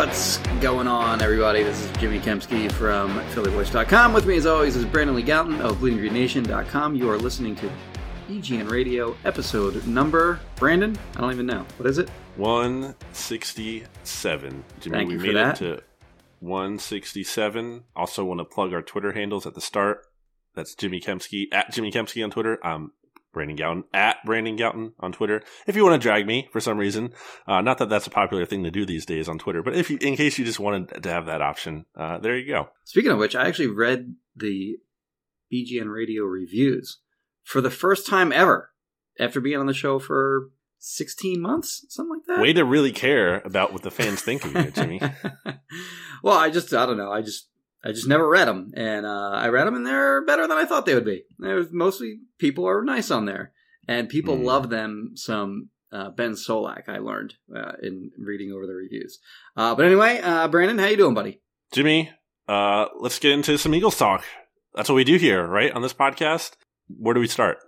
What's 0.00 0.38
going 0.62 0.88
on, 0.88 1.20
everybody? 1.20 1.62
This 1.62 1.78
is 1.78 1.90
Jimmy 1.98 2.20
Kempski 2.20 2.72
from 2.72 3.20
PhillyVoice.com. 3.32 4.14
With 4.14 4.24
me, 4.24 4.38
as 4.38 4.46
always, 4.46 4.74
is 4.74 4.86
Brandon 4.86 5.14
Lee 5.14 5.22
Gowton 5.22 5.60
of 5.60 5.76
BleedingGreenNation.com. 5.76 6.94
You 6.94 7.10
are 7.10 7.18
listening 7.18 7.54
to 7.56 7.70
BGN 8.26 8.70
Radio 8.70 9.14
episode 9.26 9.86
number. 9.86 10.40
Brandon, 10.56 10.96
I 11.16 11.20
don't 11.20 11.32
even 11.32 11.44
know. 11.44 11.66
What 11.76 11.86
is 11.86 11.98
it? 11.98 12.08
167. 12.36 14.64
Jimmy, 14.80 14.96
Thank 14.96 15.08
we 15.08 15.14
you 15.16 15.20
for 15.20 15.26
made 15.26 15.36
that. 15.36 15.60
it 15.60 15.76
to 15.76 15.82
167. 16.38 17.84
Also, 17.94 18.24
want 18.24 18.40
to 18.40 18.46
plug 18.46 18.72
our 18.72 18.80
Twitter 18.80 19.12
handles 19.12 19.44
at 19.44 19.54
the 19.54 19.60
start. 19.60 20.06
That's 20.54 20.74
Jimmy 20.74 21.02
Kempski 21.02 21.48
at 21.52 21.72
Jimmy 21.72 21.92
Kempski 21.92 22.24
on 22.24 22.30
Twitter. 22.30 22.58
I'm 22.64 22.92
Brandon 23.32 23.56
Gowton 23.56 23.84
at 23.92 24.16
Brandon 24.24 24.56
Gowton 24.56 24.92
on 25.00 25.12
Twitter. 25.12 25.42
If 25.66 25.76
you 25.76 25.84
want 25.84 26.00
to 26.00 26.04
drag 26.04 26.26
me 26.26 26.48
for 26.52 26.60
some 26.60 26.78
reason, 26.78 27.12
uh, 27.46 27.60
not 27.60 27.78
that 27.78 27.88
that's 27.88 28.06
a 28.06 28.10
popular 28.10 28.44
thing 28.44 28.64
to 28.64 28.70
do 28.70 28.84
these 28.84 29.06
days 29.06 29.28
on 29.28 29.38
Twitter, 29.38 29.62
but 29.62 29.74
if 29.74 29.90
you, 29.90 29.98
in 30.00 30.16
case 30.16 30.38
you 30.38 30.44
just 30.44 30.60
wanted 30.60 31.02
to 31.02 31.08
have 31.10 31.26
that 31.26 31.42
option, 31.42 31.86
uh, 31.96 32.18
there 32.18 32.36
you 32.36 32.46
go. 32.46 32.68
Speaking 32.84 33.12
of 33.12 33.18
which, 33.18 33.36
I 33.36 33.46
actually 33.46 33.68
read 33.68 34.14
the 34.34 34.76
BGN 35.52 35.92
Radio 35.92 36.24
reviews 36.24 36.98
for 37.42 37.60
the 37.60 37.70
first 37.70 38.06
time 38.06 38.32
ever 38.32 38.70
after 39.18 39.40
being 39.40 39.58
on 39.58 39.66
the 39.66 39.74
show 39.74 39.98
for 39.98 40.50
16 40.78 41.40
months, 41.40 41.84
something 41.88 42.16
like 42.16 42.26
that. 42.26 42.42
Way 42.42 42.52
to 42.54 42.64
really 42.64 42.92
care 42.92 43.40
about 43.40 43.72
what 43.72 43.82
the 43.82 43.90
fans 43.90 44.22
think 44.22 44.44
of 44.44 44.54
you, 44.54 44.70
Jimmy. 44.70 45.00
well, 46.22 46.38
I 46.38 46.50
just 46.50 46.72
I 46.72 46.86
don't 46.86 46.96
know. 46.96 47.12
I 47.12 47.20
just 47.20 47.49
I 47.84 47.92
just 47.92 48.06
never 48.08 48.28
read 48.28 48.46
them, 48.46 48.72
and 48.74 49.06
uh, 49.06 49.30
I 49.32 49.48
read 49.48 49.66
them, 49.66 49.74
and 49.74 49.86
they're 49.86 50.24
better 50.26 50.46
than 50.46 50.58
I 50.58 50.66
thought 50.66 50.84
they 50.86 50.94
would 50.94 51.04
be. 51.04 51.24
There's 51.38 51.72
mostly 51.72 52.18
people 52.38 52.68
are 52.68 52.82
nice 52.84 53.10
on 53.10 53.24
there, 53.24 53.52
and 53.88 54.08
people 54.08 54.36
Mm. 54.36 54.44
love 54.44 54.68
them. 54.70 55.12
Some 55.14 55.70
uh, 55.92 56.10
Ben 56.10 56.32
Solak, 56.32 56.88
I 56.88 56.98
learned 56.98 57.34
uh, 57.54 57.72
in 57.82 58.10
reading 58.18 58.52
over 58.52 58.66
the 58.66 58.74
reviews. 58.74 59.18
Uh, 59.56 59.74
but 59.74 59.86
anyway, 59.86 60.20
uh, 60.22 60.46
Brandon, 60.48 60.78
how 60.78 60.86
you 60.86 60.96
doing, 60.96 61.14
buddy? 61.14 61.40
Jimmy, 61.72 62.10
uh, 62.48 62.86
let's 62.98 63.18
get 63.18 63.32
into 63.32 63.56
some 63.58 63.74
Eagles 63.74 63.96
talk. 63.96 64.24
That's 64.74 64.88
what 64.88 64.94
we 64.96 65.04
do 65.04 65.16
here, 65.16 65.46
right? 65.46 65.72
On 65.72 65.82
this 65.82 65.94
podcast. 65.94 66.52
Where 66.88 67.14
do 67.14 67.20
we 67.20 67.26
start? 67.28 67.58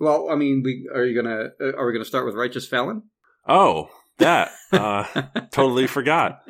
Well, 0.00 0.28
I 0.30 0.34
mean, 0.34 0.62
we 0.64 0.88
are 0.92 1.04
you 1.04 1.14
gonna 1.14 1.50
are 1.78 1.86
we 1.86 1.92
gonna 1.92 2.04
start 2.04 2.26
with 2.26 2.34
righteous 2.34 2.66
felon? 2.66 3.04
Oh, 3.46 3.88
that. 4.18 4.50
Uh, 4.72 5.04
totally 5.52 5.86
forgot. 5.86 6.40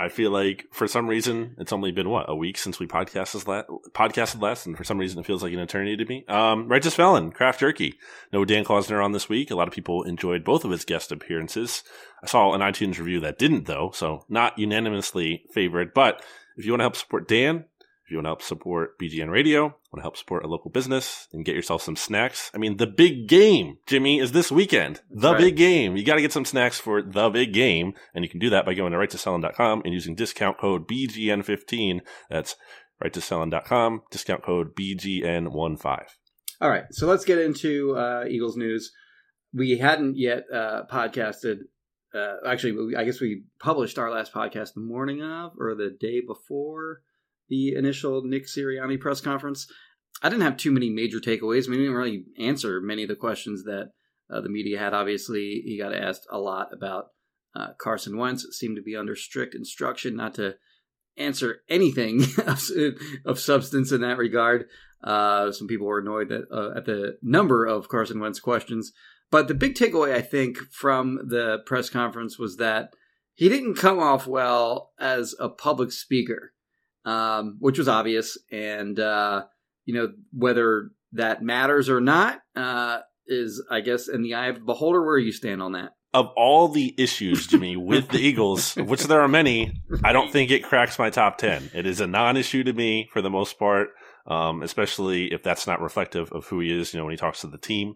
I 0.00 0.08
feel 0.08 0.30
like 0.30 0.66
for 0.72 0.88
some 0.88 1.06
reason 1.06 1.54
it's 1.58 1.74
only 1.74 1.92
been 1.92 2.08
what 2.08 2.24
a 2.30 2.34
week 2.34 2.56
since 2.56 2.80
we 2.80 2.86
podcasted 2.86 3.46
last, 3.46 3.68
podcasted 3.92 4.40
last, 4.40 4.64
and 4.64 4.74
for 4.74 4.82
some 4.82 4.96
reason 4.96 5.20
it 5.20 5.26
feels 5.26 5.42
like 5.42 5.52
an 5.52 5.58
eternity 5.58 5.94
to 5.98 6.04
me. 6.06 6.24
Um, 6.26 6.68
Righteous 6.68 6.94
Felon, 6.94 7.32
Craft 7.32 7.60
Jerky. 7.60 7.98
No 8.32 8.46
Dan 8.46 8.64
Klausner 8.64 9.04
on 9.04 9.12
this 9.12 9.28
week. 9.28 9.50
A 9.50 9.54
lot 9.54 9.68
of 9.68 9.74
people 9.74 10.04
enjoyed 10.04 10.42
both 10.42 10.64
of 10.64 10.70
his 10.70 10.86
guest 10.86 11.12
appearances. 11.12 11.82
I 12.24 12.28
saw 12.28 12.54
an 12.54 12.62
iTunes 12.62 12.98
review 12.98 13.20
that 13.20 13.38
didn't 13.38 13.66
though, 13.66 13.90
so 13.92 14.24
not 14.30 14.58
unanimously 14.58 15.44
favored. 15.52 15.92
But 15.92 16.24
if 16.56 16.64
you 16.64 16.72
want 16.72 16.80
to 16.80 16.84
help 16.84 16.96
support 16.96 17.28
Dan, 17.28 17.66
if 18.10 18.12
you 18.12 18.18
want 18.18 18.24
to 18.24 18.30
help 18.30 18.42
support 18.42 18.98
BGN 18.98 19.30
Radio, 19.30 19.62
want 19.62 19.98
to 19.98 20.00
help 20.00 20.16
support 20.16 20.44
a 20.44 20.48
local 20.48 20.68
business 20.68 21.28
and 21.32 21.44
get 21.44 21.54
yourself 21.54 21.80
some 21.80 21.94
snacks. 21.94 22.50
I 22.52 22.58
mean, 22.58 22.76
the 22.76 22.88
big 22.88 23.28
game, 23.28 23.78
Jimmy, 23.86 24.18
is 24.18 24.32
this 24.32 24.50
weekend. 24.50 25.00
The 25.12 25.30
right. 25.30 25.38
big 25.40 25.56
game. 25.56 25.96
You 25.96 26.04
got 26.04 26.16
to 26.16 26.20
get 26.20 26.32
some 26.32 26.44
snacks 26.44 26.80
for 26.80 27.02
the 27.02 27.30
big 27.30 27.52
game. 27.52 27.92
And 28.12 28.24
you 28.24 28.28
can 28.28 28.40
do 28.40 28.50
that 28.50 28.66
by 28.66 28.74
going 28.74 28.90
to 28.90 28.98
righteousfelon.com 28.98 29.82
and 29.84 29.94
using 29.94 30.16
discount 30.16 30.58
code 30.58 30.88
BGN15. 30.88 32.00
That's 32.28 32.56
righteousfelon.com, 33.00 34.02
discount 34.10 34.42
code 34.42 34.74
BGN15. 34.74 36.00
All 36.60 36.68
right, 36.68 36.86
so 36.90 37.06
let's 37.06 37.24
get 37.24 37.38
into 37.38 37.96
uh, 37.96 38.24
Eagles 38.28 38.56
news. 38.56 38.90
We 39.54 39.78
hadn't 39.78 40.18
yet 40.18 40.46
uh, 40.52 40.82
podcasted. 40.90 41.58
Uh, 42.12 42.38
actually, 42.44 42.96
I 42.96 43.04
guess 43.04 43.20
we 43.20 43.44
published 43.60 43.98
our 43.98 44.10
last 44.10 44.34
podcast 44.34 44.74
the 44.74 44.80
morning 44.80 45.22
of 45.22 45.52
or 45.60 45.76
the 45.76 45.96
day 46.00 46.20
before 46.26 47.02
the 47.50 47.74
initial 47.74 48.22
Nick 48.22 48.46
Sirianni 48.46 48.98
press 48.98 49.20
conference. 49.20 49.70
I 50.22 50.28
didn't 50.28 50.42
have 50.44 50.56
too 50.56 50.70
many 50.70 50.88
major 50.88 51.18
takeaways. 51.18 51.66
I 51.66 51.70
mean, 51.70 51.80
we 51.80 51.86
didn't 51.86 51.98
really 51.98 52.24
answer 52.38 52.80
many 52.80 53.02
of 53.02 53.08
the 53.08 53.16
questions 53.16 53.64
that 53.64 53.90
uh, 54.30 54.40
the 54.40 54.48
media 54.48 54.78
had. 54.78 54.94
Obviously, 54.94 55.62
he 55.64 55.78
got 55.78 55.94
asked 55.94 56.26
a 56.30 56.38
lot 56.38 56.72
about 56.72 57.08
uh, 57.54 57.72
Carson 57.78 58.16
Wentz. 58.16 58.44
It 58.44 58.54
seemed 58.54 58.76
to 58.76 58.82
be 58.82 58.96
under 58.96 59.16
strict 59.16 59.54
instruction 59.54 60.16
not 60.16 60.34
to 60.34 60.54
answer 61.16 61.62
anything 61.68 62.24
of, 63.26 63.38
substance 63.38 63.92
in 63.92 64.00
that 64.00 64.18
regard. 64.18 64.66
Uh, 65.02 65.50
some 65.52 65.66
people 65.66 65.86
were 65.86 66.00
annoyed 66.00 66.28
that, 66.28 66.44
uh, 66.52 66.76
at 66.76 66.86
the 66.86 67.18
number 67.22 67.66
of 67.66 67.88
Carson 67.88 68.20
Wentz 68.20 68.40
questions. 68.40 68.92
But 69.30 69.48
the 69.48 69.54
big 69.54 69.74
takeaway, 69.74 70.14
I 70.14 70.22
think, 70.22 70.58
from 70.70 71.28
the 71.28 71.58
press 71.64 71.88
conference 71.88 72.38
was 72.38 72.56
that 72.56 72.94
he 73.34 73.48
didn't 73.48 73.76
come 73.76 73.98
off 73.98 74.26
well 74.26 74.92
as 74.98 75.34
a 75.38 75.48
public 75.48 75.92
speaker, 75.92 76.52
um, 77.04 77.56
which 77.60 77.78
was 77.78 77.88
obvious. 77.88 78.38
And, 78.50 78.98
uh, 78.98 79.44
you 79.84 79.94
know, 79.94 80.12
whether 80.32 80.90
that 81.12 81.42
matters 81.42 81.88
or 81.88 82.00
not 82.00 82.40
uh, 82.56 83.00
is, 83.26 83.62
I 83.70 83.80
guess, 83.80 84.08
in 84.08 84.22
the 84.22 84.34
eye 84.34 84.48
of 84.48 84.56
the 84.56 84.64
beholder. 84.64 85.04
Where 85.04 85.18
you 85.18 85.32
stand 85.32 85.62
on 85.62 85.72
that? 85.72 85.90
Of 86.12 86.26
all 86.36 86.68
the 86.68 86.94
issues, 86.98 87.46
Jimmy, 87.46 87.76
with 87.76 88.08
the 88.08 88.18
Eagles, 88.18 88.74
which 88.74 89.04
there 89.04 89.20
are 89.20 89.28
many, 89.28 89.80
I 90.02 90.12
don't 90.12 90.32
think 90.32 90.50
it 90.50 90.64
cracks 90.64 90.98
my 90.98 91.08
top 91.08 91.38
10. 91.38 91.70
It 91.72 91.86
is 91.86 92.00
a 92.00 92.06
non 92.06 92.36
issue 92.36 92.64
to 92.64 92.72
me 92.72 93.08
for 93.12 93.22
the 93.22 93.30
most 93.30 93.58
part, 93.58 93.90
um, 94.26 94.62
especially 94.62 95.32
if 95.32 95.44
that's 95.44 95.68
not 95.68 95.80
reflective 95.80 96.32
of 96.32 96.46
who 96.46 96.58
he 96.60 96.76
is, 96.76 96.92
you 96.92 96.98
know, 96.98 97.04
when 97.04 97.12
he 97.12 97.16
talks 97.16 97.42
to 97.42 97.46
the 97.46 97.58
team. 97.58 97.94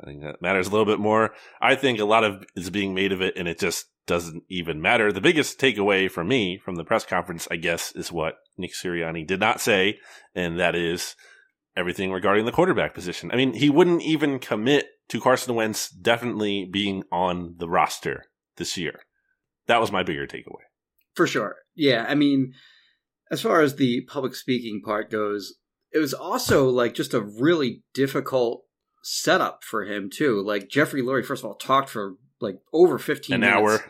I 0.00 0.06
think 0.06 0.22
that 0.22 0.40
matters 0.40 0.68
a 0.68 0.70
little 0.70 0.86
bit 0.86 1.00
more. 1.00 1.34
I 1.60 1.74
think 1.74 1.98
a 1.98 2.04
lot 2.04 2.22
of 2.22 2.44
is 2.54 2.70
being 2.70 2.94
made 2.94 3.10
of 3.10 3.20
it, 3.20 3.34
and 3.36 3.48
it 3.48 3.58
just 3.58 3.86
doesn't 4.08 4.42
even 4.48 4.82
matter. 4.82 5.12
The 5.12 5.20
biggest 5.20 5.60
takeaway 5.60 6.10
for 6.10 6.24
me 6.24 6.58
from 6.58 6.74
the 6.74 6.84
press 6.84 7.04
conference, 7.04 7.46
I 7.50 7.56
guess, 7.56 7.92
is 7.92 8.10
what 8.10 8.38
Nick 8.56 8.72
Sirianni 8.72 9.24
did 9.24 9.38
not 9.38 9.60
say, 9.60 9.98
and 10.34 10.58
that 10.58 10.74
is 10.74 11.14
everything 11.76 12.10
regarding 12.10 12.44
the 12.44 12.52
quarterback 12.52 12.94
position. 12.94 13.30
I 13.30 13.36
mean, 13.36 13.52
he 13.52 13.70
wouldn't 13.70 14.02
even 14.02 14.40
commit 14.40 14.86
to 15.10 15.20
Carson 15.20 15.54
Wentz 15.54 15.88
definitely 15.88 16.68
being 16.70 17.04
on 17.12 17.54
the 17.58 17.68
roster 17.68 18.24
this 18.56 18.76
year. 18.76 19.02
That 19.68 19.80
was 19.80 19.92
my 19.92 20.02
bigger 20.02 20.26
takeaway. 20.26 20.64
For 21.14 21.26
sure. 21.26 21.56
Yeah. 21.76 22.06
I 22.08 22.16
mean, 22.16 22.54
as 23.30 23.42
far 23.42 23.60
as 23.60 23.76
the 23.76 24.02
public 24.08 24.34
speaking 24.34 24.82
part 24.84 25.10
goes, 25.10 25.54
it 25.92 25.98
was 25.98 26.14
also 26.14 26.68
like 26.68 26.94
just 26.94 27.14
a 27.14 27.20
really 27.20 27.82
difficult 27.94 28.64
setup 29.02 29.64
for 29.64 29.84
him, 29.84 30.10
too. 30.10 30.42
Like, 30.42 30.68
Jeffrey 30.68 31.02
Lurie, 31.02 31.24
first 31.24 31.42
of 31.44 31.48
all, 31.48 31.54
talked 31.56 31.88
for 31.88 32.14
like 32.40 32.56
over 32.72 32.98
15 32.98 33.34
An 33.34 33.40
minutes. 33.40 33.56
hour. 33.56 33.84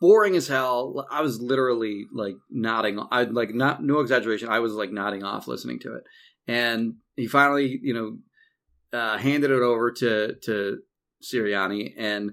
Boring 0.00 0.36
as 0.36 0.46
hell. 0.46 1.06
I 1.10 1.22
was 1.22 1.40
literally 1.40 2.06
like 2.14 2.36
nodding. 2.50 3.04
I 3.10 3.24
like 3.24 3.52
not 3.52 3.82
no 3.82 3.98
exaggeration. 3.98 4.48
I 4.48 4.60
was 4.60 4.72
like 4.74 4.92
nodding 4.92 5.24
off 5.24 5.48
listening 5.48 5.80
to 5.80 5.96
it. 5.96 6.04
And 6.46 6.94
he 7.16 7.26
finally, 7.26 7.80
you 7.82 7.94
know, 7.94 8.98
uh, 8.98 9.18
handed 9.18 9.50
it 9.50 9.60
over 9.60 9.90
to 9.90 10.34
to 10.44 10.78
Sirianni, 11.22 11.94
and 11.98 12.32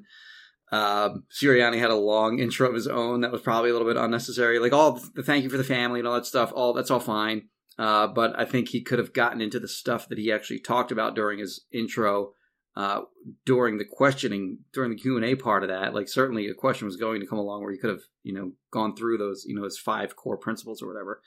um, 0.71 1.23
Sirianni 1.31 1.79
had 1.79 1.89
a 1.89 1.95
long 1.95 2.37
intro 2.37 2.67
of 2.69 2.75
his 2.75 2.87
own 2.87 3.21
that 3.21 3.31
was 3.31 3.41
probably 3.41 3.71
a 3.71 3.73
little 3.73 3.87
bit 3.87 3.97
unnecessary. 3.97 4.59
Like 4.59 4.71
all 4.73 4.99
the 5.15 5.23
thank 5.23 5.43
you 5.43 5.49
for 5.49 5.57
the 5.57 5.63
family 5.63 5.99
and 5.99 6.07
all 6.07 6.13
that 6.15 6.27
stuff. 6.27 6.51
All 6.53 6.73
that's 6.73 6.91
all 6.91 6.99
fine. 6.99 7.49
Uh, 7.77 8.07
but 8.07 8.37
I 8.39 8.45
think 8.45 8.69
he 8.69 8.81
could 8.81 8.99
have 8.99 9.13
gotten 9.13 9.41
into 9.41 9.59
the 9.59 9.67
stuff 9.67 10.07
that 10.07 10.17
he 10.17 10.31
actually 10.31 10.59
talked 10.59 10.91
about 10.91 11.15
during 11.15 11.39
his 11.39 11.65
intro, 11.71 12.31
uh, 12.75 13.01
during 13.45 13.77
the 13.77 13.85
questioning, 13.85 14.59
during 14.73 14.91
the 14.91 14.97
Q 14.97 15.17
and 15.17 15.25
A 15.25 15.35
part 15.35 15.63
of 15.63 15.69
that. 15.69 15.93
Like 15.93 16.07
certainly 16.07 16.47
a 16.47 16.53
question 16.53 16.85
was 16.85 16.95
going 16.95 17.19
to 17.19 17.27
come 17.27 17.39
along 17.39 17.61
where 17.61 17.71
he 17.71 17.77
could 17.77 17.89
have, 17.89 18.03
you 18.23 18.33
know, 18.33 18.53
gone 18.71 18.95
through 18.95 19.17
those, 19.17 19.43
you 19.45 19.55
know, 19.55 19.63
his 19.63 19.77
five 19.77 20.15
core 20.15 20.37
principles 20.37 20.81
or 20.81 20.87
whatever. 20.87 21.21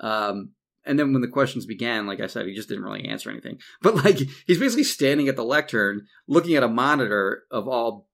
Um, 0.00 0.52
and 0.84 0.98
then 0.98 1.12
when 1.12 1.20
the 1.20 1.28
questions 1.28 1.66
began, 1.66 2.06
like 2.06 2.20
I 2.20 2.26
said, 2.26 2.46
he 2.46 2.54
just 2.54 2.68
didn't 2.68 2.84
really 2.84 3.04
answer 3.04 3.30
anything. 3.30 3.58
But 3.82 3.96
like 3.96 4.18
he's 4.46 4.58
basically 4.58 4.84
standing 4.84 5.28
at 5.28 5.36
the 5.36 5.44
lectern, 5.44 6.06
looking 6.26 6.54
at 6.54 6.62
a 6.62 6.68
monitor 6.68 7.44
of 7.50 7.68
all 7.68 8.08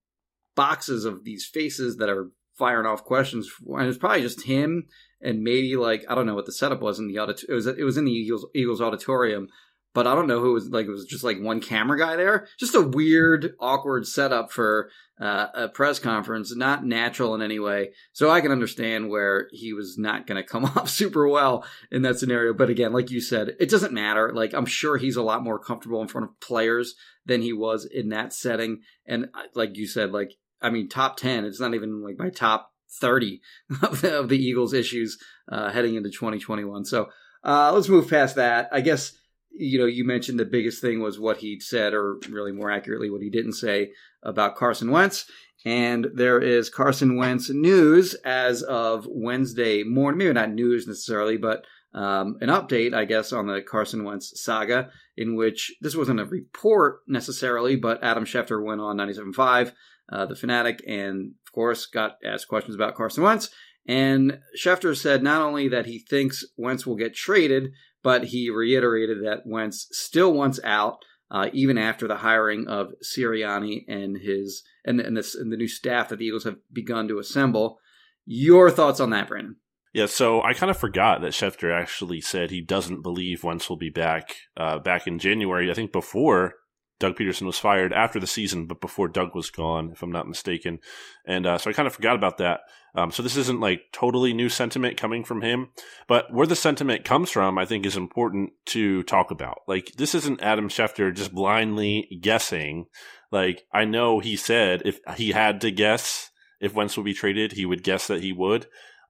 boxes 0.56 1.05
of 1.05 1.25
these 1.25 1.47
faces 1.47 1.99
that 1.99 2.09
are 2.09 2.31
firing 2.59 2.87
off 2.87 3.05
questions, 3.05 3.49
and 3.67 3.87
it's 3.87 3.99
probably 3.99 4.23
just 4.23 4.44
him 4.44 4.87
and 5.26 5.43
maybe 5.43 5.76
like 5.76 6.05
I 6.08 6.14
don't 6.14 6.25
know 6.25 6.37
what 6.37 6.46
the 6.46 6.52
setup 6.52 6.81
was 6.81 7.00
in 7.00 7.08
the. 7.08 7.17
It 7.49 7.52
was 7.52 7.67
it 7.67 7.82
was 7.82 7.96
in 7.96 8.05
the 8.05 8.12
Eagles 8.12 8.46
Eagles 8.55 8.81
auditorium, 8.81 9.49
but 9.93 10.06
I 10.06 10.14
don't 10.14 10.28
know 10.28 10.40
who 10.40 10.52
was 10.52 10.69
like 10.69 10.87
it 10.87 10.90
was 10.90 11.05
just 11.05 11.25
like 11.25 11.40
one 11.40 11.61
camera 11.61 11.99
guy 11.99 12.14
there. 12.14 12.46
Just 12.61 12.76
a 12.76 12.81
weird, 12.81 13.55
awkward 13.58 14.06
setup 14.06 14.52
for 14.52 14.88
uh, 15.20 15.49
a 15.52 15.69
press 15.69 15.99
conference, 15.99 16.55
not 16.55 16.87
natural 16.87 17.34
in 17.34 17.43
any 17.43 17.58
way. 17.58 17.90
So 18.12 18.31
I 18.31 18.40
can 18.40 18.52
understand 18.52 19.11
where 19.11 19.49
he 19.50 19.73
was 19.73 19.99
not 19.99 20.28
going 20.28 20.40
to 20.40 20.49
come 20.49 20.64
off 20.76 20.88
super 20.88 21.26
well 21.26 21.67
in 21.90 22.02
that 22.02 22.20
scenario. 22.20 22.55
But 22.55 22.70
again, 22.70 22.93
like 22.93 23.11
you 23.11 23.20
said, 23.20 23.56
it 23.58 23.69
doesn't 23.69 23.93
matter. 23.93 24.32
Like 24.32 24.55
I'm 24.55 24.67
sure 24.67 24.96
he's 24.96 25.17
a 25.17 25.23
lot 25.23 25.43
more 25.43 25.58
comfortable 25.58 26.00
in 26.02 26.08
front 26.08 26.31
of 26.31 26.40
players 26.40 26.94
than 27.25 27.43
he 27.43 27.52
was 27.52 27.84
in 27.84 28.11
that 28.11 28.32
setting. 28.32 28.82
And 29.05 29.25
uh, 29.34 29.43
like 29.56 29.76
you 29.76 29.88
said, 29.88 30.12
like 30.12 30.34
I 30.62 30.70
mean, 30.70 30.88
top 30.88 31.17
ten. 31.17 31.44
It's 31.44 31.61
not 31.61 31.75
even 31.75 32.05
like 32.05 32.17
my 32.17 32.31
top 32.31 32.70
30 33.00 33.41
of 33.83 34.00
the, 34.00 34.19
of 34.19 34.29
the 34.29 34.38
Eagles 34.38 34.73
issues 34.73 35.19
uh, 35.50 35.71
heading 35.71 35.94
into 35.94 36.11
2021. 36.11 36.85
So 36.85 37.09
uh, 37.44 37.73
let's 37.73 37.88
move 37.88 38.09
past 38.09 38.37
that. 38.37 38.69
I 38.73 38.81
guess 38.81 39.12
you 39.59 39.79
know 39.79 39.87
you 39.87 40.05
mentioned 40.05 40.38
the 40.38 40.44
biggest 40.44 40.83
thing 40.83 41.00
was 41.00 41.19
what 41.19 41.38
he 41.38 41.61
said, 41.61 41.94
or 41.94 42.19
really 42.29 42.53
more 42.53 42.71
accurately, 42.71 43.11
what 43.11 43.23
he 43.23 43.31
didn't 43.31 43.55
say 43.55 43.91
about 44.23 44.56
Carson 44.56 44.91
Wentz. 44.91 45.31
And 45.65 46.09
there 46.15 46.38
is 46.38 46.71
Carson 46.71 47.17
Wentz 47.17 47.50
news 47.50 48.15
as 48.25 48.62
of 48.62 49.06
Wednesday 49.09 49.83
morning. 49.83 50.19
Maybe 50.19 50.33
not 50.33 50.53
news 50.53 50.87
necessarily, 50.87 51.38
but 51.38 51.65
um, 51.97 52.37
an 52.41 52.50
update, 52.50 52.94
I 52.94 53.06
guess, 53.06 53.33
on 53.33 53.47
the 53.47 53.62
Carson 53.62 54.05
Wentz 54.05 54.41
saga, 54.41 54.91
in 55.17 55.35
which 55.35 55.75
this 55.81 55.97
wasn't 55.97 56.21
a 56.21 56.27
report 56.27 57.00
necessarily, 57.09 57.75
but 57.75 58.05
Adam 58.05 58.27
Schefter 58.27 58.62
went 58.62 58.83
on 58.83 58.99
97.5, 58.99 59.73
uh, 60.12 60.27
the 60.27 60.37
Fanatic, 60.37 60.83
and 60.87 61.33
course, 61.56 61.87
got 61.87 62.19
asked 62.25 62.49
questions 62.49 62.75
about 62.76 62.94
Carson 62.94 63.25
Wentz. 63.25 63.50
And 63.88 64.41
Schefter 64.56 64.97
said 64.97 65.23
not 65.23 65.41
only 65.41 65.69
that 65.69 65.87
he 65.87 65.99
thinks 65.99 66.44
Wentz 66.56 66.87
will 66.87 66.97
get 66.97 67.14
traded, 67.14 67.70
but 68.03 68.25
he 68.25 68.50
reiterated 68.50 69.25
that 69.25 69.47
Wentz 69.47 69.88
still 69.91 70.32
wants 70.32 70.61
out, 70.62 70.99
uh, 71.31 71.49
even 71.53 71.79
after 71.79 72.06
the 72.06 72.19
hiring 72.19 72.69
of 72.69 72.93
Sirianni 73.03 73.85
and 73.88 74.19
his 74.19 74.62
and, 74.85 75.00
and, 75.00 75.17
this, 75.17 75.35
and 75.35 75.50
the 75.50 75.56
new 75.56 75.67
staff 75.67 76.11
that 76.11 76.19
the 76.19 76.26
Eagles 76.26 76.44
have 76.44 76.58
begun 76.73 77.08
to 77.08 77.19
assemble. 77.19 77.79
Your 78.26 78.70
thoughts 78.70 79.00
on 79.00 79.11
that, 79.11 79.29
Brandon? 79.29 79.56
Yeah, 79.94 80.06
so 80.06 80.43
I 80.43 80.52
kind 80.52 80.70
of 80.70 80.76
forgot 80.76 81.23
that 81.23 81.32
Schefter 81.32 81.73
actually 81.73 82.20
said 82.20 82.50
he 82.50 82.61
doesn't 82.61 83.02
believe 83.02 83.43
Wentz 83.43 83.70
will 83.70 83.79
be 83.79 83.88
back 83.88 84.37
uh, 84.56 84.79
back 84.79 85.06
in 85.06 85.19
January. 85.19 85.70
I 85.70 85.75
think 85.75 85.91
before 85.91 86.55
Doug 86.99 87.17
Pederson 87.17 87.47
was 87.47 87.59
fired 87.59 87.93
after 87.93 88.19
the 88.19 88.27
season, 88.27 88.67
but 88.67 88.81
before 88.81 89.09
Doug 89.09 89.35
was 89.35 89.51
gone, 89.51 89.91
if 89.93 90.03
I'm 90.03 90.13
not 90.13 90.29
mistaken. 90.29 90.79
And 91.27 91.47
uh, 91.47 91.59
so 91.59 91.69
I 91.69 91.75
kind 91.75 91.87
of 91.87 91.95
forgot 91.95 92.17
about 92.17 92.39
that. 92.39 92.61
Um, 92.95 93.11
so 93.11 93.23
this 93.23 93.37
isn't 93.37 93.61
like 93.61 93.83
totally 93.93 94.33
new 94.33 94.49
sentiment 94.49 94.97
coming 94.97 95.23
from 95.23 95.43
him, 95.43 95.69
but 96.09 96.33
where 96.33 96.47
the 96.47 96.57
sentiment 96.57 97.05
comes 97.05 97.31
from, 97.31 97.59
I 97.59 97.67
think 97.67 97.85
is 97.85 97.97
important 97.97 98.53
to 98.67 99.03
talk 99.03 99.31
about. 99.31 99.59
Like 99.69 99.93
this 99.99 100.15
isn't 100.15 100.43
Adam 100.43 100.69
Schefter 100.69 101.15
just 101.15 101.35
blindly 101.35 102.19
guessing. 102.23 102.87
Like 103.31 103.65
I 103.71 103.85
know 103.85 104.21
he 104.21 104.37
said 104.37 104.83
if 104.87 105.01
he 105.17 105.33
had 105.33 105.61
to 105.61 105.71
guess 105.71 106.31
if 106.59 106.73
Wentz 106.73 106.97
would 106.97 107.05
be 107.05 107.13
traded, 107.13 107.53
he 107.53 107.67
would 107.67 107.83
guess 107.83 108.07
that 108.07 108.23
he 108.23 108.33
would 108.33 108.67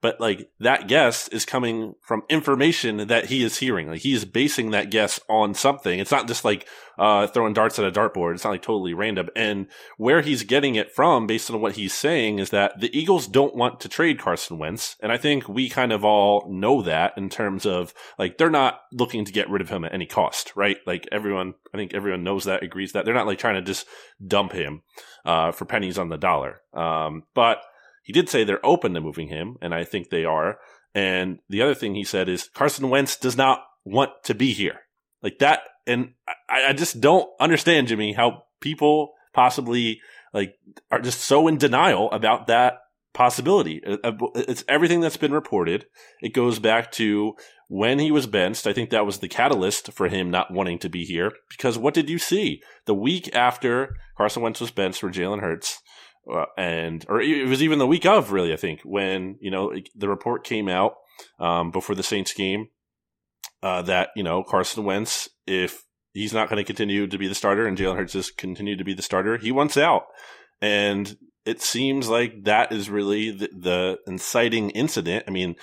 but 0.07 0.21
like 0.21 0.49
that 0.61 0.87
guess 0.87 1.27
is 1.27 1.45
coming 1.45 1.97
from 2.01 2.23
information 2.29 3.09
that 3.09 3.25
he 3.25 3.43
is 3.43 3.59
hearing. 3.59 3.89
Like 3.89 4.03
he 4.03 4.13
is 4.13 4.25
basing 4.25 4.71
that 4.71 4.89
guess 4.89 5.19
on 5.29 5.53
something. 5.53 5.99
It's 5.99 6.13
not 6.13 6.29
just 6.29 6.45
like 6.45 6.69
uh, 6.97 7.27
throwing 7.27 7.55
darts 7.55 7.81
at 7.81 7.85
a 7.85 7.91
dartboard. 7.91 8.35
It's 8.35 8.45
not 8.45 8.51
like 8.51 8.63
totally 8.63 8.95
random. 8.95 9.31
And 9.35 9.67
where 9.97 10.21
he's 10.21 10.45
getting 10.45 10.77
it 10.77 10.95
from, 10.95 11.27
based 11.27 11.51
on 11.51 11.61
what 11.61 11.75
he's 11.75 11.93
saying, 11.93 12.39
is 12.39 12.51
that 12.51 12.79
the 12.79 12.97
Eagles 12.97 13.27
don't 13.27 13.57
want 13.57 13.81
to 13.81 13.89
trade 13.89 14.21
Carson 14.21 14.59
Wentz, 14.59 14.95
and 15.03 15.11
I 15.11 15.17
think 15.17 15.49
we 15.49 15.69
kind 15.69 15.91
of 15.91 16.05
all 16.05 16.47
know 16.49 16.83
that 16.83 17.19
in 17.19 17.29
terms 17.29 17.67
of 17.67 17.93
like 18.17 18.39
they're 18.39 18.49
not 18.49 18.83
looking 18.93 19.25
to 19.25 19.33
get 19.33 19.51
rid 19.51 19.61
of 19.61 19.71
him 19.71 19.85
at 19.85 19.93
any 19.93 20.07
cost, 20.07 20.53
right? 20.55 20.77
Like 20.87 21.09
everyone, 21.11 21.55
I 21.75 21.79
think 21.79 21.95
everyone 21.95 22.23
knows 22.23 22.45
that, 22.45 22.63
agrees 22.63 22.93
that 22.93 23.05
they're 23.05 23.13
not 23.13 23.27
like 23.27 23.41
trying 23.41 23.57
to 23.57 23.63
just 23.63 23.89
dump 24.25 24.53
him 24.53 24.83
uh, 25.25 25.51
for 25.51 25.65
pennies 25.65 25.99
on 25.99 26.11
the 26.11 26.17
dollar. 26.17 26.61
Um, 26.73 27.25
but 27.35 27.59
he 28.07 28.13
did 28.13 28.29
say 28.29 28.45
they're 28.45 28.65
open 28.65 28.95
to 28.95 29.01
moving 29.01 29.27
him, 29.27 29.57
and 29.61 29.75
I 29.75 29.83
think 29.83 30.11
they 30.11 30.25
are. 30.25 30.59
And 30.95 31.41
the 31.49 31.61
other 31.61 31.75
thing 31.75 31.97
he 31.97 32.05
said 32.05 32.29
is 32.29 32.49
Carson 32.55 32.89
Wentz 32.89 33.17
does 33.17 33.37
not 33.37 33.65
want 33.85 34.13
to 34.27 34.35
be 34.35 34.53
here. 34.53 34.79
Like 35.25 35.41
that. 35.41 35.63
And 35.89 36.13
I, 36.49 36.69
I 36.69 36.73
just 36.73 37.01
don't 37.01 37.29
understand, 37.41 37.89
Jimmy, 37.89 38.13
how 38.13 38.45
people 38.61 39.15
possibly 39.35 40.01
like 40.33 40.55
are 40.93 41.01
just 41.01 41.21
so 41.21 41.49
in 41.49 41.59
denial 41.59 42.09
about 42.13 42.47
that 42.47 42.75
possibility. 43.13 43.83
Uh, 43.85 43.97
uh, 44.05 44.13
it's 44.37 44.65
everything 44.69 45.01
that's 45.01 45.17
been 45.17 45.33
reported. 45.33 45.87
It 46.23 46.33
goes 46.33 46.61
back 46.61 46.93
to 46.93 47.35
when 47.67 47.99
he 47.99 48.13
was 48.13 48.29
benched. 48.29 48.69
I 48.69 48.73
think 48.73 48.91
that 48.91 49.05
was 49.05 49.19
the 49.19 49.29
catalyst 49.29 49.93
for 49.93 50.07
him 50.07 50.31
not 50.31 50.53
wanting 50.53 50.79
to 50.79 50.89
be 50.89 51.05
here. 51.05 51.33
Because 51.51 51.77
what 51.77 51.95
did 51.95 52.09
you 52.09 52.21
see? 52.21 52.63
The 52.85 52.95
week 52.95 53.35
after 53.35 53.97
Carson 54.17 54.43
Wentz 54.43 54.61
was 54.61 54.71
benched 54.71 55.01
for 55.01 55.11
Jalen 55.11 55.41
Hurts, 55.41 55.81
and 56.57 57.05
or 57.09 57.21
it 57.21 57.47
was 57.47 57.63
even 57.63 57.79
the 57.79 57.87
week 57.87 58.07
of 58.07 58.33
really 58.33 58.53
I 58.53 58.57
think 58.57 58.81
when 58.85 59.37
you 59.41 59.51
know 59.51 59.73
the 59.95 60.09
report 60.09 60.45
came 60.45 60.69
out 60.69 60.95
um, 61.39 61.71
before 61.71 61.95
the 61.95 62.03
Saints 62.03 62.33
game 62.33 62.69
uh, 63.63 63.83
that 63.83 64.11
you 64.17 64.23
know 64.23 64.43
Carson 64.43 64.85
Wentz 64.85 65.29
if 65.47 65.83
he's 66.13 66.33
not 66.33 66.49
going 66.49 66.59
to 66.59 66.65
continue 66.65 67.07
to 67.07 67.19
be 67.19 67.29
the 67.29 67.35
starter 67.35 67.67
and 67.67 67.77
Jalen 67.77 67.97
Hurts 67.97 68.15
is 68.15 68.31
continue 68.31 68.77
to 68.77 68.85
be 68.85 68.95
the 68.95 69.03
starter 69.03 69.37
he 69.37 69.53
wants 69.53 69.77
out. 69.77 70.05
And 70.61 71.17
it 71.45 71.61
seems 71.61 72.09
like 72.09 72.45
that 72.45 72.73
is 72.73 72.91
really 72.91 73.31
the, 73.31 73.51
the 73.57 73.99
inciting 74.07 74.71
incident. 74.71 75.25
I 75.29 75.31
mean 75.31 75.57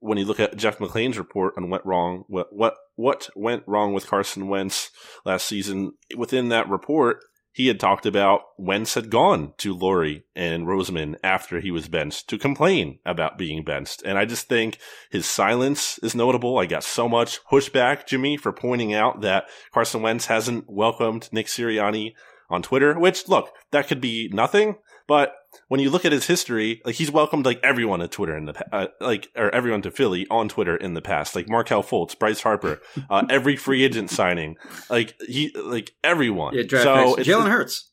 when 0.00 0.16
you 0.16 0.24
look 0.24 0.40
at 0.40 0.56
Jeff 0.56 0.78
McLane's 0.78 1.18
report 1.18 1.54
on 1.56 1.64
what 1.64 1.70
went 1.70 1.86
wrong 1.86 2.24
what 2.28 2.48
what 2.50 2.74
what 2.96 3.30
went 3.34 3.62
wrong 3.66 3.94
with 3.94 4.06
Carson 4.06 4.48
Wentz 4.48 4.90
last 5.24 5.46
season 5.46 5.92
within 6.16 6.50
that 6.50 6.68
report 6.68 7.20
he 7.52 7.66
had 7.66 7.80
talked 7.80 8.06
about 8.06 8.42
Wentz 8.56 8.94
had 8.94 9.10
gone 9.10 9.54
to 9.58 9.76
Lurie 9.76 10.22
and 10.36 10.66
Roseman 10.66 11.16
after 11.24 11.60
he 11.60 11.70
was 11.70 11.88
benched 11.88 12.28
to 12.28 12.38
complain 12.38 13.00
about 13.04 13.38
being 13.38 13.64
benched. 13.64 14.02
And 14.04 14.16
I 14.16 14.24
just 14.24 14.48
think 14.48 14.78
his 15.10 15.26
silence 15.26 15.98
is 16.02 16.14
notable. 16.14 16.58
I 16.58 16.66
got 16.66 16.84
so 16.84 17.08
much 17.08 17.44
pushback, 17.44 18.06
Jimmy, 18.06 18.36
for 18.36 18.52
pointing 18.52 18.94
out 18.94 19.22
that 19.22 19.48
Carson 19.72 20.02
Wentz 20.02 20.26
hasn't 20.26 20.66
welcomed 20.68 21.28
Nick 21.32 21.46
Sirianni 21.46 22.14
on 22.48 22.62
Twitter, 22.62 22.98
which 22.98 23.28
look, 23.28 23.50
that 23.72 23.88
could 23.88 24.00
be 24.00 24.28
nothing, 24.32 24.76
but 25.06 25.34
when 25.68 25.80
you 25.80 25.90
look 25.90 26.04
at 26.04 26.12
his 26.12 26.26
history, 26.26 26.80
like 26.84 26.94
he's 26.96 27.10
welcomed 27.10 27.44
like 27.44 27.60
everyone 27.62 28.00
to 28.00 28.08
Twitter 28.08 28.36
in 28.36 28.46
the 28.46 28.74
uh, 28.74 28.88
like 29.00 29.28
or 29.36 29.54
everyone 29.54 29.82
to 29.82 29.90
Philly 29.90 30.26
on 30.30 30.48
Twitter 30.48 30.76
in 30.76 30.94
the 30.94 31.02
past, 31.02 31.34
like 31.34 31.48
Markelle 31.48 31.82
Fultz, 31.82 32.18
Bryce 32.18 32.42
Harper, 32.42 32.80
uh, 33.08 33.24
every 33.28 33.56
free 33.56 33.84
agent 33.84 34.10
signing, 34.10 34.56
like 34.88 35.14
he 35.26 35.52
like 35.54 35.92
everyone. 36.02 36.54
Yeah, 36.54 36.62
draft 36.62 36.84
so 36.84 37.16
Jalen 37.16 37.50
Hurts. 37.50 37.89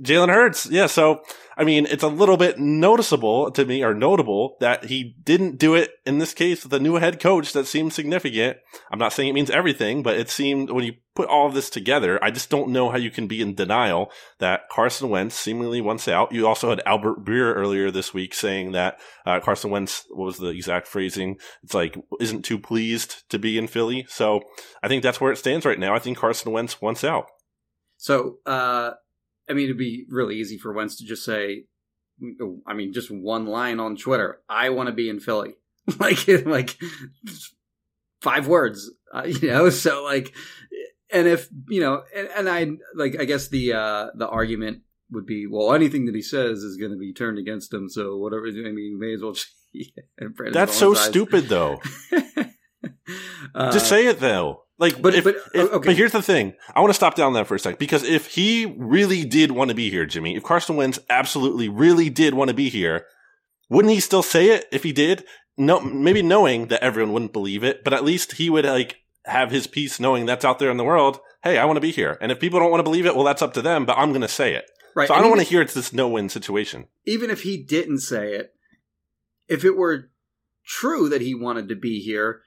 Jalen 0.00 0.28
Hurts, 0.28 0.68
yeah. 0.70 0.86
So 0.86 1.22
I 1.56 1.64
mean, 1.64 1.86
it's 1.86 2.02
a 2.02 2.08
little 2.08 2.36
bit 2.36 2.58
noticeable 2.58 3.50
to 3.52 3.64
me 3.64 3.84
or 3.84 3.94
notable 3.94 4.56
that 4.60 4.86
he 4.86 5.14
didn't 5.22 5.58
do 5.58 5.74
it 5.74 5.90
in 6.06 6.18
this 6.18 6.34
case 6.34 6.64
with 6.64 6.72
a 6.72 6.80
new 6.80 6.96
head 6.96 7.20
coach 7.20 7.52
that 7.52 7.66
seems 7.66 7.94
significant. 7.94 8.58
I'm 8.90 8.98
not 8.98 9.12
saying 9.12 9.28
it 9.28 9.34
means 9.34 9.50
everything, 9.50 10.02
but 10.02 10.16
it 10.16 10.30
seemed 10.30 10.70
when 10.70 10.84
you 10.84 10.94
put 11.14 11.28
all 11.28 11.46
of 11.46 11.54
this 11.54 11.68
together, 11.68 12.22
I 12.24 12.30
just 12.30 12.48
don't 12.48 12.70
know 12.70 12.90
how 12.90 12.96
you 12.96 13.10
can 13.10 13.26
be 13.26 13.42
in 13.42 13.54
denial 13.54 14.10
that 14.38 14.68
Carson 14.70 15.10
Wentz 15.10 15.34
seemingly 15.34 15.80
wants 15.80 16.08
out. 16.08 16.32
You 16.32 16.46
also 16.46 16.70
had 16.70 16.82
Albert 16.86 17.24
Breer 17.24 17.54
earlier 17.54 17.90
this 17.90 18.14
week 18.14 18.32
saying 18.34 18.72
that 18.72 18.98
uh, 19.26 19.40
Carson 19.40 19.70
Wentz, 19.70 20.04
what 20.10 20.24
was 20.24 20.38
the 20.38 20.48
exact 20.48 20.88
phrasing? 20.88 21.36
It's 21.62 21.74
like, 21.74 21.96
isn't 22.18 22.44
too 22.44 22.58
pleased 22.58 23.28
to 23.28 23.38
be 23.38 23.58
in 23.58 23.66
Philly. 23.66 24.06
So 24.08 24.40
I 24.82 24.88
think 24.88 25.02
that's 25.02 25.20
where 25.20 25.32
it 25.32 25.38
stands 25.38 25.66
right 25.66 25.78
now. 25.78 25.94
I 25.94 25.98
think 25.98 26.16
Carson 26.16 26.52
Wentz 26.52 26.80
wants 26.80 27.04
out. 27.04 27.26
So, 27.98 28.38
uh, 28.46 28.92
I 29.52 29.54
mean, 29.54 29.64
it'd 29.66 29.76
be 29.76 30.06
really 30.08 30.36
easy 30.36 30.56
for 30.56 30.72
Wentz 30.72 30.96
to 30.96 31.04
just 31.04 31.26
say, 31.26 31.64
I 32.66 32.72
mean, 32.72 32.94
just 32.94 33.10
one 33.10 33.44
line 33.44 33.80
on 33.80 33.96
Twitter. 33.96 34.40
I 34.48 34.70
want 34.70 34.86
to 34.86 34.94
be 34.94 35.10
in 35.10 35.20
Philly. 35.20 35.56
like, 35.98 36.26
like 36.46 36.78
five 38.22 38.48
words, 38.48 38.90
uh, 39.12 39.24
you 39.26 39.48
know? 39.48 39.68
So 39.68 40.04
like, 40.04 40.32
and 41.12 41.28
if, 41.28 41.50
you 41.68 41.82
know, 41.82 42.02
and, 42.16 42.28
and 42.34 42.48
I, 42.48 42.66
like, 42.94 43.20
I 43.20 43.26
guess 43.26 43.48
the, 43.48 43.74
uh, 43.74 44.06
the 44.14 44.26
argument 44.26 44.84
would 45.10 45.26
be, 45.26 45.46
well, 45.46 45.74
anything 45.74 46.06
that 46.06 46.14
he 46.14 46.22
says 46.22 46.62
is 46.62 46.78
going 46.78 46.92
to 46.92 46.98
be 46.98 47.12
turned 47.12 47.36
against 47.36 47.74
him. 47.74 47.90
So 47.90 48.16
whatever, 48.16 48.46
I 48.46 48.72
mean, 48.72 48.78
you 48.78 48.98
may 48.98 49.12
as 49.12 49.20
well. 49.20 49.32
Just, 49.32 49.50
yeah, 49.74 50.28
That's 50.50 50.74
so 50.74 50.94
stupid 50.94 51.50
though. 51.50 51.82
uh, 53.54 53.70
just 53.70 53.90
say 53.90 54.06
it 54.06 54.18
though. 54.18 54.62
Like, 54.82 55.00
but 55.00 55.14
if, 55.14 55.22
but, 55.22 55.36
if, 55.54 55.72
okay. 55.74 55.86
but 55.86 55.96
here's 55.96 56.10
the 56.10 56.20
thing. 56.20 56.54
I 56.74 56.80
want 56.80 56.90
to 56.90 56.94
stop 56.94 57.14
down 57.14 57.34
that 57.34 57.46
for 57.46 57.54
a 57.54 57.58
second 57.60 57.78
because 57.78 58.02
if 58.02 58.26
he 58.26 58.66
really 58.66 59.24
did 59.24 59.52
want 59.52 59.68
to 59.68 59.76
be 59.76 59.90
here, 59.90 60.06
Jimmy, 60.06 60.34
if 60.34 60.42
Carson 60.42 60.74
Wentz 60.74 60.98
absolutely 61.08 61.68
really 61.68 62.10
did 62.10 62.34
want 62.34 62.48
to 62.48 62.54
be 62.54 62.68
here, 62.68 63.06
wouldn't 63.70 63.94
he 63.94 64.00
still 64.00 64.24
say 64.24 64.48
it 64.48 64.64
if 64.72 64.82
he 64.82 64.90
did? 64.90 65.22
No, 65.56 65.78
maybe 65.78 66.20
knowing 66.20 66.66
that 66.66 66.82
everyone 66.82 67.12
wouldn't 67.12 67.32
believe 67.32 67.62
it, 67.62 67.84
but 67.84 67.92
at 67.92 68.02
least 68.02 68.32
he 68.32 68.50
would 68.50 68.64
like 68.64 68.96
have 69.24 69.52
his 69.52 69.68
piece 69.68 70.00
knowing 70.00 70.26
that's 70.26 70.44
out 70.44 70.58
there 70.58 70.72
in 70.72 70.78
the 70.78 70.84
world. 70.84 71.20
Hey, 71.44 71.58
I 71.58 71.64
want 71.64 71.76
to 71.76 71.80
be 71.80 71.92
here. 71.92 72.18
And 72.20 72.32
if 72.32 72.40
people 72.40 72.58
don't 72.58 72.72
want 72.72 72.80
to 72.80 72.90
believe 72.90 73.06
it, 73.06 73.14
well, 73.14 73.24
that's 73.24 73.40
up 73.40 73.54
to 73.54 73.62
them, 73.62 73.86
but 73.86 73.96
I'm 73.96 74.08
going 74.08 74.22
to 74.22 74.28
say 74.28 74.56
it. 74.56 74.68
Right. 74.96 75.06
So 75.06 75.14
I 75.14 75.20
don't 75.20 75.30
want 75.30 75.42
to 75.42 75.46
hear 75.46 75.62
it's 75.62 75.74
this 75.74 75.92
no 75.92 76.08
win 76.08 76.28
situation. 76.28 76.88
even 77.06 77.30
if 77.30 77.42
he 77.42 77.56
didn't 77.56 78.00
say 78.00 78.34
it, 78.34 78.52
if 79.46 79.64
it 79.64 79.76
were 79.76 80.10
true 80.66 81.08
that 81.08 81.20
he 81.20 81.36
wanted 81.36 81.68
to 81.68 81.76
be 81.76 82.00
here, 82.00 82.40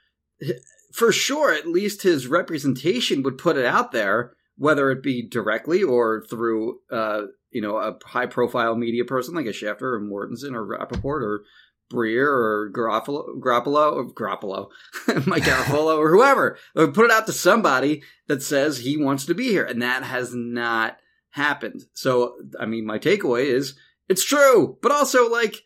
for 0.96 1.12
sure, 1.12 1.52
at 1.52 1.68
least 1.68 2.04
his 2.04 2.26
representation 2.28 3.22
would 3.22 3.38
put 3.38 3.58
it 3.58 3.66
out 3.66 3.92
there, 3.92 4.32
whether 4.58 4.90
it 4.92 5.04
be 5.04 5.28
directly 5.28 5.84
or 5.84 6.24
through, 6.30 6.80
uh, 6.90 7.24
you 7.52 7.62
know, 7.62 7.76
a 7.76 7.98
high 8.06 8.28
profile 8.28 8.76
media 8.76 9.04
person 9.04 9.36
like 9.36 9.46
a 9.46 9.50
Schefter 9.50 9.82
or 9.82 10.00
Mortensen 10.00 10.56
or 10.56 10.66
Rappaport 10.66 11.22
or 11.22 11.44
Breer 11.92 12.28
or 12.28 12.72
Garoppolo, 12.74 13.38
Garoppolo 13.42 13.94
or 13.94 14.14
Garoppolo, 14.14 14.70
Mike 15.28 15.44
Garafolo 15.44 15.98
or 15.98 16.12
whoever. 16.12 16.58
Put 16.74 16.98
it 17.06 17.12
out 17.12 17.26
to 17.26 17.34
somebody 17.34 18.02
that 18.28 18.42
says 18.42 18.78
he 18.78 18.96
wants 18.96 19.26
to 19.26 19.36
be 19.36 19.50
here. 19.50 19.66
And 19.66 19.82
that 19.82 20.04
has 20.04 20.34
not 20.34 20.98
happened. 21.32 21.84
So, 21.94 22.38
I 22.58 22.66
mean, 22.66 22.86
my 22.86 23.00
takeaway 23.00 23.48
is 23.48 23.76
it's 24.08 24.24
true, 24.24 24.78
but 24.82 24.94
also 24.94 25.30
like 25.30 25.62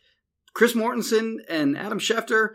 Chris 0.54 0.72
Mortensen 0.72 1.36
and 1.48 1.78
Adam 1.78 2.00
Schefter, 2.00 2.54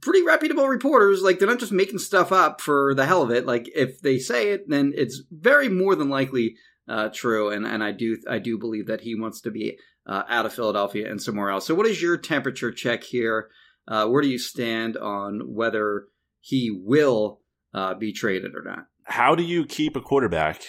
pretty 0.00 0.22
reputable 0.22 0.68
reporters. 0.68 1.22
Like 1.22 1.38
they're 1.38 1.48
not 1.48 1.60
just 1.60 1.72
making 1.72 1.98
stuff 1.98 2.32
up 2.32 2.60
for 2.60 2.94
the 2.94 3.06
hell 3.06 3.22
of 3.22 3.30
it. 3.30 3.46
Like 3.46 3.68
if 3.74 4.00
they 4.00 4.18
say 4.18 4.50
it, 4.50 4.68
then 4.68 4.92
it's 4.94 5.22
very 5.30 5.68
more 5.68 5.94
than 5.94 6.08
likely 6.08 6.56
uh, 6.88 7.08
true. 7.12 7.50
And 7.50 7.66
and 7.66 7.82
I 7.82 7.92
do 7.92 8.18
I 8.28 8.38
do 8.38 8.58
believe 8.58 8.86
that 8.86 9.02
he 9.02 9.14
wants 9.14 9.40
to 9.42 9.50
be 9.50 9.78
uh, 10.06 10.22
out 10.28 10.46
of 10.46 10.54
Philadelphia 10.54 11.10
and 11.10 11.20
somewhere 11.20 11.50
else. 11.50 11.66
So 11.66 11.74
what 11.74 11.86
is 11.86 12.02
your 12.02 12.16
temperature 12.16 12.72
check 12.72 13.04
here? 13.04 13.50
Uh, 13.88 14.06
where 14.06 14.22
do 14.22 14.28
you 14.28 14.38
stand 14.38 14.96
on 14.96 15.54
whether 15.54 16.06
he 16.40 16.70
will 16.70 17.40
uh, 17.74 17.94
be 17.94 18.12
traded 18.12 18.54
or 18.54 18.62
not? 18.62 18.86
How 19.04 19.34
do 19.34 19.42
you 19.42 19.66
keep 19.66 19.96
a 19.96 20.00
quarterback 20.00 20.62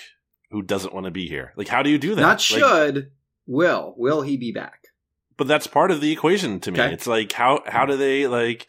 who 0.49 0.61
doesn't 0.61 0.93
want 0.93 1.05
to 1.05 1.11
be 1.11 1.27
here? 1.27 1.53
Like, 1.55 1.67
how 1.67 1.83
do 1.83 1.89
you 1.89 1.99
do 1.99 2.15
that? 2.15 2.21
Not 2.21 2.31
Like, 2.31 2.39
should. 2.39 3.11
will. 3.45 3.93
Will 3.97 4.21
he 4.21 4.37
be 4.37 4.51
back? 4.51 4.77
but 5.37 5.47
that's 5.47 5.65
part 5.65 5.89
of 5.89 6.01
the 6.01 6.11
equation 6.11 6.59
to 6.59 6.71
me. 6.71 6.79
Okay. 6.79 6.93
It's 6.93 7.07
like 7.07 7.31
how 7.31 7.63
how 7.65 7.85
do 7.85 7.97
they 7.97 8.27
like? 8.27 8.67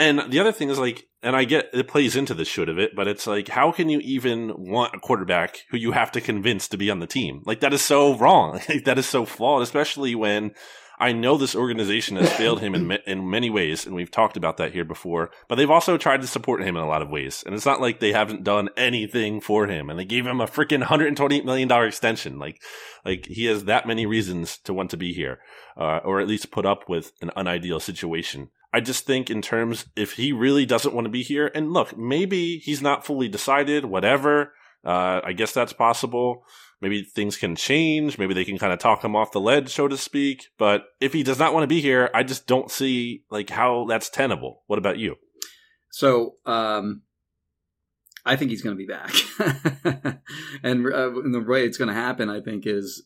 And 0.00 0.32
the 0.32 0.40
other 0.40 0.50
thing 0.50 0.70
is 0.70 0.78
like, 0.78 1.06
and 1.22 1.36
I 1.36 1.44
get 1.44 1.68
it 1.74 1.86
plays 1.86 2.16
into 2.16 2.32
the 2.32 2.46
should 2.46 2.70
of 2.70 2.78
it, 2.78 2.96
but 2.96 3.06
it's 3.06 3.26
like, 3.26 3.48
how 3.48 3.70
can 3.70 3.90
you 3.90 3.98
even 3.98 4.50
want 4.56 4.94
a 4.94 4.98
quarterback 4.98 5.58
who 5.70 5.76
you 5.76 5.92
have 5.92 6.10
to 6.12 6.22
convince 6.22 6.68
to 6.68 6.78
be 6.78 6.90
on 6.90 7.00
the 7.00 7.06
team? 7.06 7.42
Like 7.44 7.60
that 7.60 7.74
is 7.74 7.82
so 7.82 8.16
wrong. 8.16 8.60
Like, 8.70 8.84
that 8.84 8.98
is 8.98 9.06
so 9.06 9.26
flawed, 9.26 9.62
especially 9.62 10.14
when 10.14 10.52
I 10.98 11.12
know 11.12 11.36
this 11.36 11.54
organization 11.54 12.16
has 12.16 12.32
failed 12.32 12.60
him 12.60 12.74
in 12.74 12.90
in 13.06 13.28
many 13.28 13.50
ways, 13.50 13.84
and 13.84 13.94
we've 13.94 14.10
talked 14.10 14.38
about 14.38 14.56
that 14.56 14.72
here 14.72 14.86
before. 14.86 15.30
But 15.48 15.56
they've 15.56 15.70
also 15.70 15.98
tried 15.98 16.22
to 16.22 16.26
support 16.26 16.62
him 16.62 16.76
in 16.76 16.82
a 16.82 16.88
lot 16.88 17.02
of 17.02 17.10
ways, 17.10 17.42
and 17.44 17.54
it's 17.54 17.66
not 17.66 17.80
like 17.80 18.00
they 18.00 18.12
haven't 18.12 18.44
done 18.44 18.70
anything 18.78 19.42
for 19.42 19.66
him. 19.66 19.90
And 19.90 19.98
they 19.98 20.06
gave 20.06 20.26
him 20.26 20.40
a 20.40 20.46
freaking 20.46 20.82
hundred 20.82 21.08
and 21.08 21.16
twenty 21.16 21.36
eight 21.36 21.44
million 21.44 21.68
dollar 21.68 21.86
extension. 21.86 22.38
Like, 22.38 22.62
like 23.04 23.26
he 23.26 23.44
has 23.46 23.64
that 23.64 23.86
many 23.86 24.06
reasons 24.06 24.58
to 24.64 24.72
want 24.72 24.90
to 24.90 24.96
be 24.96 25.12
here, 25.12 25.40
uh, 25.76 26.00
or 26.04 26.20
at 26.20 26.28
least 26.28 26.50
put 26.50 26.64
up 26.64 26.88
with 26.88 27.12
an 27.20 27.30
unideal 27.36 27.80
situation. 27.80 28.48
I 28.72 28.80
just 28.80 29.04
think 29.04 29.30
in 29.30 29.42
terms 29.42 29.86
if 29.96 30.12
he 30.12 30.32
really 30.32 30.64
doesn't 30.64 30.94
want 30.94 31.06
to 31.06 31.10
be 31.10 31.22
here, 31.22 31.50
and 31.54 31.72
look, 31.72 31.96
maybe 31.96 32.58
he's 32.58 32.82
not 32.82 33.04
fully 33.04 33.28
decided. 33.28 33.84
Whatever, 33.84 34.52
uh, 34.84 35.20
I 35.24 35.32
guess 35.32 35.52
that's 35.52 35.72
possible. 35.72 36.44
Maybe 36.80 37.02
things 37.02 37.36
can 37.36 37.56
change. 37.56 38.16
Maybe 38.16 38.32
they 38.32 38.44
can 38.44 38.58
kind 38.58 38.72
of 38.72 38.78
talk 38.78 39.04
him 39.04 39.14
off 39.14 39.32
the 39.32 39.40
ledge, 39.40 39.74
so 39.74 39.88
to 39.88 39.98
speak. 39.98 40.46
But 40.56 40.84
if 41.00 41.12
he 41.12 41.22
does 41.22 41.38
not 41.38 41.52
want 41.52 41.64
to 41.64 41.68
be 41.68 41.80
here, 41.80 42.08
I 42.14 42.22
just 42.22 42.46
don't 42.46 42.70
see 42.70 43.24
like 43.30 43.50
how 43.50 43.86
that's 43.88 44.08
tenable. 44.08 44.62
What 44.66 44.78
about 44.78 44.98
you? 44.98 45.16
So, 45.90 46.36
um, 46.46 47.02
I 48.24 48.36
think 48.36 48.50
he's 48.50 48.62
going 48.62 48.76
to 48.76 48.78
be 48.78 48.86
back, 48.86 49.12
and, 50.62 50.86
uh, 50.86 51.20
and 51.22 51.34
the 51.34 51.40
way 51.40 51.64
it's 51.64 51.78
going 51.78 51.88
to 51.88 51.94
happen, 51.94 52.28
I 52.28 52.40
think, 52.40 52.66
is 52.66 53.02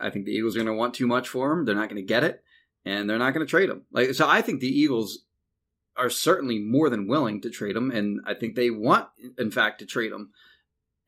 I 0.00 0.10
think 0.10 0.24
the 0.24 0.32
Eagles 0.32 0.56
are 0.56 0.60
going 0.60 0.66
to 0.66 0.78
want 0.78 0.94
too 0.94 1.06
much 1.06 1.28
for 1.28 1.52
him. 1.52 1.64
They're 1.64 1.74
not 1.74 1.88
going 1.88 2.00
to 2.00 2.06
get 2.06 2.24
it, 2.24 2.42
and 2.86 3.10
they're 3.10 3.18
not 3.18 3.34
going 3.34 3.44
to 3.44 3.50
trade 3.50 3.68
him. 3.68 3.82
Like, 3.92 4.14
so 4.14 4.28
I 4.28 4.40
think 4.40 4.60
the 4.60 4.68
Eagles 4.68 5.24
are 5.96 6.08
certainly 6.08 6.58
more 6.58 6.88
than 6.88 7.08
willing 7.08 7.40
to 7.42 7.50
trade 7.50 7.76
him, 7.76 7.90
and 7.90 8.20
I 8.26 8.34
think 8.34 8.54
they 8.54 8.70
want, 8.70 9.08
in 9.36 9.50
fact, 9.50 9.80
to 9.80 9.86
trade 9.86 10.12
him. 10.12 10.30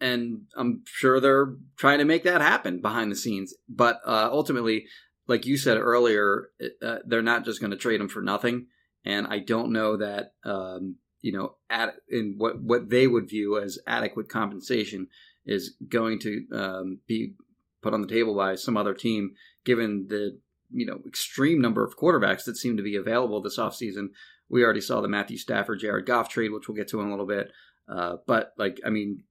And 0.00 0.42
I'm 0.56 0.82
sure 0.87 1.20
they're 1.20 1.54
trying 1.76 1.99
to 1.99 2.04
make 2.04 2.25
that 2.25 2.40
happen 2.40 2.80
behind 2.80 3.11
the 3.11 3.16
scenes. 3.16 3.54
But 3.68 4.00
uh, 4.06 4.28
ultimately, 4.30 4.87
like 5.26 5.47
you 5.47 5.56
said 5.56 5.78
earlier, 5.78 6.50
uh, 6.82 6.99
they're 7.06 7.23
not 7.23 7.44
just 7.44 7.61
going 7.61 7.70
to 7.70 7.76
trade 7.76 8.00
him 8.00 8.08
for 8.08 8.23
nothing. 8.23 8.66
And 9.04 9.26
I 9.26 9.38
don't 9.38 9.73
know 9.73 9.97
that 9.97 10.32
um, 10.44 10.97
you 11.20 11.32
know, 11.32 11.56
at 11.68 11.97
in 12.08 12.35
what 12.38 12.61
what 12.61 12.90
they 12.90 13.06
would 13.06 13.28
view 13.28 13.58
as 13.58 13.78
adequate 13.87 14.28
compensation 14.28 15.08
is 15.44 15.75
going 15.88 16.18
to 16.20 16.47
um, 16.52 16.99
be 17.06 17.35
put 17.82 17.94
on 17.94 18.02
the 18.02 18.08
table 18.08 18.35
by 18.35 18.54
some 18.54 18.76
other 18.76 18.94
team, 18.94 19.35
given 19.64 20.06
the 20.08 20.38
you 20.70 20.87
know 20.87 21.00
extreme 21.06 21.60
number 21.60 21.84
of 21.84 21.96
quarterbacks 21.96 22.44
that 22.44 22.56
seem 22.56 22.76
to 22.76 22.82
be 22.82 22.96
available 22.96 23.40
this 23.40 23.58
offseason. 23.58 24.08
We 24.48 24.64
already 24.64 24.80
saw 24.80 25.00
the 25.00 25.08
Matthew 25.08 25.37
Stafford, 25.37 25.80
Jared 25.80 26.06
Goff 26.06 26.28
trade, 26.28 26.52
which 26.52 26.68
we'll 26.68 26.76
get 26.76 26.88
to 26.88 27.00
in 27.00 27.08
a 27.08 27.10
little 27.10 27.26
bit. 27.26 27.52
Uh, 27.87 28.16
but 28.26 28.52
like, 28.56 28.80
I 28.84 28.90
mean, 28.90 29.25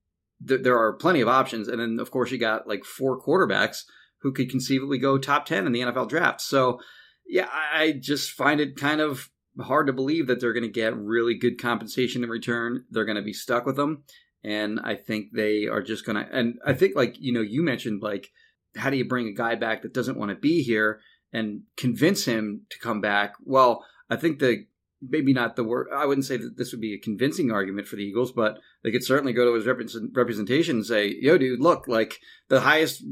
th- 0.48 0.62
there 0.62 0.78
are 0.78 0.94
plenty 0.94 1.22
of 1.22 1.28
options, 1.28 1.68
and 1.68 1.80
then 1.80 2.00
of 2.00 2.12
course 2.12 2.32
you 2.32 2.38
got 2.38 2.68
like 2.68 2.86
four 2.86 3.20
quarterbacks 3.20 3.84
who 4.22 4.32
could 4.32 4.50
conceivably 4.50 4.98
go 4.98 5.18
top 5.18 5.46
ten 5.46 5.66
in 5.66 5.72
the 5.72 5.82
NFL 5.82 6.10
draft. 6.10 6.42
So 6.42 6.80
yeah, 7.28 7.48
I, 7.52 7.82
I 7.82 7.92
just 7.92 8.32
find 8.32 8.60
it 8.60 8.76
kind 8.76 9.02
of 9.02 9.30
hard 9.60 9.88
to 9.88 9.94
believe 9.94 10.28
that 10.28 10.40
they're 10.40 10.54
going 10.54 10.64
to 10.64 10.70
get 10.70 10.96
really 10.96 11.36
good 11.36 11.60
compensation 11.60 12.24
in 12.24 12.30
return. 12.30 12.86
They're 12.90 13.06
going 13.06 13.18
to 13.18 13.24
be 13.24 13.34
stuck 13.34 13.66
with 13.66 13.76
them. 13.76 14.04
And 14.44 14.80
I 14.84 14.96
think 14.96 15.30
they 15.34 15.66
are 15.66 15.82
just 15.82 16.06
going 16.06 16.16
to, 16.16 16.32
and 16.32 16.60
I 16.66 16.74
think 16.74 16.96
like, 16.96 17.20
you 17.20 17.34
know, 17.34 17.42
you 17.42 17.64
mentioned 17.64 18.02
like, 18.02 18.30
how 18.76 18.90
do 18.90 18.98
you 18.98 19.06
bring 19.06 19.28
a 19.28 19.34
guy 19.34 19.56
back 19.56 19.82
that 19.82 19.94
doesn't 19.94 20.18
want 20.18 20.30
to 20.30 20.36
be 20.36 20.62
here 20.62 21.00
and 21.34 21.62
convince 21.76 22.26
him 22.26 22.62
to 22.70 22.80
come 22.80 23.02
back? 23.02 23.34
Well, 23.44 23.86
I 24.10 24.16
think 24.16 24.40
the, 24.40 24.66
maybe 25.02 25.34
not 25.34 25.56
the 25.56 25.64
word, 25.64 25.88
I 25.94 26.06
wouldn't 26.06 26.26
say 26.26 26.38
that 26.38 26.58
this 26.58 26.72
would 26.72 26.82
be 26.82 26.94
a 26.94 27.00
convincing 27.00 27.52
argument 27.52 27.88
for 27.88 27.96
the 27.96 28.04
Eagles, 28.04 28.32
but 28.32 28.60
they 28.84 28.92
could 28.92 29.04
certainly 29.04 29.34
go 29.34 29.46
to 29.46 29.54
his 29.54 29.66
represent, 29.66 30.12
representation 30.16 30.78
and 30.78 30.86
say, 30.86 31.16
yo, 31.20 31.38
dude, 31.38 31.60
look, 31.60 31.88
like 31.88 32.20
the 32.48 32.62
highest 32.62 33.04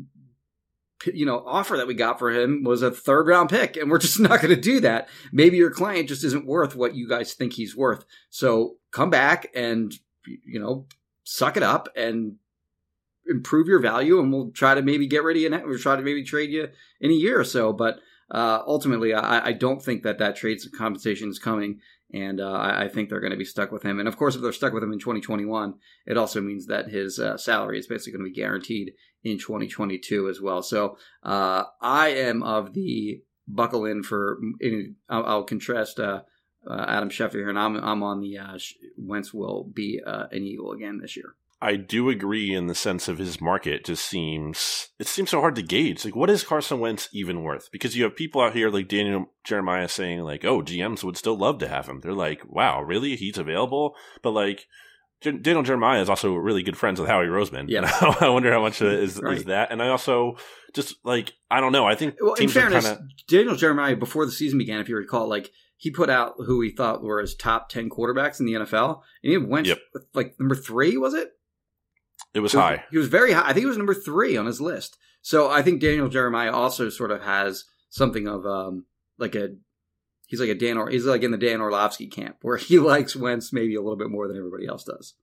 you 1.13 1.25
know 1.25 1.43
offer 1.45 1.77
that 1.77 1.87
we 1.87 1.93
got 1.93 2.17
for 2.17 2.31
him 2.31 2.63
was 2.63 2.81
a 2.81 2.89
third 2.89 3.27
round 3.27 3.49
pick 3.49 3.77
and 3.77 3.91
we're 3.91 3.97
just 3.99 4.19
not 4.19 4.41
going 4.41 4.53
to 4.55 4.59
do 4.59 4.79
that 4.79 5.07
maybe 5.31 5.57
your 5.57 5.69
client 5.69 6.07
just 6.07 6.23
isn't 6.23 6.47
worth 6.47 6.75
what 6.75 6.95
you 6.95 7.07
guys 7.07 7.33
think 7.33 7.53
he's 7.53 7.75
worth 7.75 8.05
so 8.29 8.77
come 8.91 9.09
back 9.09 9.47
and 9.53 9.93
you 10.25 10.59
know 10.59 10.87
suck 11.23 11.57
it 11.57 11.63
up 11.63 11.89
and 11.95 12.35
improve 13.27 13.67
your 13.67 13.79
value 13.79 14.19
and 14.19 14.31
we'll 14.31 14.51
try 14.51 14.73
to 14.75 14.81
maybe 14.81 15.07
get 15.07 15.23
rid 15.23 15.37
of 15.37 15.43
you 15.43 15.67
we'll 15.67 15.79
try 15.79 15.95
to 15.95 16.01
maybe 16.01 16.23
trade 16.23 16.51
you 16.51 16.67
in 16.99 17.11
a 17.11 17.13
year 17.13 17.39
or 17.39 17.43
so 17.43 17.73
but 17.73 17.99
uh, 18.31 18.61
ultimately 18.65 19.13
I, 19.13 19.47
I 19.47 19.51
don't 19.51 19.81
think 19.81 20.03
that 20.03 20.17
that 20.17 20.35
trade 20.35 20.59
compensation 20.75 21.29
is 21.29 21.39
coming 21.39 21.79
and 22.13 22.39
uh, 22.39 22.53
I 22.53 22.87
think 22.87 23.09
they're 23.09 23.19
going 23.19 23.31
to 23.31 23.37
be 23.37 23.45
stuck 23.45 23.71
with 23.71 23.83
him. 23.83 23.99
And 23.99 24.07
of 24.07 24.15
course, 24.15 24.35
if 24.35 24.41
they're 24.41 24.53
stuck 24.53 24.73
with 24.73 24.83
him 24.83 24.93
in 24.93 24.99
2021, 24.99 25.73
it 26.05 26.17
also 26.17 26.39
means 26.39 26.67
that 26.67 26.87
his 26.87 27.19
uh, 27.19 27.35
salary 27.35 27.79
is 27.79 27.87
basically 27.87 28.13
going 28.13 28.25
to 28.25 28.31
be 28.31 28.41
guaranteed 28.41 28.93
in 29.23 29.37
2022 29.37 30.29
as 30.29 30.39
well. 30.39 30.61
So 30.61 30.97
uh, 31.23 31.63
I 31.81 32.09
am 32.09 32.43
of 32.43 32.73
the 32.73 33.21
buckle 33.47 33.85
in 33.85 34.03
for. 34.03 34.39
In, 34.59 34.95
I'll, 35.09 35.25
I'll, 35.25 35.43
contrast 35.43 35.99
uh, 35.99 36.21
Adam 36.69 37.09
Schefter 37.09 37.33
here, 37.33 37.49
and 37.49 37.59
I'm 37.59 37.75
I'm 37.77 38.03
on 38.03 38.21
the 38.21 38.37
uh, 38.37 38.57
Wentz 38.97 39.33
will 39.33 39.63
be 39.63 40.01
uh, 40.05 40.27
an 40.31 40.43
Eagle 40.43 40.71
again 40.71 40.99
this 40.99 41.17
year. 41.17 41.35
I 41.61 41.77
do 41.77 42.09
agree 42.09 42.53
in 42.53 42.67
the 42.67 42.75
sense 42.75 43.07
of 43.07 43.17
his 43.17 43.39
market 43.39 43.85
just 43.85 44.05
seems 44.05 44.89
it 44.99 45.07
seems 45.07 45.29
so 45.29 45.39
hard 45.39 45.55
to 45.55 45.63
gauge. 45.63 46.03
Like, 46.03 46.15
what 46.15 46.29
is 46.29 46.43
Carson 46.43 46.79
Wentz 46.79 47.09
even 47.13 47.43
worth? 47.43 47.69
Because 47.71 47.95
you 47.95 48.03
have 48.03 48.15
people 48.15 48.41
out 48.41 48.53
here 48.53 48.69
like 48.69 48.87
Daniel 48.87 49.31
Jeremiah 49.43 49.87
saying 49.87 50.19
like, 50.19 50.43
"Oh, 50.43 50.61
GMs 50.61 51.03
would 51.03 51.17
still 51.17 51.37
love 51.37 51.59
to 51.59 51.67
have 51.67 51.87
him." 51.87 52.01
They're 52.01 52.13
like, 52.13 52.41
"Wow, 52.45 52.81
really? 52.81 53.15
He's 53.15 53.37
available?" 53.37 53.95
But 54.21 54.31
like, 54.31 54.67
Daniel 55.21 55.63
Jeremiah 55.63 56.01
is 56.01 56.09
also 56.09 56.33
really 56.35 56.61
good 56.61 56.77
friends 56.77 56.99
with 56.99 57.09
Howie 57.09 57.25
Roseman. 57.25 57.65
Yeah, 57.67 57.89
I 58.19 58.29
wonder 58.29 58.51
how 58.51 58.61
much 58.61 58.79
mm-hmm. 58.79 59.03
is 59.03 59.19
right. 59.21 59.37
is 59.37 59.45
that. 59.45 59.71
And 59.71 59.81
I 59.81 59.87
also 59.87 60.35
just 60.73 60.95
like 61.03 61.33
I 61.49 61.61
don't 61.61 61.71
know. 61.71 61.85
I 61.85 61.95
think 61.95 62.15
well, 62.21 62.33
in 62.33 62.49
fairness, 62.49 62.85
kinda... 62.85 63.07
Daniel 63.27 63.55
Jeremiah 63.55 63.95
before 63.95 64.25
the 64.25 64.31
season 64.31 64.57
began, 64.57 64.81
if 64.81 64.89
you 64.89 64.97
recall, 64.97 65.27
like 65.27 65.51
he 65.77 65.89
put 65.89 66.09
out 66.09 66.35
who 66.37 66.61
he 66.61 66.71
thought 66.71 67.01
were 67.01 67.21
his 67.21 67.35
top 67.35 67.69
ten 67.69 67.89
quarterbacks 67.89 68.39
in 68.39 68.45
the 68.45 68.53
NFL, 68.53 69.01
and 69.23 69.31
he 69.31 69.37
went 69.37 69.67
yep. 69.67 69.79
like 70.13 70.35
number 70.39 70.55
three, 70.55 70.97
was 70.97 71.13
it? 71.13 71.29
It 72.35 72.41
was 72.41 72.51
so 72.51 72.59
high. 72.59 72.83
He 72.91 72.97
was 72.97 73.07
very 73.07 73.31
high. 73.31 73.43
I 73.43 73.53
think 73.53 73.59
he 73.59 73.65
was 73.65 73.77
number 73.77 73.93
three 73.93 74.37
on 74.37 74.45
his 74.45 74.61
list. 74.61 74.97
So 75.21 75.49
I 75.49 75.61
think 75.61 75.81
Daniel 75.81 76.09
Jeremiah 76.09 76.51
also 76.51 76.89
sort 76.89 77.11
of 77.11 77.23
has 77.23 77.63
something 77.89 78.27
of 78.27 78.45
um 78.45 78.85
like 79.17 79.33
a 79.33 79.55
he's 80.27 80.39
like 80.39 80.49
a 80.49 80.55
Dan 80.55 80.77
or 80.77 80.89
he's 80.89 81.05
like 81.05 81.23
in 81.23 81.31
the 81.31 81.37
Dan 81.37 81.61
Orlovsky 81.61 82.07
camp 82.07 82.37
where 82.41 82.57
he 82.57 82.77
likes 82.91 83.15
Wentz 83.15 83.53
maybe 83.53 83.75
a 83.75 83.81
little 83.81 83.97
bit 83.97 84.11
more 84.11 84.27
than 84.27 84.37
everybody 84.37 84.67
else 84.67 84.83
does. 84.83 85.15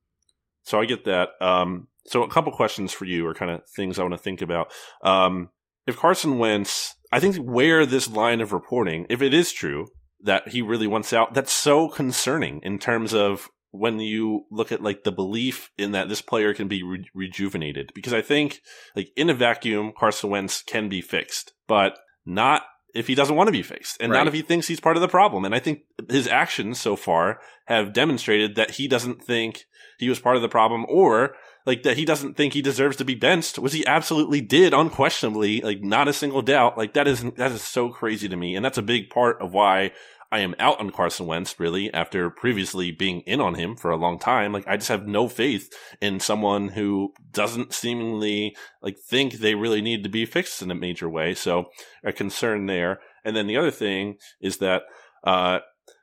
So 0.65 0.81
I 0.81 0.87
get 0.87 1.05
that. 1.05 1.31
Um, 1.41 1.89
so 2.07 2.23
a 2.23 2.31
couple 2.31 2.53
questions 2.53 2.93
for 2.93 3.05
you 3.05 3.27
are 3.27 3.35
kind 3.35 3.51
of 3.51 3.63
things 3.69 3.99
I 3.99 4.03
want 4.03 4.15
to 4.15 4.19
think 4.19 4.43
about. 4.43 4.73
Um, 5.03 5.51
if 5.87 5.97
Carson 5.97 6.39
Wentz, 6.39 6.95
I 7.11 7.21
think 7.21 7.37
where 7.37 7.85
this 7.85 8.09
line 8.09 8.41
of 8.41 8.53
reporting, 8.53 9.07
if 9.11 9.23
it 9.23 9.35
is 9.35 9.53
true 9.53 9.89
that 10.21 10.49
he 10.49 10.63
really 10.63 10.87
wants 10.87 11.13
out, 11.13 11.35
that's 11.35 11.53
so 11.53 11.89
concerning 11.89 12.61
in 12.63 12.79
terms 12.79 13.13
of 13.13 13.49
when 13.73 13.99
you 13.99 14.45
look 14.51 14.71
at 14.71 14.83
like 14.83 15.03
the 15.03 15.11
belief 15.13 15.71
in 15.77 15.93
that 15.93 16.09
this 16.09 16.23
player 16.23 16.55
can 16.55 16.69
be 16.69 16.83
re- 16.83 17.09
rejuvenated. 17.15 17.91
Because 17.95 18.13
I 18.13 18.23
think 18.23 18.61
like 18.95 19.11
in 19.17 19.29
a 19.31 19.35
vacuum 19.35 19.93
Carson 19.99 20.31
Wentz 20.31 20.63
can 20.63 20.89
be 20.89 21.01
fixed 21.01 21.53
but 21.67 21.99
not 22.25 22.63
if 22.95 23.07
he 23.07 23.15
doesn't 23.15 23.37
want 23.37 23.49
to 23.49 23.53
be 23.53 23.63
fixed 23.63 23.97
and 24.01 24.13
Right. 24.13 24.19
not 24.19 24.29
if 24.29 24.35
he 24.35 24.43
thinks 24.43 24.69
he's 24.69 24.81
part 24.81 24.97
of 24.97 25.01
the 25.01 25.09
problem. 25.09 25.47
And 25.47 25.55
I 25.55 25.59
think 25.59 25.81
his 26.11 26.29
actions 26.29 26.79
so 26.79 26.95
far 26.95 27.41
have 27.67 27.95
demonstrated 27.95 28.55
that 28.57 28.73
he 28.73 28.87
doesn't 28.87 29.23
think 29.25 29.65
he 29.99 30.11
was 30.11 30.21
part 30.21 30.37
of 30.37 30.43
the 30.43 30.49
problem 30.49 30.85
or 30.89 31.35
like 31.65 31.83
that 31.85 31.97
he 31.97 32.05
doesn't 32.05 32.37
think 32.37 32.53
he 32.53 32.61
deserves 32.61 32.97
to 32.97 33.05
be 33.05 33.15
benched 33.15 33.59
which 33.59 33.73
he 33.73 33.87
absolutely 33.87 34.41
did 34.41 34.75
unquestionably 34.75 35.61
like 35.63 35.81
not 35.83 36.09
a 36.09 36.13
single 36.13 36.43
doubt. 36.43 36.77
Like 36.77 36.93
that 36.93 37.09
is 37.09 37.23
that 37.37 37.53
is 37.53 37.63
so 37.63 37.89
crazy 37.89 38.29
to 38.29 38.37
me 38.37 38.55
and 38.55 38.65
that's 38.65 38.79
a 38.79 38.83
big 38.83 39.09
part 39.09 39.41
of 39.41 39.55
why 39.55 39.93
I 40.33 40.39
am 40.41 40.55
out 40.59 40.81
on 40.81 40.91
Carson 40.91 41.27
Wentz 41.27 41.61
really 41.61 41.93
after 41.93 42.31
previously 42.31 42.91
being 42.91 43.21
in 43.21 43.39
on 43.41 43.55
him 43.55 43.77
for 43.77 43.91
a 43.91 43.97
long 43.97 44.19
time. 44.19 44.53
Like 44.53 44.67
I 44.67 44.77
just 44.79 44.89
have 44.89 45.07
no 45.07 45.29
faith 45.29 45.71
in 46.01 46.21
someone 46.21 46.69
who 46.69 47.13
doesn't 47.31 47.75
seemingly 47.75 48.57
like 48.81 48.97
think 48.99 49.35
they 49.35 49.55
really 49.55 49.83
need 49.83 50.03
to 50.05 50.09
be 50.09 50.25
fixed 50.25 50.63
in 50.63 50.71
a 50.71 50.75
major 50.75 51.09
way. 51.09 51.35
So 51.35 51.67
a 52.03 52.13
concern 52.13 52.65
there. 52.67 53.01
And 53.25 53.37
then 53.37 53.47
the 53.47 53.59
other 53.59 53.71
thing 53.71 54.17
is 54.41 54.57
that 54.57 54.83
uh 55.23 55.59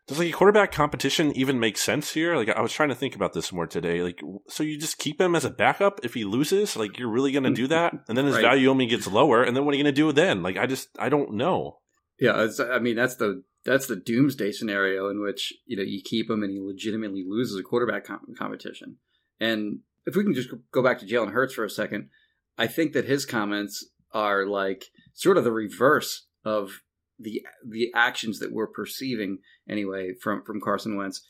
does 0.07 0.17
like 0.19 0.29
a 0.29 0.31
quarterback 0.31 0.71
competition 0.71 1.31
even 1.35 1.59
make 1.59 1.77
sense 1.77 2.13
here? 2.13 2.35
Like 2.35 2.49
I 2.49 2.61
was 2.61 2.71
trying 2.71 2.89
to 2.89 2.95
think 2.95 3.15
about 3.15 3.33
this 3.33 3.51
more 3.51 3.67
today. 3.67 4.01
Like 4.03 4.21
so 4.47 4.63
you 4.63 4.77
just 4.77 4.99
keep 4.99 5.19
him 5.19 5.35
as 5.35 5.45
a 5.45 5.49
backup 5.49 5.99
if 6.03 6.13
he 6.13 6.23
loses? 6.23 6.75
Like 6.75 6.97
you're 6.99 7.11
really 7.11 7.31
going 7.31 7.43
to 7.43 7.51
do 7.53 7.67
that? 7.67 7.93
And 8.07 8.17
then 8.17 8.25
his 8.25 8.35
Right. 8.35 8.43
value 8.43 8.69
only 8.69 8.85
gets 8.85 9.07
lower 9.07 9.43
and 9.43 9.55
then 9.57 9.65
what 9.65 9.73
are 9.73 9.77
you 9.77 9.83
going 9.83 9.93
to 9.95 10.01
do 10.01 10.11
then? 10.11 10.43
Like 10.43 10.57
I 10.57 10.67
just 10.67 10.89
I 10.99 11.09
don't 11.09 11.33
know. 11.33 11.77
Yeah, 12.19 12.43
it's, 12.43 12.59
I 12.59 12.79
mean 12.79 12.95
that's 12.95 13.15
the 13.15 13.43
that's 13.65 13.87
the 13.87 13.95
doomsday 13.95 14.51
scenario 14.51 15.09
in 15.09 15.21
which 15.21 15.53
you 15.65 15.77
know 15.77 15.83
you 15.83 16.01
keep 16.03 16.29
him 16.29 16.43
and 16.43 16.51
he 16.51 16.59
legitimately 16.59 17.23
loses 17.27 17.59
a 17.59 17.63
quarterback 17.63 18.05
com- 18.05 18.33
competition. 18.37 18.97
And 19.39 19.79
if 20.05 20.15
we 20.15 20.23
can 20.23 20.33
just 20.33 20.49
go 20.71 20.83
back 20.83 20.99
to 20.99 21.05
Jalen 21.05 21.31
Hurts 21.31 21.53
for 21.53 21.63
a 21.63 21.69
second, 21.69 22.09
I 22.57 22.67
think 22.67 22.93
that 22.93 23.05
his 23.05 23.25
comments 23.25 23.87
are 24.11 24.45
like 24.45 24.85
sort 25.13 25.37
of 25.37 25.43
the 25.43 25.51
reverse 25.51 26.27
of 26.43 26.81
the 27.19 27.41
the 27.67 27.91
actions 27.93 28.39
that 28.39 28.53
we're 28.53 28.67
perceiving 28.67 29.39
anyway 29.67 30.13
from 30.21 30.43
from 30.43 30.61
Carson 30.61 30.95
Wentz. 30.95 31.25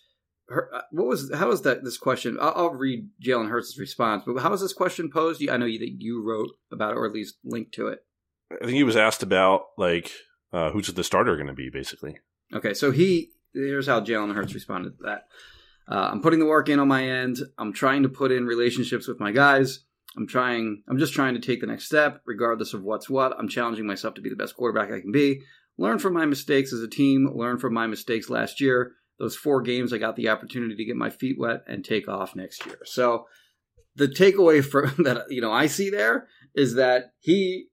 Her, 0.47 0.73
uh, 0.73 0.81
what 0.91 1.07
was 1.07 1.31
how 1.33 1.49
was 1.49 1.63
that 1.63 1.83
this 1.83 1.97
question? 1.97 2.37
I'll, 2.39 2.53
I'll 2.55 2.73
read 2.73 3.09
Jalen 3.23 3.49
Hurts' 3.49 3.77
response, 3.79 4.23
but 4.25 4.41
how 4.41 4.51
was 4.51 4.61
this 4.61 4.73
question 4.73 5.11
posed? 5.11 5.47
I 5.47 5.57
know 5.57 5.65
you, 5.65 5.79
that 5.79 5.95
you 5.99 6.23
wrote 6.25 6.49
about 6.71 6.91
it 6.91 6.97
or 6.97 7.05
at 7.05 7.13
least 7.13 7.37
linked 7.43 7.73
to 7.73 7.87
it. 7.87 7.99
I 8.51 8.65
think 8.65 8.75
he 8.75 8.83
was 8.83 8.95
asked 8.95 9.21
about 9.21 9.65
like 9.77 10.11
uh, 10.51 10.71
who's 10.71 10.87
the 10.87 11.03
starter 11.03 11.35
going 11.35 11.47
to 11.47 11.53
be, 11.53 11.69
basically. 11.69 12.17
Okay, 12.53 12.73
so 12.73 12.91
he 12.91 13.31
here's 13.53 13.87
how 13.87 14.01
Jalen 14.01 14.35
Hurts 14.35 14.53
responded 14.53 14.97
to 14.97 15.03
that. 15.03 15.23
Uh, 15.87 16.09
I'm 16.11 16.21
putting 16.21 16.39
the 16.39 16.45
work 16.45 16.69
in 16.69 16.79
on 16.79 16.87
my 16.87 17.03
end. 17.03 17.39
I'm 17.57 17.73
trying 17.73 18.03
to 18.03 18.09
put 18.09 18.31
in 18.31 18.45
relationships 18.45 19.07
with 19.07 19.19
my 19.19 19.31
guys. 19.31 19.85
I'm 20.17 20.27
trying. 20.27 20.83
I'm 20.87 20.97
just 20.97 21.13
trying 21.13 21.35
to 21.35 21.39
take 21.39 21.61
the 21.61 21.67
next 21.67 21.85
step, 21.85 22.21
regardless 22.25 22.73
of 22.73 22.83
what's 22.83 23.09
what. 23.09 23.37
I'm 23.37 23.47
challenging 23.47 23.85
myself 23.85 24.15
to 24.15 24.21
be 24.21 24.29
the 24.29 24.35
best 24.35 24.55
quarterback 24.55 24.91
I 24.91 25.01
can 25.01 25.11
be. 25.11 25.41
Learn 25.77 25.99
from 25.99 26.13
my 26.13 26.25
mistakes 26.25 26.73
as 26.73 26.81
a 26.81 26.87
team. 26.87 27.29
Learn 27.33 27.57
from 27.57 27.73
my 27.73 27.87
mistakes 27.87 28.29
last 28.29 28.59
year. 28.59 28.93
Those 29.17 29.35
four 29.35 29.61
games, 29.61 29.91
I 29.91 29.97
got 29.97 30.15
the 30.15 30.29
opportunity 30.29 30.75
to 30.75 30.85
get 30.85 30.95
my 30.95 31.09
feet 31.09 31.37
wet 31.37 31.61
and 31.67 31.83
take 31.83 32.07
off 32.07 32.35
next 32.35 32.65
year. 32.65 32.79
So 32.85 33.25
the 33.95 34.07
takeaway 34.07 34.63
from 34.71 35.03
that, 35.03 35.25
you 35.29 35.41
know, 35.41 35.51
I 35.51 35.67
see 35.67 35.89
there 35.89 36.27
is 36.55 36.75
that 36.75 37.13
he 37.19 37.67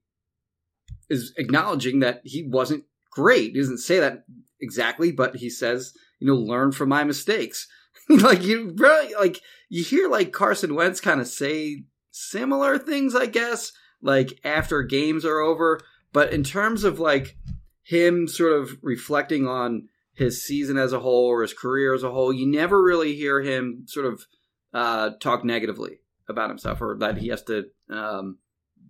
is 1.09 1.33
acknowledging 1.37 1.99
that 1.99 2.21
he 2.23 2.47
wasn't 2.47 2.85
great. 3.11 3.53
He 3.53 3.59
doesn't 3.59 3.79
say 3.79 3.99
that 3.99 4.23
exactly, 4.59 5.11
but 5.11 5.37
he 5.37 5.49
says, 5.49 5.93
you 6.19 6.27
know, 6.27 6.35
learn 6.35 6.71
from 6.71 6.89
my 6.89 7.03
mistakes. 7.03 7.67
like 8.09 8.43
you 8.43 8.73
really 8.77 9.13
like 9.15 9.41
you 9.69 9.83
hear 9.83 10.09
like 10.09 10.31
Carson 10.31 10.75
Wentz 10.75 11.01
kind 11.01 11.19
of 11.19 11.27
say 11.27 11.83
similar 12.11 12.77
things, 12.77 13.15
I 13.15 13.25
guess, 13.25 13.71
like 14.01 14.39
after 14.43 14.83
games 14.83 15.25
are 15.25 15.39
over. 15.39 15.81
But 16.13 16.31
in 16.31 16.43
terms 16.43 16.83
of 16.83 16.99
like 16.99 17.37
him 17.83 18.27
sort 18.27 18.53
of 18.53 18.77
reflecting 18.81 19.47
on 19.47 19.89
his 20.13 20.43
season 20.43 20.77
as 20.77 20.93
a 20.93 20.99
whole 20.99 21.27
or 21.27 21.41
his 21.41 21.53
career 21.53 21.93
as 21.93 22.03
a 22.03 22.11
whole, 22.11 22.33
you 22.33 22.47
never 22.47 22.81
really 22.81 23.15
hear 23.15 23.41
him 23.41 23.83
sort 23.87 24.05
of 24.05 24.25
uh, 24.73 25.11
talk 25.21 25.45
negatively 25.45 25.99
about 26.27 26.49
himself 26.49 26.81
or 26.81 26.97
that 26.99 27.17
he 27.17 27.27
has 27.27 27.43
to 27.43 27.65
um, 27.89 28.39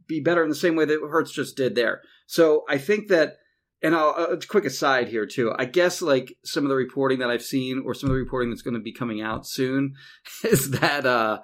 be 0.08 0.20
better 0.20 0.44
in 0.44 0.50
the 0.50 0.56
same 0.56 0.76
way 0.76 0.86
that 0.86 1.00
Hurts 1.10 1.32
just 1.32 1.58
did 1.58 1.76
there. 1.76 2.02
So 2.28 2.63
I 2.70 2.78
think 2.78 3.08
that, 3.08 3.38
and 3.82 3.96
I'll, 3.96 4.10
a 4.16 4.38
quick 4.38 4.66
aside 4.66 5.08
here 5.08 5.26
too. 5.26 5.54
I 5.58 5.66
guess 5.66 6.02
like 6.02 6.38
some 6.44 6.63
of 6.63 6.70
the 6.70 6.76
reporting 6.76 7.20
that 7.20 7.30
I've 7.30 7.42
seen, 7.42 7.82
or 7.86 7.94
some 7.94 8.10
of 8.10 8.13
the 8.13 8.20
reporting 8.22 8.50
that's 8.50 8.62
going 8.62 8.74
to 8.76 8.80
be 8.80 8.94
coming 8.94 9.22
out 9.22 9.48
soon, 9.48 9.96
is 10.44 10.72
that 10.72 11.06
uh, 11.06 11.40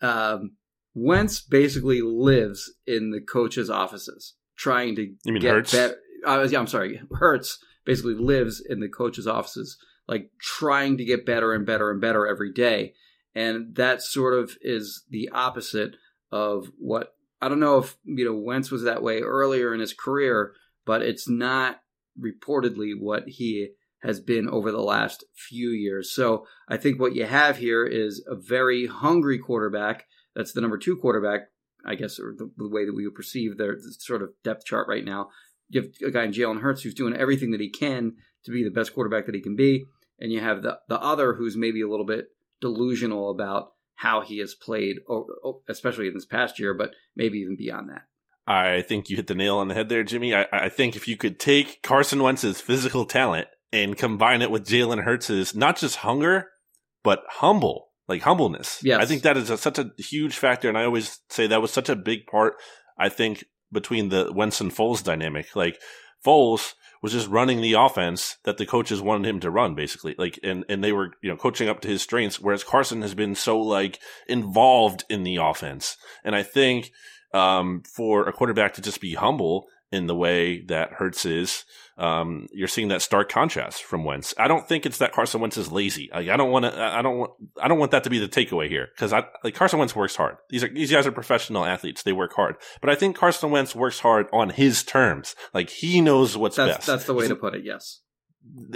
um, 0.00 0.52
Wentz 0.94 1.40
basically 1.40 2.02
lives 2.02 2.72
in 2.86 3.10
the 3.10 3.20
coaches' 3.20 3.70
offices, 3.70 4.34
trying 4.56 4.94
to 4.96 5.02
You 5.24 5.32
mean 5.32 5.40
get 5.42 5.54
Hurts? 5.54 5.72
better. 5.72 5.96
Uh, 6.24 6.46
yeah, 6.50 6.58
I'm 6.58 6.66
sorry. 6.66 7.00
Hurts 7.12 7.58
basically 7.84 8.14
lives 8.14 8.62
in 8.68 8.80
the 8.80 8.88
coaches' 8.88 9.26
offices, 9.26 9.78
like 10.08 10.30
trying 10.40 10.96
to 10.98 11.04
get 11.04 11.24
better 11.26 11.52
and 11.52 11.64
better 11.64 11.90
and 11.90 12.00
better 12.00 12.26
every 12.26 12.52
day, 12.52 12.94
and 13.34 13.74
that 13.76 14.02
sort 14.02 14.34
of 14.34 14.56
is 14.60 15.04
the 15.08 15.28
opposite 15.32 15.96
of 16.32 16.66
what 16.78 17.15
I 17.40 17.48
don't 17.48 17.60
know 17.60 17.78
if 17.78 17.96
you 18.04 18.24
know 18.24 18.34
Wentz 18.34 18.70
was 18.70 18.82
that 18.82 19.02
way 19.02 19.20
earlier 19.20 19.74
in 19.74 19.80
his 19.80 19.92
career, 19.92 20.54
but 20.84 21.02
it's 21.02 21.28
not 21.28 21.80
reportedly 22.18 22.92
what 22.98 23.24
he 23.26 23.70
has 24.02 24.20
been 24.20 24.48
over 24.48 24.70
the 24.70 24.80
last 24.80 25.24
few 25.34 25.70
years. 25.70 26.12
So 26.12 26.46
I 26.68 26.76
think 26.76 27.00
what 27.00 27.14
you 27.14 27.26
have 27.26 27.58
here 27.58 27.84
is 27.84 28.24
a 28.26 28.36
very 28.36 28.86
hungry 28.86 29.38
quarterback. 29.38 30.04
That's 30.34 30.52
the 30.52 30.60
number 30.60 30.78
two 30.78 30.96
quarterback, 30.96 31.48
I 31.84 31.94
guess, 31.94 32.18
or 32.18 32.34
the, 32.36 32.50
the 32.56 32.68
way 32.68 32.84
that 32.84 32.94
we 32.94 33.06
would 33.06 33.14
perceive 33.14 33.56
their 33.56 33.76
sort 33.98 34.22
of 34.22 34.30
depth 34.44 34.64
chart 34.64 34.86
right 34.88 35.04
now. 35.04 35.28
You 35.68 35.82
have 35.82 35.90
a 36.06 36.10
guy 36.10 36.24
in 36.24 36.32
Jalen 36.32 36.60
Hurts 36.60 36.82
who's 36.82 36.94
doing 36.94 37.16
everything 37.16 37.50
that 37.50 37.60
he 37.60 37.70
can 37.70 38.12
to 38.44 38.52
be 38.52 38.62
the 38.62 38.70
best 38.70 38.94
quarterback 38.94 39.26
that 39.26 39.34
he 39.34 39.40
can 39.40 39.56
be, 39.56 39.86
and 40.20 40.30
you 40.30 40.40
have 40.40 40.62
the 40.62 40.78
the 40.88 41.00
other 41.00 41.34
who's 41.34 41.56
maybe 41.56 41.80
a 41.80 41.88
little 41.88 42.06
bit 42.06 42.26
delusional 42.60 43.30
about 43.30 43.72
how 43.96 44.20
he 44.20 44.38
has 44.38 44.54
played, 44.54 44.96
especially 45.68 46.06
in 46.06 46.14
this 46.14 46.26
past 46.26 46.58
year, 46.58 46.74
but 46.74 46.90
maybe 47.14 47.38
even 47.38 47.56
beyond 47.56 47.88
that. 47.88 48.02
I 48.46 48.82
think 48.82 49.10
you 49.10 49.16
hit 49.16 49.26
the 49.26 49.34
nail 49.34 49.56
on 49.56 49.68
the 49.68 49.74
head 49.74 49.88
there, 49.88 50.04
Jimmy. 50.04 50.34
I, 50.34 50.46
I 50.52 50.68
think 50.68 50.94
if 50.94 51.08
you 51.08 51.16
could 51.16 51.40
take 51.40 51.82
Carson 51.82 52.22
Wentz's 52.22 52.60
physical 52.60 53.04
talent 53.04 53.48
and 53.72 53.96
combine 53.96 54.42
it 54.42 54.50
with 54.50 54.66
Jalen 54.66 55.02
Hurts's 55.02 55.54
not 55.54 55.76
just 55.76 55.96
hunger, 55.96 56.50
but 57.02 57.24
humble, 57.28 57.88
like 58.06 58.22
humbleness. 58.22 58.80
Yes. 58.84 59.00
I 59.00 59.06
think 59.06 59.22
that 59.22 59.36
is 59.36 59.50
a, 59.50 59.58
such 59.58 59.78
a 59.78 59.90
huge 59.98 60.36
factor, 60.36 60.68
and 60.68 60.78
I 60.78 60.84
always 60.84 61.20
say 61.28 61.46
that 61.46 61.62
was 61.62 61.72
such 61.72 61.88
a 61.88 61.96
big 61.96 62.26
part. 62.26 62.54
I 62.98 63.08
think 63.08 63.44
between 63.72 64.10
the 64.10 64.32
Wentz 64.32 64.60
and 64.60 64.70
Foles 64.72 65.02
dynamic, 65.02 65.56
like 65.56 65.80
Foles 66.24 66.74
was 67.02 67.12
just 67.12 67.28
running 67.28 67.60
the 67.60 67.74
offense 67.74 68.38
that 68.44 68.58
the 68.58 68.66
coaches 68.66 69.00
wanted 69.00 69.28
him 69.28 69.40
to 69.40 69.50
run, 69.50 69.74
basically. 69.74 70.14
Like, 70.18 70.38
and 70.42 70.64
and 70.68 70.82
they 70.82 70.92
were 70.92 71.12
you 71.22 71.30
know 71.30 71.36
coaching 71.36 71.68
up 71.68 71.80
to 71.80 71.88
his 71.88 72.02
strengths, 72.02 72.40
whereas 72.40 72.64
Carson 72.64 73.02
has 73.02 73.14
been 73.14 73.34
so 73.34 73.60
like 73.60 74.00
involved 74.28 75.04
in 75.08 75.22
the 75.22 75.36
offense, 75.36 75.96
and 76.24 76.34
I 76.34 76.42
think 76.42 76.92
um, 77.32 77.82
for 77.94 78.28
a 78.28 78.32
quarterback 78.32 78.74
to 78.74 78.82
just 78.82 79.00
be 79.00 79.14
humble 79.14 79.66
in 79.92 80.06
the 80.06 80.14
way 80.14 80.62
that 80.62 80.92
Hurts 80.92 81.24
is, 81.24 81.64
um, 81.96 82.48
you're 82.52 82.68
seeing 82.68 82.88
that 82.88 83.02
stark 83.02 83.30
contrast 83.30 83.84
from 83.84 84.04
Wentz. 84.04 84.34
I 84.36 84.48
don't 84.48 84.68
think 84.68 84.84
it's 84.84 84.98
that 84.98 85.12
Carson 85.12 85.40
Wentz 85.40 85.56
is 85.56 85.72
lazy. 85.72 86.10
Like, 86.12 86.28
I 86.28 86.36
don't 86.36 86.50
want 86.50 86.64
to. 86.64 86.78
I 86.78 87.00
don't 87.02 87.18
want. 87.18 87.30
I 87.62 87.68
don't 87.68 87.78
want 87.78 87.92
that 87.92 88.04
to 88.04 88.10
be 88.10 88.18
the 88.18 88.28
takeaway 88.28 88.68
here 88.68 88.88
because 88.94 89.12
I 89.12 89.24
like 89.44 89.54
Carson 89.54 89.78
Wentz 89.78 89.96
works 89.96 90.16
hard. 90.16 90.36
These 90.50 90.64
are 90.64 90.68
these 90.68 90.90
guys 90.90 91.06
are 91.06 91.12
professional 91.12 91.64
athletes. 91.64 92.02
They 92.02 92.12
work 92.12 92.34
hard. 92.34 92.56
But 92.80 92.90
I 92.90 92.94
think 92.96 93.16
Carson 93.16 93.50
Wentz 93.50 93.74
works 93.74 94.00
hard 94.00 94.26
on 94.32 94.50
his 94.50 94.82
terms. 94.82 95.34
Like 95.54 95.70
he 95.70 96.00
knows 96.00 96.36
what's 96.36 96.56
That's 96.56 96.76
best. 96.78 96.86
that's 96.86 97.04
the 97.04 97.14
way 97.14 97.28
to 97.28 97.36
put 97.36 97.54
it. 97.54 97.64
Yes. 97.64 98.00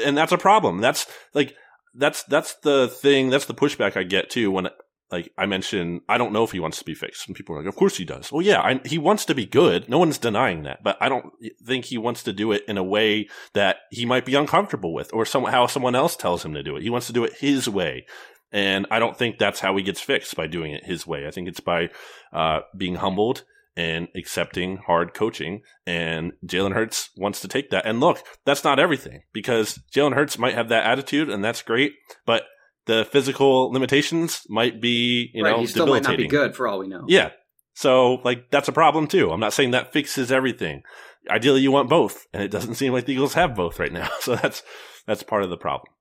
and 0.04 0.16
that's 0.16 0.32
a 0.32 0.38
problem. 0.38 0.80
That's 0.80 1.06
like 1.34 1.54
that's 1.94 2.22
that's 2.24 2.54
the 2.62 2.88
thing. 2.88 3.30
That's 3.30 3.46
the 3.46 3.54
pushback 3.54 3.96
I 3.96 4.04
get 4.04 4.30
too 4.30 4.50
when 4.50 4.68
like 5.10 5.32
I 5.36 5.46
mentioned, 5.46 6.02
I 6.08 6.18
don't 6.18 6.32
know 6.32 6.44
if 6.44 6.52
he 6.52 6.60
wants 6.60 6.78
to 6.78 6.84
be 6.84 6.94
fixed, 6.94 7.26
and 7.26 7.36
people 7.36 7.54
are 7.54 7.58
like, 7.58 7.68
"Of 7.68 7.76
course 7.76 7.96
he 7.96 8.04
does." 8.04 8.30
Well, 8.30 8.42
yeah, 8.42 8.60
I, 8.60 8.80
he 8.84 8.98
wants 8.98 9.24
to 9.26 9.34
be 9.34 9.46
good. 9.46 9.88
No 9.88 9.98
one's 9.98 10.18
denying 10.18 10.62
that, 10.64 10.82
but 10.82 10.96
I 11.00 11.08
don't 11.08 11.32
think 11.64 11.86
he 11.86 11.98
wants 11.98 12.22
to 12.24 12.32
do 12.32 12.52
it 12.52 12.62
in 12.68 12.78
a 12.78 12.84
way 12.84 13.28
that 13.54 13.78
he 13.90 14.06
might 14.06 14.24
be 14.24 14.34
uncomfortable 14.34 14.94
with, 14.94 15.12
or 15.12 15.26
somehow 15.26 15.66
someone 15.66 15.94
else 15.94 16.16
tells 16.16 16.44
him 16.44 16.54
to 16.54 16.62
do 16.62 16.76
it. 16.76 16.82
He 16.82 16.90
wants 16.90 17.08
to 17.08 17.12
do 17.12 17.24
it 17.24 17.34
his 17.38 17.68
way. 17.68 18.06
And 18.52 18.86
I 18.90 18.98
don't 18.98 19.16
think 19.16 19.38
that's 19.38 19.60
how 19.60 19.76
he 19.76 19.82
gets 19.82 20.00
fixed 20.00 20.34
by 20.34 20.46
doing 20.46 20.72
it 20.72 20.84
his 20.84 21.06
way. 21.06 21.26
I 21.26 21.30
think 21.30 21.48
it's 21.48 21.60
by 21.60 21.90
uh, 22.32 22.60
being 22.76 22.96
humbled 22.96 23.44
and 23.76 24.08
accepting 24.16 24.78
hard 24.78 25.14
coaching. 25.14 25.62
And 25.86 26.32
Jalen 26.44 26.74
Hurts 26.74 27.10
wants 27.16 27.40
to 27.40 27.48
take 27.48 27.70
that. 27.70 27.86
And 27.86 28.00
look, 28.00 28.18
that's 28.44 28.64
not 28.64 28.80
everything 28.80 29.22
because 29.32 29.80
Jalen 29.94 30.14
Hurts 30.14 30.38
might 30.38 30.54
have 30.54 30.68
that 30.68 30.84
attitude 30.84 31.30
and 31.30 31.44
that's 31.44 31.62
great, 31.62 31.92
but 32.26 32.42
the 32.90 33.04
physical 33.04 33.70
limitations 33.70 34.42
might 34.48 34.80
be, 34.80 35.30
you 35.32 35.44
right. 35.44 35.52
know, 35.52 35.60
he 35.60 35.66
still 35.68 35.86
might 35.86 36.02
not 36.02 36.16
be 36.16 36.26
good 36.26 36.56
for 36.56 36.66
all 36.66 36.80
we 36.80 36.88
know. 36.88 37.04
Yeah. 37.06 37.30
So 37.74 38.14
like 38.24 38.50
that's 38.50 38.66
a 38.66 38.72
problem 38.72 39.06
too. 39.06 39.30
I'm 39.30 39.38
not 39.38 39.52
saying 39.52 39.70
that 39.70 39.92
fixes 39.92 40.32
everything. 40.32 40.82
Ideally 41.28 41.60
you 41.60 41.70
want 41.70 41.88
both, 41.88 42.26
and 42.32 42.42
it 42.42 42.50
doesn't 42.50 42.74
seem 42.74 42.92
like 42.92 43.04
the 43.04 43.12
Eagles 43.12 43.34
have 43.34 43.54
both 43.54 43.78
right 43.78 43.92
now. 43.92 44.08
So 44.20 44.34
that's 44.34 44.64
that's 45.06 45.22
part 45.22 45.44
of 45.44 45.50
the 45.50 45.56
problem. 45.56 45.92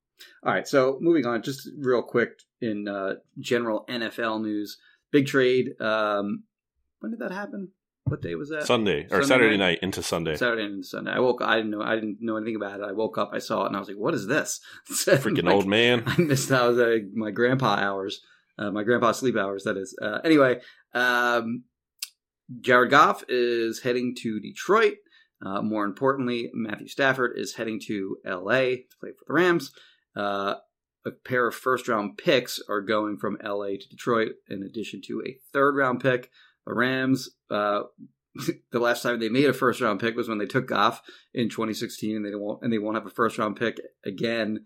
All 0.43 0.51
right, 0.51 0.67
so 0.67 0.97
moving 0.99 1.25
on, 1.27 1.43
just 1.43 1.69
real 1.77 2.01
quick 2.01 2.29
in 2.59 2.87
uh, 2.87 3.15
general 3.39 3.85
NFL 3.87 4.41
news, 4.41 4.77
big 5.11 5.27
trade. 5.27 5.79
Um, 5.79 6.43
when 7.01 7.11
did 7.11 7.19
that 7.19 7.31
happen? 7.31 7.69
What 8.09 8.21
day 8.21 8.35
was 8.35 8.49
that? 8.49 8.65
Sunday 8.65 9.05
or 9.05 9.21
Sunday 9.21 9.27
Saturday 9.27 9.57
night? 9.57 9.71
night 9.73 9.79
into 9.81 10.01
Sunday. 10.01 10.35
Saturday 10.35 10.63
into 10.63 10.83
Sunday. 10.83 11.11
I 11.11 11.19
woke. 11.19 11.41
I 11.41 11.57
didn't 11.57 11.71
know. 11.71 11.81
I 11.81 11.95
didn't 11.95 12.17
know 12.19 12.37
anything 12.37 12.55
about 12.55 12.79
it. 12.79 12.83
I 12.83 12.91
woke 12.91 13.17
up. 13.17 13.31
I 13.33 13.39
saw 13.39 13.63
it, 13.63 13.67
and 13.67 13.75
I 13.75 13.79
was 13.79 13.87
like, 13.87 13.97
"What 13.97 14.13
is 14.13 14.27
this?" 14.27 14.59
Freaking 14.91 15.43
Like, 15.43 15.53
old 15.53 15.67
man. 15.67 16.03
I 16.05 16.17
missed 16.19 16.49
that 16.49 16.63
was 16.63 17.01
my 17.13 17.31
grandpa 17.31 17.75
hours, 17.75 18.21
uh, 18.57 18.71
my 18.71 18.83
grandpa 18.83 19.11
sleep 19.11 19.37
hours. 19.37 19.63
That 19.63 19.77
is. 19.77 19.97
Uh, 20.01 20.19
anyway, 20.23 20.59
um, 20.93 21.63
Jared 22.61 22.91
Goff 22.91 23.23
is 23.29 23.81
heading 23.81 24.15
to 24.19 24.39
Detroit. 24.39 24.95
Uh, 25.45 25.61
more 25.61 25.85
importantly, 25.85 26.49
Matthew 26.53 26.87
Stafford 26.87 27.37
is 27.37 27.55
heading 27.55 27.79
to 27.87 28.17
L.A. 28.25 28.75
to 28.77 28.97
play 28.99 29.11
for 29.11 29.25
the 29.25 29.33
Rams. 29.33 29.71
Uh, 30.15 30.55
a 31.05 31.11
pair 31.11 31.47
of 31.47 31.55
first 31.55 31.87
round 31.87 32.17
picks 32.17 32.59
are 32.67 32.81
going 32.81 33.17
from 33.17 33.37
L.A. 33.41 33.77
to 33.77 33.87
Detroit, 33.87 34.33
in 34.49 34.63
addition 34.63 35.01
to 35.05 35.23
a 35.25 35.37
third 35.53 35.75
round 35.75 36.01
pick. 36.01 36.29
The 36.65 36.73
Rams. 36.73 37.29
Uh, 37.49 37.83
the 38.71 38.79
last 38.79 39.01
time 39.01 39.19
they 39.19 39.29
made 39.29 39.49
a 39.49 39.53
first 39.53 39.81
round 39.81 39.99
pick 39.99 40.15
was 40.15 40.29
when 40.29 40.37
they 40.37 40.45
took 40.45 40.67
Goff 40.67 41.01
in 41.33 41.49
2016, 41.49 42.15
and 42.15 42.25
they 42.25 42.35
won't 42.35 42.61
and 42.61 42.71
they 42.71 42.77
won't 42.77 42.95
have 42.95 43.05
a 43.05 43.11
first 43.11 43.37
round 43.37 43.55
pick 43.55 43.79
again 44.05 44.65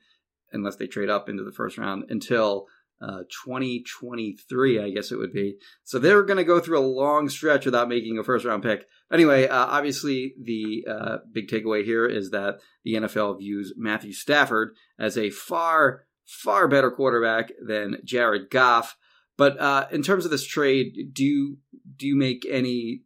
unless 0.52 0.76
they 0.76 0.88
trade 0.88 1.10
up 1.10 1.30
into 1.30 1.44
the 1.44 1.52
first 1.52 1.78
round 1.78 2.06
until 2.10 2.68
uh, 3.02 3.24
2023, 3.46 4.80
I 4.80 4.90
guess 4.90 5.12
it 5.12 5.18
would 5.18 5.34
be. 5.34 5.58
So 5.84 6.00
they're 6.00 6.24
going 6.24 6.38
to 6.38 6.44
go 6.46 6.62
through 6.62 6.80
a 6.80 6.88
long 6.88 7.28
stretch 7.28 7.66
without 7.66 7.90
making 7.90 8.18
a 8.18 8.24
first 8.24 8.46
round 8.46 8.64
pick. 8.64 8.86
Anyway, 9.12 9.48
uh, 9.48 9.66
obviously, 9.66 10.36
the 10.42 10.86
uh, 10.90 11.18
big 11.32 11.50
takeaway 11.50 11.84
here 11.84 12.06
is 12.06 12.30
that 12.30 12.60
the 12.86 12.94
NFL 12.94 13.40
views 13.40 13.74
Matthew 13.76 14.14
Stafford 14.14 14.76
as 14.98 15.18
a 15.18 15.32
far, 15.32 16.06
far 16.26 16.70
better 16.70 16.92
quarterback 16.92 17.52
than 17.62 17.98
Jared 18.06 18.50
Goff. 18.50 18.96
But 19.38 19.60
uh, 19.60 19.88
in 19.92 20.02
terms 20.02 20.24
of 20.24 20.32
this 20.32 20.46
trade, 20.46 21.12
do 21.12 21.24
you, 21.26 21.58
do 21.98 22.08
you 22.08 22.16
make 22.16 22.46
any 22.50 23.02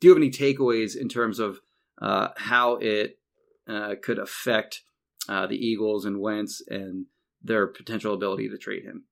do 0.00 0.08
you 0.08 0.10
have 0.10 0.18
any 0.18 0.30
takeaways 0.30 0.96
in 0.96 1.08
terms 1.08 1.38
of 1.38 1.60
uh, 2.00 2.28
how 2.36 2.76
it 2.76 3.18
uh, 3.68 3.94
could 4.02 4.18
affect 4.18 4.82
uh, 5.28 5.46
the 5.46 5.56
Eagles 5.56 6.04
and 6.04 6.20
Wentz 6.20 6.62
and 6.68 7.06
their 7.42 7.66
potential 7.66 8.14
ability 8.14 8.48
to 8.48 8.58
trade 8.58 8.84
him? 8.84 9.04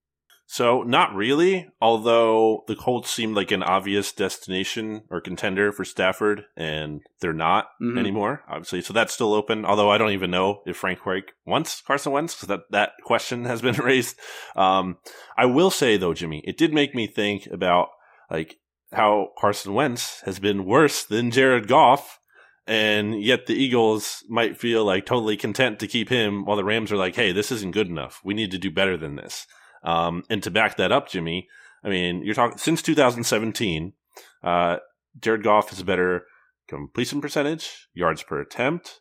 So 0.51 0.83
not 0.83 1.15
really, 1.15 1.69
although 1.79 2.65
the 2.69 2.75
Colts 2.75 3.11
seemed 3.13 3.37
like 3.37 3.51
an 3.51 3.63
obvious 3.63 4.13
destination 4.13 5.03
or 5.11 5.21
contender 5.21 5.73
for 5.73 5.85
Stafford, 5.85 6.45
and 6.57 7.03
they're 7.21 7.35
not 7.35 7.67
Mhm. 7.83 7.99
anymore, 7.99 8.45
obviously. 8.49 8.81
So 8.81 8.95
that's 8.95 9.13
still 9.13 9.35
open. 9.35 9.67
Although 9.67 9.91
I 9.91 9.99
don't 9.99 10.13
even 10.13 10.31
know 10.31 10.63
if 10.65 10.79
Frank 10.79 11.05
Reich 11.05 11.35
wants 11.45 11.83
Carson 11.83 12.13
Wentz, 12.13 12.35
because 12.35 12.49
that 12.49 12.61
that 12.71 12.93
question 13.05 13.45
has 13.45 13.61
been 13.61 13.75
raised. 13.77 14.19
Um, 14.57 14.97
I 15.37 15.45
will 15.45 15.71
say 15.71 15.99
though, 15.99 16.15
Jimmy, 16.15 16.43
it 16.47 16.57
did 16.57 16.73
make 16.73 16.95
me 16.95 17.07
think 17.07 17.47
about 17.53 17.89
like 18.31 18.57
how 18.93 19.33
Carson 19.39 19.75
Wentz 19.75 20.21
has 20.23 20.39
been 20.39 20.65
worse 20.65 21.05
than 21.05 21.31
Jared 21.31 21.69
Goff. 21.69 22.19
And 22.67 23.23
yet 23.23 23.47
the 23.47 23.55
Eagles 23.55 24.23
might 24.29 24.59
feel 24.59 24.85
like 24.85 25.07
totally 25.07 25.37
content 25.37 25.79
to 25.79 25.87
keep 25.87 26.11
him 26.11 26.45
while 26.45 26.57
the 26.57 26.65
Rams 26.65 26.93
are 26.93 26.99
like, 26.99 27.17
hey, 27.17 27.33
this 27.33 27.51
isn't 27.51 27.73
good 27.73 27.89
enough. 27.89 28.21
We 28.23 28.35
need 28.35 28.51
to 28.51 28.59
do 28.59 28.71
better 28.71 28.97
than 28.97 29.17
this. 29.17 29.47
Um, 29.83 30.25
and 30.29 30.43
to 30.43 30.51
back 30.51 30.77
that 30.77 30.93
up, 30.93 31.09
Jimmy, 31.09 31.49
I 31.83 31.89
mean, 31.89 32.23
you're 32.23 32.35
talking 32.35 32.59
since 32.59 32.83
2017, 32.83 33.95
uh, 34.43 34.77
Jared 35.19 35.43
Goff 35.43 35.71
has 35.71 35.81
a 35.81 35.85
better 35.85 36.27
completion 36.69 37.21
percentage, 37.21 37.89
yards 37.95 38.23
per 38.23 38.41
attempt, 38.41 39.01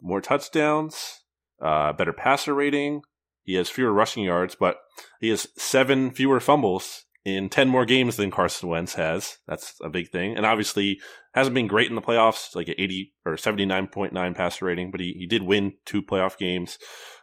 more 0.00 0.20
touchdowns, 0.20 1.22
uh, 1.60 1.92
better 1.92 2.12
passer 2.12 2.54
rating. 2.54 3.02
He 3.42 3.54
has 3.54 3.68
fewer 3.68 3.92
rushing 3.92 4.24
yards, 4.24 4.54
but 4.54 4.78
he 5.20 5.30
has 5.30 5.48
seven 5.56 6.10
fewer 6.10 6.38
fumbles 6.38 7.06
in 7.36 7.48
10 7.48 7.68
more 7.68 7.84
games 7.84 8.16
than 8.16 8.30
Carson 8.30 8.68
Wentz 8.68 8.94
has. 8.94 9.38
That's 9.46 9.74
a 9.82 9.88
big 9.88 10.10
thing. 10.10 10.36
And 10.36 10.46
obviously 10.46 11.00
hasn't 11.34 11.54
been 11.54 11.66
great 11.66 11.88
in 11.88 11.94
the 11.94 12.02
playoffs, 12.02 12.54
like 12.54 12.68
an 12.68 12.74
80 12.78 13.12
or 13.24 13.36
79.9 13.36 14.36
passer 14.36 14.64
rating, 14.64 14.90
but 14.90 15.00
he, 15.00 15.14
he 15.18 15.26
did 15.26 15.42
win 15.42 15.74
two 15.84 16.02
playoff 16.02 16.38
games. 16.38 16.78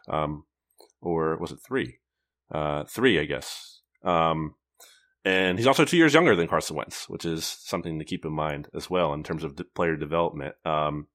Um, 0.08 0.44
or 1.00 1.36
was 1.38 1.52
it 1.52 1.58
three? 1.66 1.98
Uh, 2.50 2.84
three, 2.84 3.18
I 3.20 3.24
guess. 3.24 3.80
Um, 4.04 4.54
and 5.24 5.58
he's 5.58 5.66
also 5.66 5.84
two 5.84 5.96
years 5.96 6.14
younger 6.14 6.36
than 6.36 6.46
Carson 6.46 6.76
Wentz, 6.76 7.08
which 7.08 7.24
is 7.24 7.44
something 7.44 7.98
to 7.98 8.04
keep 8.04 8.24
in 8.24 8.32
mind 8.32 8.68
as 8.74 8.88
well 8.88 9.12
in 9.12 9.24
terms 9.24 9.42
of 9.42 9.56
de- 9.56 9.64
player 9.64 9.96
development. 9.96 10.54
Um, 10.64 11.08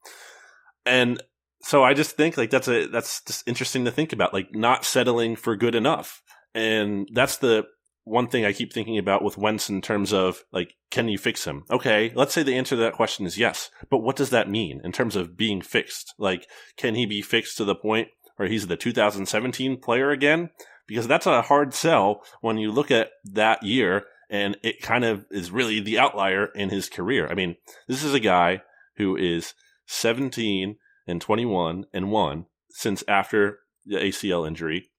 and 0.86 1.22
so 1.62 1.84
I 1.84 1.94
just 1.94 2.18
think 2.18 2.38
like 2.38 2.50
that's 2.50 2.68
a 2.68 2.88
that's 2.88 3.24
just 3.24 3.48
interesting 3.48 3.86
to 3.86 3.92
think 3.92 4.12
about, 4.12 4.34
like 4.34 4.54
not 4.54 4.84
settling 4.84 5.36
for 5.36 5.56
good 5.56 5.76
enough, 5.76 6.22
and 6.54 7.08
that's 7.14 7.38
the 7.38 7.66
one 8.12 8.28
thing 8.28 8.46
I 8.46 8.54
keep 8.54 8.74
thinking 8.74 8.98
about 8.98 9.24
with 9.24 9.38
Wentz 9.38 9.70
in 9.70 9.82
terms 9.82 10.12
of 10.14 10.44
like, 10.52 10.76
can 10.92 11.08
you 11.08 11.18
fix 11.18 11.46
him? 11.46 11.64
Okay, 11.72 12.12
let's 12.14 12.34
say 12.34 12.44
the 12.44 12.56
answer 12.56 12.76
to 12.76 12.82
that 12.82 12.94
question 12.94 13.26
is 13.26 13.38
yes, 13.38 13.72
but 13.90 14.00
what 14.00 14.16
does 14.16 14.30
that 14.32 14.50
mean 14.50 14.82
in 14.84 14.92
terms 14.92 15.16
of 15.16 15.38
being 15.38 15.62
fixed? 15.62 16.14
Like, 16.20 16.48
can 16.78 16.96
he 16.96 17.06
be 17.06 17.22
fixed 17.22 17.58
to 17.58 17.66
the 17.66 17.76
point 17.76 18.10
where 18.36 18.50
he's 18.50 18.68
the 18.68 18.76
2017 18.76 19.78
player 19.78 20.12
again? 20.12 20.50
Because 20.88 21.08
that's 21.08 21.26
a 21.26 21.44
hard 21.44 21.74
sell 21.74 22.22
when 22.42 22.58
you 22.58 22.72
look 22.72 22.92
at 22.92 23.12
that 23.24 23.64
year 23.64 24.04
and 24.30 24.58
it 24.62 24.82
kind 24.82 25.06
of 25.06 25.26
is 25.32 25.52
really 25.52 25.80
the 25.80 25.98
outlier 25.98 26.48
in 26.48 26.70
his 26.70 26.90
career. 26.90 27.28
I 27.30 27.34
mean, 27.34 27.56
this 27.88 28.04
is 28.04 28.14
a 28.14 28.20
guy 28.20 28.62
who 28.98 29.16
is 29.16 29.54
17 29.88 30.76
and 31.08 31.22
21 31.22 31.86
and 31.94 32.12
1 32.12 32.46
since 32.70 33.04
after 33.08 33.60
the 33.86 33.98
ACL 33.98 34.48
injury. 34.48 34.91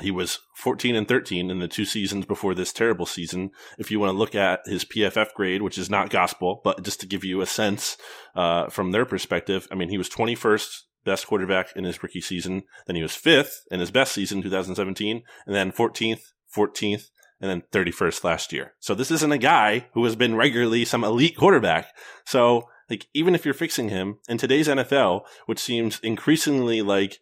He 0.00 0.10
was 0.10 0.40
14 0.56 0.96
and 0.96 1.06
13 1.06 1.50
in 1.50 1.60
the 1.60 1.68
two 1.68 1.84
seasons 1.84 2.26
before 2.26 2.54
this 2.54 2.72
terrible 2.72 3.06
season. 3.06 3.50
If 3.78 3.90
you 3.90 4.00
want 4.00 4.10
to 4.10 4.18
look 4.18 4.34
at 4.34 4.60
his 4.66 4.84
PFF 4.84 5.32
grade, 5.34 5.62
which 5.62 5.78
is 5.78 5.88
not 5.88 6.10
gospel, 6.10 6.60
but 6.64 6.82
just 6.82 7.00
to 7.00 7.06
give 7.06 7.22
you 7.22 7.40
a 7.40 7.46
sense 7.46 7.96
uh, 8.34 8.68
from 8.70 8.90
their 8.90 9.06
perspective, 9.06 9.68
I 9.70 9.76
mean, 9.76 9.90
he 9.90 9.98
was 9.98 10.08
21st 10.08 10.80
best 11.04 11.26
quarterback 11.26 11.76
in 11.76 11.84
his 11.84 12.02
rookie 12.02 12.20
season. 12.20 12.64
Then 12.86 12.96
he 12.96 13.02
was 13.02 13.14
fifth 13.14 13.64
in 13.70 13.78
his 13.78 13.90
best 13.90 14.12
season, 14.12 14.42
2017, 14.42 15.22
and 15.46 15.54
then 15.54 15.70
14th, 15.70 16.22
14th, 16.54 17.10
and 17.40 17.50
then 17.50 17.62
31st 17.72 18.24
last 18.24 18.52
year. 18.52 18.72
So 18.80 18.94
this 18.94 19.10
isn't 19.10 19.32
a 19.32 19.38
guy 19.38 19.86
who 19.92 20.04
has 20.04 20.16
been 20.16 20.34
regularly 20.34 20.84
some 20.84 21.04
elite 21.04 21.36
quarterback. 21.36 21.88
So 22.24 22.64
like 22.88 23.06
even 23.14 23.34
if 23.34 23.44
you're 23.44 23.54
fixing 23.54 23.90
him 23.90 24.18
in 24.28 24.38
today's 24.38 24.68
NFL, 24.68 25.22
which 25.46 25.58
seems 25.58 26.00
increasingly 26.00 26.82
like 26.82 27.18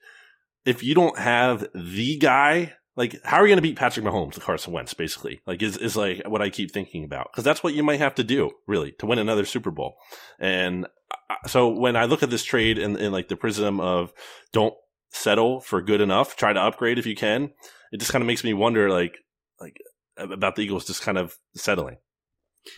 if 0.64 0.82
you 0.82 0.94
don't 0.94 1.18
have 1.18 1.66
the 1.74 2.16
guy, 2.18 2.74
like 2.96 3.22
how 3.24 3.38
are 3.38 3.42
you 3.42 3.48
going 3.48 3.58
to 3.58 3.62
beat 3.62 3.76
Patrick 3.76 4.04
Mahomes, 4.04 4.38
Carson 4.40 4.72
Wentz, 4.72 4.94
basically? 4.94 5.40
Like 5.46 5.62
is 5.62 5.76
is 5.76 5.96
like 5.96 6.22
what 6.26 6.42
I 6.42 6.50
keep 6.50 6.70
thinking 6.70 7.04
about 7.04 7.28
because 7.32 7.44
that's 7.44 7.62
what 7.62 7.74
you 7.74 7.82
might 7.82 8.00
have 8.00 8.14
to 8.16 8.24
do 8.24 8.50
really 8.66 8.92
to 8.98 9.06
win 9.06 9.18
another 9.18 9.44
Super 9.44 9.70
Bowl. 9.70 9.96
And 10.38 10.86
uh, 11.10 11.34
so 11.46 11.68
when 11.68 11.96
I 11.96 12.04
look 12.04 12.22
at 12.22 12.30
this 12.30 12.44
trade 12.44 12.78
in, 12.78 12.96
in 12.96 13.12
like 13.12 13.28
the 13.28 13.36
prism 13.36 13.80
of 13.80 14.12
don't 14.52 14.74
settle 15.10 15.60
for 15.60 15.82
good 15.82 16.00
enough, 16.00 16.36
try 16.36 16.52
to 16.52 16.60
upgrade 16.60 16.98
if 16.98 17.06
you 17.06 17.16
can, 17.16 17.50
it 17.92 17.98
just 17.98 18.12
kind 18.12 18.22
of 18.22 18.26
makes 18.26 18.44
me 18.44 18.54
wonder 18.54 18.90
like 18.90 19.16
like 19.60 19.76
about 20.16 20.56
the 20.56 20.62
Eagles 20.62 20.86
just 20.86 21.02
kind 21.02 21.18
of 21.18 21.36
settling. 21.56 21.96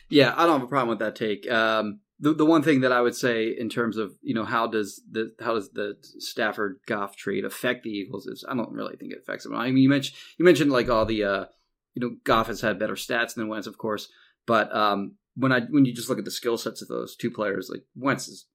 Yeah, 0.09 0.33
I 0.37 0.47
don't 0.47 0.61
have 0.61 0.68
a 0.68 0.70
problem 0.70 0.88
with 0.88 1.01
that 1.01 1.16
take. 1.16 1.51
Um, 1.51 2.01
the 2.24 2.32
the 2.32 2.46
one 2.46 2.62
thing 2.62 2.80
that 2.80 2.90
I 2.90 3.02
would 3.02 3.14
say 3.14 3.48
in 3.48 3.68
terms 3.68 3.98
of 3.98 4.14
you 4.22 4.34
know 4.34 4.46
how 4.46 4.66
does 4.66 5.02
the 5.10 5.34
how 5.40 5.54
does 5.54 5.70
the 5.72 5.96
Stafford 6.18 6.80
Goff 6.87 7.16
trade 7.16 7.44
affect 7.44 7.84
the 7.84 7.90
Eagles 7.90 8.26
is 8.26 8.44
I 8.48 8.54
don't 8.54 8.72
really 8.72 8.96
think 8.96 9.12
it 9.12 9.18
affects 9.18 9.44
them. 9.44 9.54
I 9.54 9.66
mean, 9.66 9.82
you 9.82 9.90
mentioned 9.90 10.16
you 10.38 10.44
mentioned 10.44 10.72
like 10.72 10.88
all 10.88 11.04
the 11.04 11.22
uh, 11.22 11.44
you 11.92 12.00
know 12.00 12.16
Goff 12.24 12.46
has 12.46 12.62
had 12.62 12.78
better 12.78 12.94
stats 12.94 13.34
than 13.34 13.48
Wentz, 13.48 13.66
of 13.66 13.76
course, 13.76 14.08
but 14.46 14.74
um, 14.74 15.16
when 15.37 15.52
I 15.52 15.60
when 15.68 15.84
you 15.84 15.94
just 15.94 16.08
look 16.08 16.18
at 16.18 16.24
the 16.24 16.30
skill 16.30 16.56
sets 16.56 16.80
of 16.80 16.88
those 16.88 17.14
two 17.14 17.30
players, 17.30 17.68
like 17.70 17.84
Wentz 17.94 18.26
is 18.26 18.46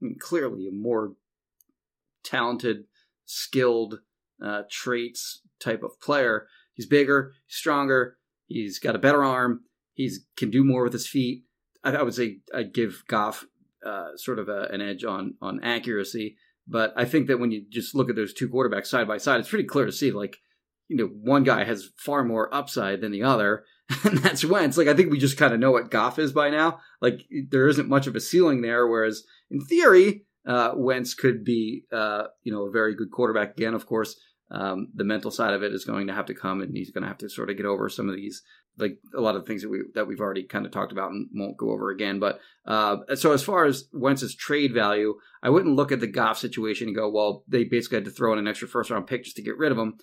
I 0.00 0.06
mean, 0.06 0.16
clearly 0.18 0.66
a 0.66 0.72
more 0.72 1.12
talented, 2.24 2.84
skilled 3.26 4.00
uh, 4.42 4.62
traits 4.70 5.42
type 5.60 5.82
of 5.82 6.00
player. 6.00 6.46
He's 6.72 6.86
bigger, 6.86 7.34
stronger. 7.46 8.16
He's 8.46 8.78
got 8.78 8.96
a 8.96 8.98
better 8.98 9.22
arm. 9.22 9.64
He's 9.92 10.24
can 10.38 10.50
do 10.50 10.64
more 10.64 10.82
with 10.82 10.94
his 10.94 11.06
feet. 11.06 11.44
I, 11.84 11.92
I 11.92 12.02
would 12.02 12.14
say 12.14 12.38
I'd 12.54 12.74
give 12.74 13.04
Goff 13.08 13.46
uh, 13.84 14.16
sort 14.16 14.38
of 14.38 14.48
a, 14.48 14.68
an 14.70 14.80
edge 14.80 15.04
on 15.04 15.34
on 15.40 15.62
accuracy, 15.62 16.36
but 16.66 16.92
I 16.96 17.04
think 17.04 17.26
that 17.26 17.40
when 17.40 17.50
you 17.50 17.64
just 17.68 17.94
look 17.94 18.08
at 18.08 18.16
those 18.16 18.32
two 18.32 18.48
quarterbacks 18.48 18.86
side 18.86 19.08
by 19.08 19.18
side, 19.18 19.40
it's 19.40 19.48
pretty 19.48 19.64
clear 19.64 19.86
to 19.86 19.92
see 19.92 20.10
like 20.10 20.38
you 20.88 20.96
know 20.96 21.06
one 21.06 21.44
guy 21.44 21.64
has 21.64 21.90
far 21.96 22.24
more 22.24 22.54
upside 22.54 23.00
than 23.00 23.12
the 23.12 23.22
other, 23.22 23.64
and 24.04 24.18
that's 24.18 24.44
Wentz. 24.44 24.76
Like 24.76 24.88
I 24.88 24.94
think 24.94 25.10
we 25.10 25.18
just 25.18 25.38
kind 25.38 25.52
of 25.52 25.60
know 25.60 25.72
what 25.72 25.90
Goff 25.90 26.18
is 26.18 26.32
by 26.32 26.50
now. 26.50 26.80
Like 27.00 27.26
there 27.48 27.68
isn't 27.68 27.88
much 27.88 28.06
of 28.06 28.16
a 28.16 28.20
ceiling 28.20 28.62
there, 28.62 28.86
whereas 28.86 29.24
in 29.50 29.60
theory, 29.64 30.24
uh, 30.46 30.72
Wentz 30.74 31.14
could 31.14 31.44
be 31.44 31.84
uh, 31.92 32.24
you 32.42 32.52
know 32.52 32.66
a 32.66 32.70
very 32.70 32.94
good 32.94 33.10
quarterback 33.10 33.52
again. 33.52 33.74
Of 33.74 33.86
course, 33.86 34.16
um, 34.50 34.88
the 34.94 35.04
mental 35.04 35.30
side 35.30 35.54
of 35.54 35.62
it 35.62 35.72
is 35.72 35.84
going 35.84 36.06
to 36.06 36.14
have 36.14 36.26
to 36.26 36.34
come, 36.34 36.60
and 36.60 36.76
he's 36.76 36.90
going 36.90 37.02
to 37.02 37.08
have 37.08 37.18
to 37.18 37.28
sort 37.28 37.50
of 37.50 37.56
get 37.56 37.66
over 37.66 37.88
some 37.88 38.08
of 38.08 38.16
these 38.16 38.42
like 38.78 38.98
a 39.14 39.20
lot 39.20 39.36
of 39.36 39.46
things 39.46 39.62
that 39.62 39.68
we 39.68 39.82
that 39.94 40.06
we've 40.06 40.20
already 40.20 40.44
kind 40.44 40.64
of 40.64 40.72
talked 40.72 40.92
about 40.92 41.10
and 41.10 41.28
won't 41.32 41.56
go 41.56 41.70
over 41.70 41.90
again. 41.90 42.18
But 42.18 42.40
uh, 42.66 42.98
so 43.14 43.32
as 43.32 43.42
far 43.42 43.64
as 43.64 43.88
Wentz's 43.92 44.34
trade 44.34 44.72
value, 44.72 45.14
I 45.42 45.50
wouldn't 45.50 45.76
look 45.76 45.92
at 45.92 46.00
the 46.00 46.06
Goff 46.06 46.38
situation 46.38 46.88
and 46.88 46.96
go, 46.96 47.10
well, 47.10 47.44
they 47.48 47.64
basically 47.64 47.96
had 47.96 48.04
to 48.06 48.10
throw 48.10 48.32
in 48.32 48.38
an 48.38 48.48
extra 48.48 48.68
first 48.68 48.90
round 48.90 49.06
pick 49.06 49.24
just 49.24 49.36
to 49.36 49.42
get 49.42 49.58
rid 49.58 49.72
of 49.72 49.78
him. 49.78 49.94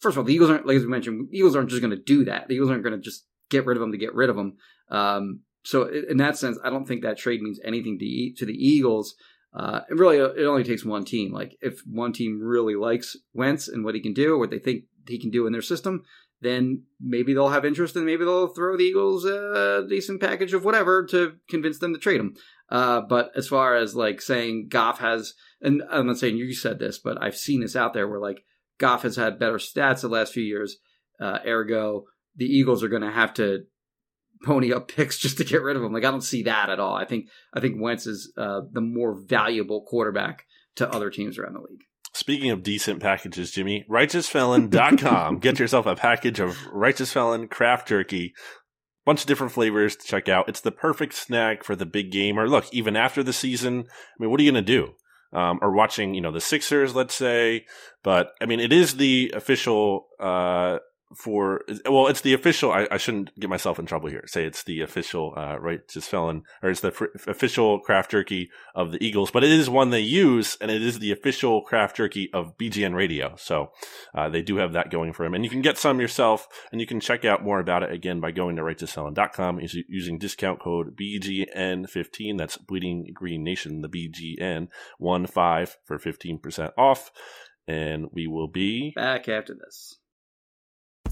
First 0.00 0.14
of 0.14 0.18
all, 0.18 0.24
the 0.24 0.34
Eagles 0.34 0.50
aren't 0.50 0.66
like 0.66 0.76
as 0.76 0.82
we 0.82 0.88
mentioned, 0.88 1.28
Eagles 1.32 1.56
aren't 1.56 1.70
just 1.70 1.82
going 1.82 1.96
to 1.96 2.02
do 2.02 2.24
that. 2.24 2.48
The 2.48 2.54
Eagles 2.54 2.70
aren't 2.70 2.82
going 2.84 2.96
to 2.96 3.02
just 3.02 3.26
get 3.50 3.66
rid 3.66 3.76
of 3.76 3.82
him 3.82 3.92
to 3.92 3.98
get 3.98 4.14
rid 4.14 4.30
of 4.30 4.36
him. 4.36 4.56
Um, 4.90 5.40
so 5.64 5.88
in 5.88 6.18
that 6.18 6.36
sense, 6.36 6.58
I 6.64 6.70
don't 6.70 6.86
think 6.86 7.02
that 7.02 7.18
trade 7.18 7.42
means 7.42 7.60
anything 7.64 7.98
to 7.98 8.32
to 8.36 8.46
the 8.46 8.54
Eagles. 8.54 9.14
Uh, 9.54 9.80
it 9.90 9.94
really, 9.94 10.18
it 10.18 10.44
only 10.44 10.64
takes 10.64 10.84
one 10.84 11.04
team. 11.04 11.32
Like 11.32 11.56
if 11.60 11.80
one 11.86 12.12
team 12.12 12.40
really 12.40 12.74
likes 12.74 13.16
Wentz 13.32 13.66
and 13.66 13.84
what 13.84 13.94
he 13.94 14.00
can 14.00 14.12
do, 14.12 14.38
what 14.38 14.50
they 14.50 14.58
think 14.58 14.84
he 15.06 15.18
can 15.18 15.30
do 15.30 15.46
in 15.46 15.52
their 15.52 15.62
system, 15.62 16.02
then 16.40 16.84
maybe 17.00 17.34
they'll 17.34 17.48
have 17.48 17.64
interest 17.64 17.96
and 17.96 18.06
maybe 18.06 18.24
they'll 18.24 18.54
throw 18.54 18.76
the 18.76 18.84
Eagles 18.84 19.24
a 19.24 19.84
decent 19.88 20.20
package 20.20 20.52
of 20.52 20.64
whatever 20.64 21.04
to 21.06 21.34
convince 21.48 21.78
them 21.78 21.92
to 21.92 21.98
trade 21.98 22.20
him. 22.20 22.34
Uh, 22.70 23.00
but 23.00 23.30
as 23.36 23.48
far 23.48 23.74
as 23.74 23.96
like 23.96 24.20
saying 24.20 24.68
Goff 24.68 25.00
has, 25.00 25.34
and 25.60 25.82
I'm 25.90 26.06
not 26.06 26.18
saying 26.18 26.36
you 26.36 26.54
said 26.54 26.78
this, 26.78 26.98
but 26.98 27.20
I've 27.20 27.36
seen 27.36 27.60
this 27.60 27.74
out 27.74 27.94
there 27.94 28.06
where 28.06 28.20
like 28.20 28.44
Goff 28.78 29.02
has 29.02 29.16
had 29.16 29.38
better 29.38 29.58
stats 29.58 30.02
the 30.02 30.08
last 30.08 30.32
few 30.32 30.44
years. 30.44 30.76
Uh, 31.20 31.38
ergo, 31.46 32.04
the 32.36 32.46
Eagles 32.46 32.84
are 32.84 32.88
going 32.88 33.02
to 33.02 33.10
have 33.10 33.34
to 33.34 33.64
pony 34.44 34.72
up 34.72 34.88
picks 34.94 35.18
just 35.18 35.38
to 35.38 35.44
get 35.44 35.62
rid 35.62 35.76
of 35.76 35.82
him. 35.82 35.92
Like 35.92 36.04
I 36.04 36.10
don't 36.10 36.20
see 36.20 36.44
that 36.44 36.70
at 36.70 36.80
all. 36.80 36.94
I 36.94 37.04
think 37.04 37.28
I 37.52 37.60
think 37.60 37.80
Wentz 37.80 38.06
is 38.06 38.32
uh, 38.36 38.60
the 38.70 38.80
more 38.80 39.14
valuable 39.14 39.82
quarterback 39.82 40.46
to 40.76 40.88
other 40.88 41.10
teams 41.10 41.38
around 41.38 41.54
the 41.54 41.60
league. 41.60 41.82
Speaking 42.18 42.50
of 42.50 42.64
decent 42.64 43.00
packages, 43.00 43.52
Jimmy, 43.52 43.86
righteousfelon.com. 43.88 45.38
Get 45.40 45.60
yourself 45.60 45.86
a 45.86 45.94
package 45.94 46.40
of 46.40 46.58
Righteous 46.72 47.12
Felon 47.12 47.46
craft 47.46 47.86
jerky. 47.86 48.34
Bunch 49.06 49.20
of 49.20 49.28
different 49.28 49.52
flavors 49.52 49.94
to 49.94 50.04
check 50.04 50.28
out. 50.28 50.48
It's 50.48 50.60
the 50.60 50.72
perfect 50.72 51.14
snack 51.14 51.62
for 51.62 51.76
the 51.76 51.86
big 51.86 52.10
game. 52.10 52.36
Or 52.36 52.48
look, 52.48 52.64
even 52.72 52.96
after 52.96 53.22
the 53.22 53.32
season, 53.32 53.84
I 53.86 54.16
mean, 54.18 54.32
what 54.32 54.40
are 54.40 54.42
you 54.42 54.50
going 54.50 54.64
to 54.64 54.72
do? 54.72 54.94
Um, 55.32 55.60
or 55.62 55.72
watching, 55.72 56.14
you 56.14 56.20
know, 56.20 56.32
the 56.32 56.40
Sixers, 56.40 56.92
let's 56.92 57.14
say. 57.14 57.66
But 58.02 58.32
I 58.42 58.46
mean, 58.46 58.58
it 58.58 58.72
is 58.72 58.96
the 58.96 59.32
official 59.36 60.08
uh, 60.18 60.78
for 61.14 61.62
well, 61.86 62.06
it's 62.06 62.20
the 62.20 62.34
official. 62.34 62.70
I, 62.70 62.86
I, 62.90 62.96
shouldn't 62.98 63.38
get 63.40 63.48
myself 63.48 63.78
in 63.78 63.86
trouble 63.86 64.10
here. 64.10 64.24
Say 64.26 64.44
it's 64.44 64.62
the 64.62 64.82
official 64.82 65.32
uh, 65.36 65.58
righteous 65.58 66.06
felon, 66.06 66.42
or 66.62 66.70
it's 66.70 66.80
the 66.80 66.90
fr- 66.90 67.06
official 67.26 67.80
craft 67.80 68.10
jerky 68.10 68.50
of 68.74 68.92
the 68.92 69.02
Eagles, 69.02 69.30
but 69.30 69.42
it 69.42 69.50
is 69.50 69.70
one 69.70 69.90
they 69.90 70.00
use, 70.00 70.58
and 70.60 70.70
it 70.70 70.82
is 70.82 70.98
the 70.98 71.12
official 71.12 71.62
craft 71.62 71.96
jerky 71.96 72.30
of 72.34 72.56
BGN 72.58 72.94
Radio. 72.94 73.34
So 73.36 73.72
uh, 74.14 74.28
they 74.28 74.42
do 74.42 74.56
have 74.56 74.74
that 74.74 74.90
going 74.90 75.12
for 75.12 75.24
them, 75.24 75.34
and 75.34 75.44
you 75.44 75.50
can 75.50 75.62
get 75.62 75.78
some 75.78 76.00
yourself, 76.00 76.46
and 76.72 76.80
you 76.80 76.86
can 76.86 77.00
check 77.00 77.24
out 77.24 77.42
more 77.42 77.60
about 77.60 77.82
it 77.82 77.92
again 77.92 78.20
by 78.20 78.30
going 78.30 78.56
to 78.56 78.62
righteousfelon.com 78.62 79.60
using 79.88 80.18
discount 80.18 80.60
code 80.60 80.96
BGN15. 80.96 82.36
That's 82.36 82.58
Bleeding 82.58 83.06
Green 83.14 83.42
Nation, 83.42 83.80
the 83.80 83.88
BGN 83.88 84.68
one 84.98 85.26
five 85.26 85.76
for 85.84 85.98
fifteen 85.98 86.38
percent 86.38 86.72
off, 86.76 87.10
and 87.66 88.06
we 88.12 88.26
will 88.26 88.48
be 88.48 88.92
back 88.94 89.28
after 89.28 89.54
this. 89.54 89.97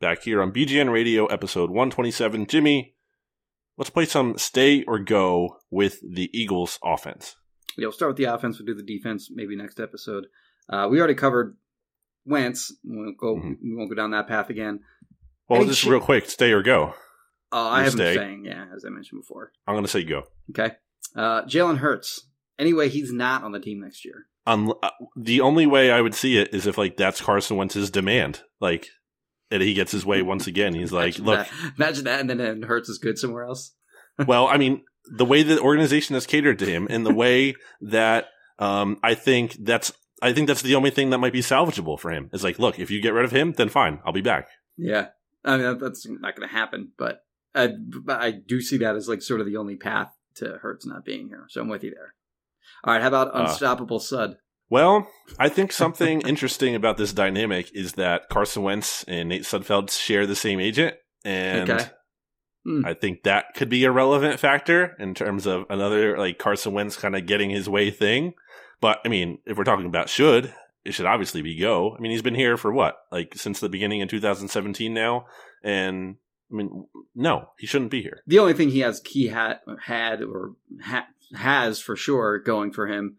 Back 0.00 0.22
here 0.22 0.40
on 0.40 0.52
BGN 0.52 0.92
Radio, 0.92 1.26
episode 1.26 1.70
127. 1.70 2.46
Jimmy, 2.46 2.94
let's 3.76 3.90
play 3.90 4.04
some 4.04 4.38
stay 4.38 4.84
or 4.84 5.00
go 5.00 5.56
with 5.72 5.98
the 6.08 6.30
Eagles 6.32 6.78
offense. 6.84 7.34
Yeah, 7.76 7.86
we'll 7.86 7.92
start 7.92 8.10
with 8.10 8.16
the 8.16 8.32
offense. 8.32 8.58
We'll 8.60 8.66
do 8.66 8.74
the 8.74 8.84
defense 8.84 9.28
maybe 9.28 9.56
next 9.56 9.80
episode. 9.80 10.26
Uh, 10.68 10.86
we 10.88 11.00
already 11.00 11.14
covered 11.14 11.56
Wentz. 12.24 12.72
We 12.84 12.96
won't 12.96 13.18
go. 13.18 13.34
Mm-hmm. 13.34 13.52
We 13.60 13.74
won't 13.74 13.90
go 13.90 13.96
down 13.96 14.12
that 14.12 14.28
path 14.28 14.50
again. 14.50 14.80
Well, 15.48 15.64
just 15.64 15.80
sh- 15.80 15.86
real 15.86 15.98
quick, 15.98 16.30
stay 16.30 16.52
or 16.52 16.62
go. 16.62 16.94
Uh, 17.50 17.68
I 17.68 17.82
have 17.82 17.96
been 17.96 18.14
saying, 18.14 18.44
yeah, 18.44 18.66
as 18.76 18.84
I 18.84 18.90
mentioned 18.90 19.22
before. 19.22 19.50
I'm 19.66 19.74
going 19.74 19.84
to 19.84 19.90
say 19.90 20.04
go. 20.04 20.24
Okay. 20.50 20.76
Uh, 21.16 21.42
Jalen 21.42 21.78
Hurts. 21.78 22.28
Anyway, 22.56 22.88
he's 22.88 23.12
not 23.12 23.42
on 23.42 23.50
the 23.50 23.58
team 23.58 23.80
next 23.80 24.04
year. 24.04 24.26
Um, 24.46 24.74
the 25.16 25.40
only 25.40 25.66
way 25.66 25.90
I 25.90 26.00
would 26.00 26.14
see 26.14 26.38
it 26.38 26.54
is 26.54 26.68
if 26.68 26.78
like 26.78 26.96
that's 26.96 27.20
Carson 27.20 27.56
Wentz's 27.56 27.90
demand, 27.90 28.42
like 28.60 28.88
that 29.50 29.60
he 29.60 29.74
gets 29.74 29.92
his 29.92 30.04
way 30.04 30.22
once 30.22 30.46
again. 30.46 30.74
He's 30.74 30.92
like, 30.92 31.18
look, 31.18 31.46
that. 31.46 31.72
imagine 31.76 32.04
that, 32.04 32.20
and 32.20 32.30
then 32.30 32.62
Hurts 32.62 32.88
is 32.88 32.98
good 32.98 33.18
somewhere 33.18 33.44
else. 33.44 33.72
well, 34.26 34.46
I 34.46 34.56
mean, 34.56 34.82
the 35.10 35.24
way 35.24 35.42
the 35.42 35.60
organization 35.60 36.14
has 36.14 36.26
catered 36.26 36.58
to 36.60 36.66
him, 36.66 36.86
and 36.90 37.04
the 37.04 37.14
way 37.14 37.54
that 37.80 38.28
um, 38.58 38.98
I 39.02 39.14
think 39.14 39.56
that's 39.60 39.92
I 40.20 40.32
think 40.32 40.48
that's 40.48 40.62
the 40.62 40.74
only 40.74 40.90
thing 40.90 41.10
that 41.10 41.18
might 41.18 41.32
be 41.32 41.40
salvageable 41.40 41.98
for 41.98 42.10
him. 42.10 42.30
Is 42.32 42.44
like, 42.44 42.58
look, 42.58 42.78
if 42.78 42.90
you 42.90 43.00
get 43.00 43.12
rid 43.12 43.24
of 43.24 43.30
him, 43.30 43.52
then 43.52 43.68
fine, 43.68 44.00
I'll 44.04 44.12
be 44.12 44.20
back. 44.20 44.48
Yeah, 44.76 45.08
I 45.44 45.56
mean 45.56 45.78
that's 45.78 46.06
not 46.08 46.36
going 46.36 46.48
to 46.48 46.54
happen, 46.54 46.92
but 46.98 47.24
I, 47.54 47.70
but 48.04 48.20
I 48.20 48.30
do 48.32 48.60
see 48.60 48.78
that 48.78 48.96
as 48.96 49.08
like 49.08 49.22
sort 49.22 49.40
of 49.40 49.46
the 49.46 49.56
only 49.56 49.76
path 49.76 50.14
to 50.36 50.58
Hurts 50.62 50.86
not 50.86 51.04
being 51.04 51.28
here. 51.28 51.46
So 51.48 51.60
I'm 51.60 51.68
with 51.68 51.84
you 51.84 51.90
there. 51.90 52.14
All 52.84 52.92
right, 52.92 53.02
how 53.02 53.08
about 53.08 53.34
uh, 53.34 53.44
unstoppable 53.44 53.96
uh, 53.96 54.00
Sud? 54.00 54.36
Well, 54.70 55.08
I 55.38 55.48
think 55.48 55.72
something 55.72 56.20
interesting 56.26 56.74
about 56.74 56.96
this 56.96 57.12
dynamic 57.12 57.70
is 57.74 57.92
that 57.94 58.28
Carson 58.28 58.62
Wentz 58.62 59.04
and 59.04 59.28
Nate 59.28 59.42
Sudfeld 59.42 59.90
share 59.90 60.26
the 60.26 60.36
same 60.36 60.60
agent, 60.60 60.96
and 61.24 61.70
okay. 61.70 61.86
hmm. 62.64 62.84
I 62.84 62.94
think 62.94 63.22
that 63.22 63.54
could 63.54 63.68
be 63.68 63.84
a 63.84 63.90
relevant 63.90 64.38
factor 64.38 64.94
in 64.98 65.14
terms 65.14 65.46
of 65.46 65.64
another 65.70 66.18
like 66.18 66.38
Carson 66.38 66.72
Wentz 66.72 66.96
kind 66.96 67.16
of 67.16 67.26
getting 67.26 67.50
his 67.50 67.68
way 67.68 67.90
thing. 67.90 68.34
But 68.80 69.00
I 69.04 69.08
mean, 69.08 69.38
if 69.46 69.56
we're 69.56 69.64
talking 69.64 69.86
about 69.86 70.08
should, 70.08 70.54
it 70.84 70.92
should 70.92 71.06
obviously 71.06 71.42
be 71.42 71.58
go. 71.58 71.94
I 71.96 72.00
mean, 72.00 72.12
he's 72.12 72.22
been 72.22 72.34
here 72.34 72.56
for 72.56 72.72
what, 72.72 72.98
like 73.10 73.34
since 73.36 73.60
the 73.60 73.68
beginning 73.68 74.00
in 74.00 74.08
2017 74.08 74.92
now, 74.92 75.26
and 75.62 76.16
I 76.50 76.54
mean, 76.54 76.86
no, 77.14 77.50
he 77.58 77.66
shouldn't 77.66 77.90
be 77.90 78.02
here. 78.02 78.22
The 78.26 78.38
only 78.38 78.54
thing 78.54 78.70
he 78.70 78.80
has, 78.80 79.02
he 79.04 79.28
had 79.28 79.60
had 79.84 80.22
or 80.22 80.54
ha- 80.82 81.08
has 81.34 81.80
for 81.80 81.96
sure 81.96 82.38
going 82.38 82.72
for 82.72 82.86
him, 82.86 83.16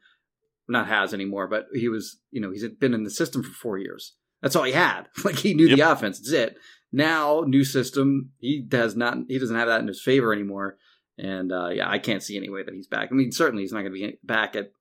not 0.70 0.88
has 0.88 1.14
anymore, 1.14 1.48
but 1.48 1.68
he 1.74 1.90
was, 1.90 2.20
you 2.32 2.42
know, 2.42 2.52
he's 2.52 2.68
been 2.80 2.94
in 2.94 3.04
the 3.04 3.10
system 3.10 3.44
for 3.44 3.52
four 3.52 3.78
years. 3.78 4.16
That's 4.42 4.56
all 4.56 4.64
he 4.64 4.72
had. 4.72 5.08
Like 5.24 5.36
he 5.36 5.54
knew 5.54 5.68
yep. 5.68 5.78
the 5.78 5.92
offense. 5.92 6.20
That's 6.20 6.32
it. 6.32 6.58
Now, 6.92 7.44
new 7.46 7.64
system, 7.64 8.32
he 8.40 8.62
does 8.62 8.96
not, 8.96 9.18
he 9.28 9.38
doesn't 9.38 9.56
have 9.56 9.68
that 9.68 9.82
in 9.82 9.88
his 9.88 10.02
favor 10.02 10.34
anymore. 10.34 10.78
And 11.18 11.52
uh, 11.52 11.70
yeah, 11.70 11.90
I 11.90 12.00
can't 12.00 12.24
see 12.24 12.38
any 12.38 12.50
way 12.50 12.64
that 12.64 12.74
he's 12.74 12.88
back. 12.88 13.10
I 13.12 13.16
mean, 13.16 13.32
certainly 13.32 13.64
he's 13.64 13.74
not 13.74 13.82
going 13.82 13.94
to 13.94 14.00
be 14.00 14.20
back 14.24 14.56
at 14.56 14.72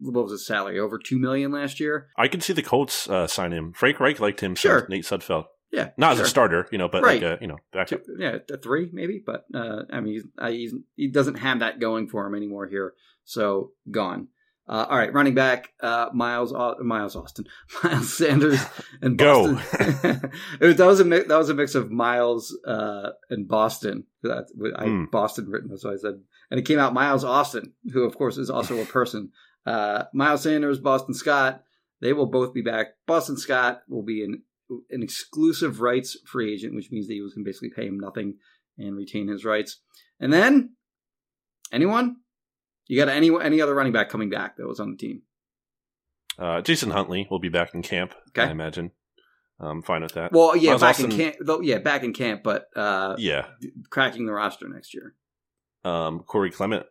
what 0.00 0.22
was 0.22 0.32
his 0.32 0.46
salary? 0.46 0.78
Over 0.78 0.98
two 0.98 1.18
million 1.18 1.52
last 1.52 1.80
year. 1.80 2.08
I 2.16 2.28
can 2.28 2.40
see 2.40 2.52
the 2.52 2.62
Colts 2.62 3.10
uh, 3.10 3.26
sign 3.26 3.52
him. 3.52 3.72
Frank 3.74 4.00
Reich 4.00 4.20
liked 4.20 4.40
him. 4.40 4.54
Sure. 4.54 4.86
Nate 4.88 5.04
Sudfeld. 5.04 5.46
Yeah, 5.72 5.90
not 5.96 6.14
sure. 6.14 6.22
as 6.22 6.28
a 6.28 6.30
starter, 6.30 6.68
you 6.70 6.78
know, 6.78 6.88
but 6.88 7.02
right. 7.02 7.20
like 7.20 7.38
a, 7.38 7.42
you 7.42 7.48
know, 7.48 7.58
back 7.72 7.88
Two, 7.88 8.00
yeah, 8.18 8.38
a 8.50 8.56
three 8.56 8.88
maybe, 8.92 9.22
but 9.24 9.44
uh, 9.52 9.82
I 9.92 10.00
mean, 10.00 10.14
he's, 10.14 10.24
uh, 10.38 10.48
he's, 10.48 10.72
he 10.94 11.08
doesn't 11.08 11.34
have 11.34 11.58
that 11.58 11.80
going 11.80 12.08
for 12.08 12.24
him 12.24 12.34
anymore 12.34 12.66
here, 12.66 12.94
so 13.24 13.72
gone. 13.90 14.28
Uh, 14.68 14.84
all 14.88 14.98
right, 14.98 15.12
running 15.12 15.34
back, 15.34 15.68
uh, 15.80 16.08
Miles, 16.12 16.52
Miles 16.80 17.14
Austin, 17.14 17.44
Miles 17.84 18.16
Sanders, 18.16 18.60
and 19.00 19.16
Boston. 19.16 19.54
Go. 19.54 20.28
it 20.60 20.66
was, 20.66 20.76
that 20.76 20.86
was 20.86 21.00
a 21.00 21.04
that 21.04 21.28
was 21.28 21.50
a 21.50 21.54
mix 21.54 21.74
of 21.76 21.92
Miles 21.92 22.56
uh, 22.66 23.10
and 23.30 23.46
Boston. 23.46 24.04
That 24.22 24.46
I 24.76 24.86
mm. 24.86 25.10
Boston 25.10 25.46
written, 25.48 25.76
so 25.78 25.92
I 25.92 25.96
said 25.96 26.20
and 26.50 26.60
it 26.60 26.66
came 26.66 26.78
out 26.78 26.94
Miles 26.94 27.24
Austin, 27.24 27.72
who 27.92 28.02
of 28.04 28.16
course 28.16 28.38
is 28.38 28.50
also 28.50 28.80
a 28.80 28.86
person. 28.86 29.30
Uh, 29.64 30.04
Miles 30.12 30.42
Sanders, 30.42 30.78
Boston 30.78 31.14
Scott, 31.14 31.62
they 32.00 32.12
will 32.12 32.26
both 32.26 32.54
be 32.54 32.62
back. 32.62 32.88
Boston 33.06 33.36
Scott 33.36 33.82
will 33.88 34.04
be 34.04 34.24
an 34.24 34.42
an 34.90 35.02
exclusive 35.02 35.80
rights 35.80 36.16
free 36.26 36.52
agent, 36.52 36.74
which 36.74 36.90
means 36.90 37.06
the 37.06 37.14
Eagles 37.14 37.34
can 37.34 37.44
basically 37.44 37.70
pay 37.70 37.86
him 37.86 38.00
nothing 38.00 38.34
and 38.78 38.96
retain 38.96 39.28
his 39.28 39.44
rights. 39.44 39.80
And 40.18 40.32
then 40.32 40.74
anyone? 41.72 42.16
You 42.88 42.98
got 42.98 43.08
any 43.08 43.30
any 43.42 43.60
other 43.60 43.74
running 43.74 43.92
back 43.92 44.08
coming 44.08 44.30
back 44.30 44.56
that 44.56 44.66
was 44.66 44.80
on 44.80 44.90
the 44.92 44.96
team? 44.96 45.22
Uh, 46.38 46.60
Jason 46.60 46.90
Huntley 46.90 47.26
will 47.30 47.38
be 47.38 47.48
back 47.48 47.74
in 47.74 47.82
camp. 47.82 48.14
Okay. 48.28 48.42
I 48.42 48.50
imagine. 48.50 48.90
I'm 49.58 49.82
fine 49.82 50.02
with 50.02 50.12
that. 50.12 50.32
Well, 50.32 50.54
yeah, 50.54 50.72
Miles 50.72 50.80
back 50.82 51.00
in 51.00 51.10
camp. 51.10 51.36
Though, 51.40 51.60
yeah, 51.62 51.78
back 51.78 52.02
in 52.04 52.12
camp, 52.12 52.42
but 52.42 52.66
uh, 52.76 53.16
Yeah. 53.18 53.46
cracking 53.88 54.26
the 54.26 54.32
roster 54.32 54.68
next 54.68 54.92
year. 54.92 55.14
Um, 55.82 56.20
Corey 56.20 56.50
Clement 56.50 56.84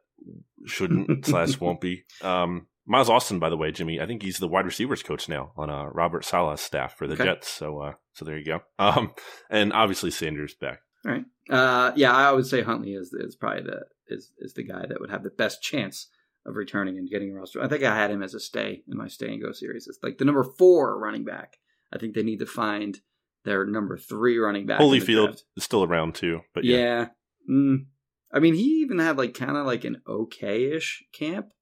shouldn't 0.66 1.26
slash 1.28 1.60
won't 1.60 1.80
be. 1.80 2.06
Um, 2.24 2.66
Miles 2.88 3.10
Austin, 3.10 3.38
by 3.40 3.50
the 3.50 3.58
way, 3.58 3.72
Jimmy, 3.72 4.00
I 4.02 4.08
think 4.08 4.24
he's 4.24 4.38
the 4.40 4.48
wide 4.48 4.66
receivers 4.66 5.04
coach 5.04 5.30
now 5.30 5.52
on 5.56 5.70
uh, 5.70 5.86
Robert 5.86 6.26
Saleh's 6.26 6.62
staff 6.62 6.98
for 6.98 7.06
the 7.08 7.14
Okay. 7.14 7.26
Jets. 7.26 7.50
So, 7.50 7.80
uh, 7.82 7.94
so 8.14 8.26
there 8.26 8.38
you 8.38 8.46
go. 8.46 8.62
Um, 8.80 9.14
and 9.50 9.72
obviously 9.74 10.10
Sanders 10.12 10.56
back. 10.56 10.80
All 11.06 11.12
right. 11.12 11.26
Uh, 11.50 11.92
yeah, 11.96 12.14
I 12.14 12.32
would 12.32 12.48
say 12.48 12.64
Huntley 12.64 12.94
is 12.94 13.14
is 13.14 13.36
probably 13.36 13.62
the 13.64 13.82
is 14.08 14.32
is 14.38 14.54
the 14.54 14.64
guy 14.64 14.86
that 14.86 15.00
would 15.00 15.10
have 15.10 15.24
the 15.24 15.30
best 15.30 15.62
chance 15.62 16.08
of 16.46 16.56
returning 16.56 16.98
and 16.98 17.10
getting 17.10 17.32
a 17.32 17.34
roster. 17.34 17.62
I 17.62 17.68
think 17.68 17.84
I 17.84 17.96
had 17.96 18.12
him 18.12 18.22
as 18.22 18.34
a 18.34 18.40
stay 18.40 18.84
in 18.88 18.98
my 18.98 19.08
stay 19.08 19.28
and 19.28 19.42
go 19.42 19.52
series. 19.52 19.88
It's 19.88 20.00
like 20.04 20.18
the 20.18 20.26
number 20.26 20.44
four 20.44 21.00
running 21.00 21.24
back. 21.24 21.58
I 21.92 21.98
think 21.98 22.14
they 22.14 22.24
need 22.24 22.40
to 22.40 22.46
find 22.46 23.00
their 23.46 23.66
number 23.66 23.98
three 23.98 24.38
running 24.38 24.66
back. 24.66 24.80
Holyfield 24.80 25.42
is 25.56 25.64
still 25.64 25.84
around 25.84 26.16
too, 26.16 26.42
but 26.54 26.64
yeah. 26.64 26.78
Yeah. 26.78 27.08
Mm. 27.50 27.86
I 28.32 28.40
mean, 28.40 28.56
he 28.56 28.82
even 28.82 29.00
had 29.00 29.18
like 29.18 29.34
kind 29.34 29.56
of 29.56 29.66
like 29.66 29.86
an 29.86 30.02
okay-ish 30.08 31.04
camp, 31.14 31.54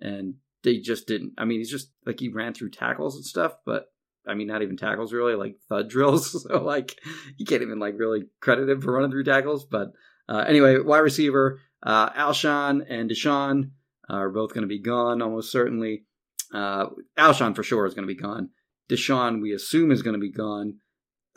and 0.00 0.34
they 0.62 0.78
just 0.78 1.06
didn't. 1.06 1.34
I 1.36 1.44
mean, 1.44 1.58
he's 1.58 1.70
just 1.70 1.92
like 2.06 2.20
he 2.20 2.28
ran 2.28 2.54
through 2.54 2.70
tackles 2.70 3.16
and 3.16 3.24
stuff, 3.24 3.54
but 3.66 3.86
I 4.26 4.34
mean, 4.34 4.46
not 4.46 4.62
even 4.62 4.76
tackles 4.76 5.12
really, 5.12 5.34
like 5.34 5.56
thud 5.68 5.88
drills. 5.88 6.42
so 6.48 6.62
like, 6.62 6.98
you 7.36 7.44
can't 7.44 7.62
even 7.62 7.78
like 7.78 7.98
really 7.98 8.24
credit 8.40 8.68
him 8.68 8.80
for 8.80 8.92
running 8.92 9.10
through 9.10 9.24
tackles. 9.24 9.64
But 9.64 9.92
uh, 10.28 10.44
anyway, 10.46 10.78
wide 10.78 10.98
receiver 10.98 11.60
uh, 11.82 12.10
Alshon 12.10 12.84
and 12.88 13.10
DeSean 13.10 13.70
are 14.08 14.30
both 14.30 14.54
going 14.54 14.62
to 14.62 14.68
be 14.68 14.80
gone 14.80 15.22
almost 15.22 15.50
certainly. 15.50 16.04
Uh, 16.52 16.86
Alshon 17.18 17.56
for 17.56 17.62
sure 17.62 17.86
is 17.86 17.94
going 17.94 18.06
to 18.06 18.14
be 18.14 18.20
gone. 18.20 18.50
DeSean, 18.90 19.40
we 19.40 19.52
assume, 19.52 19.90
is 19.90 20.02
going 20.02 20.14
to 20.14 20.20
be 20.20 20.32
gone. 20.32 20.78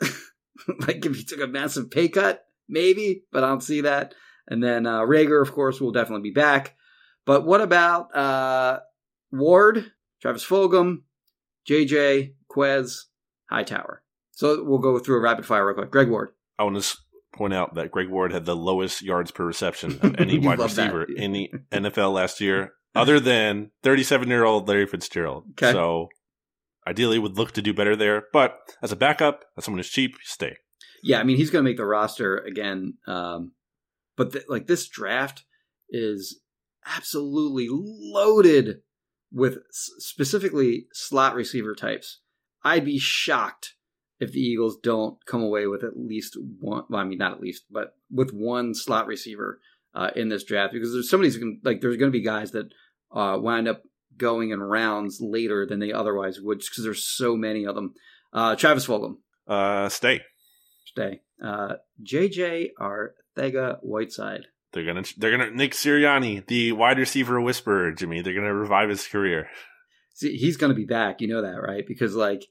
like 0.80 1.04
if 1.04 1.16
he 1.16 1.24
took 1.24 1.40
a 1.40 1.46
massive 1.46 1.90
pay 1.90 2.08
cut, 2.08 2.44
maybe, 2.68 3.24
but 3.32 3.44
I 3.44 3.48
don't 3.48 3.62
see 3.62 3.82
that. 3.82 4.14
And 4.48 4.62
then 4.62 4.86
uh, 4.86 5.00
Reagor, 5.00 5.42
of 5.42 5.52
course, 5.52 5.80
will 5.80 5.92
definitely 5.92 6.30
be 6.30 6.34
back. 6.34 6.76
But 7.24 7.44
what 7.44 7.60
about 7.60 8.14
uh, 8.16 8.80
Ward, 9.32 9.90
Travis 10.22 10.44
Fulgham, 10.44 11.02
JJ, 11.68 12.34
Quez, 12.50 13.04
Hightower? 13.50 14.02
So 14.32 14.62
we'll 14.62 14.78
go 14.78 14.98
through 14.98 15.16
a 15.16 15.20
rapid 15.20 15.46
fire 15.46 15.66
real 15.66 15.74
quick. 15.74 15.90
Greg 15.90 16.08
Ward. 16.08 16.30
I 16.58 16.64
want 16.64 16.80
to 16.80 16.96
point 17.36 17.54
out 17.54 17.74
that 17.74 17.90
Greg 17.90 18.08
Ward 18.08 18.32
had 18.32 18.44
the 18.44 18.56
lowest 18.56 19.02
yards 19.02 19.30
per 19.30 19.44
reception 19.44 19.98
of 20.02 20.14
any 20.18 20.38
wide 20.38 20.58
love 20.58 20.74
that. 20.74 20.92
receiver 20.92 21.04
in 21.16 21.32
the 21.32 21.50
NFL 21.72 22.12
last 22.12 22.40
year, 22.40 22.72
other 22.94 23.20
than 23.20 23.70
37 23.82 24.28
year 24.28 24.44
old 24.44 24.68
Larry 24.68 24.86
Fitzgerald. 24.86 25.44
Okay. 25.52 25.72
So 25.72 26.08
ideally 26.86 27.18
would 27.18 27.36
look 27.36 27.52
to 27.52 27.62
do 27.62 27.74
better 27.74 27.96
there. 27.96 28.24
But 28.32 28.56
as 28.82 28.92
a 28.92 28.96
backup, 28.96 29.44
as 29.56 29.64
someone 29.64 29.78
who's 29.78 29.88
cheap, 29.90 30.16
stay. 30.22 30.56
Yeah, 31.02 31.20
I 31.20 31.24
mean 31.24 31.36
he's 31.36 31.50
going 31.50 31.64
to 31.64 31.68
make 31.70 31.76
the 31.76 31.84
roster 31.86 32.38
again. 32.38 32.94
Um, 33.06 33.52
but 34.16 34.32
th- 34.32 34.44
like 34.48 34.66
this 34.66 34.88
draft 34.88 35.44
is 35.90 36.40
absolutely 36.86 37.68
loaded 37.70 38.78
with 39.32 39.58
s- 39.70 39.90
specifically 39.98 40.86
slot 40.92 41.34
receiver 41.34 41.74
types. 41.74 42.20
I'd 42.64 42.84
be 42.84 42.98
shocked 42.98 43.74
if 44.18 44.32
the 44.32 44.40
Eagles 44.40 44.78
don't 44.82 45.18
come 45.26 45.42
away 45.42 45.66
with 45.66 45.84
at 45.84 45.96
least 45.96 46.36
one. 46.60 46.84
Well, 46.88 47.00
I 47.00 47.04
mean 47.04 47.18
not 47.18 47.32
at 47.32 47.40
least, 47.40 47.64
but 47.70 47.94
with 48.10 48.32
one 48.32 48.74
slot 48.74 49.06
receiver 49.06 49.60
uh, 49.94 50.10
in 50.16 50.28
this 50.28 50.44
draft 50.44 50.72
because 50.72 50.92
there's 50.92 51.10
somebody's 51.10 51.36
gonna, 51.36 51.52
like 51.64 51.80
there's 51.80 51.96
going 51.96 52.10
to 52.12 52.18
be 52.18 52.24
guys 52.24 52.52
that 52.52 52.68
uh, 53.12 53.38
wind 53.40 53.68
up 53.68 53.82
going 54.16 54.50
in 54.50 54.60
rounds 54.62 55.18
later 55.20 55.66
than 55.66 55.78
they 55.80 55.92
otherwise 55.92 56.40
would 56.40 56.58
because 56.58 56.84
there's 56.84 57.04
so 57.06 57.36
many 57.36 57.64
of 57.66 57.74
them. 57.74 57.94
Uh, 58.32 58.56
Travis 58.56 58.86
Fulgham, 58.86 59.16
Uh, 59.46 59.88
stay. 59.88 60.20
stay. 60.86 61.20
Uh, 61.42 61.74
JJ 62.02 62.70
Arcega 62.80 63.78
Whiteside. 63.82 64.46
They're 64.72 64.84
gonna 64.84 65.04
they're 65.16 65.30
gonna 65.30 65.50
Nick 65.50 65.72
Sirianni, 65.72 66.46
the 66.46 66.72
wide 66.72 66.98
receiver 66.98 67.40
whisperer, 67.40 67.92
Jimmy. 67.92 68.20
They're 68.20 68.34
gonna 68.34 68.54
revive 68.54 68.88
his 68.90 69.06
career. 69.06 69.48
See, 70.14 70.36
he's 70.36 70.56
going 70.56 70.70
to 70.70 70.74
be 70.76 70.86
back. 70.86 71.20
You 71.20 71.28
know 71.28 71.42
that, 71.42 71.60
right? 71.62 71.84
Because 71.86 72.14
like 72.14 72.42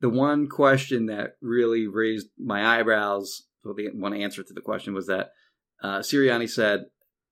the 0.00 0.08
one 0.08 0.48
question 0.48 1.06
that 1.06 1.32
really 1.40 1.86
raised 1.86 2.28
my 2.38 2.78
eyebrows, 2.78 3.42
well, 3.64 3.74
the 3.74 3.88
one 3.94 4.14
answer 4.14 4.42
to 4.42 4.52
the 4.54 4.60
question 4.60 4.94
was 4.94 5.06
that 5.06 5.30
uh, 5.82 5.98
Sirianni 5.98 6.48
said, 6.48 6.84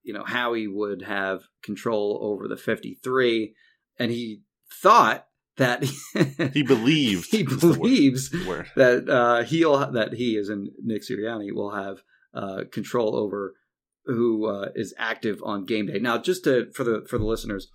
you 0.03 0.13
know, 0.13 0.23
Howie 0.25 0.67
would 0.67 1.01
have 1.03 1.41
control 1.63 2.19
over 2.21 2.47
the 2.47 2.57
53, 2.57 3.53
and 3.99 4.11
he 4.11 4.41
thought 4.81 5.27
that 5.57 5.83
He 6.53 6.61
believed. 6.63 7.31
he 7.31 7.41
is 7.41 7.63
word- 7.63 7.77
believes 7.79 8.31
word. 8.45 8.67
that 8.75 9.09
uh, 9.09 9.43
he'll 9.43 9.91
that 9.91 10.13
he, 10.13 10.37
as 10.37 10.49
in 10.49 10.69
Nick 10.83 11.01
Sirianni, 11.03 11.51
will 11.53 11.71
have 11.71 11.97
uh, 12.33 12.63
control 12.71 13.15
over 13.15 13.55
who 14.05 14.45
uh, 14.45 14.69
is 14.75 14.93
active 14.97 15.41
on 15.43 15.65
game 15.65 15.87
day. 15.87 15.99
Now, 15.99 16.17
just 16.19 16.43
to 16.45 16.71
for 16.73 16.83
the 16.83 17.05
for 17.09 17.17
the 17.17 17.25
listeners, 17.25 17.69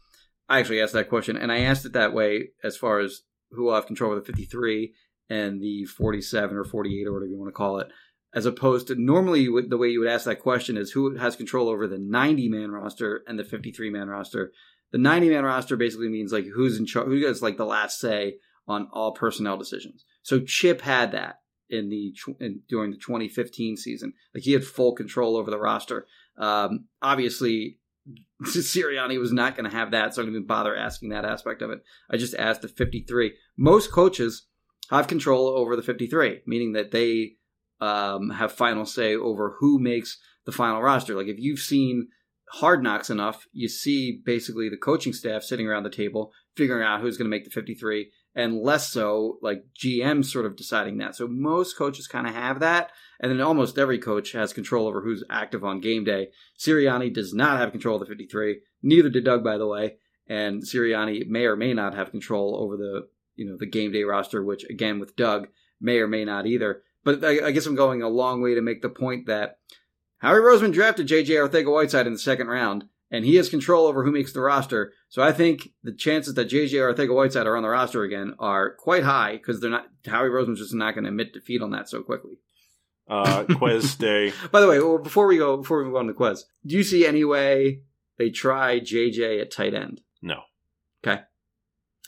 I 0.48 0.60
actually 0.60 0.80
asked 0.80 0.92
that 0.94 1.08
question, 1.08 1.36
and 1.36 1.50
I 1.50 1.58
asked 1.60 1.84
it 1.84 1.92
that 1.94 2.14
way 2.14 2.50
as 2.62 2.76
far 2.76 3.00
as 3.00 3.22
who 3.52 3.64
will 3.64 3.74
have 3.74 3.86
control 3.86 4.12
over 4.12 4.20
the 4.20 4.26
53 4.26 4.92
and 5.28 5.60
the 5.60 5.84
47 5.84 6.56
or 6.56 6.64
48 6.64 7.06
or 7.06 7.12
whatever 7.12 7.30
you 7.30 7.38
want 7.38 7.48
to 7.48 7.52
call 7.52 7.78
it, 7.78 7.88
as 8.34 8.46
opposed 8.46 8.88
to 8.88 8.94
normally 8.94 9.48
the 9.68 9.76
way 9.76 9.88
you 9.88 10.00
would 10.00 10.08
ask 10.08 10.24
that 10.24 10.40
question 10.40 10.76
is 10.76 10.90
who 10.90 11.16
has 11.16 11.36
control 11.36 11.68
over 11.68 11.86
the 11.86 11.98
90 11.98 12.48
man 12.48 12.70
roster 12.70 13.22
and 13.26 13.38
the 13.38 13.44
53 13.44 13.90
man 13.90 14.08
roster. 14.08 14.52
The 14.90 14.98
90 14.98 15.30
man 15.30 15.44
roster 15.44 15.76
basically 15.76 16.08
means 16.08 16.32
like 16.32 16.46
who's 16.46 16.78
in 16.78 16.86
charge, 16.86 17.06
who 17.06 17.26
has 17.26 17.42
like 17.42 17.56
the 17.56 17.64
last 17.64 17.98
say 17.98 18.36
on 18.68 18.88
all 18.92 19.12
personnel 19.12 19.56
decisions. 19.56 20.04
So 20.22 20.40
Chip 20.40 20.82
had 20.82 21.12
that 21.12 21.40
in 21.68 21.88
the 21.88 22.14
in, 22.40 22.60
during 22.68 22.90
the 22.90 22.98
2015 22.98 23.76
season. 23.76 24.12
Like 24.34 24.44
he 24.44 24.52
had 24.52 24.64
full 24.64 24.94
control 24.94 25.36
over 25.36 25.50
the 25.50 25.58
roster. 25.58 26.06
Um, 26.36 26.86
obviously, 27.00 27.78
Sirianni 28.42 29.18
was 29.18 29.32
not 29.32 29.56
going 29.56 29.70
to 29.70 29.76
have 29.76 29.92
that, 29.92 30.14
so 30.14 30.22
I 30.22 30.24
didn't 30.24 30.36
even 30.36 30.46
bother 30.46 30.76
asking 30.76 31.10
that 31.10 31.24
aspect 31.24 31.62
of 31.62 31.70
it. 31.70 31.82
I 32.10 32.16
just 32.16 32.34
asked 32.34 32.62
the 32.62 32.68
53. 32.68 33.32
Most 33.56 33.92
coaches 33.92 34.46
have 34.90 35.06
control 35.06 35.48
over 35.48 35.76
the 35.76 35.82
53, 35.82 36.40
meaning 36.46 36.72
that 36.72 36.90
they 36.90 37.34
um, 37.80 38.30
have 38.30 38.52
final 38.52 38.84
say 38.84 39.14
over 39.14 39.56
who 39.60 39.78
makes 39.78 40.18
the 40.44 40.52
final 40.52 40.82
roster. 40.82 41.14
Like 41.14 41.28
if 41.28 41.38
you've 41.38 41.60
seen 41.60 42.08
Hard 42.54 42.82
Knocks 42.82 43.10
enough, 43.10 43.46
you 43.52 43.68
see 43.68 44.20
basically 44.24 44.68
the 44.68 44.76
coaching 44.76 45.12
staff 45.12 45.42
sitting 45.42 45.66
around 45.66 45.84
the 45.84 45.90
table 45.90 46.32
figuring 46.56 46.86
out 46.86 47.00
who's 47.00 47.16
going 47.16 47.26
to 47.26 47.34
make 47.34 47.44
the 47.44 47.50
53 47.50 48.10
and 48.34 48.56
less 48.56 48.90
so 48.90 49.38
like 49.42 49.64
GM 49.78 50.24
sort 50.24 50.46
of 50.46 50.56
deciding 50.56 50.98
that. 50.98 51.14
So 51.14 51.28
most 51.28 51.76
coaches 51.76 52.06
kind 52.06 52.26
of 52.26 52.34
have 52.34 52.60
that. 52.60 52.90
And 53.20 53.30
then 53.30 53.40
almost 53.40 53.78
every 53.78 53.98
coach 53.98 54.32
has 54.32 54.52
control 54.52 54.86
over 54.86 55.02
who's 55.02 55.24
active 55.30 55.64
on 55.64 55.80
game 55.80 56.04
day. 56.04 56.28
Sirianni 56.58 57.12
does 57.12 57.34
not 57.34 57.60
have 57.60 57.72
control 57.72 57.96
of 57.96 58.00
the 58.00 58.06
53. 58.06 58.60
Neither 58.82 59.10
did 59.10 59.24
Doug, 59.24 59.44
by 59.44 59.58
the 59.58 59.66
way. 59.66 59.96
And 60.28 60.62
Sirianni 60.62 61.26
may 61.26 61.44
or 61.44 61.56
may 61.56 61.74
not 61.74 61.94
have 61.94 62.10
control 62.10 62.56
over 62.56 62.76
the, 62.76 63.08
you 63.36 63.44
know, 63.48 63.56
the 63.58 63.66
game 63.66 63.92
day 63.92 64.02
roster, 64.02 64.42
which 64.42 64.64
again 64.64 64.98
with 64.98 65.16
Doug 65.16 65.48
may 65.80 65.98
or 65.98 66.08
may 66.08 66.24
not 66.24 66.46
either. 66.46 66.82
But 67.04 67.24
I, 67.24 67.46
I 67.46 67.50
guess 67.50 67.66
I'm 67.66 67.74
going 67.74 68.02
a 68.02 68.08
long 68.08 68.40
way 68.40 68.54
to 68.54 68.62
make 68.62 68.82
the 68.82 68.88
point 68.88 69.26
that 69.26 69.58
Howie 70.18 70.38
Roseman 70.38 70.72
drafted 70.72 71.08
J.J. 71.08 71.34
Arcega-Whiteside 71.34 72.06
in 72.06 72.12
the 72.12 72.18
second 72.18 72.46
round, 72.46 72.84
and 73.12 73.26
he 73.26 73.36
has 73.36 73.50
control 73.50 73.86
over 73.86 74.02
who 74.04 74.10
makes 74.10 74.32
the 74.32 74.40
roster. 74.40 74.94
So 75.10 75.22
I 75.22 75.32
think 75.32 75.68
the 75.84 75.92
chances 75.92 76.34
that 76.34 76.46
J.J. 76.46 76.78
Arcega-Whiteside 76.78 77.46
are 77.46 77.56
on 77.56 77.62
the 77.62 77.68
roster 77.68 78.02
again 78.02 78.34
are 78.38 78.74
quite 78.74 79.04
high 79.04 79.32
because 79.32 79.60
they're 79.60 79.70
not. 79.70 79.86
Howie 80.06 80.30
Roseman's 80.30 80.58
just 80.58 80.74
not 80.74 80.94
going 80.94 81.04
to 81.04 81.10
admit 81.10 81.34
defeat 81.34 81.62
on 81.62 81.70
that 81.70 81.88
so 81.88 82.02
quickly. 82.02 82.38
Uh, 83.08 83.44
Quez 83.48 83.82
stay. 83.82 84.32
By 84.50 84.60
the 84.60 84.66
way, 84.66 84.80
well, 84.80 84.98
before 84.98 85.26
we 85.26 85.36
go, 85.36 85.58
before 85.58 85.78
we 85.78 85.84
move 85.84 85.96
on 85.96 86.06
to 86.06 86.14
Quez, 86.14 86.44
do 86.66 86.74
you 86.74 86.82
see 86.82 87.06
any 87.06 87.22
way 87.22 87.82
they 88.16 88.30
try 88.30 88.80
JJ 88.80 89.42
at 89.42 89.52
tight 89.52 89.74
end? 89.74 90.00
No. 90.22 90.40
Okay. 91.06 91.20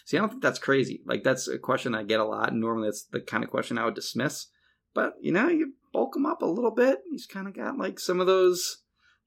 See, 0.07 0.17
I 0.17 0.21
don't 0.21 0.31
think 0.31 0.43
that's 0.43 0.59
crazy. 0.59 1.03
Like 1.05 1.23
that's 1.23 1.47
a 1.49 1.59
question 1.59 1.95
I 1.95 2.03
get 2.03 2.21
a 2.21 2.25
lot, 2.25 2.51
and 2.51 2.61
normally 2.61 2.89
that's 2.89 3.05
the 3.05 3.21
kind 3.21 3.45
of 3.45 3.51
question 3.51 3.77
I 3.77 3.85
would 3.85 3.95
dismiss. 3.95 4.47
But 4.95 5.15
you 5.21 5.33
know, 5.33 5.49
you 5.49 5.75
bulk 5.93 6.17
him 6.17 6.25
up 6.25 6.41
a 6.41 6.47
little 6.47 6.71
bit. 6.71 7.01
He's 7.11 7.27
kind 7.27 7.47
of 7.47 7.55
got 7.55 7.77
like 7.77 8.01
some 8.01 8.21
of 8.21 8.27
those 8.27 8.79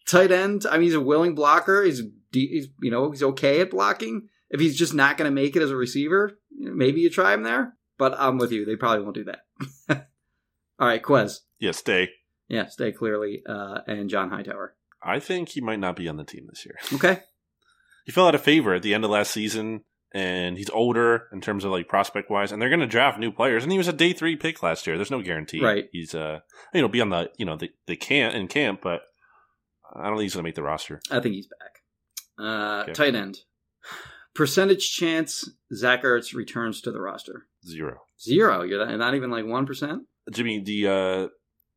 tight 0.07 0.31
end. 0.31 0.65
I 0.69 0.73
mean, 0.73 0.83
he's 0.83 0.93
a 0.93 1.01
willing 1.01 1.35
blocker. 1.35 1.83
He's, 1.83 2.01
he's 2.31 2.67
you 2.81 2.91
know 2.91 3.11
he's 3.11 3.23
okay 3.23 3.61
at 3.61 3.71
blocking. 3.71 4.29
If 4.49 4.59
he's 4.59 4.77
just 4.77 4.93
not 4.93 5.17
going 5.17 5.29
to 5.29 5.35
make 5.35 5.55
it 5.55 5.61
as 5.61 5.71
a 5.71 5.75
receiver, 5.75 6.39
maybe 6.51 7.01
you 7.01 7.09
try 7.09 7.33
him 7.33 7.43
there. 7.43 7.73
But 7.97 8.15
I'm 8.17 8.37
with 8.37 8.51
you. 8.51 8.65
They 8.65 8.75
probably 8.75 9.03
won't 9.03 9.15
do 9.15 9.25
that. 9.25 10.07
All 10.79 10.87
right, 10.87 11.01
Quez. 11.01 11.39
Yeah, 11.59 11.71
stay. 11.71 12.09
Yeah, 12.47 12.67
stay 12.67 12.91
clearly. 12.91 13.41
Uh, 13.47 13.79
and 13.87 14.09
John 14.09 14.29
Hightower. 14.29 14.75
I 15.03 15.19
think 15.19 15.49
he 15.49 15.61
might 15.61 15.79
not 15.79 15.95
be 15.95 16.07
on 16.07 16.17
the 16.17 16.23
team 16.23 16.45
this 16.49 16.65
year. 16.65 16.75
Okay. 16.93 17.21
He 18.05 18.13
fell 18.13 18.29
out 18.29 18.35
of 18.35 18.41
favor 18.41 18.73
at 18.73 18.83
the 18.83 18.93
end 18.93 19.03
of 19.03 19.11
last 19.11 19.31
season, 19.31 19.81
and 20.13 20.57
he's 20.57 20.69
older 20.69 21.27
in 21.33 21.41
terms 21.41 21.65
of 21.65 21.71
like 21.71 21.89
prospect 21.89 22.29
wise, 22.29 22.53
and 22.53 22.61
they're 22.61 22.69
going 22.69 22.79
to 22.79 22.87
draft 22.87 23.19
new 23.19 23.33
players. 23.33 23.63
And 23.63 23.71
he 23.73 23.77
was 23.77 23.89
a 23.89 23.93
day 23.93 24.13
three 24.13 24.37
pick 24.37 24.63
last 24.63 24.87
year. 24.87 24.95
There's 24.95 25.11
no 25.11 25.21
guarantee, 25.21 25.61
Right. 25.61 25.89
He's 25.91 26.15
uh, 26.15 26.39
you 26.73 26.81
know, 26.81 26.87
be 26.87 27.01
on 27.01 27.09
the 27.09 27.29
you 27.37 27.45
know 27.45 27.57
the 27.57 27.69
the 27.85 27.97
camp 27.97 28.33
in 28.33 28.47
camp, 28.47 28.79
but 28.81 29.01
I 29.95 30.07
don't 30.07 30.13
think 30.17 30.23
he's 30.23 30.33
going 30.33 30.43
to 30.43 30.47
make 30.47 30.55
the 30.55 30.63
roster. 30.63 31.01
I 31.11 31.19
think 31.19 31.35
he's 31.35 31.47
back. 31.47 31.81
Uh, 32.39 32.81
Okay. 32.83 32.93
Tight 32.93 33.15
end. 33.15 33.39
Percentage 34.35 34.91
chance 34.93 35.49
Zach 35.73 36.03
Ertz 36.03 36.35
returns 36.35 36.81
to 36.81 36.91
the 36.91 37.01
roster. 37.01 37.47
Zero. 37.65 38.01
Zero. 38.21 38.61
You're 38.61 38.85
not, 38.85 38.95
not 38.97 39.15
even 39.15 39.31
like 39.31 39.45
1%? 39.45 39.99
Jimmy, 40.31 40.59
the 40.61 40.87
uh, 40.87 41.27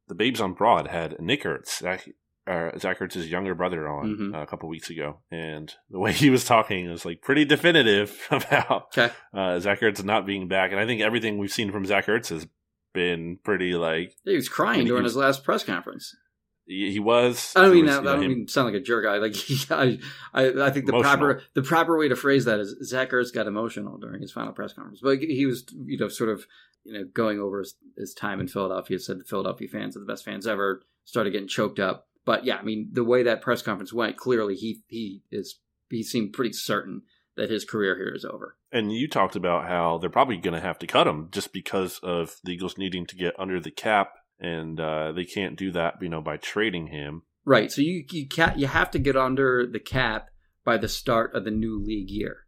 the 0.08 0.14
Babes 0.14 0.40
on 0.40 0.52
Broad 0.54 0.88
had 0.88 1.18
Nick 1.20 1.44
Ertz, 1.44 1.78
Zach, 1.78 2.06
uh, 2.46 2.76
Zach 2.78 2.98
Ertz's 2.98 3.30
younger 3.30 3.54
brother, 3.54 3.88
on 3.88 4.16
Mhm. 4.16 4.34
uh, 4.38 4.42
a 4.42 4.46
couple 4.46 4.68
weeks 4.68 4.90
ago, 4.90 5.20
and 5.30 5.72
the 5.88 5.98
way 6.00 6.12
he 6.24 6.28
was 6.30 6.44
talking 6.44 6.90
was 6.90 7.04
like 7.06 7.22
pretty 7.22 7.44
definitive 7.46 8.20
about 8.30 8.88
Okay. 8.98 9.10
uh, 9.32 9.58
Zach 9.60 9.80
Ertz 9.80 10.02
not 10.04 10.26
being 10.26 10.48
back. 10.48 10.72
And 10.72 10.80
I 10.80 10.84
think 10.86 11.00
everything 11.00 11.38
we've 11.38 11.52
seen 11.52 11.70
from 11.72 11.86
Zach 11.86 12.06
Ertz 12.06 12.28
has 12.28 12.46
been 12.92 13.38
pretty 13.44 13.74
like 13.74 14.14
He 14.24 14.34
was 14.34 14.48
crying 14.48 14.80
He 14.80 14.86
during 14.86 15.04
was- 15.04 15.12
his 15.12 15.16
last 15.16 15.44
press 15.44 15.62
conference. 15.64 16.14
He, 16.66 16.92
he 16.92 16.98
was. 17.00 17.52
I 17.56 17.62
don't 17.62 17.74
mean 17.74 17.86
there 17.86 17.96
that. 17.96 18.00
I 18.00 18.02
you 18.02 18.04
know, 18.04 18.12
don't 18.14 18.22
him- 18.24 18.38
mean 18.38 18.48
sound 18.48 18.66
like 18.72 18.80
a 18.80 18.84
jerk. 18.84 19.06
I 19.06 19.18
like. 19.18 19.34
I, 19.70 19.98
I, 20.32 20.66
I 20.66 20.70
think 20.70 20.86
the 20.86 20.92
Emotional. 20.92 21.02
proper 21.02 21.42
the 21.54 21.62
proper 21.62 21.98
way 21.98 22.08
to 22.08 22.16
phrase 22.16 22.44
that 22.44 22.60
is 22.60 22.76
Zach 22.84 23.10
Ertz 23.10 23.32
got 23.32 23.46
emotional 23.46 23.98
during 23.98 24.22
his 24.22 24.32
final 24.32 24.52
press 24.52 24.72
conference, 24.72 25.00
but 25.02 25.18
he 25.18 25.46
was 25.46 25.64
you 25.86 25.98
know 25.98 26.08
sort 26.08 26.30
of 26.30 26.46
you 26.84 26.92
know 26.92 27.04
going 27.12 27.38
over 27.40 27.60
his, 27.60 27.74
his 27.96 28.14
time 28.14 28.40
in 28.40 28.48
Philadelphia. 28.48 28.98
Said 28.98 29.20
the 29.20 29.24
Philadelphia 29.24 29.68
fans 29.68 29.96
are 29.96 30.00
the 30.00 30.06
best 30.06 30.24
fans 30.24 30.46
ever. 30.46 30.82
Started 31.04 31.30
getting 31.30 31.48
choked 31.48 31.78
up. 31.80 32.06
But 32.24 32.44
yeah, 32.44 32.56
I 32.56 32.62
mean 32.62 32.90
the 32.92 33.04
way 33.04 33.22
that 33.24 33.40
press 33.42 33.62
conference 33.62 33.92
went, 33.92 34.16
clearly 34.16 34.54
he 34.54 34.82
he 34.88 35.22
is 35.30 35.58
he 35.88 36.02
seemed 36.02 36.32
pretty 36.32 36.52
certain 36.52 37.02
that 37.36 37.50
his 37.50 37.64
career 37.64 37.96
here 37.96 38.12
is 38.14 38.24
over. 38.24 38.56
And 38.70 38.92
you 38.92 39.08
talked 39.08 39.34
about 39.34 39.66
how 39.66 39.98
they're 39.98 40.10
probably 40.10 40.36
going 40.36 40.54
to 40.54 40.60
have 40.60 40.78
to 40.80 40.86
cut 40.86 41.06
him 41.08 41.28
just 41.32 41.52
because 41.52 41.98
of 42.02 42.36
the 42.44 42.52
Eagles 42.52 42.76
needing 42.76 43.06
to 43.06 43.16
get 43.16 43.34
under 43.38 43.58
the 43.58 43.70
cap, 43.70 44.12
and 44.40 44.80
uh, 44.80 45.12
they 45.12 45.24
can't 45.24 45.56
do 45.58 45.70
that, 45.72 45.94
you 46.00 46.08
know, 46.08 46.20
by 46.20 46.36
trading 46.38 46.88
him. 46.88 47.22
Right. 47.44 47.70
So 47.70 47.80
you 47.82 48.04
you 48.10 48.26
can't 48.28 48.58
you 48.58 48.66
have 48.66 48.90
to 48.92 48.98
get 48.98 49.16
under 49.16 49.66
the 49.66 49.80
cap 49.80 50.28
by 50.64 50.76
the 50.76 50.88
start 50.88 51.34
of 51.34 51.44
the 51.44 51.50
new 51.50 51.82
league 51.82 52.10
year. 52.10 52.44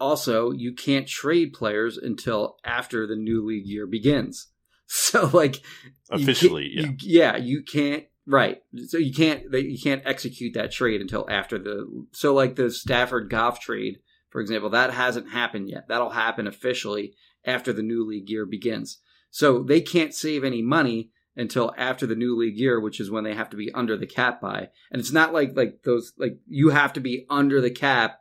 Also, 0.00 0.50
you 0.50 0.72
can't 0.74 1.06
trade 1.06 1.52
players 1.52 1.96
until 1.96 2.56
after 2.64 3.06
the 3.06 3.14
new 3.16 3.44
league 3.46 3.66
year 3.66 3.86
begins. 3.86 4.48
So 4.94 5.30
like 5.32 5.62
Officially, 6.10 6.68
yeah. 6.74 6.82
you- 6.82 6.96
yeah, 7.00 7.36
you 7.36 7.62
can't 7.62 8.04
right. 8.26 8.58
So 8.88 8.98
you 8.98 9.14
can't 9.14 9.44
you 9.50 9.78
can't 9.82 10.02
execute 10.04 10.52
that 10.52 10.70
trade 10.72 11.00
until 11.00 11.24
after 11.30 11.56
the 11.58 12.04
so 12.12 12.34
like 12.34 12.56
the 12.56 12.70
Stafford 12.70 13.30
Goff 13.30 13.58
trade, 13.60 14.00
for 14.28 14.42
example, 14.42 14.68
that 14.70 14.92
hasn't 14.92 15.30
happened 15.30 15.70
yet. 15.70 15.88
That'll 15.88 16.10
happen 16.10 16.46
officially 16.46 17.14
after 17.46 17.72
the 17.72 17.82
new 17.82 18.06
league 18.06 18.28
year 18.28 18.44
begins. 18.44 18.98
So 19.30 19.62
they 19.62 19.80
can't 19.80 20.12
save 20.14 20.44
any 20.44 20.60
money 20.60 21.11
until 21.36 21.72
after 21.76 22.06
the 22.06 22.14
new 22.14 22.36
league 22.36 22.58
year, 22.58 22.80
which 22.80 23.00
is 23.00 23.10
when 23.10 23.24
they 23.24 23.34
have 23.34 23.50
to 23.50 23.56
be 23.56 23.72
under 23.72 23.96
the 23.96 24.06
cap 24.06 24.40
by. 24.40 24.68
And 24.90 25.00
it's 25.00 25.12
not 25.12 25.32
like 25.32 25.56
like 25.56 25.82
those 25.84 26.12
like 26.18 26.38
you 26.46 26.70
have 26.70 26.92
to 26.94 27.00
be 27.00 27.26
under 27.30 27.60
the 27.60 27.70
cap 27.70 28.20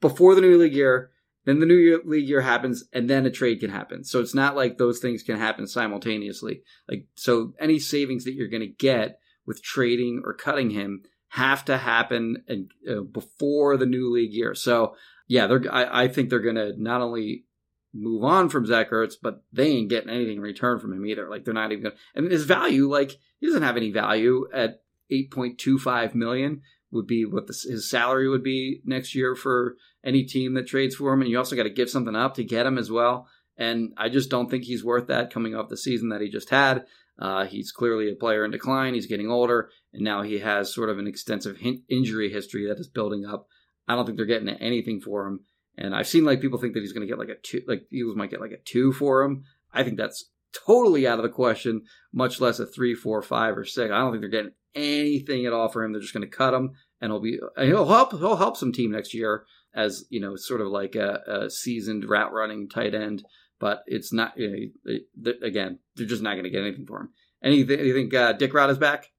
before 0.00 0.34
the 0.34 0.40
new 0.40 0.56
league 0.58 0.74
year, 0.74 1.10
then 1.44 1.60
the 1.60 1.66
new 1.66 1.76
year, 1.76 2.00
league 2.04 2.28
year 2.28 2.42
happens, 2.42 2.84
and 2.92 3.08
then 3.08 3.26
a 3.26 3.30
trade 3.30 3.60
can 3.60 3.70
happen. 3.70 4.04
So 4.04 4.20
it's 4.20 4.34
not 4.34 4.56
like 4.56 4.78
those 4.78 4.98
things 4.98 5.22
can 5.22 5.38
happen 5.38 5.66
simultaneously. 5.66 6.62
Like 6.88 7.06
so, 7.16 7.54
any 7.58 7.78
savings 7.78 8.24
that 8.24 8.34
you're 8.34 8.48
going 8.48 8.60
to 8.60 8.66
get 8.66 9.18
with 9.46 9.62
trading 9.62 10.22
or 10.24 10.34
cutting 10.34 10.70
him 10.70 11.02
have 11.28 11.64
to 11.64 11.78
happen 11.78 12.44
and 12.48 12.70
uh, 12.90 13.02
before 13.02 13.76
the 13.76 13.86
new 13.86 14.10
league 14.10 14.32
year. 14.32 14.54
So 14.54 14.96
yeah, 15.28 15.46
they're 15.46 15.62
I, 15.72 16.04
I 16.04 16.08
think 16.08 16.28
they're 16.28 16.40
going 16.40 16.56
to 16.56 16.74
not 16.76 17.00
only 17.00 17.44
move 17.92 18.24
on 18.24 18.48
from 18.48 18.66
Zach 18.66 18.90
Ertz, 18.90 19.14
but 19.20 19.42
they 19.52 19.68
ain't 19.68 19.90
getting 19.90 20.10
anything 20.10 20.36
in 20.36 20.42
return 20.42 20.78
from 20.78 20.92
him 20.92 21.04
either. 21.06 21.28
Like 21.28 21.44
they're 21.44 21.54
not 21.54 21.72
even 21.72 21.84
going. 21.84 21.96
And 22.14 22.30
his 22.30 22.44
value, 22.44 22.90
like 22.90 23.12
he 23.38 23.46
doesn't 23.46 23.62
have 23.62 23.76
any 23.76 23.90
value 23.90 24.46
at 24.52 24.82
eight 25.10 25.30
point 25.30 25.58
two 25.58 25.78
five 25.78 26.14
million. 26.14 26.62
Would 26.92 27.06
be 27.06 27.24
what 27.24 27.46
the, 27.46 27.52
his 27.70 27.88
salary 27.88 28.28
would 28.28 28.42
be 28.42 28.80
next 28.84 29.14
year 29.14 29.36
for 29.36 29.76
any 30.04 30.24
team 30.24 30.54
that 30.54 30.66
trades 30.66 30.96
for 30.96 31.12
him, 31.12 31.20
and 31.20 31.30
you 31.30 31.38
also 31.38 31.54
got 31.54 31.62
to 31.62 31.70
give 31.70 31.88
something 31.88 32.16
up 32.16 32.34
to 32.34 32.42
get 32.42 32.66
him 32.66 32.78
as 32.78 32.90
well. 32.90 33.28
And 33.56 33.92
I 33.96 34.08
just 34.08 34.28
don't 34.28 34.50
think 34.50 34.64
he's 34.64 34.84
worth 34.84 35.06
that 35.06 35.32
coming 35.32 35.54
off 35.54 35.68
the 35.68 35.76
season 35.76 36.08
that 36.08 36.20
he 36.20 36.28
just 36.28 36.50
had. 36.50 36.86
Uh, 37.16 37.44
he's 37.44 37.70
clearly 37.70 38.10
a 38.10 38.16
player 38.16 38.44
in 38.44 38.50
decline. 38.50 38.94
He's 38.94 39.06
getting 39.06 39.30
older, 39.30 39.70
and 39.92 40.02
now 40.02 40.22
he 40.22 40.38
has 40.40 40.74
sort 40.74 40.88
of 40.88 40.98
an 40.98 41.06
extensive 41.06 41.58
injury 41.88 42.32
history 42.32 42.66
that 42.66 42.80
is 42.80 42.88
building 42.88 43.24
up. 43.24 43.46
I 43.86 43.94
don't 43.94 44.06
think 44.06 44.16
they're 44.16 44.26
getting 44.26 44.48
anything 44.48 45.00
for 45.00 45.28
him. 45.28 45.40
And 45.76 45.94
I've 45.94 46.08
seen 46.08 46.24
like 46.24 46.40
people 46.40 46.58
think 46.58 46.74
that 46.74 46.80
he's 46.80 46.92
going 46.92 47.06
to 47.06 47.10
get 47.10 47.18
like 47.18 47.28
a 47.28 47.40
two, 47.42 47.62
like 47.66 47.86
Eagles 47.90 48.16
might 48.16 48.30
get 48.30 48.40
like 48.40 48.50
a 48.52 48.58
two 48.64 48.92
for 48.92 49.22
him. 49.22 49.44
I 49.72 49.82
think 49.84 49.96
that's 49.96 50.30
totally 50.66 51.06
out 51.06 51.18
of 51.18 51.22
the 51.22 51.28
question. 51.30 51.82
Much 52.12 52.40
less 52.40 52.58
a 52.58 52.66
three, 52.66 52.94
four, 52.94 53.22
five, 53.22 53.56
or 53.56 53.64
six. 53.64 53.90
I 53.92 53.98
don't 53.98 54.10
think 54.12 54.20
they're 54.22 54.30
getting 54.30 54.52
anything 54.74 55.46
at 55.46 55.52
all 55.52 55.68
for 55.68 55.82
him. 55.84 55.92
They're 55.92 56.00
just 56.02 56.12
going 56.14 56.28
to 56.28 56.36
cut 56.36 56.54
him, 56.54 56.72
and 57.00 57.10
he'll 57.12 57.20
be 57.20 57.38
and 57.56 57.68
he'll 57.68 57.86
help 57.86 58.10
he'll 58.12 58.36
help 58.36 58.56
some 58.56 58.72
team 58.72 58.90
next 58.90 59.14
year 59.14 59.44
as 59.74 60.04
you 60.10 60.20
know, 60.20 60.34
sort 60.36 60.60
of 60.60 60.66
like 60.68 60.96
a, 60.96 61.20
a 61.26 61.50
seasoned 61.50 62.08
route 62.08 62.32
running 62.32 62.68
tight 62.68 62.94
end. 62.94 63.24
But 63.60 63.82
it's 63.86 64.12
not 64.12 64.36
you 64.36 64.48
know, 64.50 64.56
they- 64.84 65.04
they- 65.32 65.46
again. 65.46 65.78
They're 65.96 66.06
just 66.06 66.22
not 66.22 66.32
going 66.32 66.44
to 66.44 66.50
get 66.50 66.62
anything 66.62 66.86
for 66.86 67.00
him. 67.00 67.08
Anything? 67.42 67.78
You 67.80 67.94
think 67.94 68.12
uh, 68.14 68.32
Dick 68.32 68.52
Rod 68.52 68.70
is 68.70 68.78
back? 68.78 69.10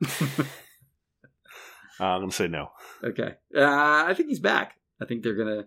Uh, 2.00 2.04
I'm 2.04 2.20
going 2.20 2.30
to 2.30 2.36
say 2.36 2.46
no. 2.46 2.70
Okay. 3.02 3.34
Uh, 3.56 4.04
I 4.06 4.14
think 4.14 4.28
he's 4.28 4.38
back. 4.38 4.77
I 5.00 5.04
think 5.04 5.22
they're 5.22 5.34
gonna. 5.34 5.66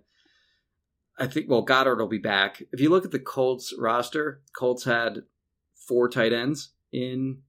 I 1.17 1.27
think 1.27 1.49
well, 1.49 1.65
Goedert 1.65 1.99
will 1.99 2.07
be 2.07 2.17
back. 2.17 2.63
If 2.71 2.79
you 2.79 2.89
look 2.89 3.05
at 3.05 3.11
the 3.11 3.19
Colts 3.19 3.73
roster, 3.77 4.41
Colts 4.57 4.85
had 4.85 5.23
four 5.75 6.09
tight 6.09 6.33
ends 6.33 6.73
in 6.91 7.39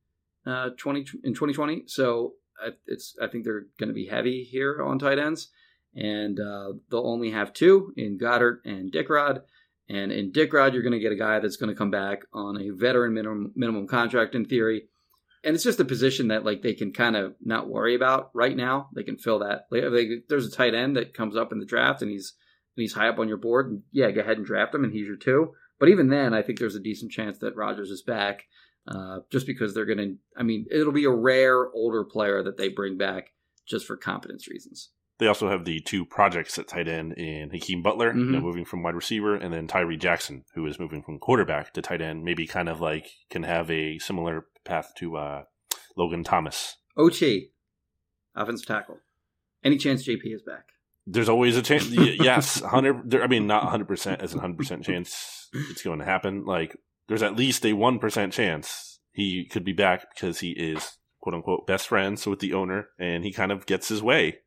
uh, 0.47 0.71
twenty 0.77 1.07
in 1.25 1.35
twenty 1.35 1.53
twenty. 1.53 1.85
So 1.87 2.35
I, 2.61 2.71
it's 2.87 3.17
I 3.21 3.29
think 3.29 3.45
they're 3.45 3.67
going 3.79 3.89
to 3.89 3.95
be 3.95 4.07
heavy 4.07 4.45
here 4.45 4.83
on 4.83 4.99
tight 4.99 5.19
ends, 5.19 5.49
and 5.95 6.39
uh, 6.39 6.73
they'll 6.91 7.07
only 7.07 7.31
have 7.31 7.53
two 7.53 7.93
in 7.97 8.19
Goedert 8.19 8.59
and 8.65 8.93
Dickrod. 8.93 9.43
And 9.89 10.13
in 10.13 10.33
Dickrod, 10.33 10.73
you're 10.73 10.83
going 10.83 10.93
to 10.93 10.99
get 10.99 11.13
a 11.13 11.17
guy 11.17 11.39
that's 11.39 11.57
going 11.57 11.69
to 11.69 11.77
come 11.77 11.91
back 11.91 12.23
on 12.33 12.61
a 12.61 12.71
veteran 12.71 13.15
minimum 13.15 13.53
minimum 13.55 13.87
contract 13.87 14.35
in 14.35 14.45
theory 14.45 14.89
and 15.45 15.55
it's 15.55 15.65
just 15.65 15.81
a 15.81 15.85
position 15.85 16.29
that 16.29 16.45
like 16.45 16.63
they 16.63 16.75
can 16.75 16.93
kind 16.93 17.17
of 17.17 17.35
not 17.41 17.69
worry 17.69 17.95
about 17.95 18.31
right 18.35 18.57
now. 18.57 18.89
They 18.95 19.03
can 19.03 19.19
fill 19.19 19.41
that. 19.41 19.67
Like, 19.71 19.85
like, 19.91 20.09
there's 20.29 20.47
a 20.47 20.51
tight 20.51 20.75
end 20.75 20.97
that 20.97 21.15
comes 21.15 21.37
up 21.37 21.53
in 21.53 21.59
the 21.59 21.67
draft 21.67 22.03
and 22.03 22.11
he's 22.11 22.35
and 22.77 22.83
he's 22.83 22.95
high 22.95 23.09
up 23.09 23.19
on 23.19 23.29
your 23.29 23.37
board. 23.37 23.71
And 23.71 23.83
yeah, 23.93 24.11
go 24.11 24.21
ahead 24.21 24.39
and 24.39 24.47
draft 24.47 24.75
him, 24.75 24.85
and 24.85 24.93
he's 24.93 25.07
your 25.07 25.17
two. 25.17 25.53
But 25.79 25.89
even 25.89 26.09
then, 26.09 26.33
I 26.33 26.43
think 26.43 26.59
there's 26.59 26.77
a 26.77 26.81
decent 26.81 27.13
chance 27.13 27.39
that 27.39 27.57
Rodgers 27.57 27.91
is 27.91 28.03
back, 28.03 28.45
uh, 28.87 29.19
just 29.31 29.47
because 29.47 29.75
they're 29.75 29.87
going 29.87 29.99
to. 29.99 30.15
I 30.37 30.43
mean, 30.43 30.67
it'll 30.71 30.93
be 30.93 31.05
a 31.05 31.11
rare 31.11 31.71
older 31.73 32.05
player 32.05 32.43
that 32.43 32.57
they 32.57 32.69
bring 32.69 32.97
back 32.97 33.31
just 33.67 33.87
for 33.87 33.97
competence 33.97 34.49
reasons. 34.49 34.91
They 35.23 35.29
also 35.29 35.49
have 35.49 35.65
the 35.65 35.79
two 35.79 36.05
projects 36.05 36.59
at 36.59 36.67
tight 36.67 36.89
end 36.89 37.13
in 37.13 37.51
Hakeem 37.51 37.81
Butler, 37.81 38.09
you 38.13 38.25
know, 38.25 38.39
Mhm. 38.41 38.43
moving 38.43 38.65
from 38.65 38.83
wide 38.83 38.97
receiver, 38.97 39.37
and 39.37 39.55
then 39.55 39.69
Tyree 39.69 39.97
Jackson, 39.97 40.45
who 40.55 40.67
is 40.67 40.81
moving 40.81 41.01
from 41.01 41.21
quarterback 41.21 41.73
to 41.75 41.81
tight 41.81 42.01
end. 42.03 42.25
Maybe 42.25 42.45
kind 42.47 42.69
of 42.69 42.81
like 42.81 43.07
can 43.31 43.45
have 43.45 43.71
a 43.71 43.99
similar 44.01 44.47
path 44.65 44.93
to 44.97 45.17
uh, 45.17 45.45
Logan 45.97 46.25
Thomas. 46.25 46.77
OT, 46.97 47.53
offensive 48.35 48.67
tackle. 48.67 48.99
Any 49.63 49.77
chance 49.79 50.03
JP 50.05 50.35
is 50.35 50.43
back? 50.43 50.65
There's 51.07 51.29
always 51.29 51.57
a 51.57 51.63
chance. 51.63 51.89
yes, 51.91 52.61
hundred. 52.61 53.15
I 53.15 53.29
mean, 53.29 53.47
not 53.47 53.65
hundred 53.69 53.87
percent 53.87 54.21
as 54.21 54.35
a 54.35 54.41
hundred 54.41 54.59
percent 54.59 54.85
chance 54.85 55.49
it's 55.71 55.83
going 55.83 56.01
to 56.01 56.05
happen. 56.05 56.45
Like, 56.45 56.77
there's 57.07 57.23
at 57.23 57.37
least 57.37 57.65
a 57.65 57.75
one 57.75 57.99
percent 58.01 58.33
chance 58.33 58.99
he 59.13 59.45
could 59.45 59.65
be 59.65 59.73
back 59.73 60.07
because 60.15 60.41
he 60.41 60.51
is 60.51 60.99
quote 61.21 61.35
unquote 61.37 61.67
best 61.67 61.87
friends 61.87 62.27
with 62.27 62.41
the 62.41 62.53
owner, 62.55 62.89
and 62.99 63.25
he 63.25 63.33
kind 63.33 63.53
of 63.53 63.67
gets 63.67 63.89
his 63.89 64.03
way. 64.03 64.39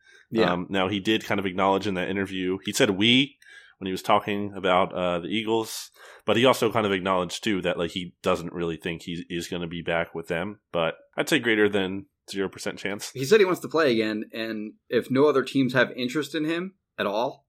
Um, 0.52 0.68
now 0.70 0.88
he 0.88 1.00
did 1.00 1.24
kind 1.26 1.40
of 1.40 1.46
acknowledge 1.46 1.88
in 1.88 1.94
that 1.96 2.10
interview. 2.10 2.58
He 2.66 2.74
said 2.74 2.92
"we" 2.92 3.38
when 3.78 3.88
he 3.88 3.92
was 3.92 4.02
talking 4.02 4.54
about 4.56 4.94
uh, 4.94 5.20
the 5.20 5.28
Eagles, 5.28 5.92
but 6.26 6.38
he 6.38 6.46
also 6.46 6.72
kind 6.72 6.86
of 6.86 6.92
acknowledged 6.92 7.44
too 7.44 7.62
that 7.62 7.78
like 7.78 7.92
he 7.92 8.16
doesn't 8.24 8.54
really 8.54 8.78
think 8.78 9.04
he 9.04 9.26
is 9.30 9.48
going 9.48 9.62
to 9.62 9.68
be 9.68 9.82
back 9.82 10.16
with 10.16 10.28
them. 10.28 10.60
But 10.72 10.96
I'd 11.18 11.30
say 11.30 11.40
greater 11.40 11.70
than 11.70 12.06
zero 12.30 12.50
percent 12.50 12.80
chance. 12.80 13.12
he 13.12 13.26
said 13.26 13.40
he 13.40 13.46
wants 13.46 13.62
to 13.62 13.68
play 13.68 13.92
again, 13.92 14.26
and 14.34 14.74
if 14.90 15.12
no 15.12 15.28
other 15.28 15.44
teams 15.44 15.74
have 15.74 15.92
interest 15.92 16.34
in 16.36 16.46
him 16.46 16.76
at 16.98 17.06
all, 17.06 17.46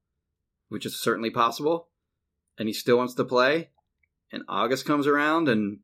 which 0.69 0.85
is 0.85 1.01
certainly 1.01 1.31
possible, 1.31 1.89
and 2.59 2.69
he 2.69 2.75
still 2.75 2.99
wants 2.99 3.15
to 3.15 3.25
play, 3.25 3.71
and 4.33 4.43
August 4.49 4.85
comes 4.85 5.07
around 5.07 5.49
and 5.49 5.79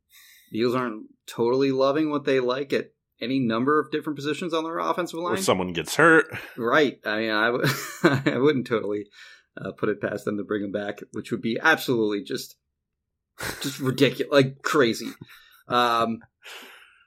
the 0.50 0.58
Eagles 0.58 0.74
aren't 0.74 1.06
totally 1.26 1.72
loving 1.72 2.10
what 2.10 2.24
they 2.24 2.40
like 2.40 2.72
at 2.72 2.90
any 3.22 3.38
number 3.38 3.78
of 3.80 3.90
different 3.90 4.16
positions 4.16 4.52
on 4.52 4.64
their 4.64 4.78
offensive 4.78 5.20
line. 5.20 5.34
Or 5.34 5.36
someone 5.38 5.72
gets 5.72 5.94
hurt. 5.96 6.26
right? 6.56 6.98
I 7.04 7.16
mean, 7.18 7.30
I, 7.30 7.46
w- 7.46 7.64
I 8.34 8.38
wouldn't 8.38 8.66
totally 8.66 9.06
uh, 9.56 9.72
put 9.72 9.88
it 9.88 10.00
past 10.00 10.24
them 10.24 10.36
to 10.38 10.44
bring 10.44 10.64
him 10.64 10.72
back, 10.72 11.00
which 11.12 11.30
would 11.30 11.42
be 11.42 11.58
absolutely 11.60 12.22
just 12.22 12.56
just 13.60 13.80
ridiculous, 13.80 14.32
like 14.32 14.62
crazy. 14.62 15.08
Um, 15.68 16.18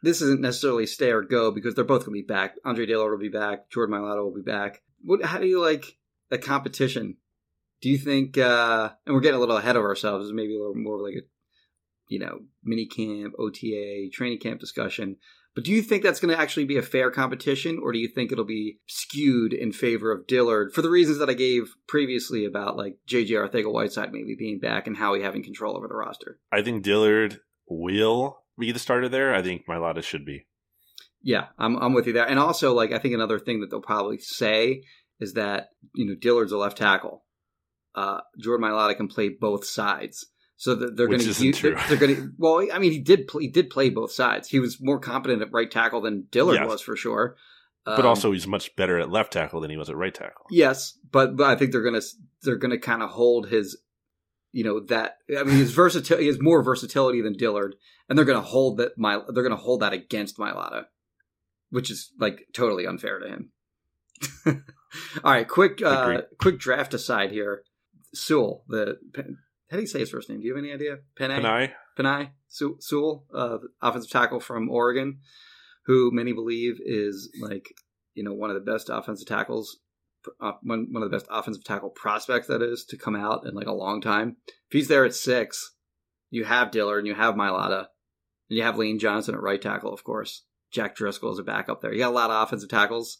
this 0.02 0.22
isn't 0.22 0.42
necessarily 0.42 0.86
stay 0.88 1.12
or 1.12 1.22
go 1.22 1.52
because 1.52 1.76
they're 1.76 1.84
both 1.84 2.06
going 2.06 2.16
to 2.18 2.22
be 2.24 2.28
back. 2.28 2.56
Andre 2.64 2.86
Dillard 2.86 3.12
will 3.12 3.20
be 3.20 3.30
back. 3.30 3.70
Jordan 3.70 3.96
Mailata 3.96 4.24
will 4.24 4.34
be 4.36 4.42
back. 4.42 4.82
What? 5.04 5.24
How 5.24 5.40
do 5.40 5.48
you 5.48 5.62
like 5.62 5.98
the 6.30 6.38
competition? 6.38 7.18
Do 7.82 7.90
you 7.90 7.98
think? 7.98 8.38
uh 8.38 8.90
And 9.06 9.14
we're 9.14 9.22
getting 9.22 9.38
a 9.38 9.40
little 9.40 9.58
ahead 9.58 9.76
of 9.76 9.84
ourselves. 9.84 10.32
Maybe 10.32 10.56
a 10.56 10.60
little 10.60 10.76
more 10.76 11.02
like 11.02 11.16
a, 11.16 11.26
you 12.08 12.20
know, 12.20 12.40
mini 12.64 12.86
camp, 12.88 13.34
OTA, 13.38 14.10
training 14.14 14.40
camp 14.40 14.60
discussion. 14.60 15.18
But 15.56 15.64
do 15.64 15.72
you 15.72 15.82
think 15.82 16.04
that's 16.04 16.20
going 16.20 16.36
to 16.36 16.40
actually 16.40 16.66
be 16.66 16.78
a 16.78 16.82
fair 16.82 17.10
competition, 17.10 17.80
or 17.82 17.94
do 17.94 17.98
you 17.98 18.10
think 18.10 18.32
it'll 18.32 18.44
be 18.44 18.80
skewed 18.88 19.54
in 19.54 19.72
favor 19.72 20.12
of 20.12 20.28
Dillard 20.28 20.74
for 20.74 20.82
the 20.82 20.90
reasons 20.90 21.18
that 21.20 21.30
I 21.30 21.34
gave 21.34 21.74
previously 21.88 22.44
about 22.44 22.76
like 22.76 22.98
JJ 23.08 23.30
Arcega 23.30 23.72
Whiteside 23.72 24.12
maybe 24.12 24.36
being 24.38 24.60
back 24.60 24.86
and 24.86 24.98
Howie 24.98 25.22
having 25.22 25.44
control 25.44 25.78
over 25.78 25.88
the 25.88 25.96
roster? 25.96 26.40
I 26.52 26.62
think 26.62 26.84
Dillard 26.84 27.40
will 27.68 28.40
be 28.60 28.74
the 28.74 28.80
starter 28.80 29.08
there. 29.08 29.34
I 29.34 29.42
think 29.42 29.66
Mailata 29.66 30.04
should 30.04 30.26
be. 30.26 30.46
Yeah, 31.22 31.48
I'm 31.58 31.78
I'm 31.78 31.94
with 31.94 32.06
you 32.06 32.14
there. 32.14 32.28
And 32.28 32.38
also, 32.38 32.74
like, 32.74 32.92
I 32.92 33.00
think 33.00 33.14
another 33.14 33.40
thing 33.40 33.62
that 33.62 33.72
they'll 33.72 33.82
probably 33.82 34.18
say 34.18 34.84
is 35.20 35.34
that 35.34 35.70
you 35.94 36.06
know 36.06 36.16
Dillard's 36.16 36.52
a 36.52 36.58
left 36.58 36.78
tackle. 36.78 37.24
Uh, 37.96 38.20
Jordan 38.40 38.70
Mailata 38.70 38.98
can 38.98 39.08
play 39.08 39.30
both 39.30 39.66
sides, 39.66 40.28
so 40.58 40.76
that 40.76 40.96
they're 40.96 41.08
going 41.08 41.20
to 41.20 41.52
they're, 41.62 41.76
they're 41.90 41.98
going 41.98 42.16
to. 42.16 42.32
Well, 42.38 42.66
I 42.74 42.80
mean, 42.80 42.92
he 42.92 43.00
did 43.00 43.28
play, 43.28 43.44
he 43.44 43.50
did 43.50 43.70
play 43.70 43.90
both 43.90 44.12
sides. 44.12 44.48
He 44.48 44.60
was 44.60 44.82
more 44.82 45.00
competent 45.00 45.42
at 45.42 45.52
right 45.52 45.70
tackle 45.70 46.02
than 46.02 46.28
Dillard 46.32 46.56
Yes. 46.62 46.68
was 46.68 46.82
for 46.82 46.96
sure. 46.96 47.36
But 47.86 48.00
Um, 48.00 48.06
also, 48.08 48.32
he's 48.32 48.48
much 48.48 48.76
better 48.76 48.98
at 49.00 49.12
left 49.12 49.34
tackle 49.34 49.62
than 49.62 49.70
he 49.70 49.78
was 49.78 49.90
at 49.90 49.96
right 49.96 50.14
tackle. 50.14 50.46
Yes, 50.50 50.98
but 51.12 51.36
but 51.36 51.46
I 51.48 51.56
think 51.56 51.72
they're 51.72 51.84
gonna 51.84 52.02
they're 52.42 52.56
gonna 52.56 52.80
kind 52.80 53.04
of 53.04 53.12
hold 53.12 53.48
his, 53.50 53.78
you 54.54 54.64
know 54.64 54.80
that 54.88 55.18
I 55.38 55.44
mean 55.44 55.58
his 55.58 55.72
versatility 55.72 56.24
he 56.24 56.28
has 56.28 56.42
more 56.42 56.64
versatility 56.64 57.22
than 57.22 57.34
Dillard, 57.34 57.76
and 58.10 58.18
they're 58.18 58.26
gonna 58.26 58.42
hold 58.42 58.78
that 58.78 58.98
my 58.98 59.22
they're 59.30 59.44
gonna 59.44 59.56
hold 59.56 59.82
that 59.82 59.94
against 59.94 60.38
Mailata, 60.40 60.86
which 61.70 61.92
is 61.92 62.12
like 62.20 62.48
totally 62.54 62.88
unfair 62.88 63.20
to 63.20 63.28
him. 63.28 63.52
All 65.24 65.32
right, 65.32 65.48
quick 65.48 65.82
uh, 65.84 66.02
Agreed. 66.08 66.24
quick 66.40 66.58
draft 66.58 66.94
aside 66.96 67.32
here. 67.32 67.64
Sewell, 68.16 68.64
the 68.68 68.98
how 69.76 69.80
do 69.80 69.82
you 69.82 69.88
say 69.88 70.00
his 70.00 70.10
first 70.10 70.30
name? 70.30 70.40
Do 70.40 70.48
you 70.48 70.56
have 70.56 70.64
any 70.64 70.74
idea? 70.74 71.00
Penay? 71.20 71.42
Panay, 71.42 71.74
Panay 71.98 72.30
Sew- 72.48 72.78
Sewell, 72.80 73.26
uh, 73.34 73.58
offensive 73.82 74.10
tackle 74.10 74.40
from 74.40 74.70
Oregon, 74.70 75.20
who 75.86 76.12
many 76.14 76.32
believe 76.32 76.76
is 76.80 77.30
like 77.42 77.74
you 78.14 78.24
know 78.24 78.34
one 78.34 78.50
of 78.50 78.56
the 78.56 78.72
best 78.72 78.90
offensive 78.90 79.28
tackles, 79.28 79.80
uh, 80.40 80.54
one 80.64 80.88
one 80.92 81.04
of 81.04 81.12
the 81.12 81.16
best 81.16 81.28
offensive 81.30 81.66
tackle 81.66 81.90
prospects 81.90 82.48
that 82.48 82.62
is 82.62 82.86
to 82.86 82.98
come 82.98 83.18
out 83.18 83.46
in 83.46 83.54
like 83.54 83.68
a 83.68 83.74
long 83.74 84.00
time. 84.00 84.38
If 84.48 84.72
he's 84.72 84.88
there 84.88 85.04
at 85.04 85.14
six, 85.14 85.76
you 86.30 86.46
have 86.46 86.72
Dillard 86.72 87.00
and 87.00 87.08
you 87.08 87.16
have 87.16 87.36
Mailata, 87.36 87.88
and 88.50 88.58
you 88.58 88.64
have 88.64 88.78
Lane 88.78 88.98
Johnson 88.98 89.36
at 89.36 89.42
right 89.42 89.62
tackle, 89.62 89.94
of 89.94 90.04
course. 90.06 90.46
Jack 90.72 90.96
Driscoll 90.96 91.34
is 91.34 91.40
a 91.40 91.44
backup 91.44 91.82
there. 91.82 91.94
You 91.94 92.00
got 92.00 92.12
a 92.12 92.16
lot 92.16 92.32
of 92.32 92.44
offensive 92.44 92.70
tackles. 92.70 93.20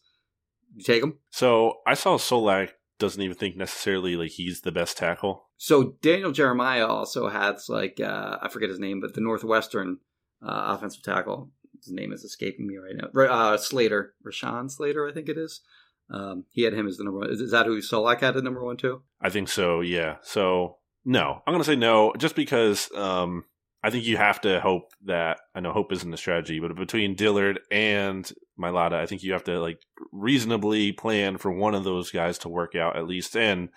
You 0.76 0.84
take 0.84 1.02
them. 1.02 1.20
So 1.32 1.76
I 1.86 1.94
saw 1.94 2.18
Solak 2.18 2.70
doesn't 3.00 3.22
even 3.22 3.36
think 3.36 3.56
necessarily 3.56 4.16
like 4.16 4.32
he's 4.32 4.62
the 4.62 4.72
best 4.72 4.98
tackle. 4.98 5.45
So 5.58 5.96
Daniel 6.02 6.32
Jeremiah 6.32 6.88
also 6.88 7.30
has 7.30 7.70
like 7.70 8.00
uh, 8.00 8.38
I 8.42 8.50
forget 8.50 8.70
his 8.70 8.80
name, 8.80 9.00
but 9.00 9.14
the 9.14 9.22
Northwestern 9.22 9.98
uh, 10.46 10.76
offensive 10.76 11.04
tackle. 11.04 11.52
His 11.84 11.94
name 11.94 12.12
is 12.14 12.24
escaping 12.24 12.68
me 12.68 12.78
right 12.78 12.96
now. 12.96 13.26
Uh, 13.26 13.58
Slater, 13.58 14.14
Rashawn 14.26 14.72
Slater, 14.72 15.08
I 15.08 15.14
think 15.14 15.30
it 15.30 15.38
is. 15.38 15.62
Um, 16.10 16.46
he 16.52 16.64
had 16.64 16.74
him 16.74 16.88
as 16.88 16.98
the 16.98 17.04
number 17.04 17.20
one. 17.20 17.32
Is, 17.32 17.42
is 17.42 17.52
that 17.52 17.66
who 17.66 17.80
Solak 17.80 18.22
had 18.22 18.38
at 18.38 18.44
number 18.44 18.64
one 18.64 18.78
too? 18.78 19.02
I 19.22 19.30
think 19.30 19.50
so. 19.50 19.82
Yeah. 19.82 20.18
So 20.22 20.78
no, 21.04 21.42
I'm 21.46 21.54
gonna 21.54 21.64
say 21.64 21.76
no, 21.76 22.14
just 22.18 22.36
because 22.36 22.90
um, 22.96 23.46
I 23.84 23.92
think 23.92 24.06
you 24.06 24.18
have 24.18 24.42
to 24.42 24.60
hope 24.60 24.92
that 25.06 25.40
I 25.54 25.60
know 25.60 25.72
hope 25.72 25.92
isn't 25.92 26.14
a 26.14 26.18
strategy, 26.18 26.60
but 26.60 26.76
between 26.76 27.16
Dillard 27.16 27.60
and 27.72 28.30
Mailata, 28.60 28.94
I 28.94 29.06
think 29.06 29.22
you 29.22 29.34
have 29.34 29.44
to 29.46 29.60
like 29.60 29.80
reasonably 30.12 30.92
plan 30.92 31.38
for 31.38 31.52
one 31.52 31.76
of 31.76 31.84
those 31.84 32.12
guys 32.12 32.40
to 32.40 32.50
work 32.50 32.76
out 32.76 32.98
at 32.98 33.08
least. 33.08 33.38
And 33.38 33.70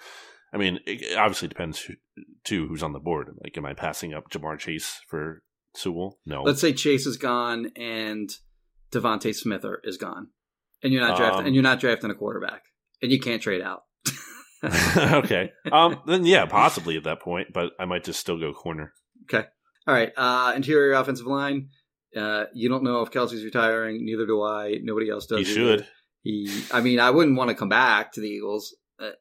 I 0.53 0.57
mean, 0.57 0.81
it 0.87 1.17
obviously 1.17 1.49
depends 1.49 1.81
who, 1.81 1.95
too 2.45 2.69
who's 2.69 2.83
on 2.83 2.93
the 2.93 3.01
board. 3.01 3.29
Like, 3.43 3.57
am 3.57 3.67
I 3.67 3.75
passing 3.75 4.15
up 4.15 4.31
Ja'Marr 4.31 4.59
Chase 4.59 5.01
for 5.07 5.43
Sewell? 5.75 6.19
No. 6.25 6.43
Let's 6.43 6.61
say 6.61 6.73
Chase 6.73 7.07
is 7.07 7.17
gone 7.17 7.71
and 7.77 8.31
DeVonta 8.93 9.35
Smith 9.35 9.65
are- 9.65 9.81
is 9.85 9.99
gone, 9.99 10.29
and 10.83 10.93
you're 10.93 11.07
not 11.07 11.17
drafting 11.17 11.41
Um, 11.41 11.47
and 11.47 11.55
you're 11.55 11.63
not 11.63 11.81
drafting 11.81 12.11
a 12.11 12.15
quarterback, 12.15 12.63
and 13.03 13.13
you 13.13 13.21
can't 13.21 13.43
trade 13.43 13.61
out. 13.61 13.83
okay. 14.97 15.53
Um. 15.71 16.01
Then 16.07 16.25
yeah, 16.25 16.47
possibly 16.47 16.97
at 16.97 17.05
that 17.05 17.21
point, 17.21 17.49
but 17.53 17.73
I 17.79 17.85
might 17.85 18.05
just 18.05 18.19
still 18.21 18.39
go 18.39 18.53
corner. 18.53 18.93
Okay. 19.25 19.47
All 19.87 19.95
right. 19.95 20.13
Uh, 20.17 20.53
interior 20.57 20.95
offensive 20.95 21.27
line. 21.27 21.69
Uh, 22.17 22.45
you 22.55 22.69
don't 22.69 22.83
know 22.83 23.03
if 23.03 23.11
Kelce's 23.11 23.45
retiring. 23.45 24.05
Neither 24.05 24.27
do 24.27 24.43
I. 24.43 24.77
Nobody 24.83 25.11
else 25.11 25.27
does. 25.27 25.47
He 25.47 25.53
either. 25.53 25.79
should. 25.79 25.87
He, 26.23 26.63
I 26.73 26.81
mean, 26.81 26.99
I 27.01 27.11
wouldn't 27.11 27.37
want 27.37 27.51
to 27.51 27.55
come 27.55 27.69
back 27.69 28.13
to 28.13 28.21
the 28.21 28.27
Eagles. 28.27 28.75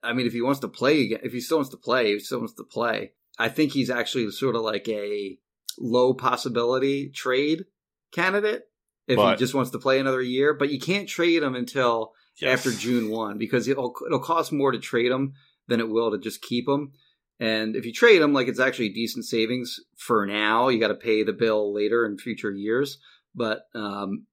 I 0.03 0.13
mean, 0.13 0.25
if 0.27 0.33
he 0.33 0.41
wants 0.41 0.59
to 0.61 0.67
play 0.67 1.01
again, 1.05 1.19
if 1.23 1.33
he 1.33 1.39
still 1.39 1.57
wants 1.57 1.71
to 1.71 1.77
play, 1.77 2.11
if 2.11 2.19
he 2.19 2.23
still 2.25 2.39
wants 2.39 2.53
to 2.55 2.63
play. 2.63 3.11
I 3.39 3.49
think 3.49 3.71
he's 3.71 3.89
actually 3.89 4.31
sort 4.31 4.55
of 4.55 4.61
like 4.63 4.87
a 4.89 5.37
low 5.77 6.13
possibility 6.15 7.09
trade 7.09 7.65
candidate 8.11 8.63
if 9.07 9.17
But- 9.17 9.31
he 9.31 9.37
just 9.37 9.53
wants 9.53 9.71
to 9.71 9.79
play 9.79 9.99
another 9.99 10.21
year. 10.21 10.53
But 10.53 10.71
you 10.71 10.79
can't 10.79 11.07
trade 11.07 11.43
him 11.43 11.55
until 11.55 12.13
Yes. 12.41 12.59
after 12.65 12.71
June 12.79 13.09
one 13.09 13.37
because 13.39 13.67
it'll 13.67 13.95
it'll 14.05 14.19
cost 14.19 14.51
more 14.51 14.71
to 14.71 14.77
trade 14.79 15.11
him 15.11 15.33
than 15.67 15.79
it 15.79 15.89
will 15.89 16.11
to 16.11 16.17
just 16.19 16.41
keep 16.41 16.67
him. 16.67 16.91
And 17.39 17.75
if 17.75 17.85
you 17.85 17.91
trade 17.93 18.21
him, 18.21 18.33
like 18.33 18.47
it's 18.47 18.59
actually 18.59 18.89
decent 18.89 19.25
savings 19.25 19.79
for 19.95 20.25
now. 20.25 20.69
You 20.69 20.79
got 20.79 20.87
to 20.89 20.95
pay 20.95 21.23
the 21.23 21.33
bill 21.33 21.73
later 21.73 22.05
in 22.05 22.17
future 22.17 22.51
years, 22.51 22.99
but 23.35 23.61
um, 23.75 24.25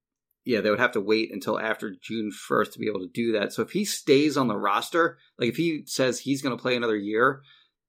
yeah, 0.45 0.61
they 0.61 0.71
would 0.71 0.81
have 0.81 0.93
to 0.93 1.01
wait 1.01 1.33
until 1.33 1.59
after 1.59 1.95
June 2.01 2.31
first 2.31 2.73
to 2.73 2.79
be 2.79 2.87
able 2.87 3.01
to 3.01 3.09
do 3.13 3.33
that. 3.33 3.53
So 3.53 3.63
if 3.63 3.71
he 3.71 3.85
stays 3.85 4.37
on 4.37 4.49
the 4.49 4.57
roster, 4.57 5.19
like 5.39 5.49
if 5.49 5.57
he 5.57 5.83
says 5.87 6.21
he's 6.21 6.43
going 6.43 6.57
to 6.57 6.61
play 6.61 6.77
another 6.77 6.97
year, 6.97 7.41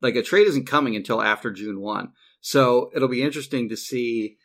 like 0.02 0.16
a 0.16 0.24
trade 0.24 0.48
isn't 0.48 0.68
coming 0.68 0.96
until 0.96 1.22
after 1.22 1.52
June 1.52 1.82
one. 1.82 2.14
So 2.40 2.92
it'll 2.96 3.08
be 3.08 3.24
interesting 3.24 3.70
to 3.70 3.78
see. 3.78 4.38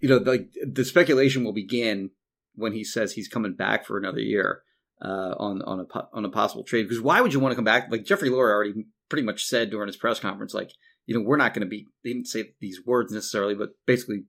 You 0.00 0.10
know, 0.10 0.16
like 0.18 0.50
the 0.62 0.84
speculation 0.84 1.44
will 1.44 1.54
begin 1.54 2.10
when 2.56 2.72
he 2.72 2.84
says 2.84 3.12
he's 3.12 3.28
coming 3.28 3.54
back 3.54 3.86
for 3.86 3.96
another 3.96 4.20
year 4.20 4.62
uh, 5.00 5.34
on 5.38 5.62
on 5.62 5.80
a 5.80 6.08
on 6.12 6.24
a 6.26 6.30
possible 6.30 6.62
trade. 6.62 6.82
Because 6.82 7.00
why 7.00 7.22
would 7.22 7.32
you 7.32 7.40
want 7.40 7.52
to 7.52 7.56
come 7.56 7.64
back? 7.64 7.90
Like 7.90 8.04
Jeffrey 8.04 8.28
Lurie 8.28 8.52
already 8.52 8.84
pretty 9.08 9.24
much 9.24 9.44
said 9.44 9.70
during 9.70 9.86
his 9.86 9.96
press 9.96 10.20
conference, 10.20 10.52
like 10.52 10.72
you 11.06 11.14
know 11.14 11.24
we're 11.24 11.38
not 11.38 11.54
going 11.54 11.66
to 11.66 11.70
be. 11.70 11.86
They 12.02 12.12
didn't 12.12 12.28
say 12.28 12.52
these 12.60 12.84
words 12.84 13.12
necessarily, 13.12 13.54
but 13.54 13.70
basically 13.86 14.24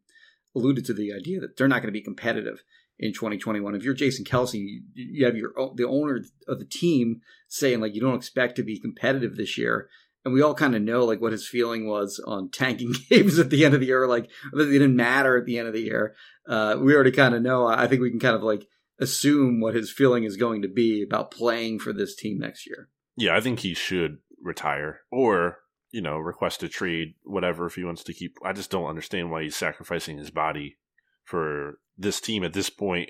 alluded 0.55 0.85
to 0.85 0.93
the 0.93 1.11
idea 1.11 1.41
that 1.41 1.57
they're 1.57 1.67
not 1.67 1.81
going 1.81 1.93
to 1.93 1.99
be 1.99 2.01
competitive 2.01 2.63
in 2.99 3.13
2021. 3.13 3.75
If 3.75 3.83
you're 3.83 3.93
Jason 3.93 4.25
Kelce, 4.25 4.81
you, 4.93 5.25
have 5.25 5.35
your 5.35 5.51
the 5.75 5.87
owner 5.87 6.21
of 6.47 6.59
the 6.59 6.65
team 6.65 7.21
saying 7.47 7.79
like 7.79 7.93
you 7.93 8.01
don't 8.01 8.15
expect 8.15 8.55
to 8.55 8.63
be 8.63 8.79
competitive 8.79 9.35
this 9.35 9.57
year. 9.57 9.89
And 10.23 10.33
we 10.33 10.41
all 10.41 10.55
kind 10.55 10.75
of 10.75 10.81
know 10.81 11.05
like 11.05 11.21
what 11.21 11.33
his 11.33 11.47
feeling 11.47 11.87
was 11.87 12.19
on 12.25 12.49
tanking 12.49 12.95
games 13.09 13.37
at 13.37 13.49
the 13.49 13.63
end 13.63 13.73
of 13.73 13.79
the 13.79 13.87
year, 13.87 14.07
like 14.07 14.29
they 14.53 14.65
didn't 14.65 14.95
matter 14.95 15.37
at 15.37 15.45
the 15.45 15.59
end 15.59 15.67
of 15.67 15.73
the 15.73 15.81
year. 15.81 16.15
Uh, 16.47 16.77
we 16.79 16.95
already 16.95 17.11
kind 17.11 17.35
of 17.35 17.41
know. 17.41 17.67
I 17.67 17.87
think 17.87 18.01
we 18.01 18.09
can 18.09 18.19
kind 18.19 18.35
of 18.35 18.43
like 18.43 18.67
assume 18.99 19.59
what 19.59 19.75
his 19.75 19.91
feeling 19.91 20.23
is 20.23 20.37
going 20.37 20.61
to 20.61 20.67
be 20.67 21.03
about 21.03 21.31
playing 21.31 21.79
for 21.79 21.93
this 21.93 22.15
team 22.15 22.39
next 22.39 22.65
year. 22.65 22.89
Yeah, 23.17 23.35
I 23.35 23.41
think 23.41 23.59
he 23.59 23.73
should 23.73 24.17
retire 24.41 25.01
or, 25.11 25.59
you 25.91 26.01
know, 26.01 26.17
request 26.17 26.63
a 26.63 26.69
trade, 26.69 27.15
whatever, 27.23 27.65
if 27.65 27.75
he 27.75 27.83
wants 27.83 28.03
to 28.05 28.13
keep. 28.13 28.37
I 28.43 28.53
just 28.53 28.71
don't 28.71 28.87
understand 28.87 29.31
why 29.31 29.43
he's 29.43 29.55
sacrificing 29.55 30.17
his 30.17 30.31
body 30.31 30.77
for 31.25 31.79
this 31.97 32.21
team 32.21 32.43
at 32.43 32.53
this 32.53 32.69
point 32.69 33.09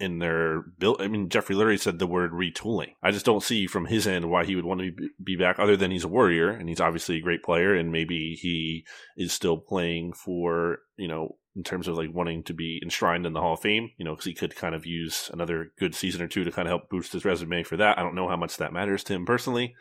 in 0.00 0.18
their 0.18 0.62
build. 0.78 1.00
I 1.00 1.08
mean, 1.08 1.28
Jeffrey 1.28 1.54
Lurie 1.54 1.78
said 1.78 1.98
the 1.98 2.06
word 2.06 2.32
retooling. 2.32 2.94
I 3.02 3.10
just 3.10 3.26
don't 3.26 3.42
see 3.42 3.66
from 3.66 3.86
his 3.86 4.06
end 4.06 4.30
why 4.30 4.46
he 4.46 4.56
would 4.56 4.64
want 4.64 4.80
to 4.80 4.92
be- 5.22 5.36
back, 5.36 5.58
other 5.58 5.76
than 5.76 5.90
he's 5.90 6.04
a 6.04 6.08
warrior 6.08 6.50
and 6.50 6.68
he's 6.68 6.80
obviously 6.80 7.18
a 7.18 7.22
great 7.22 7.42
player, 7.42 7.74
and 7.74 7.92
maybe 7.92 8.38
he 8.40 8.86
is 9.16 9.32
still 9.32 9.58
playing 9.58 10.14
for, 10.14 10.78
you 10.96 11.06
know, 11.06 11.36
in 11.54 11.62
terms 11.62 11.86
of 11.86 11.96
like 11.96 12.14
wanting 12.14 12.42
to 12.44 12.54
be 12.54 12.80
enshrined 12.82 13.26
in 13.26 13.32
the 13.32 13.40
Hall 13.40 13.54
of 13.54 13.60
Fame, 13.60 13.90
you 13.98 14.04
know, 14.04 14.12
because 14.12 14.24
he 14.24 14.34
could 14.34 14.56
kind 14.56 14.74
of 14.74 14.86
use 14.86 15.30
another 15.32 15.72
good 15.78 15.94
season 15.94 16.22
or 16.22 16.28
two 16.28 16.44
to 16.44 16.52
kind 16.52 16.66
of 16.66 16.70
help 16.70 16.88
boost 16.88 17.12
his 17.12 17.24
resume 17.24 17.62
for 17.62 17.76
that. 17.76 17.98
I 17.98 18.02
don't 18.02 18.14
know 18.14 18.28
how 18.28 18.36
much 18.36 18.56
that 18.56 18.72
matters 18.72 19.04
to 19.04 19.14
him 19.14 19.26
personally, 19.26 19.74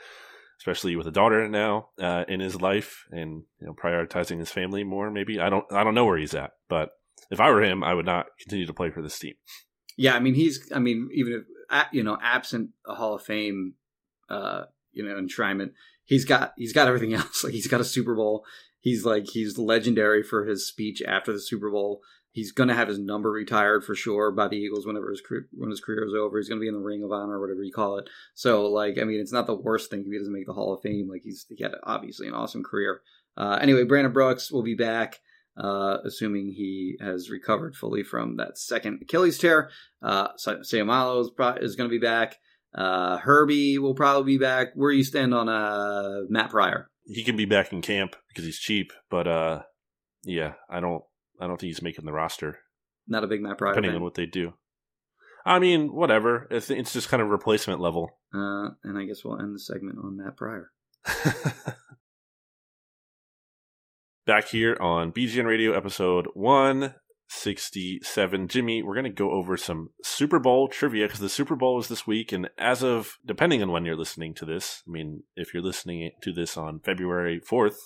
especially 0.59 0.95
with 0.95 1.07
a 1.07 1.11
daughter 1.11 1.47
now 1.47 1.89
uh, 2.01 2.25
in 2.27 2.39
his 2.39 2.59
life 2.59 3.05
and 3.11 3.43
you 3.61 3.67
know 3.67 3.73
prioritizing 3.73 4.39
his 4.39 4.51
family 4.51 4.83
more. 4.83 5.09
Maybe 5.09 5.39
I 5.39 5.49
don't 5.49 5.71
I 5.71 5.83
don't 5.83 5.95
know 5.95 6.05
where 6.05 6.17
he's 6.17 6.33
at, 6.33 6.51
but 6.67 6.89
if 7.31 7.39
I 7.39 7.49
were 7.51 7.63
him, 7.63 7.83
I 7.83 7.93
would 7.93 8.05
not 8.05 8.27
continue 8.39 8.65
to 8.65 8.73
play 8.73 8.89
for 8.89 9.01
this 9.01 9.17
team. 9.17 9.35
Yeah, 9.97 10.15
I 10.15 10.19
mean 10.19 10.33
he's. 10.33 10.71
I 10.73 10.79
mean 10.79 11.09
even 11.13 11.33
if 11.33 11.85
you 11.91 12.03
know 12.03 12.17
absent 12.21 12.71
a 12.87 12.95
Hall 12.95 13.15
of 13.15 13.23
Fame, 13.23 13.73
uh, 14.29 14.63
you 14.91 15.03
know 15.03 15.15
enshrinement, 15.15 15.71
he's 16.05 16.25
got 16.25 16.53
he's 16.57 16.73
got 16.73 16.87
everything 16.87 17.13
else. 17.15 17.43
Like 17.43 17.53
he's 17.53 17.67
got 17.67 17.81
a 17.81 17.85
Super 17.85 18.15
Bowl. 18.15 18.43
He's 18.79 19.05
like 19.05 19.27
he's 19.27 19.57
legendary 19.57 20.23
for 20.23 20.45
his 20.45 20.67
speech 20.67 21.01
after 21.05 21.33
the 21.33 21.41
Super 21.41 21.69
Bowl. 21.69 22.01
He's 22.31 22.51
gonna 22.51 22.75
have 22.75 22.87
his 22.87 22.99
number 22.99 23.31
retired 23.31 23.83
for 23.83 23.95
sure 23.95 24.31
by 24.31 24.47
the 24.47 24.55
Eagles 24.55 24.85
whenever 24.85 25.09
his 25.09 25.19
career, 25.19 25.47
when 25.51 25.69
his 25.69 25.81
career 25.81 26.05
is 26.05 26.13
over. 26.13 26.37
He's 26.37 26.47
gonna 26.47 26.61
be 26.61 26.67
in 26.67 26.75
the 26.75 26.79
Ring 26.79 27.03
of 27.03 27.11
Honor 27.11 27.37
or 27.37 27.41
whatever 27.41 27.63
you 27.63 27.73
call 27.73 27.97
it. 27.97 28.09
So 28.35 28.67
like 28.67 28.97
I 28.99 29.03
mean 29.03 29.19
it's 29.19 29.33
not 29.33 29.47
the 29.47 29.55
worst 29.55 29.89
thing 29.89 30.01
if 30.01 30.05
he 30.05 30.17
doesn't 30.17 30.33
make 30.33 30.45
the 30.45 30.53
Hall 30.53 30.73
of 30.73 30.81
Fame. 30.81 31.09
Like 31.09 31.23
he's 31.23 31.45
he 31.49 31.61
had 31.61 31.73
obviously 31.83 32.27
an 32.27 32.33
awesome 32.33 32.63
career. 32.63 33.01
Uh, 33.35 33.57
anyway, 33.61 33.83
Brandon 33.83 34.13
Brooks 34.13 34.51
will 34.51 34.63
be 34.63 34.75
back. 34.75 35.19
Uh, 35.57 35.97
assuming 36.05 36.53
he 36.55 36.97
has 37.01 37.29
recovered 37.29 37.75
fully 37.75 38.03
from 38.03 38.37
that 38.37 38.57
second 38.57 38.99
Achilles 39.01 39.37
tear. 39.37 39.69
Uh, 40.01 40.29
Seumalo 40.37 41.21
is, 41.21 41.29
pro- 41.29 41.55
is 41.55 41.75
going 41.75 41.89
to 41.89 41.93
be 41.93 42.03
back. 42.03 42.37
Uh, 42.73 43.17
Herbie 43.17 43.77
will 43.77 43.95
probably 43.95 44.33
be 44.33 44.37
back. 44.37 44.69
Where 44.75 44.91
you 44.91 45.03
stand 45.03 45.33
on 45.33 45.49
uh, 45.49 46.21
Matt 46.29 46.51
Pryor? 46.51 46.89
He 47.05 47.23
can 47.23 47.35
be 47.35 47.45
back 47.45 47.73
in 47.73 47.81
camp 47.81 48.15
because 48.27 48.45
he's 48.45 48.59
cheap, 48.59 48.93
but 49.09 49.27
uh, 49.27 49.63
yeah, 50.23 50.53
I 50.69 50.79
don't, 50.79 51.03
I 51.41 51.47
don't 51.47 51.59
think 51.59 51.69
he's 51.69 51.81
making 51.81 52.05
the 52.05 52.13
roster. 52.13 52.59
Not 53.07 53.23
a 53.23 53.27
big 53.27 53.41
Matt 53.41 53.57
Pryor. 53.57 53.73
Depending 53.73 53.95
on 53.95 54.03
what 54.03 54.13
they 54.13 54.27
do. 54.27 54.53
I 55.45 55.57
mean, 55.57 55.93
whatever. 55.93 56.47
It's, 56.51 56.69
it's 56.69 56.93
just 56.93 57.09
kind 57.09 57.23
of 57.23 57.29
replacement 57.29 57.79
level. 57.79 58.11
Uh, 58.33 58.69
and 58.83 58.97
I 58.97 59.05
guess 59.05 59.25
we'll 59.25 59.39
end 59.39 59.55
the 59.55 59.59
segment 59.59 59.97
on 59.97 60.17
Matt 60.17 60.37
Pryor. 60.37 60.71
Back 64.25 64.49
here 64.49 64.77
on 64.79 65.11
BGN 65.11 65.45
Radio 65.45 65.75
episode 65.75 66.27
167. 66.35 68.47
Jimmy, 68.47 68.83
we're 68.83 68.93
going 68.93 69.03
to 69.05 69.09
go 69.09 69.31
over 69.31 69.57
some 69.57 69.89
Super 70.03 70.37
Bowl 70.37 70.67
trivia 70.67 71.07
because 71.07 71.19
the 71.19 71.29
Super 71.29 71.55
Bowl 71.55 71.79
is 71.79 71.87
this 71.87 72.05
week. 72.05 72.31
And 72.31 72.47
as 72.57 72.83
of, 72.83 73.17
depending 73.25 73.63
on 73.63 73.71
when 73.71 73.85
you're 73.85 73.95
listening 73.95 74.35
to 74.35 74.45
this, 74.45 74.83
I 74.87 74.91
mean, 74.91 75.23
if 75.35 75.51
you're 75.51 75.63
listening 75.63 76.11
to 76.21 76.31
this 76.31 76.57
on 76.57 76.79
February 76.79 77.41
4th, 77.41 77.77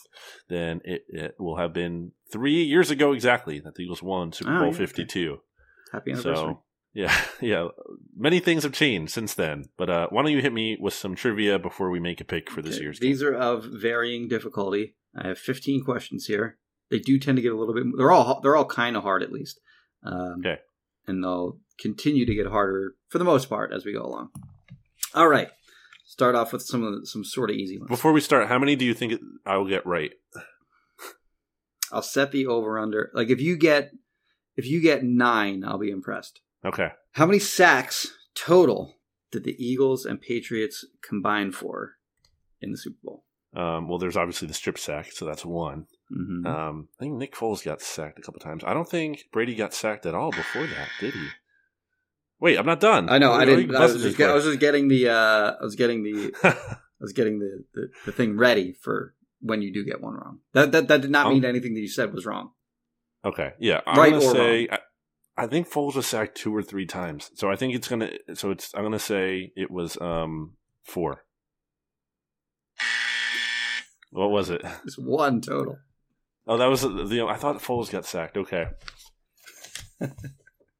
then 0.50 0.82
it, 0.84 1.06
it 1.08 1.36
will 1.40 1.56
have 1.58 1.72
been 1.72 2.12
three 2.30 2.62
years 2.64 2.92
ago 2.92 3.14
exactly 3.14 3.62
that 3.62 3.76
the 3.76 3.84
Eagles 3.84 4.04
won 4.04 4.34
Super 4.34 4.54
Oh, 4.54 4.58
Bowl 4.60 4.68
yeah, 4.68 4.74
okay. 4.74 4.86
52. 4.86 5.38
Happy 5.94 6.12
anniversary. 6.12 6.36
So 6.36 6.64
yeah, 6.94 7.16
yeah. 7.42 7.68
Many 8.18 8.42
things 8.42 8.64
have 8.64 8.74
changed 8.74 9.14
since 9.14 9.34
then. 9.34 9.70
But 9.78 9.90
uh, 9.90 10.08
why 10.10 10.24
don't 10.24 10.32
you 10.34 10.42
hit 10.42 10.52
me 10.52 10.76
with 10.78 10.94
some 10.94 11.16
trivia 11.16 11.58
before 11.58 11.90
we 11.90 12.02
make 12.02 12.20
a 12.20 12.26
pick 12.26 12.50
for 12.50 12.62
this 12.62 12.76
Okay, 12.76 12.84
year's 12.84 13.00
Game? 13.00 13.12
These 13.12 13.24
are 13.24 13.34
of 13.34 13.64
varying 13.64 14.28
difficulty. 14.28 14.96
I 15.16 15.28
have 15.28 15.38
15 15.38 15.84
questions 15.84 16.26
here. 16.26 16.57
They 16.89 16.99
do 16.99 17.20
tend 17.20 17.38
to 17.38 17.41
get 17.41 17.53
a 17.53 17.57
little 17.57 17.74
bit. 17.74 17.86
They're 17.97 18.11
all 18.11 18.39
they're 18.41 18.55
all 18.55 18.66
kind 18.66 18.95
of 18.95 19.03
hard 19.03 19.24
at 19.24 19.32
least. 19.32 19.59
Um, 20.03 20.36
Okay. 20.39 20.59
And 21.05 21.24
they'll 21.24 21.59
continue 21.80 22.26
to 22.26 22.34
get 22.36 22.47
harder 22.47 22.95
for 23.09 23.18
the 23.18 23.26
most 23.26 23.49
part 23.49 23.74
as 23.74 23.84
we 23.86 23.91
go 23.93 24.03
along. 24.03 24.30
All 25.14 25.28
right. 25.28 25.49
Start 26.05 26.36
off 26.36 26.53
with 26.53 26.61
some 26.61 26.84
of 26.84 26.93
the, 27.01 27.05
some 27.05 27.26
sort 27.26 27.49
of 27.49 27.55
easy 27.57 27.78
ones. 27.78 27.89
Before 27.89 28.14
we 28.14 28.22
start, 28.22 28.47
how 28.47 28.57
many 28.59 28.76
do 28.76 28.86
you 28.86 28.93
think 28.93 29.20
I 29.45 29.57
will 29.57 29.68
get 29.68 29.86
right? 29.86 30.11
I'll 31.91 32.01
set 32.01 32.32
the 32.32 32.47
over 32.47 32.80
under. 32.80 33.11
Like 33.14 33.30
if 33.30 33.41
you 33.41 33.57
get 33.57 33.91
if 34.55 34.66
you 34.68 34.82
get 34.82 35.03
nine, 35.03 35.64
I'll 35.66 35.78
be 35.80 35.89
impressed. 35.89 36.41
Okay. 36.66 36.89
How 37.14 37.26
many 37.26 37.39
sacks 37.39 38.11
total 38.36 38.95
did 39.32 39.43
the 39.43 39.55
Eagles 39.64 40.05
and 40.05 40.22
Patriots 40.22 40.86
combine 41.01 41.51
for 41.51 41.93
in 42.61 42.72
the 42.72 42.78
Super 42.78 42.97
Bowl? 43.03 43.26
Um, 43.56 43.88
well, 43.88 43.99
there's 43.99 44.18
obviously 44.18 44.47
the 44.47 44.54
strip 44.54 44.80
sack, 44.80 45.12
so 45.12 45.26
that's 45.26 45.45
one. 45.45 45.86
hmm 46.10 46.45
Um, 46.45 46.88
I 46.99 47.04
think 47.04 47.16
Nick 47.18 47.36
Foles 47.36 47.64
got 47.64 47.82
sacked 47.82 48.18
a 48.18 48.22
couple 48.22 48.39
times. 48.39 48.64
I 48.66 48.74
don't 48.74 48.89
think 48.89 49.26
Brady 49.32 49.54
got 49.56 49.74
sacked 49.74 50.06
at 50.06 50.16
all 50.16 50.32
before 50.32 50.66
that, 50.66 50.89
did 50.99 51.14
he? 51.14 51.28
Wait, 52.39 52.58
I'm 52.58 52.66
not 52.66 52.80
done. 52.80 53.10
I 53.10 53.20
know. 53.20 53.30
What 53.32 53.41
I 53.41 53.45
didn't. 53.45 53.76
I 53.76 53.82
was, 53.82 54.01
just, 54.01 54.18
get- 54.18 54.30
I 54.30 54.34
was 54.34 54.43
just 54.43 54.60
getting 54.60 54.88
the. 54.88 55.10
Uh, 55.10 55.56
I 55.62 55.64
was 55.64 55.76
getting 55.76 56.04
the. 56.04 56.34
I 56.43 56.56
was 57.04 57.14
getting 57.14 57.39
the, 57.39 57.64
the, 57.74 57.89
the 58.06 58.12
thing 58.12 58.38
ready 58.38 58.74
for 58.74 59.14
when 59.41 59.62
you 59.62 59.74
do 59.74 59.84
get 59.86 60.01
one 60.01 60.14
wrong. 60.14 60.39
That 60.54 60.72
that, 60.72 60.88
that 60.88 61.01
did 61.01 61.12
not 61.12 61.32
mean 61.32 61.45
anything 61.45 61.74
that 61.76 61.82
you 61.82 61.88
said 61.89 62.14
was 62.14 62.26
wrong. 62.26 62.51
Okay, 63.26 63.54
yeah, 63.60 63.82
I'm 63.86 63.97
Right 63.97 64.12
gonna 64.14 64.26
or 64.26 64.32
say 64.34 64.68
I, 64.72 64.80
I 65.38 65.47
think 65.47 65.70
Foles 65.70 65.95
was 65.95 66.08
sacked 66.08 66.36
two 66.38 66.56
or 66.56 66.62
three 66.64 66.86
times, 66.86 67.30
so 67.36 67.49
I 67.51 67.56
think 67.56 67.76
it's 67.76 67.88
gonna. 67.88 68.10
So 68.34 68.51
it's 68.51 68.74
I'm 68.74 68.84
gonna 68.84 68.99
say 68.99 69.51
it 69.56 69.70
was 69.70 69.97
um 70.01 70.54
four. 70.84 71.24
What 74.14 74.32
was 74.32 74.49
it? 74.49 74.61
It's 74.86 74.97
one 74.97 75.41
total. 75.41 75.80
Oh, 76.47 76.57
that 76.57 76.70
was 76.70 76.82
the. 76.82 77.26
I 77.28 77.36
thought 77.36 77.61
Foles 77.61 77.91
got 77.91 78.05
sacked. 78.05 78.38
Okay. 78.38 78.68
Hmm. 79.99 80.05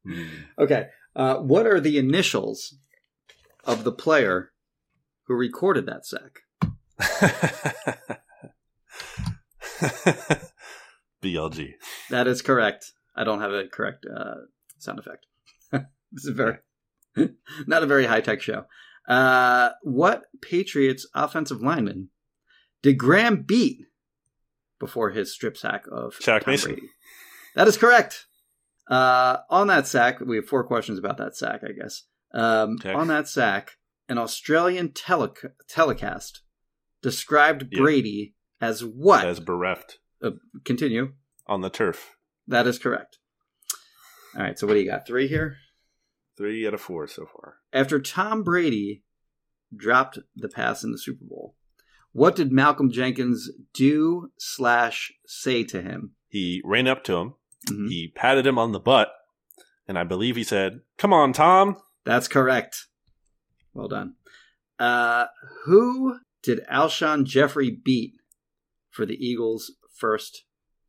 Okay. 0.60 0.88
Uh, 1.16 1.36
what 1.38 1.66
are 1.66 1.80
the 1.80 1.98
initials 1.98 2.76
of 3.64 3.86
the 3.86 3.92
player 3.94 4.52
who 5.28 5.34
recorded 5.34 5.86
that 5.86 6.06
sack? 6.06 6.42
BLG. 11.24 11.76
That 12.10 12.28
is 12.28 12.42
correct. 12.42 12.92
I 13.16 13.24
don't 13.24 13.40
have 13.40 13.54
a 13.54 13.68
correct 13.68 14.06
uh, 14.14 14.42
sound 14.78 15.00
effect. 15.00 15.26
this 15.72 16.26
is 16.26 16.36
very 16.36 16.58
not 17.66 17.84
a 17.84 17.88
very 17.88 18.06
high 18.06 18.22
tech 18.22 18.42
show. 18.42 18.66
Uh, 19.08 19.70
what 19.84 20.24
Patriots 20.42 21.08
offensive 21.16 21.62
lineman 21.62 22.10
did 22.84 23.00
Graham 23.00 23.42
beat 23.42 23.86
before 24.80 25.10
his 25.10 25.34
strip 25.34 25.58
sack 25.58 25.86
of 25.92 26.14
Shaq 26.20 26.42
Tom 26.44 26.52
Mason. 26.52 26.72
Brady? 26.74 26.88
That 27.56 27.68
is 27.68 27.78
correct. 27.78 28.26
Uh, 28.88 29.38
on 29.50 29.68
that 29.68 29.88
sack, 29.88 30.20
we 30.20 30.36
have 30.36 30.46
four 30.46 30.64
questions 30.66 31.00
about 31.00 31.18
that 31.18 31.36
sack. 31.36 31.62
I 31.68 31.72
guess 31.72 32.04
um, 32.34 32.76
Okay. 32.80 32.94
on 32.94 33.08
that 33.08 33.28
sack, 33.28 33.78
an 34.10 34.18
Australian 34.18 34.90
telec- 34.90 35.52
telecast 35.70 36.42
described 37.02 37.68
Yeah. 37.72 37.80
Brady 37.82 38.36
as 38.60 38.84
what? 38.84 39.26
As 39.26 39.40
bereft 39.40 40.00
uh, 40.22 40.32
continue. 40.66 41.14
on 41.48 41.62
the 41.62 41.70
turf. 41.70 42.16
That 42.48 42.68
is 42.68 42.78
correct. 42.80 43.20
All 44.36 44.42
right, 44.44 44.58
so 44.60 44.66
what 44.68 44.74
do 44.74 44.80
you 44.82 44.90
got? 44.90 45.06
Three 45.08 45.28
here? 45.28 45.58
Three 46.38 46.66
out 46.68 46.74
of 46.74 46.82
four 46.82 47.08
so 47.08 47.26
far. 47.26 47.58
After 47.72 48.02
Tom 48.02 48.42
Brady 48.44 49.04
dropped 49.76 50.18
the 50.36 50.50
pass 50.50 50.84
in 50.84 50.92
the 50.92 50.98
Super 50.98 51.24
Bowl, 51.24 51.56
what 52.14 52.36
did 52.36 52.52
Malcolm 52.52 52.90
Jenkins 52.92 53.50
do 53.74 54.32
slash 54.38 55.12
say 55.28 55.64
to 55.66 55.82
him? 55.82 56.16
He 56.30 56.62
ran 56.64 56.88
up 56.88 57.04
to 57.04 57.18
him. 57.18 57.34
Mhm. 57.70 57.90
He 57.90 58.12
patted 58.16 58.48
him 58.48 58.58
on 58.58 58.72
the 58.72 58.80
butt, 58.80 59.14
and 59.88 59.98
I 60.00 60.04
believe 60.04 60.36
he 60.36 60.44
said, 60.44 60.82
"Come 60.98 61.14
on, 61.14 61.34
Tom." 61.34 61.78
That's 62.06 62.28
correct. 62.28 62.88
Well 63.74 63.88
done. 63.88 64.16
Uh, 64.80 65.28
who 65.66 66.20
did 66.42 66.66
Alshon 66.70 67.26
Jeffery 67.26 67.70
beat 67.72 68.16
for 68.90 69.06
the 69.06 69.16
Eagles' 69.16 69.72
first 69.94 70.44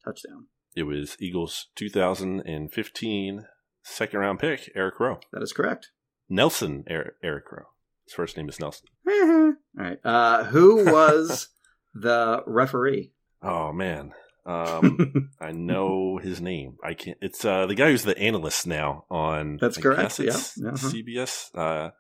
touchdown? 0.05 0.49
It 0.75 0.85
was 0.85 1.17
Eagles 1.21 1.69
2015 1.77 3.47
second 3.83 4.19
round 4.19 4.41
pick, 4.41 4.73
Eric 4.75 4.99
Rowe. 4.99 5.21
That 5.33 5.43
is 5.43 5.53
correct. 5.53 5.93
Nelson 6.29 6.85
Eric, 6.89 7.15
Eric 7.23 7.53
Rowe. 7.53 7.69
His 8.07 8.15
first 8.15 8.37
name 8.37 8.49
is 8.49 8.61
Nelson. 8.61 8.87
All 9.09 9.55
right. 9.75 9.99
Uh, 10.05 10.45
who 10.45 10.85
was 10.91 11.49
the 11.95 12.43
referee? 12.47 13.13
Oh 13.43 13.73
man. 13.73 14.13
Um, 14.47 15.31
I 15.41 15.53
know 15.53 16.19
his 16.23 16.41
name. 16.41 16.77
I 16.85 16.93
can't. 16.95 17.17
It's 17.23 17.45
uh, 17.45 17.67
the 17.67 17.75
guy 17.75 17.91
who's 17.91 18.03
the 18.05 18.17
analyst 18.19 18.67
now 18.67 19.05
on. 19.11 19.57
That's 19.61 19.79
I 19.79 19.81
correct, 19.81 20.19
yeah, 20.19 20.33
uh-huh. 20.33 20.77
CBS. 20.77 21.49
Uh, 21.55 21.91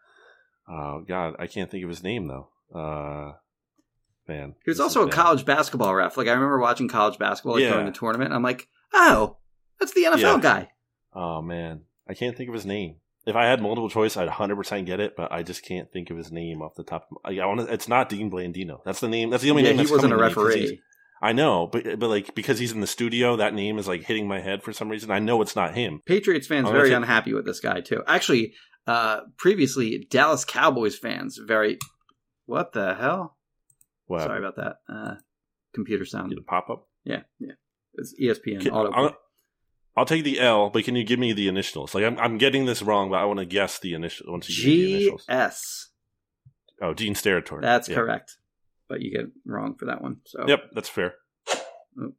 oh 0.68 1.04
God, 1.08 1.36
I 1.38 1.46
can't 1.46 1.70
think 1.70 1.84
of 1.84 1.90
his 1.90 2.02
name 2.02 2.28
though. 2.28 2.50
Uh, 2.74 3.32
man, 4.28 4.54
He 4.64 4.70
was 4.70 4.80
also 4.80 5.02
a 5.02 5.06
bad. 5.06 5.14
college 5.14 5.44
basketball 5.46 5.94
ref. 5.94 6.16
Like 6.18 6.28
I 6.28 6.32
remember 6.32 6.58
watching 6.58 6.88
college 6.88 7.18
basketball 7.18 7.54
like, 7.54 7.62
Yeah. 7.62 7.70
during 7.70 7.86
the 7.86 7.92
tournament. 7.92 8.28
And 8.28 8.34
I'm 8.36 8.42
like, 8.42 8.68
oh, 8.92 9.38
that's 9.80 9.94
the 9.94 10.02
NFL 10.04 10.18
Yeah. 10.20 10.40
guy. 10.40 10.68
Oh 11.14 11.40
man, 11.40 11.82
I 12.08 12.12
can't 12.14 12.36
think 12.36 12.48
of 12.48 12.54
his 12.54 12.66
name. 12.66 12.96
If 13.26 13.36
I 13.36 13.46
had 13.46 13.62
multiple 13.62 13.88
choice, 13.88 14.16
I'd 14.16 14.28
100% 14.28 14.84
get 14.86 15.00
it, 15.00 15.14
but 15.16 15.32
I 15.32 15.42
just 15.42 15.64
can't 15.64 15.90
think 15.90 16.10
of 16.10 16.16
his 16.18 16.30
name 16.30 16.60
off 16.60 16.74
the 16.74 16.84
top. 16.84 17.08
Of 17.10 17.18
my, 17.32 17.40
I 17.42 17.46
want. 17.46 17.60
It's 17.70 17.88
not 17.88 18.08
Dean 18.10 18.30
Blandino. 18.30 18.80
That's 18.84 19.00
the 19.00 19.08
name. 19.08 19.30
That's 19.30 19.42
the 19.42 19.50
only 19.50 19.62
yeah, 19.62 19.70
name. 19.70 19.78
he 19.78 19.84
That's 19.84 19.92
wasn't 19.92 20.12
a 20.12 20.16
coming 20.16 20.34
to 20.34 20.40
me 20.40 20.44
'cause 20.44 20.54
he's- 20.54 20.64
referee. 20.70 20.80
I 21.22 21.32
know, 21.32 21.66
but 21.68 21.98
but 21.98 22.08
like 22.10 22.34
because 22.34 22.58
he's 22.58 22.72
in 22.72 22.80
the 22.80 22.86
studio, 22.86 23.36
that 23.36 23.54
name 23.54 23.78
is 23.78 23.88
like 23.88 24.02
hitting 24.02 24.28
my 24.28 24.40
head 24.40 24.62
for 24.62 24.74
some 24.74 24.90
reason. 24.90 25.10
I 25.10 25.20
know 25.20 25.40
it's 25.40 25.56
not 25.56 25.74
him. 25.74 26.02
Patriots 26.04 26.46
fans 26.46 26.68
Oh, 26.68 26.72
very 26.72 26.90
it. 26.90 26.94
unhappy 26.94 27.32
with 27.32 27.46
this 27.46 27.60
guy 27.60 27.80
too. 27.80 28.02
Actually, 28.06 28.52
uh, 28.86 29.20
previously 29.38 30.06
Dallas 30.10 30.44
Cowboys 30.44 30.98
fans 30.98 31.38
very. 31.38 31.78
What 32.44 32.74
the 32.74 32.94
hell? 32.94 33.38
Wow. 34.06 34.18
Sorry 34.18 34.38
about 34.38 34.56
that. 34.56 34.76
Uh, 34.86 35.14
computer 35.74 36.04
sound. 36.04 36.28
Get 36.28 36.38
a 36.40 36.42
pop 36.42 36.68
up. 36.68 36.88
Yeah, 37.04 37.22
yeah. 37.38 37.52
It's 37.94 38.14
ESPN 38.20 38.60
Can- 38.60 38.72
auto. 38.72 39.16
I'll, 39.96 40.04
take 40.04 40.24
the 40.24 40.40
L, 40.40 40.70
but 40.70 40.84
can 40.84 40.96
you 40.96 41.04
give 41.04 41.18
me 41.18 41.32
the 41.32 41.48
initials? 41.48 41.94
Like 41.94 42.04
I'm, 42.04 42.18
I'm 42.18 42.38
getting 42.38 42.66
this 42.66 42.82
wrong, 42.82 43.10
but 43.10 43.16
I 43.20 43.24
want 43.24 43.38
to 43.38 43.44
guess 43.46 43.78
the 43.78 43.94
initial. 43.94 44.30
Once 44.30 44.48
you 44.48 44.64
give 44.64 44.74
me 44.74 44.84
the 44.86 44.94
initials. 45.02 45.24
S. 45.28 45.88
Oh, 46.82 46.94
Gene 46.94 47.14
Steratore. 47.14 47.60
That's 47.60 47.88
Yeah. 47.88 47.96
correct. 47.96 48.36
But 48.88 49.00
you 49.00 49.10
get 49.10 49.26
wrong 49.46 49.76
for 49.76 49.86
that 49.86 50.02
one. 50.02 50.20
So 50.26 50.46
Yep, 50.46 50.70
that's 50.74 50.88
fair. 50.88 51.14
Oh. 52.00 52.12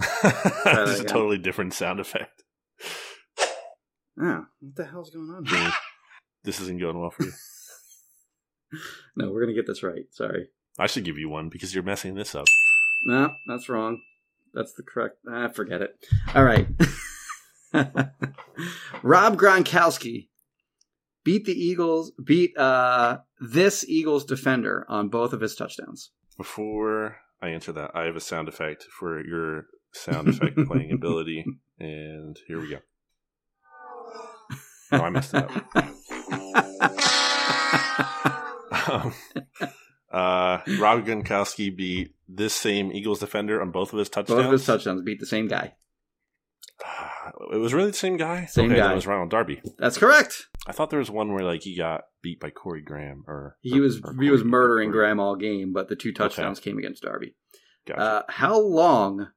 That's 0.22 1.00
a 1.00 1.04
totally 1.04 1.38
different 1.38 1.72
sound 1.74 2.00
effect. 2.00 2.42
Oh, 4.20 4.46
what 4.60 4.76
the 4.76 4.84
hell's 4.84 5.10
going 5.10 5.30
on? 5.30 5.44
Jimmy, 5.44 5.70
this 6.44 6.60
isn't 6.60 6.78
going 6.80 6.98
well 6.98 7.10
for 7.10 7.24
you. 7.24 7.32
No, 9.16 9.30
we're 9.30 9.40
gonna 9.42 9.54
get 9.54 9.68
this 9.68 9.84
right. 9.84 10.06
Sorry. 10.10 10.48
I 10.80 10.88
should 10.88 11.04
give 11.04 11.16
you 11.16 11.28
one 11.28 11.48
because 11.48 11.72
you're 11.72 11.84
messing 11.84 12.16
this 12.16 12.34
up. 12.34 12.46
No, 13.06 13.30
that's 13.46 13.68
wrong. 13.68 14.00
That's 14.54 14.72
the 14.74 14.82
correct. 14.82 15.16
Ah, 15.28 15.48
forget 15.48 15.82
it. 15.82 15.96
All 16.34 16.44
right. 16.44 16.68
Rob 19.02 19.36
Gronkowski 19.36 20.28
beat 21.24 21.44
the 21.44 21.52
Eagles. 21.52 22.12
Beat 22.22 22.56
uh, 22.56 23.18
this 23.40 23.84
Eagles 23.88 24.24
defender 24.24 24.86
on 24.88 25.08
both 25.08 25.32
of 25.32 25.40
his 25.40 25.56
touchdowns. 25.56 26.10
Before 26.36 27.16
I 27.42 27.48
answer 27.48 27.72
that, 27.72 27.90
I 27.94 28.04
have 28.04 28.16
a 28.16 28.20
sound 28.20 28.48
effect 28.48 28.84
for 28.84 29.24
your 29.24 29.66
sound 29.92 30.28
effect 30.28 30.56
playing 30.66 30.92
ability, 30.94 31.44
and 31.78 32.38
here 32.46 32.60
we 32.60 32.70
go. 32.70 32.78
Oh, 34.92 35.00
I 35.00 35.10
messed 35.10 35.34
it 35.34 35.42
up. 35.42 35.50
um, 38.88 39.12
uh, 40.14 40.60
Rob 40.78 41.04
Gronkowski 41.04 41.74
beat 41.74 42.14
this 42.28 42.54
same 42.54 42.92
Eagles 42.92 43.18
defender 43.18 43.60
on 43.60 43.72
both 43.72 43.92
of 43.92 43.98
his 43.98 44.08
touchdowns. 44.08 44.38
Both 44.38 44.46
of 44.46 44.52
his 44.52 44.66
touchdowns 44.66 45.02
beat 45.02 45.18
the 45.18 45.26
same 45.26 45.48
guy. 45.48 45.74
It 47.52 47.56
was 47.56 47.74
really 47.74 47.90
the 47.90 47.96
same 47.96 48.16
guy. 48.16 48.46
Same 48.46 48.70
okay, 48.70 48.80
guy. 48.80 48.92
It 48.92 48.94
was 48.94 49.06
Ronald 49.06 49.30
Darby. 49.30 49.60
That's 49.78 49.98
correct. 49.98 50.46
I 50.66 50.72
thought 50.72 50.90
there 50.90 51.00
was 51.00 51.10
one 51.10 51.32
where 51.32 51.44
like 51.44 51.62
he 51.62 51.76
got 51.76 52.02
beat 52.22 52.38
by 52.38 52.50
Corey 52.50 52.80
Graham, 52.80 53.24
or 53.26 53.56
He 53.60 53.80
was 53.80 54.00
or 54.04 54.14
he 54.20 54.30
was 54.30 54.44
murdering 54.44 54.92
Graham 54.92 55.18
all 55.18 55.34
game, 55.34 55.72
but 55.72 55.88
the 55.88 55.96
two 55.96 56.12
touchdowns 56.12 56.60
came 56.60 56.78
against 56.78 57.02
Darby. 57.02 57.34
Gotcha. 57.86 58.00
Uh, 58.00 58.22
how 58.28 58.58
long 58.58 59.28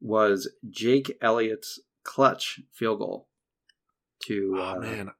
was 0.00 0.50
Jake 0.68 1.16
Elliott's 1.22 1.80
clutch 2.04 2.60
field 2.72 2.98
goal 2.98 3.28
to 4.24 4.56
oh 4.58 4.62
uh, 4.62 4.74
man, 4.76 5.10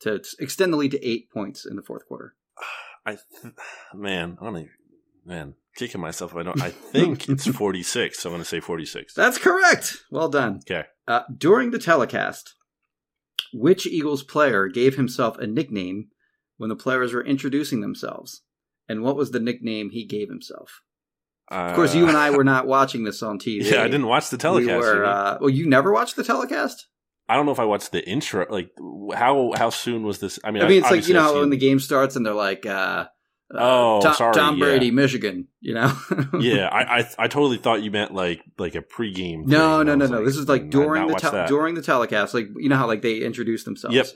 to 0.00 0.22
extend 0.38 0.72
the 0.72 0.76
lead 0.76 0.90
to 0.92 1.06
eight 1.06 1.30
points 1.30 1.64
in 1.64 1.76
the 1.76 1.82
fourth 1.82 2.06
quarter? 2.06 2.34
I 3.06 3.16
th- 3.42 3.54
man, 3.94 4.36
I 4.40 4.44
don't 4.44 4.56
even, 4.56 4.70
man 5.24 5.54
kicking 5.76 6.00
myself 6.00 6.32
if 6.32 6.36
I 6.36 6.42
don't. 6.42 6.60
I 6.60 6.70
think 6.70 7.28
it's 7.28 7.46
forty 7.46 7.82
six. 7.82 8.20
So 8.20 8.28
I'm 8.28 8.34
going 8.34 8.42
to 8.42 8.48
say 8.48 8.60
forty 8.60 8.84
six. 8.84 9.14
That's 9.14 9.38
correct. 9.38 9.98
Well 10.10 10.28
done. 10.28 10.60
Okay. 10.68 10.86
Uh, 11.08 11.22
during 11.36 11.70
the 11.70 11.78
telecast, 11.78 12.54
which 13.52 13.86
Eagles 13.86 14.22
player 14.22 14.68
gave 14.68 14.96
himself 14.96 15.38
a 15.38 15.46
nickname 15.46 16.08
when 16.56 16.68
the 16.68 16.76
players 16.76 17.12
were 17.12 17.24
introducing 17.24 17.80
themselves? 17.80 18.42
And 18.88 19.02
what 19.02 19.16
was 19.16 19.30
the 19.30 19.40
nickname 19.40 19.90
he 19.90 20.04
gave 20.04 20.28
himself? 20.28 20.82
Of 21.48 21.74
course, 21.74 21.94
you 21.94 22.06
and 22.06 22.16
I 22.16 22.30
were 22.30 22.44
not 22.44 22.66
watching 22.66 23.04
this 23.04 23.22
on 23.22 23.38
TV. 23.38 23.62
Uh, 23.62 23.68
Yeah, 23.76 23.82
I 23.82 23.86
didn't 23.88 24.06
watch 24.06 24.30
the 24.30 24.36
telecast. 24.36 24.68
We 24.68 24.76
were, 24.76 25.04
uh, 25.04 25.38
well, 25.40 25.50
you 25.50 25.68
never 25.68 25.92
watched 25.92 26.14
the 26.16 26.22
telecast? 26.22 26.86
I 27.30 27.36
don't 27.36 27.46
know 27.46 27.52
if 27.52 27.60
I 27.60 27.64
watched 27.64 27.92
the 27.92 28.06
intro. 28.06 28.46
Like, 28.50 28.70
how 29.14 29.52
how 29.56 29.70
soon 29.70 30.02
was 30.02 30.18
this? 30.18 30.38
I 30.44 30.50
mean, 30.50 30.62
I 30.62 30.68
mean, 30.68 30.82
it's 30.82 30.90
like 30.90 31.06
you 31.08 31.14
know 31.14 31.28
seen- 31.32 31.40
when 31.40 31.50
the 31.50 31.56
game 31.56 31.78
starts 31.80 32.16
and 32.16 32.24
they're 32.26 32.34
like, 32.34 32.66
uh, 32.66 33.06
uh, 33.52 33.58
Oh, 33.58 34.00
Tom, 34.02 34.14
sorry, 34.14 34.34
Tom 34.34 34.56
yeah. 34.58 34.64
Brady, 34.64 34.90
Michigan. 34.90 35.48
You 35.60 35.74
know? 35.74 35.92
yeah, 36.40 36.68
I, 36.68 37.00
I 37.00 37.08
I 37.18 37.28
totally 37.28 37.58
thought 37.58 37.82
you 37.82 37.90
meant 37.90 38.12
like 38.14 38.42
like 38.58 38.74
a 38.74 38.82
pregame. 38.82 39.46
no, 39.46 39.78
thing. 39.78 39.86
no, 39.86 39.94
no, 39.94 40.06
no. 40.06 40.24
This 40.24 40.36
is 40.36 40.48
like 40.48 40.70
during 40.70 41.06
the 41.08 41.14
that. 41.32 41.48
during 41.48 41.74
the 41.74 41.82
telecast. 41.82 42.34
Like 42.34 42.48
you 42.56 42.68
know 42.68 42.76
how 42.76 42.86
like 42.86 43.02
they 43.02 43.18
introduce 43.18 43.64
themselves. 43.64 43.94
Yep. 43.96 44.06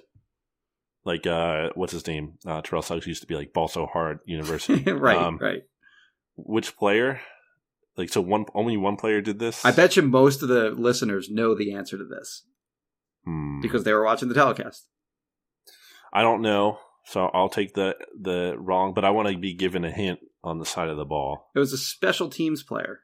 like 1.05 1.27
uh, 1.27 1.71
what's 1.75 1.93
his 1.93 2.07
name? 2.07 2.35
Uh, 2.47 2.62
Terrell 2.62 2.83
Suggs 2.83 3.07
used 3.07 3.23
to 3.23 3.27
be 3.27 3.35
like 3.37 3.53
ball 3.53 3.69
so 3.69 3.87
hard 3.87 4.21
university. 4.25 4.83
right, 4.93 5.17
Um, 5.19 5.39
right. 5.41 5.62
Which 6.37 6.77
player? 6.77 7.21
Like 7.97 8.09
so, 8.09 8.21
one 8.21 8.47
only 8.55 8.77
one 8.77 8.97
player 8.97 9.21
did 9.21 9.39
this. 9.39 9.65
I 9.65 9.71
bet 9.71 9.95
you 9.97 10.03
most 10.03 10.43
of 10.43 10.49
the 10.49 10.71
listeners 10.71 11.31
know 11.31 11.55
the 11.55 11.73
answer 11.75 11.97
to 11.97 12.05
this 12.05 12.45
Hmm. 13.25 13.61
because 13.61 13.85
they 13.85 13.93
were 13.93 14.05
watching 14.05 14.29
the 14.29 14.35
telecast. 14.35 14.87
I 16.12 16.22
don't 16.22 16.43
know, 16.43 16.79
so 17.07 17.31
I'll 17.35 17.49
take 17.49 17.75
the 17.75 17.97
the 18.20 18.55
wrong. 18.59 18.95
But 18.95 19.05
I 19.05 19.11
want 19.11 19.29
to 19.29 19.37
be 19.39 19.55
given 19.55 19.85
a 19.85 19.91
hint 19.91 20.20
on 20.43 20.59
the 20.59 20.66
side 20.66 20.89
of 20.89 20.97
the 20.97 21.05
ball. 21.05 21.51
It 21.55 21.59
was 21.59 21.72
a 21.72 21.79
special 21.79 22.29
teams 22.29 22.62
player, 22.62 23.01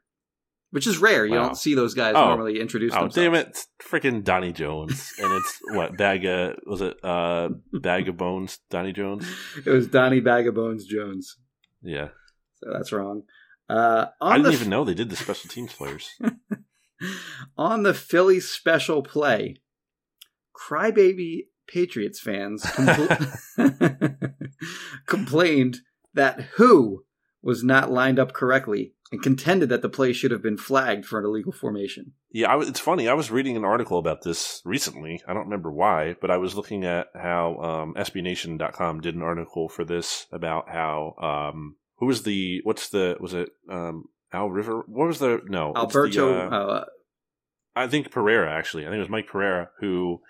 which 0.69 0.85
is 0.87 0.97
rare. 0.99 1.25
You 1.25 1.35
Wow. 1.35 1.45
don't 1.47 1.57
see 1.57 1.73
those 1.75 1.93
guys 1.93 2.13
Oh. 2.15 2.27
normally 2.27 2.59
introduce 2.61 2.93
Oh 2.93 3.01
themselves. 3.01 3.15
damn 3.15 3.35
it! 3.35 3.47
It's 3.49 3.67
freaking 3.83 4.23
Donnie 4.23 4.53
Jones, 4.53 5.11
and 5.17 5.31
it's 5.33 5.59
what 5.73 5.97
bag 5.97 6.23
of 6.25 6.55
was 6.65 6.81
it? 6.81 6.97
Uh, 7.03 7.49
bag 7.73 8.07
of 8.07 8.15
bones, 8.17 8.59
Donnie 8.69 8.93
Jones. 8.93 9.25
It 9.65 9.69
was 9.71 9.87
Donnie 9.87 10.19
Bag 10.21 10.47
of 10.47 10.53
Bones 10.55 10.85
Jones. 10.85 11.37
Yeah, 11.81 12.09
So 12.57 12.69
that's 12.71 12.91
wrong. 12.91 13.23
Uh, 13.67 14.05
on 14.21 14.33
I 14.33 14.37
didn't 14.37 14.53
even 14.53 14.69
know 14.69 14.83
they 14.83 14.93
did 14.93 15.09
the 15.09 15.15
special 15.15 15.49
teams 15.49 15.73
players. 15.73 16.09
on 17.57 17.83
the 17.83 17.93
Philly 17.93 18.39
Special 18.39 19.01
play, 19.01 19.55
crybaby 20.55 21.45
Patriots 21.67 22.19
fans 22.19 22.63
compl- 22.65 24.33
complained 25.05 25.77
that 26.13 26.41
who 26.55 27.05
was 27.41 27.63
not 27.63 27.91
lined 27.91 28.19
up 28.19 28.33
correctly 28.33 28.93
and 29.11 29.21
contended 29.21 29.69
that 29.69 29.81
the 29.81 29.89
play 29.89 30.13
should 30.13 30.31
have 30.31 30.41
been 30.41 30.57
flagged 30.57 31.05
for 31.05 31.19
an 31.19 31.25
illegal 31.25 31.51
formation. 31.51 32.13
Yeah, 32.31 32.55
was, 32.55 32.69
it's 32.69 32.79
funny. 32.79 33.09
I 33.09 33.13
was 33.13 33.29
reading 33.29 33.57
an 33.57 33.65
article 33.65 33.99
about 33.99 34.23
this 34.23 34.61
recently. 34.63 35.21
I 35.27 35.33
don't 35.33 35.45
remember 35.45 35.71
why, 35.71 36.15
but 36.21 36.31
I 36.31 36.37
was 36.37 36.55
looking 36.55 36.85
at 36.85 37.07
how 37.13 37.57
um, 37.57 37.93
SBNation.com 37.95 39.01
did 39.01 39.15
an 39.15 39.21
article 39.21 39.67
for 39.67 39.83
this 39.83 40.27
about 40.31 40.69
how 40.69 41.15
um, 41.21 41.75
who 41.97 42.05
was 42.05 42.23
the 42.23 42.61
what's 42.63 42.89
the 42.89 43.17
was 43.19 43.33
it 43.33 43.49
um, 43.69 44.05
Al 44.31 44.49
River? 44.49 44.83
What 44.87 45.07
was 45.07 45.19
the 45.19 45.41
no 45.45 45.73
it's 45.75 45.93
the, 45.93 45.99
Alberto, 45.99 46.49
uh, 46.49 46.49
uh, 46.49 46.85
I 47.75 47.87
think 47.87 48.11
Pereira 48.11 48.51
actually. 48.51 48.83
I 48.83 48.87
think 48.87 48.97
it 48.97 48.99
was 48.99 49.09
Mike 49.09 49.27
Pereira 49.27 49.69
who 49.81 50.21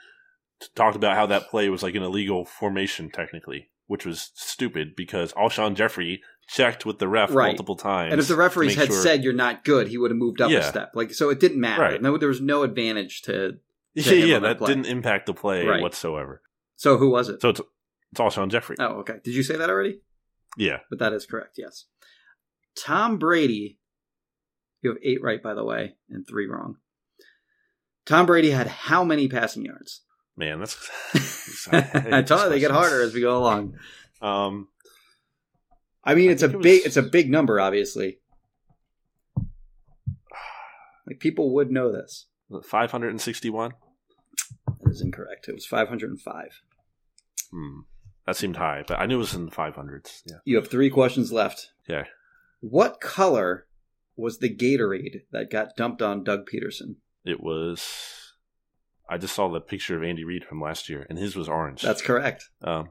talked 0.76 0.96
about 0.96 1.16
how 1.16 1.26
that 1.28 1.50
play 1.50 1.70
was 1.70 1.84
like 1.84 1.96
an 1.96 2.04
illegal 2.04 2.46
formation 2.46 3.10
technically, 3.10 3.70
which 3.88 4.06
was 4.06 4.32
stupid 4.36 4.96
because 4.96 5.34
Alshon 5.34 5.76
Jeffery 5.76 6.22
checked 6.48 6.86
with 6.86 7.00
the 7.00 7.08
ref 7.08 7.34
Right. 7.34 7.48
multiple 7.48 7.76
times. 7.76 8.12
and 8.12 8.20
if 8.22 8.28
the 8.28 8.36
referees 8.36 8.76
had 8.76 8.88
sure- 8.88 9.02
said 9.02 9.24
you're 9.24 9.32
not 9.34 9.64
good, 9.64 9.88
he 9.88 9.98
would 9.98 10.12
have 10.12 10.18
moved 10.18 10.42
up 10.42 10.52
a 10.52 10.64
step. 10.64 10.92
Like 10.96 11.14
so, 11.14 11.30
it 11.30 11.40
didn't 11.40 11.60
matter. 11.62 11.82
Right. 11.82 12.02
No, 12.02 12.18
there 12.18 12.28
was 12.30 12.42
no 12.42 12.64
advantage 12.64 13.22
to. 13.24 13.58
yeah, 13.94 14.04
him 14.04 14.28
yeah, 14.30 14.36
on 14.38 14.42
that 14.44 14.60
didn't 14.60 14.86
impact 14.86 15.26
the 15.28 15.34
play 15.34 15.66
Right. 15.66 15.82
whatsoever. 15.82 16.42
So 16.76 16.98
who 16.98 17.10
was 17.10 17.30
it? 17.30 17.42
So 17.42 17.50
it's 17.50 17.62
it's 18.12 18.20
Alshon 18.20 18.50
Jeffery. 18.50 18.76
oh, 18.80 19.00
okay. 19.02 19.16
Did 19.24 19.34
you 19.36 19.44
say 19.44 19.56
that 19.58 19.70
already? 19.70 20.02
Yeah. 20.58 20.80
But 20.90 21.00
that 21.00 21.14
is 21.14 21.26
correct. 21.26 21.56
Yes. 21.58 21.86
Tom 22.76 23.18
Brady. 23.18 23.78
You 24.82 24.90
have 24.90 25.00
eight 25.04 25.22
right, 25.22 25.42
by 25.42 25.54
the 25.54 25.64
way, 25.64 25.96
and 26.10 26.28
three 26.28 26.48
wrong. 26.48 26.78
Tom 28.06 28.26
Brady 28.26 28.50
had 28.50 28.68
how 28.68 29.04
many 29.04 29.28
passing 29.28 29.64
yards? 29.64 30.02
Man, 30.38 30.60
that's. 30.60 30.90
I 31.72 32.22
told 32.22 32.44
you 32.44 32.50
they 32.50 32.60
get 32.60 32.72
harder 32.72 33.02
as 33.02 33.14
we 33.14 33.22
go 33.22 33.38
along. 33.38 33.76
Um, 34.22 34.68
I 36.04 36.14
mean, 36.14 36.30
I 36.30 36.34
it's 36.34 36.44
a 36.44 36.50
it 36.52 36.62
big, 36.62 36.86
it's 36.86 36.96
a 36.96 37.02
big 37.02 37.32
number, 37.32 37.60
obviously. 37.60 38.20
Like 41.08 41.20
people 41.20 41.56
would 41.56 41.72
know 41.72 41.92
this. 41.92 42.28
five 42.64 42.92
hundred 42.92 43.10
and 43.10 43.20
sixty-one. 43.20 43.72
That 44.68 44.92
is 44.92 45.02
incorrect. 45.02 45.48
It 45.50 45.56
was 45.56 45.66
five 45.66 45.88
hundred 45.90 46.12
and 46.12 46.22
five. 46.22 46.62
Hmm, 47.50 47.80
that 48.28 48.36
seemed 48.36 48.58
high, 48.58 48.84
but 48.88 49.00
I 49.00 49.08
knew 49.08 49.16
it 49.16 49.18
was 49.18 49.34
in 49.34 49.46
the 49.46 49.52
five 49.52 49.76
hundreds. 49.76 50.22
Yeah. 50.28 50.38
You 50.46 50.58
have 50.58 50.70
three 50.70 50.92
questions 50.92 51.32
left. 51.32 51.72
Yeah. 51.90 52.04
What 52.60 53.02
color 53.02 53.66
was 54.16 54.38
the 54.38 54.56
Gatorade 54.56 55.22
that 55.32 55.50
got 55.50 55.76
dumped 55.76 56.04
on 56.04 56.24
Doug 56.24 56.48
Pederson? 56.48 56.98
It 57.26 57.42
was. 57.42 58.11
I 59.12 59.18
just 59.18 59.36
saw 59.36 59.50
the 59.50 59.60
picture 59.60 59.98
of 59.98 60.04
Andy 60.04 60.24
Reid 60.24 60.46
from 60.46 60.62
last 60.62 60.88
year, 60.90 61.06
and 61.10 61.20
his 61.20 61.36
was 61.36 61.50
orange. 61.50 61.82
That's 61.82 62.02
correct. 62.02 62.50
um, 62.64 62.90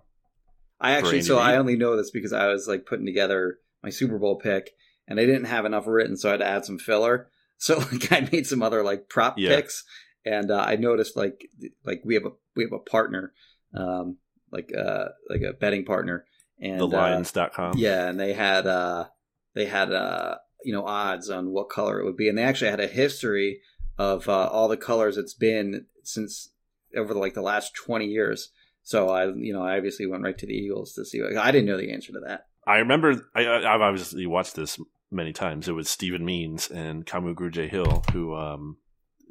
I 0.81 0.93
actually, 0.93 1.23
so 1.23 1.39
I 1.39 1.57
only 1.57 1.77
know 1.77 1.97
this 1.97 2.11
because 2.11 2.33
I 2.33 2.49
was 2.49 2.69
like 2.69 2.87
putting 2.87 3.07
together 3.07 3.59
my 3.83 3.91
Super 3.91 4.19
Bowl 4.19 4.37
pick, 4.39 4.71
and 5.09 5.19
I 5.19 5.25
didn't 5.27 5.45
have 5.47 5.65
enough 5.65 5.87
written, 5.87 6.17
so 6.17 6.29
I 6.29 6.33
had 6.33 6.41
to 6.41 6.47
add 6.47 6.65
some 6.65 6.79
filler. 6.79 7.31
So 7.63 7.77
like 7.77 8.11
I 8.11 8.27
made 8.33 8.47
some 8.47 8.63
other 8.63 8.83
like 8.83 9.11
prop 9.11 9.35
Yeah. 9.37 9.55
picks, 9.57 9.85
and 10.25 10.51
uh, 10.51 10.65
I 10.67 10.77
noticed 10.77 11.15
like 11.15 11.47
like 11.85 12.01
we 12.07 12.15
have 12.15 12.25
a 12.25 12.31
we 12.57 12.63
have 12.65 12.73
a 12.73 12.79
partner, 12.79 13.35
um, 13.75 14.17
like 14.51 14.71
uh 14.75 15.09
like 15.29 15.43
a 15.43 15.53
betting 15.53 15.85
partner, 15.85 16.25
and 16.59 16.81
the 16.81 16.87
uh, 16.87 16.89
Lions.com. 16.89 17.77
yeah, 17.77 18.09
and 18.09 18.19
they 18.19 18.33
had 18.33 18.67
uh 18.67 19.09
they 19.55 19.67
had 19.67 19.93
uh 19.93 20.37
you 20.65 20.73
know 20.73 20.87
odds 20.87 21.29
on 21.29 21.51
what 21.51 21.69
color 21.69 22.01
it 22.01 22.07
would 22.07 22.17
be, 22.17 22.31
and 22.31 22.39
they 22.39 22.45
actually 22.45 22.71
had 22.71 22.81
a 22.81 22.87
history 22.87 23.61
of 24.01 24.29
uh, 24.29 24.47
all 24.49 24.69
the 24.69 24.77
colors 24.79 25.17
it's 25.19 25.35
been 25.35 25.85
since 26.03 26.51
over 26.97 27.13
like 27.15 27.35
the 27.35 27.43
last 27.53 27.75
twenty 27.75 28.07
years. 28.07 28.51
So 28.83 29.09
I 29.11 29.27
you 29.27 29.53
know 29.53 29.63
I 29.63 29.77
obviously 29.77 30.07
went 30.07 30.25
right 30.25 30.39
to 30.39 30.47
the 30.47 30.55
Eagles 30.55 30.95
to 30.95 31.05
see. 31.05 31.21
I 31.23 31.51
didn't 31.53 31.67
know 31.69 31.77
the 31.77 31.93
answer 31.93 32.13
to 32.13 32.21
that. 32.27 32.47
I 32.67 32.77
remember. 32.79 33.09
I, 33.35 33.45
I- 33.45 33.75
I've 33.75 33.81
obviously 33.83 34.27
watched 34.27 34.57
this 34.57 34.79
many 35.11 35.33
times. 35.33 35.69
It 35.69 35.73
was 35.73 35.89
Steven 35.91 36.25
Means 36.25 36.71
and 36.71 37.05
Kamu 37.05 37.35
Grugier-Hill 37.35 38.05
who 38.13 38.35
um, 38.37 38.77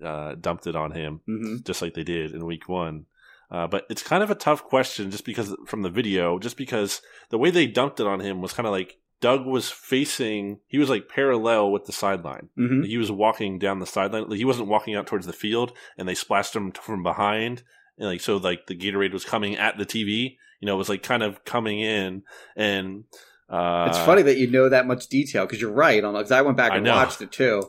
uh, 0.03 0.35
dumped 0.39 0.67
it 0.67 0.75
on 0.75 0.91
him, 0.91 1.21
hmm 1.25 1.57
just 1.63 1.81
like 1.81 1.93
they 1.95 2.03
did 2.03 2.33
in 2.35 2.45
Week 2.45 2.69
One. 2.69 3.05
Uh, 3.51 3.65
but 3.65 3.85
it's 3.89 4.03
kind 4.03 4.21
of 4.21 4.29
a 4.29 4.35
tough 4.35 4.63
question, 4.63 5.09
just 5.09 5.25
because 5.25 5.55
from 5.65 5.81
the 5.81 5.89
video, 5.89 6.37
just 6.37 6.57
because 6.57 7.01
the 7.31 7.37
way 7.39 7.49
they 7.49 7.65
dumped 7.65 7.99
it 7.99 8.05
on 8.05 8.19
him 8.19 8.41
was 8.41 8.53
kind 8.53 8.67
of 8.67 8.71
like 8.73 8.97
Doug 9.21 9.45
was 9.45 9.69
facing. 9.69 10.59
He 10.67 10.77
was 10.77 10.89
like 10.89 11.09
parallel 11.09 11.71
with 11.71 11.85
the 11.85 11.91
sideline. 11.91 12.49
hmm 12.55 12.83
He 12.83 12.97
was 12.97 13.11
walking 13.11 13.59
down 13.59 13.79
the 13.79 13.85
sideline. 13.85 14.31
He 14.31 14.45
wasn't 14.45 14.67
walking 14.69 14.95
out 14.95 15.07
towards 15.07 15.25
the 15.25 15.33
field, 15.33 15.73
and 15.97 16.07
they 16.07 16.15
splashed 16.15 16.55
him 16.55 16.71
from 16.71 17.03
behind. 17.03 17.63
And 17.97 18.07
like 18.07 18.21
so, 18.21 18.37
like 18.37 18.67
the 18.67 18.75
Gatorade 18.77 19.11
was 19.13 19.25
coming 19.25 19.57
at 19.57 19.77
the 19.77 19.85
TV. 19.85 20.37
You 20.61 20.65
know, 20.65 20.75
it 20.75 20.77
was 20.77 20.89
like 20.89 21.03
kind 21.03 21.23
of 21.23 21.43
coming 21.45 21.79
in, 21.79 22.23
and 22.55 23.05
uh, 23.49 23.87
it's 23.89 23.99
funny 23.99 24.21
that 24.21 24.37
you 24.37 24.47
know 24.49 24.69
that 24.69 24.85
much 24.87 25.07
detail 25.07 25.45
because 25.45 25.59
you're 25.61 25.71
right 25.71 26.03
on 26.03 26.13
because 26.13 26.31
I 26.31 26.41
went 26.41 26.57
back 26.57 26.71
and 26.77 26.85
watched 26.95 27.21
it 27.21 27.31
too. 27.31 27.63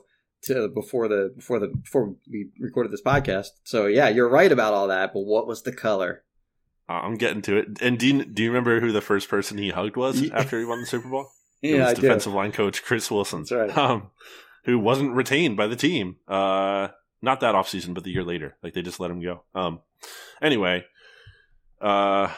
To 0.44 0.68
before 0.68 1.06
the 1.06 1.32
before 1.36 1.58
the 1.58 1.68
before 1.68 2.14
we 2.30 2.48
recorded 2.58 2.90
this 2.92 3.02
podcast, 3.02 3.48
so 3.62 3.86
yeah, 3.86 4.08
you're 4.08 4.28
right 4.28 4.50
about 4.50 4.72
all 4.72 4.88
that. 4.88 5.12
But 5.12 5.20
what 5.20 5.46
was 5.46 5.62
the 5.62 5.72
color? 5.72 6.22
I'm 6.88 7.14
getting 7.16 7.42
to 7.42 7.56
it. 7.56 7.80
And 7.80 7.98
do 7.98 8.06
you, 8.08 8.24
do 8.24 8.42
you 8.42 8.50
remember 8.50 8.80
who 8.80 8.90
the 8.90 9.00
first 9.00 9.28
person 9.28 9.58
he 9.58 9.68
hugged 9.70 9.96
was 9.96 10.28
after 10.30 10.58
he 10.58 10.64
won 10.64 10.80
the 10.80 10.86
Super 10.86 11.08
Bowl? 11.08 11.28
It 11.62 11.70
Yeah, 11.70 11.78
was 11.80 11.88
I 11.88 11.94
do. 11.94 12.00
defensive 12.02 12.32
line 12.32 12.52
coach 12.52 12.82
Chris 12.82 13.10
Wilson. 13.10 13.40
That's 13.40 13.52
right. 13.52 13.76
Um, 13.76 14.10
who 14.64 14.78
wasn't 14.78 15.12
retained 15.14 15.56
by 15.56 15.66
the 15.66 15.76
team. 15.76 16.16
Uh, 16.28 16.88
not 17.22 17.40
that 17.40 17.54
offseason, 17.54 17.94
but 17.94 18.04
the 18.04 18.10
year 18.10 18.24
later. 18.24 18.56
Like 18.62 18.74
they 18.74 18.82
just 18.82 19.00
let 19.00 19.10
him 19.10 19.22
go. 19.22 19.42
Um, 19.54 19.80
anyway, 20.42 20.84
uh, 21.80 22.28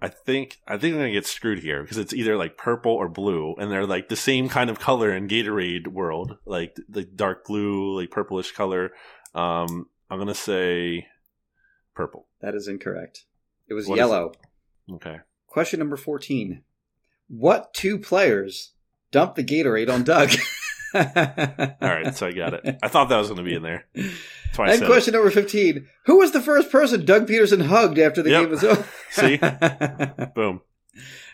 I 0.00 0.08
think 0.08 0.58
I 0.66 0.76
think 0.78 0.94
I'm 0.94 1.00
gonna 1.00 1.12
get 1.12 1.26
screwed 1.26 1.60
here 1.60 1.82
because 1.82 1.96
it's 1.98 2.12
either 2.12 2.36
like 2.36 2.56
purple 2.56 2.92
or 2.92 3.08
blue, 3.08 3.54
and 3.58 3.70
they're 3.70 3.86
like 3.86 4.08
the 4.08 4.16
same 4.16 4.48
kind 4.48 4.68
of 4.68 4.78
color 4.80 5.14
in 5.14 5.28
Gatorade 5.28 5.86
world, 5.88 6.38
like 6.44 6.76
the 6.88 7.04
dark 7.04 7.46
blue, 7.46 7.98
like 8.00 8.10
purplish 8.10 8.52
color. 8.52 8.92
Um, 9.34 9.86
I'm 10.10 10.18
gonna 10.18 10.34
say 10.34 11.06
purple. 11.94 12.26
That 12.40 12.54
is 12.54 12.68
incorrect. 12.68 13.24
It 13.68 13.74
was 13.74 13.86
What 13.86 13.96
yellow. 13.96 14.32
Okay. 14.90 15.20
Question 15.46 15.78
number 15.78 15.96
14. 15.96 16.62
What 17.34 17.72
two 17.72 17.98
players 17.98 18.72
dumped 19.10 19.36
the 19.36 19.44
Gatorade 19.44 19.90
on 19.90 20.04
Doug? 20.04 20.30
All 20.94 21.00
right, 21.88 22.14
so 22.14 22.26
I 22.26 22.32
got 22.32 22.52
it. 22.52 22.78
I 22.82 22.88
thought 22.88 23.08
that 23.08 23.16
was 23.16 23.30
gonna 23.30 23.42
be 23.42 23.54
in 23.54 23.62
there. 23.62 23.86
That's 23.94 24.58
why 24.58 24.66
I 24.68 24.72
And 24.74 24.84
question 24.84 25.14
number 25.14 25.30
15. 25.30 25.88
Who 26.04 26.18
was 26.18 26.32
the 26.32 26.42
first 26.42 26.70
person 26.70 27.06
Doug 27.06 27.26
Pederson 27.26 27.62
hugged 27.62 27.98
after 27.98 28.22
the 28.22 28.28
Yep. 28.28 28.40
game 28.42 28.50
was 28.50 28.62
over? 28.64 28.86
See? 29.10 29.38
Boom. 30.34 30.60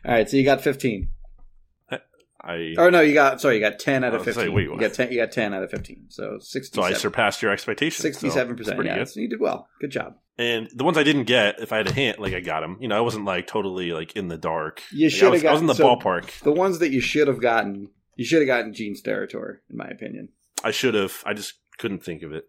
All 0.05 0.13
right, 0.13 0.31
so 0.31 0.37
you 0.37 0.45
got 0.45 0.61
15. 0.61 1.09
I 2.41 2.74
Or 2.78 2.91
no, 2.91 3.01
you 3.01 3.14
got 3.14 3.41
sorry, 3.41 3.57
you 3.57 3.61
got 3.61 3.78
10 3.78 4.05
out 4.05 4.14
of 4.14 4.24
15. 4.24 4.47
like, 4.47 4.55
wait, 4.55 4.64
you 4.68 4.78
got 4.78 4.93
10 4.95 5.11
you 5.12 5.18
got 5.18 5.32
10 5.32 5.53
out 5.55 5.62
of 5.62 5.70
15. 5.70 6.07
So 6.09 6.39
sixty. 6.41 6.76
so 6.76 6.82
I 6.82 6.93
surpassed 6.93 7.43
your 7.43 7.51
expectations. 7.51 8.03
so 8.18 8.28
67%. 8.28 8.61
it's 8.61 8.70
pretty 8.74 8.84
yeah, 8.91 8.99
good. 8.99 9.09
so 9.09 9.20
you 9.20 9.28
did 9.28 9.41
well. 9.41 9.68
Good 9.80 9.91
job. 9.91 10.16
And 10.39 10.68
the 10.72 10.84
ones 10.84 10.97
I 10.97 11.03
didn't 11.03 11.24
get, 11.24 11.59
if 11.61 11.72
I 11.72 11.78
had 11.78 11.89
a 11.89 11.93
hint, 11.93 12.20
like 12.20 12.32
I 12.34 12.41
got 12.41 12.61
them. 12.61 12.76
You 12.80 12.86
know, 12.86 12.97
I 12.97 13.01
wasn't 13.01 13.24
like 13.24 13.49
totally 13.49 13.91
like 13.93 14.14
in 14.14 14.28
the 14.28 14.39
dark. 14.39 14.82
You 14.93 15.07
Like, 15.07 15.12
should 15.14 15.32
have 15.34 15.45
I 15.47 15.53
was 15.53 15.61
in 15.61 15.66
the 15.66 15.74
so- 15.74 15.84
ballpark. 15.97 16.41
The 16.43 16.53
ones 16.53 16.78
that 16.78 16.91
you 16.93 17.01
should 17.01 17.26
have 17.26 17.41
gotten, 17.41 17.91
you 18.14 18.24
should 18.24 18.39
have 18.41 18.47
gotten 18.47 18.72
Gene 18.72 18.95
Steratore 18.95 19.57
in 19.68 19.76
my 19.76 19.89
opinion. 19.89 20.28
I 20.62 20.70
should 20.70 20.95
have. 20.95 21.22
I 21.26 21.34
just 21.34 21.55
couldn't 21.78 22.05
think 22.05 22.22
of 22.22 22.32
it. 22.32 22.45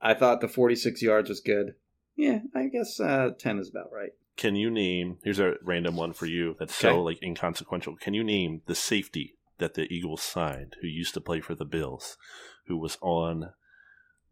I 0.00 0.12
thought 0.12 0.40
the 0.42 0.48
46 0.48 1.00
yards 1.00 1.28
was 1.30 1.40
good. 1.40 1.74
Yeah, 2.16 2.40
I 2.54 2.66
guess 2.68 3.00
uh, 3.00 3.30
10 3.38 3.58
is 3.58 3.68
about 3.70 3.90
right. 3.92 4.10
Can 4.36 4.54
you 4.56 4.70
name? 4.70 5.18
Here's 5.24 5.38
a 5.40 5.54
random 5.62 5.96
one 5.96 6.12
for 6.12 6.26
you. 6.26 6.56
That's 6.58 6.74
so 6.74 7.02
like 7.02 7.22
inconsequential. 7.22 7.96
Can 7.96 8.14
you 8.14 8.22
name 8.22 8.62
the 8.66 8.74
safety 8.74 9.34
that 9.58 9.74
the 9.74 9.90
Eagles 9.92 10.22
signed, 10.22 10.76
who 10.80 10.86
used 10.88 11.14
to 11.14 11.20
play 11.20 11.40
for 11.40 11.54
the 11.54 11.64
Bills, 11.64 12.18
who 12.66 12.76
was 12.76 12.98
on 13.00 13.52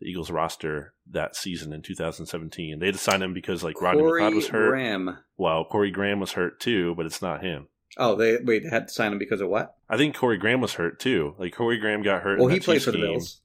the 0.00 0.06
Eagles 0.06 0.30
roster 0.30 0.92
that 1.10 1.34
season 1.36 1.72
in 1.72 1.80
2017? 1.80 2.78
They 2.78 2.86
had 2.86 2.94
to 2.94 3.00
sign 3.00 3.22
him 3.22 3.32
because 3.32 3.64
like 3.64 3.80
Rodney 3.80 4.02
McLeod 4.02 4.34
was 4.34 4.48
hurt. 4.48 4.70
Graham. 4.70 5.18
Well, 5.38 5.64
Corey 5.64 5.90
Graham 5.90 6.20
was 6.20 6.32
hurt 6.32 6.60
too, 6.60 6.94
but 6.96 7.06
it's 7.06 7.22
not 7.22 7.42
him. 7.42 7.68
Oh, 7.96 8.14
they 8.16 8.38
wait. 8.42 8.64
They 8.64 8.70
had 8.70 8.88
to 8.88 8.92
sign 8.94 9.12
him 9.12 9.18
because 9.18 9.40
of 9.40 9.48
what? 9.48 9.76
I 9.88 9.96
think 9.96 10.16
Corey 10.16 10.36
Graham 10.36 10.60
was 10.60 10.74
hurt 10.74 10.98
too. 11.00 11.34
Like 11.38 11.54
Corey 11.54 11.78
Graham 11.78 12.02
got 12.02 12.22
hurt. 12.22 12.38
Well, 12.40 12.48
in 12.48 12.54
he 12.54 12.60
played 12.60 12.82
for 12.82 12.90
the 12.90 12.98
game. 12.98 13.12
Bills. 13.12 13.40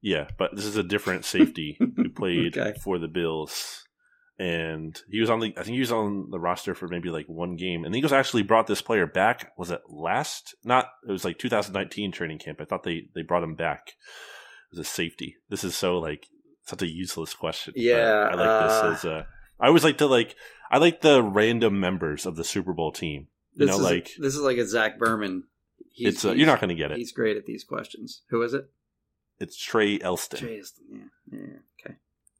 Yeah, 0.00 0.28
but 0.38 0.56
this 0.56 0.64
is 0.64 0.76
a 0.76 0.82
different 0.82 1.24
safety 1.26 1.76
who 1.78 2.08
played 2.16 2.56
Okay. 2.56 2.78
for 2.82 2.98
the 2.98 3.06
Bills. 3.08 3.86
And 4.40 4.98
he 5.10 5.20
was 5.20 5.28
on 5.28 5.40
the 5.40 5.52
I 5.58 5.62
think 5.62 5.74
he 5.74 5.80
was 5.80 5.92
on 5.92 6.30
the 6.30 6.40
roster 6.40 6.74
for 6.74 6.88
maybe 6.88 7.10
like 7.10 7.26
one 7.28 7.56
game. 7.56 7.84
And 7.84 7.92
the 7.92 7.98
Eagles 7.98 8.12
actually 8.12 8.42
brought 8.42 8.66
this 8.66 8.80
player 8.80 9.06
back. 9.06 9.52
Was 9.58 9.70
it 9.70 9.82
last 9.90 10.54
not 10.64 10.88
it 11.06 11.12
was 11.12 11.26
like 11.26 11.38
2019 11.38 12.10
training 12.10 12.38
camp. 12.38 12.58
I 12.58 12.64
thought 12.64 12.82
they 12.82 13.08
they 13.14 13.20
brought 13.20 13.42
him 13.42 13.54
back 13.54 13.96
as 14.72 14.78
a 14.78 14.84
safety. 14.84 15.36
This 15.50 15.62
is 15.62 15.76
so 15.76 15.98
like 15.98 16.28
such 16.64 16.80
a 16.80 16.86
useless 16.88 17.34
question. 17.34 17.74
Yeah, 17.76 18.30
I 18.30 18.34
like 18.34 18.46
uh, 18.48 18.88
this 18.90 18.98
as 18.98 19.04
a 19.04 19.26
I 19.60 19.66
always 19.66 19.84
like 19.84 19.98
to 19.98 20.06
like 20.06 20.34
I 20.70 20.78
like 20.78 21.02
the 21.02 21.22
random 21.22 21.78
members 21.78 22.24
of 22.24 22.36
the 22.36 22.44
Super 22.44 22.72
Bowl 22.72 22.92
team. 22.92 23.28
You 23.56 23.66
This 23.66 23.76
know, 23.76 23.84
is 23.84 23.90
like 23.92 24.10
this 24.18 24.34
is 24.34 24.40
like 24.40 24.56
a 24.56 24.66
Zach 24.66 24.98
Berman. 24.98 25.44
He's, 25.92 26.14
it's 26.14 26.24
uh, 26.24 26.28
he's- 26.28 26.38
you're 26.38 26.46
not 26.46 26.60
going 26.60 26.68
to 26.70 26.74
get 26.74 26.92
it. 26.92 26.96
He's 26.96 27.12
great 27.12 27.36
at 27.36 27.44
these 27.44 27.62
questions. 27.64 28.22
Who 28.30 28.40
is 28.40 28.54
it? 28.54 28.70
It's 29.38 29.62
Trae 29.62 30.02
Elston. 30.02 30.38
Jason. 30.40 30.84
Yeah. 30.90 31.38
Yeah. 31.38 31.46
Okay. 31.84 31.96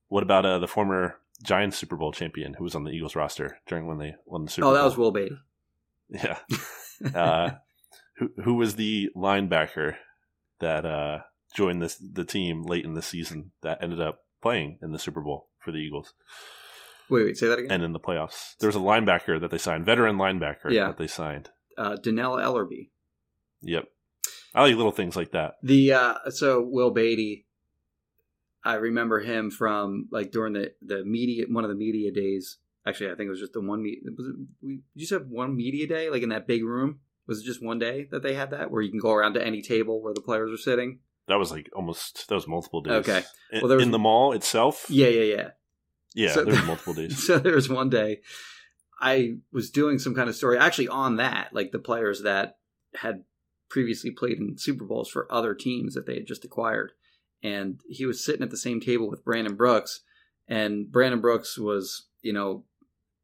What 0.09 0.23
about 0.23 0.47
uh, 0.47 0.59
the 0.61 0.69
former 0.69 1.17
Giants 1.43 1.77
Super 1.79 1.97
Bowl 1.97 2.13
champion 2.13 2.55
who 2.55 2.65
was 2.65 2.75
on 2.75 2.85
the 2.85 2.91
Eagles 2.91 3.17
roster 3.17 3.59
during 3.67 3.87
when 3.87 3.99
they 3.99 4.15
won 4.27 4.45
the 4.45 4.51
Super 4.51 4.65
Bowl? 4.67 4.71
Oh, 4.73 4.75
that 4.75 4.85
was 4.85 4.97
Will 4.97 5.11
Beatty. 5.13 5.37
yeah. 6.09 6.39
Uh, 7.15 7.53
who 8.19 8.29
who 8.45 8.55
was 8.55 8.75
the 8.77 9.09
linebacker 9.17 9.95
that 10.59 10.85
uh, 10.85 11.21
joined 11.57 11.81
this 11.81 11.97
the 11.97 12.25
team 12.27 12.63
late 12.63 12.85
in 12.85 12.93
the 12.93 13.01
season 13.01 13.53
that 13.63 13.79
ended 13.83 14.03
up 14.03 14.19
playing 14.43 14.79
in 14.83 14.93
the 14.93 14.99
Super 14.99 15.23
Bowl 15.23 15.49
for 15.65 15.73
the 15.73 15.79
Eagles 15.79 16.13
Wait, 17.09 17.25
wait. 17.25 17.37
Say 17.39 17.49
that 17.49 17.59
again. 17.59 17.71
and 17.71 17.83
in 17.83 17.93
the 17.95 17.99
playoffs? 18.01 18.55
There 18.59 18.69
was 18.69 18.77
a 18.77 18.81
linebacker 18.81 19.41
that 19.41 19.51
they 19.51 19.57
signed, 19.57 19.87
veteran 19.87 20.17
linebacker 20.17 20.71
Yeah. 20.71 20.89
that 20.89 20.99
they 20.99 21.07
signed. 21.07 21.49
Uh, 21.79 21.97
Dannell 21.97 22.39
Ellerbe. 22.39 22.91
Yep. 23.63 23.85
I 24.55 24.61
like 24.63 24.77
little 24.77 24.93
things 24.93 25.17
like 25.17 25.31
that. 25.33 25.55
The 25.63 25.95
uh 25.95 26.15
so 26.29 26.61
Will 26.63 26.91
Beatty, 26.91 27.47
I 28.65 28.75
remember 28.75 29.21
him 29.21 29.51
from 29.51 30.09
like 30.11 30.31
during 30.33 30.53
the 30.53 30.73
the 30.83 31.05
media 31.05 31.47
one 31.49 31.65
of 31.65 31.71
the 31.71 31.77
media 31.77 32.13
days. 32.13 32.59
Actually, 32.87 33.11
I 33.11 33.15
think 33.15 33.27
it 33.27 33.31
was 33.31 33.41
just 33.41 33.53
the 33.53 33.61
one 33.61 33.83
media. 33.83 34.01
Was 34.17 34.27
it, 34.27 34.35
we 34.63 34.75
did 34.77 34.83
you 34.95 35.01
just 35.01 35.13
have 35.13 35.27
one 35.27 35.57
media 35.57 35.87
day 35.87 36.11
like 36.11 36.23
in 36.23 36.31
that 36.31 36.47
big 36.47 36.65
room? 36.65 37.01
Was 37.27 37.41
it 37.41 37.45
just 37.45 37.63
one 37.63 37.79
day 37.79 38.09
that 38.11 38.23
they 38.23 38.35
had 38.35 38.51
that 38.51 38.71
where 38.71 38.83
you 38.83 38.91
can 38.91 38.99
go 38.99 39.13
around 39.13 39.35
to 39.35 39.47
any 39.47 39.63
table 39.63 40.03
where 40.03 40.15
the 40.15 40.21
players 40.23 40.51
are 40.53 40.57
sitting? 40.63 40.99
That 41.29 41.39
was 41.39 41.51
like 41.53 41.71
almost 41.77 42.27
that 42.29 42.35
was 42.35 42.49
multiple 42.49 42.81
days. 42.81 42.93
Okay. 43.09 43.23
In, 43.53 43.61
Well, 43.61 43.69
there 43.69 43.77
was- 43.77 43.87
in 43.87 43.93
the 43.93 43.99
mall 43.99 44.33
itself. 44.33 44.87
Yeah, 44.89 45.09
yeah, 45.09 45.35
yeah. 45.37 45.49
Yeah, 46.15 46.33
So- 46.33 46.45
there 46.45 46.55
was 46.55 46.67
multiple 46.67 46.95
days. 46.95 47.25
so 47.25 47.39
there 47.39 47.55
was 47.55 47.69
one 47.69 47.89
day 47.91 48.21
I 49.01 49.37
was 49.53 49.71
doing 49.71 49.99
some 49.99 50.15
kind 50.15 50.29
of 50.29 50.35
story 50.37 50.59
actually 50.59 50.89
on 50.89 51.17
that, 51.17 51.51
like 51.55 51.73
the 51.73 51.79
players 51.79 52.23
that 52.23 52.59
had 52.97 53.25
previously 53.69 54.11
played 54.11 54.39
in 54.39 54.59
Super 54.59 54.85
Bowls 54.85 55.09
for 55.09 55.31
other 55.33 55.55
teams 55.55 55.95
that 55.95 56.07
they 56.07 56.15
had 56.17 56.27
just 56.27 56.45
acquired. 56.45 56.93
And 57.43 57.81
he 57.89 58.07
was 58.07 58.25
sitting 58.25 58.43
at 58.43 58.51
the 58.51 58.57
same 58.57 58.81
table 58.81 59.09
with 59.09 59.25
Brandon 59.25 59.55
Brooks. 59.55 60.01
And 60.49 60.91
Brandon 60.91 61.21
Brooks 61.21 61.59
was, 61.59 62.09
you 62.23 62.33
know, 62.33 62.65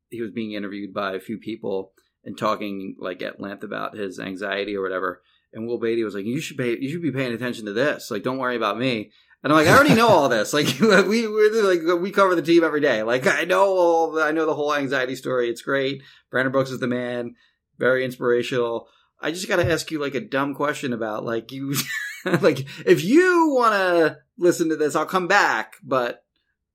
he 0.09 0.23
was 0.23 0.31
being 0.31 0.53
interviewed 0.53 0.95
by 0.95 1.12
a 1.12 1.21
few 1.21 1.39
people 1.39 1.93
and 2.25 2.37
talking 2.37 2.97
like 2.99 3.23
at 3.23 3.41
length 3.41 3.62
about 3.62 3.97
his 3.97 4.19
anxiety 4.19 4.77
or 4.77 4.83
whatever. 4.83 5.23
And 5.53 5.67
Will 5.67 5.79
Beatty 5.79 6.05
was 6.05 6.14
like, 6.14 6.25
"You 6.25 6.41
should 6.41 6.59
pay. 6.59 6.77
You 6.79 6.91
should 6.91 7.03
be 7.03 7.12
paying 7.12 7.33
attention 7.33 7.64
to 7.67 7.73
this. 7.73 8.11
Like, 8.11 8.23
don't 8.23 8.39
worry 8.39 8.57
about 8.57 8.79
me." 8.79 9.11
And 9.43 9.53
I'm 9.53 9.59
like, 9.59 9.69
I 9.69 9.77
already 9.77 9.95
know 9.95 10.09
all 10.09 10.29
this. 10.29 10.53
Like, 10.53 10.67
we 10.81 11.27
we're 11.27 11.62
like 11.62 12.01
we 12.01 12.11
cover 12.11 12.35
the 12.35 12.43
team 12.43 12.64
every 12.64 12.81
day. 12.81 13.03
Like, 13.03 13.27
I 13.27 13.45
know 13.45 13.64
all. 13.64 14.21
I 14.21 14.33
know 14.33 14.45
the 14.45 14.55
whole 14.55 14.75
anxiety 14.75 15.14
story. 15.14 15.49
It's 15.49 15.62
great. 15.62 16.03
Brandon 16.31 16.53
Brooks 16.53 16.71
is 16.71 16.81
the 16.81 16.89
man. 16.89 17.37
Very 17.79 18.05
inspirational. 18.05 18.89
I 19.21 19.31
just 19.31 19.49
got 19.49 19.57
to 19.57 19.71
ask 19.71 19.91
you 19.91 20.01
like 20.01 20.14
a 20.14 20.21
dumb 20.21 20.55
question 20.55 20.93
about 20.93 21.25
like 21.25 21.53
you, 21.53 21.75
like 22.41 22.67
if 22.87 23.05
you 23.05 23.51
want 23.55 23.75
to 23.75 24.19
listen 24.39 24.69
to 24.71 24.77
this, 24.77 24.95
I'll 24.97 25.07
come 25.07 25.29
back. 25.29 25.77
But 25.83 26.25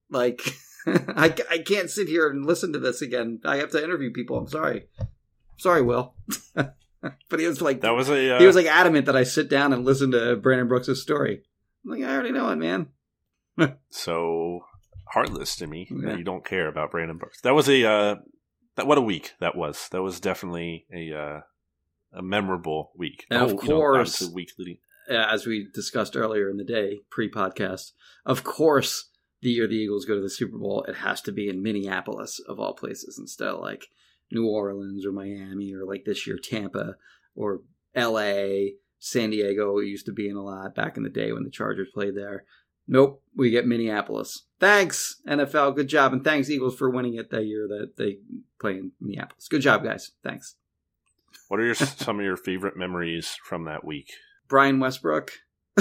like, 0.09 0.41
I 0.87 1.33
I 1.49 1.57
can't 1.59 1.89
sit 1.89 2.07
here 2.07 2.29
and 2.29 2.45
listen 2.45 2.73
to 2.73 2.79
this 2.79 3.01
again. 3.01 3.39
I 3.45 3.57
have 3.57 3.71
to 3.71 3.83
interview 3.83 4.11
people. 4.11 4.37
I'm 4.37 4.47
sorry. 4.47 4.87
Sorry, 5.57 5.81
Will. 5.81 6.13
but 6.55 7.39
he 7.39 7.45
was 7.47 7.61
like 7.61 7.81
That 7.81 7.95
was 7.95 8.09
a 8.09 8.35
uh, 8.35 8.39
he 8.39 8.47
was 8.47 8.55
like 8.55 8.65
adamant 8.67 9.05
that 9.07 9.15
I 9.15 9.23
sit 9.23 9.49
down 9.49 9.73
and 9.73 9.85
listen 9.85 10.11
to 10.11 10.35
Brandon 10.35 10.67
Brooks' 10.67 11.01
story. 11.01 11.43
I'm 11.83 11.91
like, 11.91 12.03
I 12.03 12.13
already 12.13 12.31
know 12.31 12.49
it, 12.49 12.55
man. 12.57 12.87
so 13.89 14.65
heartless 15.07 15.55
to 15.57 15.67
me 15.67 15.87
Yeah. 15.89 16.09
that 16.11 16.17
you 16.17 16.23
don't 16.23 16.45
care 16.45 16.67
about 16.67 16.91
Brandon 16.91 17.17
Brooks. 17.17 17.41
That 17.41 17.53
was 17.53 17.67
a 17.69 17.85
uh, 17.85 18.15
that 18.75 18.87
what 18.87 18.97
a 18.97 19.01
week 19.01 19.33
that 19.39 19.55
was. 19.55 19.89
That 19.91 20.01
was 20.01 20.19
definitely 20.19 20.85
a 20.93 21.13
uh, 21.13 21.41
a 22.13 22.21
memorable 22.21 22.91
week. 22.95 23.25
And 23.29 23.41
of 23.43 23.49
Oh, 23.49 23.61
you 23.61 23.69
know, 23.69 23.75
course- 23.75 24.21
week 24.29 24.51
leading. 24.57 24.77
Uh, 25.11 25.27
As 25.29 25.45
we 25.45 25.67
discussed 25.73 26.15
earlier 26.15 26.49
in 26.49 26.57
the 26.57 26.63
day, 26.63 26.99
pre-podcast, 27.09 27.91
of 28.25 28.43
course, 28.43 29.09
the 29.41 29.49
year 29.49 29.67
the 29.67 29.75
Eagles 29.75 30.05
go 30.05 30.15
to 30.15 30.21
the 30.21 30.29
Super 30.29 30.57
Bowl, 30.57 30.83
it 30.87 30.95
has 30.97 31.21
to 31.21 31.31
be 31.31 31.49
in 31.49 31.63
Minneapolis 31.63 32.39
of 32.39 32.59
all 32.59 32.73
places, 32.73 33.17
instead 33.19 33.49
of 33.49 33.59
like 33.59 33.87
New 34.31 34.47
Orleans 34.47 35.05
or 35.05 35.11
Miami 35.11 35.73
or 35.73 35.85
like 35.85 36.05
this 36.05 36.25
year 36.25 36.37
Tampa 36.37 36.95
or 37.35 37.61
L.A. 37.95 38.75
San 38.99 39.31
Diego 39.31 39.79
used 39.79 40.05
to 40.05 40.11
be 40.13 40.29
in 40.29 40.35
a 40.35 40.43
lot 40.43 40.75
back 40.75 40.95
in 40.95 41.03
the 41.03 41.09
day 41.09 41.31
when 41.31 41.43
the 41.43 41.49
Chargers 41.49 41.89
played 41.93 42.15
there. 42.15 42.45
Nope, 42.87 43.21
we 43.35 43.49
get 43.49 43.67
Minneapolis. 43.67 44.43
Thanks, 44.59 45.21
NFL. 45.27 45.75
Good 45.75 45.87
job. 45.87 46.13
And 46.13 46.23
thanks, 46.23 46.49
Eagles, 46.49 46.75
for 46.75 46.89
winning 46.89 47.15
it 47.15 47.31
that 47.31 47.45
year 47.45 47.67
that 47.67 47.97
they 47.97 48.19
play 48.59 48.73
in 48.77 48.91
Minneapolis. 48.99 49.47
Good 49.47 49.61
job, 49.61 49.83
guys. 49.83 50.11
Thanks. 50.23 50.55
What 51.47 51.59
are 51.59 51.65
your 51.65 51.75
some 51.75 52.19
of 52.19 52.25
your 52.25 52.37
favorite 52.37 52.77
memories 52.77 53.37
from 53.43 53.65
that 53.65 53.83
week? 53.83 54.11
Brian 54.51 54.79
Westbrook. 54.81 55.31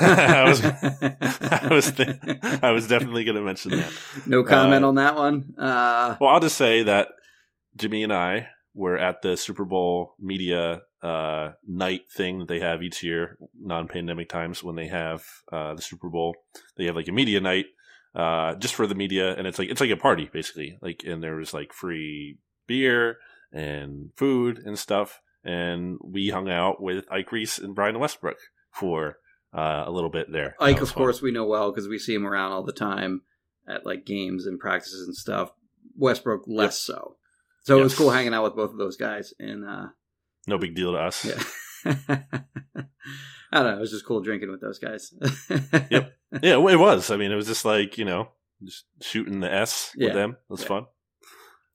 I 0.00 0.44
was 0.48 0.64
I 0.64 1.68
was 1.70 1.92
th- 1.92 2.16
I 2.62 2.70
was 2.70 2.88
definitely 2.94 3.24
going 3.24 3.36
to 3.36 3.42
mention 3.42 3.72
that. 3.72 3.92
no 4.26 4.42
comment 4.42 4.84
Uh, 4.84 4.88
on 4.88 4.94
that 4.94 5.14
one. 5.16 5.52
Uh, 5.58 6.16
Well, 6.18 6.30
I'll 6.30 6.40
just 6.40 6.56
say 6.56 6.82
that 6.84 7.08
Jimmy 7.76 8.02
and 8.02 8.12
I 8.12 8.48
were 8.74 8.96
at 8.96 9.20
the 9.20 9.36
Super 9.36 9.66
Bowl 9.66 10.14
media 10.18 10.80
uh, 11.02 11.50
night 11.68 12.02
thing 12.16 12.38
that 12.38 12.48
they 12.48 12.60
have 12.60 12.82
each 12.82 13.02
year, 13.02 13.36
non-pandemic 13.60 14.28
times 14.30 14.64
when 14.64 14.76
they 14.76 14.86
have 14.88 15.22
uh, 15.52 15.74
the 15.74 15.82
Super 15.82 16.08
Bowl. 16.08 16.34
They 16.78 16.86
have 16.86 16.96
like 16.96 17.08
a 17.08 17.12
media 17.12 17.40
night 17.40 17.66
uh, 18.14 18.54
just 18.54 18.74
for 18.74 18.86
the 18.86 18.94
media, 18.94 19.34
and 19.36 19.46
it's 19.46 19.58
like 19.58 19.68
it's 19.68 19.80
like 19.82 19.90
a 19.90 19.96
party 19.96 20.30
basically. 20.32 20.78
Like, 20.80 21.02
and 21.06 21.22
there 21.22 21.36
was 21.36 21.52
like 21.52 21.74
free 21.74 22.38
beer 22.66 23.18
and 23.52 24.10
food 24.16 24.58
and 24.64 24.78
stuff, 24.78 25.20
and 25.46 25.98
we 26.02 26.28
hung 26.28 26.50
out 26.50 26.82
with 26.82 27.04
Ike 27.10 27.30
Reese 27.30 27.58
and 27.58 27.74
Brian 27.74 27.98
Westbrook 27.98 28.38
for 28.72 29.18
uh, 29.54 29.84
a 29.86 29.90
little 29.90 30.10
bit 30.10 30.30
there. 30.30 30.56
Ike, 30.60 30.80
of 30.80 30.90
fun. 30.90 30.96
course, 30.96 31.22
we 31.22 31.30
know 31.30 31.46
well 31.46 31.70
because 31.70 31.88
we 31.88 31.98
see 31.98 32.14
him 32.14 32.26
around 32.26 32.52
all 32.52 32.64
the 32.64 32.72
time 32.72 33.22
at 33.68 33.86
like 33.86 34.04
games 34.04 34.44
and 34.44 34.58
practices 34.58 35.06
and 35.06 35.16
stuff. 35.16 35.52
Westbrook 35.96 36.42
less 36.46 36.78
so. 36.78 37.16
So 37.62 37.76
yes. 37.76 37.80
it 37.80 37.84
was 37.84 37.94
cool 37.94 38.10
hanging 38.10 38.34
out 38.34 38.42
with 38.44 38.56
both 38.56 38.72
of 38.72 38.78
those 38.78 38.96
guys, 38.96 39.32
and 39.38 39.64
uh, 39.64 39.86
no 40.46 40.58
big 40.58 40.74
deal 40.74 40.92
to 40.92 40.98
us. 40.98 41.24
Yeah. 41.24 41.42
I 43.52 43.62
don't 43.62 43.72
know. 43.72 43.76
It 43.76 43.80
was 43.80 43.92
just 43.92 44.04
cool 44.04 44.20
drinking 44.20 44.50
with 44.50 44.60
those 44.60 44.80
guys. 44.80 45.14
yep. 45.90 46.12
Yeah, 46.42 46.58
it 46.58 46.78
was. 46.78 47.10
I 47.10 47.16
mean, 47.16 47.30
it 47.30 47.36
was 47.36 47.46
just 47.46 47.64
like 47.64 47.96
you 47.98 48.04
know, 48.04 48.28
just 48.64 48.84
shooting 49.00 49.40
the 49.40 49.52
S 49.52 49.92
with 49.96 50.12
them. 50.12 50.32
It 50.32 50.52
was 50.52 50.62
yeah. 50.62 50.68
fun. 50.68 50.86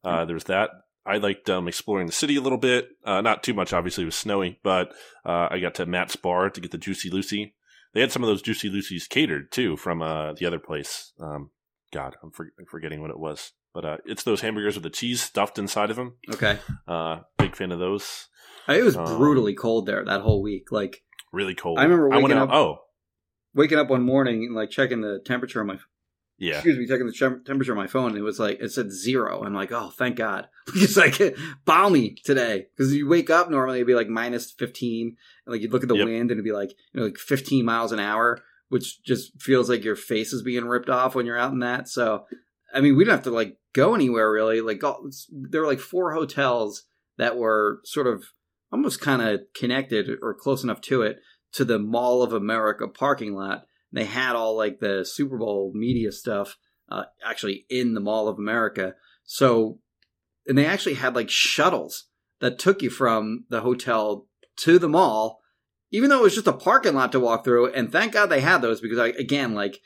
Uh, 0.04 0.26
there 0.26 0.34
was 0.34 0.46
that. 0.46 0.70
I 1.06 1.18
liked 1.18 1.50
um, 1.50 1.68
exploring 1.68 2.08
the 2.08 2.14
city 2.14 2.36
a 2.36 2.42
little 2.42 2.58
bit. 2.58 2.90
Uh, 3.04 3.22
not 3.22 3.44
too 3.44 3.54
much, 3.54 3.74
obviously, 3.74 4.04
it 4.04 4.06
was 4.06 4.16
snowy, 4.16 4.60
but 4.64 4.94
uh, 5.26 5.48
I 5.50 5.60
got 5.60 5.76
to 5.76 5.86
Matt's 5.86 6.16
bar 6.16 6.50
to 6.50 6.62
get 6.62 6.72
the 6.72 6.78
Juicy 6.78 7.10
Lucy. 7.10 7.56
They 7.94 8.02
had 8.02 8.12
some 8.12 8.24
of 8.24 8.28
those 8.28 8.42
Juicy 8.42 8.70
Lucy's 8.70 9.08
catered 9.08 9.52
too 9.52 9.78
from 9.78 10.02
uh, 10.02 10.34
the 10.34 10.46
other 10.46 10.60
place. 10.60 11.12
Um, 11.20 11.52
God, 11.92 12.16
I'm, 12.24 12.32
for- 12.32 12.54
forgetting 12.70 13.02
what 13.02 13.10
it 13.10 13.20
was, 13.20 13.52
but 13.74 13.84
uh, 13.84 13.98
it's 14.06 14.24
those 14.24 14.42
hamburgers 14.42 14.76
with 14.76 14.84
the 14.84 14.90
cheese 14.90 15.22
stuffed 15.22 15.60
inside 15.60 15.90
of 15.90 15.96
them. 15.98 16.16
Okay, 16.34 16.58
uh, 16.88 17.22
big 17.38 17.56
fan 17.56 17.72
of 17.72 17.80
those. 17.80 18.28
It 18.68 18.84
was 18.84 18.96
um, 18.96 19.18
brutally 19.18 19.56
cold 19.56 19.88
there 19.88 20.06
that 20.06 20.22
whole 20.22 20.42
week. 20.42 20.72
Like 20.72 21.02
really 21.34 21.56
cold. 21.56 21.80
I 21.80 21.84
remember 21.84 22.10
waking 22.10 22.32
I 22.34 22.42
up. 22.42 22.50
Oh, 22.52 22.78
waking 23.54 23.78
up 23.78 23.90
one 23.90 24.04
morning 24.04 24.46
and 24.46 24.56
like 24.56 24.70
checking 24.70 25.02
the 25.02 25.20
temperature 25.26 25.60
on 25.60 25.68
my 25.68 25.78
yeah. 26.42 26.56
Excuse 26.56 26.80
me, 26.80 26.88
checking 26.88 27.06
the 27.06 27.42
temperature 27.46 27.72
of 27.72 27.78
my 27.78 27.86
phone. 27.86 28.10
and 28.10 28.18
it 28.18 28.24
was 28.24 28.40
like, 28.40 28.60
it 28.60 28.72
said 28.72 28.92
zero. 28.92 29.44
I'm 29.44 29.54
like, 29.54 29.72
oh, 29.72 29.92
thank 29.96 30.16
God. 30.16 30.48
it's 30.76 30.98
like 30.98 31.38
balmy 31.66 32.16
today. 32.26 32.66
Because 32.76 32.92
you 32.96 33.08
wake 33.08 33.30
up 33.30 33.52
normally, 33.52 33.78
it'd 33.78 33.86
be 33.86 33.94
like 33.94 34.08
minus 34.08 34.52
15. 34.52 35.16
And 35.46 35.54
like 35.54 35.62
you'd 35.62 35.72
look 35.72 35.84
at 35.84 35.90
the 35.90 35.96
yep. 35.96 36.06
wind 36.06 36.32
and 36.32 36.32
it'd 36.32 36.44
be 36.44 36.52
like, 36.52 36.72
you 36.72 37.00
know, 37.00 37.06
like 37.06 37.20
15 37.20 37.64
miles 37.64 37.92
an 37.92 38.00
hour, 38.00 38.42
which 38.70 39.04
just 39.04 39.40
feels 39.40 39.70
like 39.70 39.84
your 39.84 39.96
face 39.96 40.34
is 40.34 40.42
being 40.42 40.66
ripped 40.66 40.90
off 40.90 41.14
when 41.14 41.28
you're 41.28 41.38
out 41.38 41.54
in 41.54 41.60
that. 41.60 41.88
So, 41.88 42.26
I 42.74 42.82
mean, 42.82 42.96
we 42.96 43.04
didn't 43.04 43.18
have 43.18 43.26
to 43.26 43.32
like 43.32 43.58
go 43.74 43.94
anywhere 43.94 44.32
really. 44.32 44.62
Like, 44.62 44.82
there 45.30 45.62
were 45.62 45.68
like 45.68 45.80
four 45.80 46.14
hotels 46.14 46.86
that 47.20 47.38
were 47.38 47.82
sort 47.84 48.08
of 48.08 48.24
almost 48.72 49.00
kind 49.00 49.22
of 49.22 49.42
connected 49.54 50.10
or 50.24 50.34
close 50.34 50.64
enough 50.64 50.82
to 50.82 51.04
it 51.04 51.20
to 51.52 51.66
the 51.66 51.78
Mall 51.78 52.24
of 52.24 52.34
America 52.34 52.88
parking 52.88 53.36
lot 53.36 53.66
they 53.92 54.06
had 54.06 54.36
all 54.36 54.56
like 54.56 54.80
the 54.80 55.06
Super 55.06 55.38
Bowl 55.38 55.72
media 55.76 56.12
stuff 56.12 56.58
uh, 56.90 57.04
actually 57.26 57.66
in 57.70 57.94
the 57.94 58.00
Mall 58.00 58.28
of 58.28 58.38
America. 58.38 58.94
So, 59.24 59.80
and 60.48 60.58
they 60.58 60.66
actually 60.66 60.96
had 60.96 61.16
like 61.16 61.30
shuttles 61.30 62.08
that 62.40 62.60
took 62.60 62.82
you 62.82 62.90
from 62.90 63.46
the 63.50 63.62
hotel 63.62 64.28
to 64.58 64.80
the 64.80 64.90
mall, 64.90 65.40
even 65.92 66.10
though 66.10 66.20
it 66.20 66.24
was 66.24 66.36
just 66.36 66.48
a 66.48 66.54
parking 66.54 66.96
lot 66.96 67.12
to 67.12 67.20
walk 67.20 67.44
through. 67.44 67.72
And 67.72 67.92
thank 67.92 68.14
God 68.14 68.28
they 68.28 68.42
had 68.42 68.62
those 68.62 68.82
because 68.82 69.00
I, 69.00 69.10
again, 69.10 69.54
like, 69.54 69.80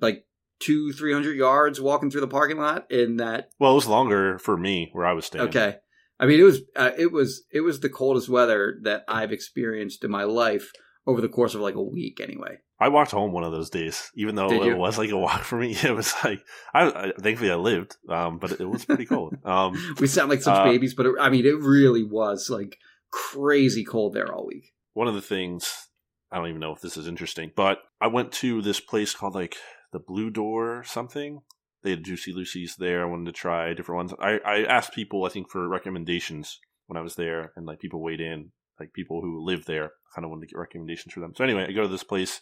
like 0.00 0.26
two, 0.60 0.92
three 0.92 1.12
hundred 1.12 1.36
yards 1.36 1.80
walking 1.80 2.10
through 2.10 2.20
the 2.20 2.28
parking 2.28 2.58
lot 2.58 2.90
in 2.90 3.16
that. 3.16 3.50
Well, 3.58 3.72
it 3.72 3.76
was 3.76 3.86
longer 3.86 4.38
for 4.38 4.56
me 4.56 4.90
where 4.92 5.06
I 5.06 5.12
was 5.12 5.24
staying. 5.24 5.48
Okay. 5.48 5.76
I 6.18 6.26
mean, 6.26 6.38
it 6.38 6.44
was, 6.44 6.60
uh, 6.76 6.90
it 6.98 7.12
was, 7.12 7.44
it 7.50 7.62
was 7.62 7.80
the 7.80 7.88
coldest 7.88 8.28
weather 8.28 8.78
that 8.82 9.04
I've 9.08 9.32
experienced 9.32 10.04
in 10.04 10.10
my 10.10 10.24
life 10.24 10.70
over 11.06 11.22
the 11.22 11.28
course 11.30 11.54
of 11.54 11.62
like 11.62 11.76
a 11.76 11.82
week 11.82 12.20
anyway. 12.20 12.58
I 12.80 12.88
walked 12.88 13.10
home 13.10 13.32
one 13.32 13.44
of 13.44 13.52
those 13.52 13.68
days, 13.68 14.10
even 14.14 14.36
though 14.36 14.50
it 14.50 14.76
was 14.76 14.96
like 14.96 15.10
a 15.10 15.18
walk 15.18 15.42
for 15.42 15.58
me. 15.58 15.76
It 15.84 15.94
was 15.94 16.14
like, 16.24 16.42
I, 16.72 16.86
I 16.88 17.12
thankfully 17.20 17.50
I 17.50 17.56
lived, 17.56 17.96
um, 18.08 18.38
but 18.38 18.52
it 18.52 18.68
was 18.68 18.86
pretty 18.86 19.04
cold. 19.04 19.36
Um, 19.44 19.74
we 20.00 20.06
sound 20.06 20.30
like 20.30 20.40
such 20.40 20.56
uh, 20.56 20.64
babies, 20.64 20.94
but 20.94 21.06
it, 21.06 21.14
I 21.20 21.28
mean, 21.28 21.44
it 21.44 21.58
really 21.58 22.02
was 22.02 22.48
like 22.48 22.78
crazy 23.10 23.84
cold 23.84 24.14
there 24.14 24.32
all 24.32 24.46
week. 24.46 24.72
One 24.94 25.08
of 25.08 25.14
the 25.14 25.20
things, 25.20 25.88
I 26.32 26.38
don't 26.38 26.48
even 26.48 26.60
know 26.60 26.72
if 26.72 26.80
this 26.80 26.96
is 26.96 27.06
interesting, 27.06 27.52
but 27.54 27.80
I 28.00 28.06
went 28.06 28.32
to 28.32 28.62
this 28.62 28.80
place 28.80 29.14
called 29.14 29.34
like 29.34 29.56
the 29.92 30.00
Blue 30.00 30.30
Door 30.30 30.78
or 30.78 30.84
something. 30.84 31.40
They 31.82 31.90
had 31.90 32.04
Juicy 32.04 32.32
Lucy's 32.32 32.76
there. 32.76 33.02
I 33.02 33.06
wanted 33.06 33.26
to 33.26 33.32
try 33.32 33.74
different 33.74 33.96
ones. 33.96 34.14
I, 34.20 34.38
I 34.38 34.64
asked 34.64 34.94
people, 34.94 35.24
I 35.24 35.28
think, 35.28 35.50
for 35.50 35.68
recommendations 35.68 36.58
when 36.86 36.96
I 36.96 37.02
was 37.02 37.14
there, 37.14 37.52
and 37.56 37.66
like 37.66 37.78
people 37.78 38.02
weighed 38.02 38.20
in, 38.20 38.52
like 38.80 38.92
people 38.92 39.20
who 39.20 39.44
live 39.44 39.64
there 39.66 39.92
kind 40.14 40.24
of 40.24 40.30
wanted 40.30 40.48
to 40.48 40.54
get 40.54 40.58
recommendations 40.58 41.12
for 41.12 41.20
them. 41.20 41.34
So 41.36 41.44
anyway, 41.44 41.66
I 41.68 41.72
go 41.72 41.82
to 41.82 41.88
this 41.88 42.02
place, 42.02 42.40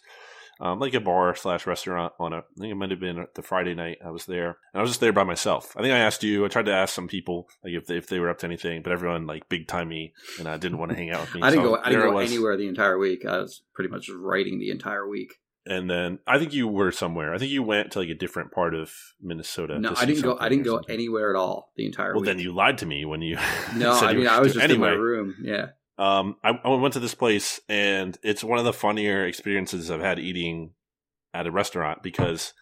um, 0.59 0.79
like 0.79 0.93
a 0.93 0.99
bar 0.99 1.35
slash 1.35 1.67
restaurant 1.67 2.13
on 2.19 2.33
a, 2.33 2.37
I 2.37 2.41
think 2.57 2.71
it 2.71 2.75
might 2.75 2.91
have 2.91 2.99
been 2.99 3.25
the 3.35 3.41
Friday 3.41 3.75
night 3.75 3.97
I 4.03 4.09
was 4.09 4.25
there, 4.25 4.57
and 4.73 4.79
I 4.79 4.81
was 4.81 4.91
just 4.91 4.99
there 4.99 5.13
by 5.13 5.23
myself. 5.23 5.75
I 5.77 5.81
think 5.81 5.93
I 5.93 5.99
asked 5.99 6.23
you. 6.23 6.45
I 6.45 6.47
tried 6.47 6.65
to 6.65 6.73
ask 6.73 6.93
some 6.93 7.07
people 7.07 7.47
like 7.63 7.73
if 7.73 7.85
they, 7.85 7.97
if 7.97 8.07
they 8.07 8.19
were 8.19 8.29
up 8.29 8.39
to 8.39 8.47
anything, 8.47 8.81
but 8.81 8.91
everyone 8.91 9.27
like 9.27 9.49
big 9.49 9.67
time 9.67 9.89
me, 9.89 10.13
and 10.39 10.47
I 10.47 10.53
uh, 10.53 10.57
didn't 10.57 10.79
want 10.79 10.91
to 10.91 10.97
hang 10.97 11.11
out 11.11 11.21
with 11.21 11.35
me. 11.35 11.41
I 11.43 11.51
didn't 11.51 11.65
so 11.65 11.75
go. 11.75 11.81
I 11.83 11.89
didn't 11.89 12.11
go 12.11 12.17
anywhere 12.17 12.57
the 12.57 12.67
entire 12.67 12.97
week. 12.97 13.25
I 13.25 13.37
was 13.37 13.61
pretty 13.73 13.89
much 13.89 14.09
writing 14.09 14.59
the 14.59 14.71
entire 14.71 15.07
week. 15.07 15.35
And 15.65 15.89
then 15.89 16.19
I 16.25 16.39
think 16.39 16.53
you 16.53 16.67
were 16.67 16.91
somewhere. 16.91 17.33
I 17.33 17.37
think 17.37 17.51
you 17.51 17.61
went 17.61 17.91
to 17.91 17.99
like 17.99 18.09
a 18.09 18.15
different 18.15 18.51
part 18.51 18.73
of 18.73 18.91
Minnesota. 19.21 19.77
No, 19.77 19.93
I 19.95 20.05
didn't 20.05 20.23
go. 20.23 20.37
I 20.39 20.49
didn't 20.49 20.63
go 20.63 20.81
anywhere 20.89 21.29
at 21.29 21.35
all 21.35 21.71
the 21.75 21.85
entire. 21.85 22.07
Week. 22.07 22.15
Well, 22.15 22.21
week. 22.21 22.27
then 22.27 22.39
you 22.39 22.53
lied 22.53 22.79
to 22.79 22.85
me 22.85 23.05
when 23.05 23.21
you. 23.21 23.37
No, 23.75 23.93
I 23.93 24.13
mean 24.13 24.27
I 24.27 24.39
was 24.39 24.53
just 24.53 24.63
anyway, 24.63 24.89
in 24.89 24.93
my 24.95 24.99
room. 24.99 25.35
Yeah. 25.41 25.67
Um, 25.99 26.37
I, 26.43 26.51
I 26.63 26.69
went 26.69 26.93
to 26.93 26.99
this 27.01 27.13
place, 27.13 27.59
and 27.67 28.17
it's 28.23 28.43
one 28.43 28.57
of 28.57 28.65
the 28.65 28.73
funnier 28.73 29.25
experiences 29.25 29.91
I've 29.91 29.99
had 29.99 30.17
eating 30.17 30.71
at 31.33 31.45
a 31.45 31.51
restaurant 31.51 32.01
because 32.01 32.53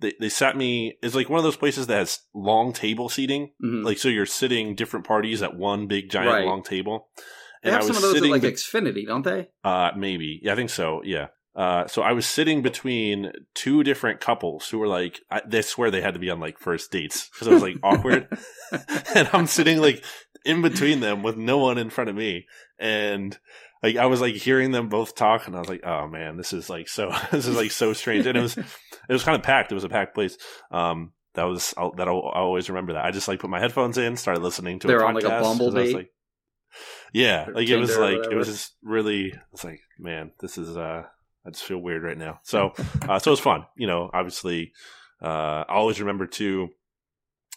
they, 0.00 0.14
they 0.20 0.28
sat 0.28 0.56
me 0.56 0.96
it's 1.02 1.14
like 1.14 1.28
one 1.28 1.38
of 1.38 1.44
those 1.44 1.56
places 1.56 1.86
that 1.86 1.98
has 1.98 2.20
long 2.34 2.72
table 2.72 3.08
seating. 3.08 3.52
Mm-hmm. 3.62 3.84
like 3.84 3.98
so 3.98 4.08
you're 4.08 4.26
sitting 4.26 4.74
different 4.74 5.06
parties 5.06 5.42
at 5.42 5.56
one 5.56 5.86
big 5.86 6.10
giant 6.10 6.32
right. 6.32 6.44
long 6.44 6.62
table. 6.62 7.08
They 7.62 7.70
have 7.70 7.84
some 7.84 7.96
of 7.96 8.02
those 8.02 8.16
at 8.16 8.22
like 8.22 8.42
xfinity 8.42 9.06
don't 9.06 9.22
they? 9.22 9.48
Uh 9.64 9.90
maybe. 9.96 10.40
Yeah 10.42 10.52
i 10.52 10.56
think 10.56 10.70
so. 10.70 11.02
Yeah. 11.04 11.28
Uh, 11.56 11.88
so 11.88 12.02
I 12.02 12.12
was 12.12 12.24
sitting 12.24 12.62
between 12.62 13.32
two 13.56 13.82
different 13.82 14.20
couples 14.20 14.68
who 14.68 14.78
were 14.78 14.86
like, 14.86 15.20
I, 15.28 15.42
they 15.44 15.62
swear 15.62 15.90
they 15.90 16.00
had 16.00 16.14
to 16.14 16.20
be 16.20 16.30
on 16.30 16.38
like 16.38 16.60
first 16.60 16.92
dates 16.92 17.28
because 17.28 17.48
I 17.48 17.54
was 17.54 17.62
like 17.62 17.78
awkward, 17.82 18.28
and 19.16 19.28
I'm 19.32 19.48
sitting 19.48 19.78
like 19.78 20.04
in 20.48 20.62
between 20.62 21.00
them 21.00 21.22
with 21.22 21.36
no 21.36 21.58
one 21.58 21.78
in 21.78 21.90
front 21.90 22.10
of 22.10 22.16
me, 22.16 22.46
and 22.78 23.38
like 23.82 23.96
I 23.96 24.06
was 24.06 24.20
like 24.20 24.34
hearing 24.34 24.72
them 24.72 24.88
both 24.88 25.14
talk, 25.14 25.46
and 25.46 25.54
I 25.54 25.60
was 25.60 25.68
like, 25.68 25.84
"Oh 25.84 26.08
man, 26.08 26.36
this 26.36 26.52
is 26.52 26.68
like 26.68 26.88
so 26.88 27.14
this 27.30 27.46
is 27.46 27.56
like 27.56 27.70
so 27.70 27.92
strange." 27.92 28.26
And 28.26 28.36
it 28.36 28.40
was 28.40 28.56
it 28.56 29.12
was 29.12 29.22
kind 29.22 29.36
of 29.36 29.42
packed. 29.42 29.70
It 29.70 29.76
was 29.76 29.84
a 29.84 29.88
packed 29.88 30.14
place. 30.14 30.36
Um, 30.70 31.12
that 31.34 31.44
was 31.44 31.74
I'll, 31.76 31.92
that 31.92 32.08
I'll, 32.08 32.32
I'll, 32.34 32.44
always 32.44 32.68
remember 32.68 32.94
that. 32.94 33.04
I 33.04 33.10
just 33.10 33.28
like 33.28 33.40
put 33.40 33.50
my 33.50 33.60
headphones 33.60 33.98
in, 33.98 34.16
started 34.16 34.42
listening 34.42 34.80
to. 34.80 34.86
They're 34.88 35.04
on 35.04 35.14
like 35.14 35.24
a 35.24 35.28
Bumble 35.28 35.70
date. 35.70 35.94
Like, 35.94 36.10
yeah, 37.12 37.46
like 37.52 37.68
it 37.68 37.76
was 37.76 37.96
like 37.96 38.24
it 38.30 38.34
was 38.34 38.48
just 38.48 38.74
really. 38.82 39.32
It's 39.52 39.64
like 39.64 39.80
man, 39.98 40.32
this 40.40 40.58
is. 40.58 40.76
uh 40.76 41.04
I 41.46 41.50
just 41.50 41.64
feel 41.64 41.78
weird 41.78 42.02
right 42.02 42.18
now. 42.18 42.40
So 42.42 42.72
uh, 43.08 43.18
so 43.18 43.30
it 43.30 43.32
was 43.32 43.40
fun. 43.40 43.64
You 43.76 43.86
know, 43.86 44.10
obviously, 44.12 44.72
uh, 45.22 45.64
I 45.68 45.74
always 45.74 46.00
remember 46.00 46.26
too 46.26 46.70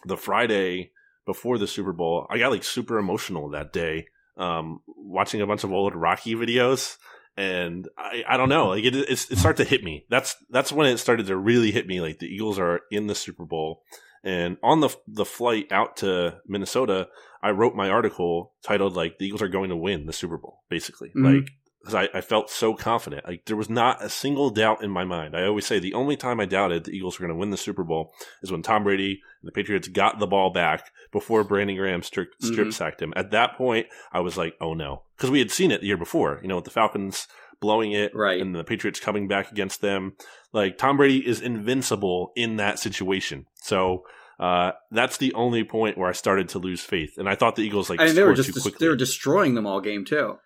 the 0.06 0.16
Friday 0.16 0.91
before 1.26 1.58
the 1.58 1.66
Super 1.66 1.92
Bowl. 1.92 2.26
I 2.30 2.38
got 2.38 2.50
like 2.50 2.64
super 2.64 2.98
emotional 2.98 3.50
that 3.50 3.72
day 3.72 4.06
um, 4.36 4.80
watching 4.86 5.40
a 5.40 5.46
bunch 5.46 5.64
of 5.64 5.72
old 5.72 5.94
Rocky 5.94 6.34
videos, 6.34 6.96
and 7.36 7.88
I, 7.96 8.24
I 8.28 8.36
don't 8.36 8.48
know, 8.48 8.68
like 8.68 8.84
it, 8.84 8.94
it, 8.94 9.08
it 9.08 9.38
started 9.38 9.64
to 9.64 9.68
hit 9.68 9.84
me. 9.84 10.06
That's 10.10 10.36
that's 10.50 10.72
when 10.72 10.86
it 10.86 10.98
started 10.98 11.26
to 11.26 11.36
really 11.36 11.70
hit 11.70 11.86
me. 11.86 12.00
Like 12.00 12.18
the 12.18 12.26
Eagles 12.26 12.58
are 12.58 12.80
in 12.90 13.06
the 13.06 13.14
Super 13.14 13.44
Bowl, 13.44 13.82
and 14.24 14.56
on 14.62 14.80
the 14.80 14.90
the 15.06 15.24
flight 15.24 15.70
out 15.70 15.96
to 15.98 16.40
Minnesota, 16.46 17.08
I 17.42 17.50
wrote 17.50 17.74
my 17.74 17.88
article 17.90 18.52
titled 18.62 18.94
like 18.94 19.18
the 19.18 19.26
Eagles 19.26 19.42
are 19.42 19.48
going 19.48 19.70
to 19.70 19.76
win 19.76 20.06
the 20.06 20.12
Super 20.12 20.38
Bowl, 20.38 20.60
basically. 20.68 21.08
Mm-hmm. 21.08 21.24
Like 21.24 21.50
because 21.82 21.94
I, 21.94 22.16
I, 22.16 22.20
felt 22.20 22.48
so 22.48 22.74
confident. 22.74 23.26
Like 23.26 23.44
there 23.46 23.56
was 23.56 23.68
not 23.68 24.02
a 24.02 24.08
single 24.08 24.50
doubt 24.50 24.84
in 24.84 24.90
my 24.90 25.04
mind. 25.04 25.36
I 25.36 25.44
always 25.44 25.66
say 25.66 25.78
the 25.78 25.94
only 25.94 26.16
time 26.16 26.38
I 26.38 26.44
doubted 26.44 26.84
the 26.84 26.92
Eagles 26.92 27.18
were 27.18 27.26
going 27.26 27.36
to 27.36 27.40
win 27.40 27.50
the 27.50 27.56
Super 27.56 27.82
Bowl 27.82 28.14
is 28.40 28.52
when 28.52 28.62
Tom 28.62 28.84
Brady 28.84 29.20
and 29.40 29.48
the 29.48 29.52
Patriots 29.52 29.88
got 29.88 30.20
the 30.20 30.26
ball 30.26 30.50
back 30.50 30.92
before 31.10 31.42
Brandon 31.42 31.76
Graham 31.76 32.02
strip, 32.02 32.34
strip 32.40 32.68
mm-hmm. 32.68 32.70
sacked 32.70 33.02
him. 33.02 33.12
At 33.16 33.32
that 33.32 33.56
point, 33.56 33.88
I 34.12 34.20
was 34.20 34.36
like, 34.36 34.54
oh 34.60 34.74
no, 34.74 35.02
because 35.16 35.30
we 35.30 35.40
had 35.40 35.50
seen 35.50 35.72
it 35.72 35.80
the 35.80 35.88
year 35.88 35.96
before. 35.96 36.38
You 36.42 36.48
know, 36.48 36.56
with 36.56 36.64
the 36.64 36.70
Falcons 36.70 37.26
blowing 37.60 37.92
it, 37.92 38.14
right, 38.14 38.40
and 38.40 38.54
the 38.54 38.64
Patriots 38.64 39.00
coming 39.00 39.26
back 39.26 39.50
against 39.50 39.80
them. 39.80 40.14
Like 40.52 40.78
Tom 40.78 40.96
Brady 40.96 41.26
is 41.26 41.40
invincible 41.40 42.32
in 42.36 42.56
that 42.56 42.78
situation. 42.78 43.46
So. 43.54 44.04
Uh, 44.40 44.72
that's 44.90 45.18
the 45.18 45.32
only 45.34 45.62
point 45.62 45.96
where 45.96 46.08
I 46.08 46.12
started 46.12 46.48
to 46.48 46.58
lose 46.58 46.80
faith, 46.80 47.16
and 47.16 47.28
I 47.28 47.36
thought 47.36 47.54
the 47.54 47.62
Eagles 47.62 47.88
like 47.88 48.00
and 48.00 48.16
they 48.16 48.24
were 48.24 48.34
just 48.34 48.80
they 48.80 48.88
were 48.88 48.96
destroying 48.96 49.54
them 49.54 49.68
all 49.68 49.80
game 49.80 50.04
too. 50.04 50.38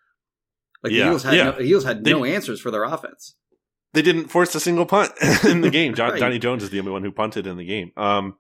Like 0.87 0.95
yeah. 0.95 1.05
the 1.05 1.09
Eagles 1.09 1.22
had 1.24 1.34
yeah. 1.34 1.45
no, 1.45 1.53
the 1.53 1.62
Eagles 1.62 1.84
had 1.84 2.05
they, 2.05 2.12
no 2.12 2.24
answers 2.24 2.61
for 2.61 2.70
their 2.70 2.84
offense. 2.84 3.34
They 3.93 4.03
didn't 4.03 4.28
force 4.28 4.55
a 4.55 4.61
single 4.61 4.87
punt 4.87 5.12
in 5.45 5.62
the 5.62 5.70
game. 5.70 5.95
John, 5.95 6.12
right. 6.12 6.20
Donnie 6.20 6.39
Jones 6.39 6.62
is 6.62 6.70
the 6.70 6.78
only 6.78 6.93
one 6.93 7.03
who 7.03 7.11
punted 7.11 7.47
in 7.47 7.57
the 7.57 7.64
game. 7.64 7.91
Um, 7.97 8.37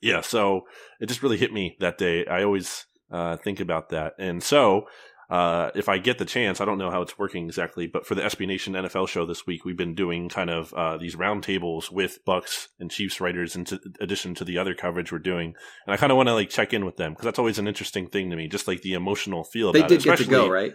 yeah, 0.00 0.20
so 0.20 0.62
it 1.00 1.06
just 1.06 1.22
really 1.22 1.36
hit 1.38 1.52
me 1.52 1.76
that 1.80 1.98
day. 1.98 2.26
I 2.26 2.44
always 2.44 2.86
uh, 3.10 3.36
think 3.38 3.58
about 3.58 3.88
that, 3.88 4.12
and 4.18 4.42
so 4.42 4.86
uh, 5.30 5.70
if 5.74 5.88
I 5.88 5.98
get 5.98 6.18
the 6.18 6.24
chance, 6.24 6.60
I 6.60 6.64
don't 6.64 6.78
know 6.78 6.90
how 6.90 7.02
it's 7.02 7.18
working 7.18 7.46
exactly, 7.46 7.86
but 7.86 8.06
for 8.06 8.14
the 8.14 8.22
SB 8.22 8.46
Nation 8.46 8.74
NFL 8.74 9.08
show 9.08 9.24
this 9.24 9.46
week, 9.46 9.64
we've 9.64 9.76
been 9.76 9.94
doing 9.94 10.28
kind 10.28 10.50
of 10.50 10.72
uh, 10.74 10.96
these 10.98 11.16
roundtables 11.16 11.90
with 11.90 12.18
Bucks 12.24 12.68
and 12.78 12.90
Chiefs 12.90 13.20
writers, 13.20 13.56
in 13.56 13.66
addition 14.00 14.34
to 14.34 14.44
the 14.44 14.58
other 14.58 14.74
coverage 14.74 15.10
we're 15.10 15.18
doing. 15.18 15.54
And 15.86 15.94
I 15.94 15.96
kind 15.96 16.12
of 16.12 16.16
want 16.16 16.28
to 16.28 16.34
like 16.34 16.50
check 16.50 16.72
in 16.74 16.84
with 16.84 16.96
them 16.96 17.12
because 17.12 17.24
that's 17.24 17.38
always 17.38 17.58
an 17.58 17.66
interesting 17.66 18.08
thing 18.08 18.30
to 18.30 18.36
me, 18.36 18.48
just 18.48 18.68
like 18.68 18.82
the 18.82 18.92
emotional 18.92 19.44
feel. 19.44 19.72
They 19.72 19.82
did 19.82 20.00
it, 20.00 20.04
get 20.04 20.18
to 20.18 20.26
go, 20.26 20.48
right? 20.48 20.74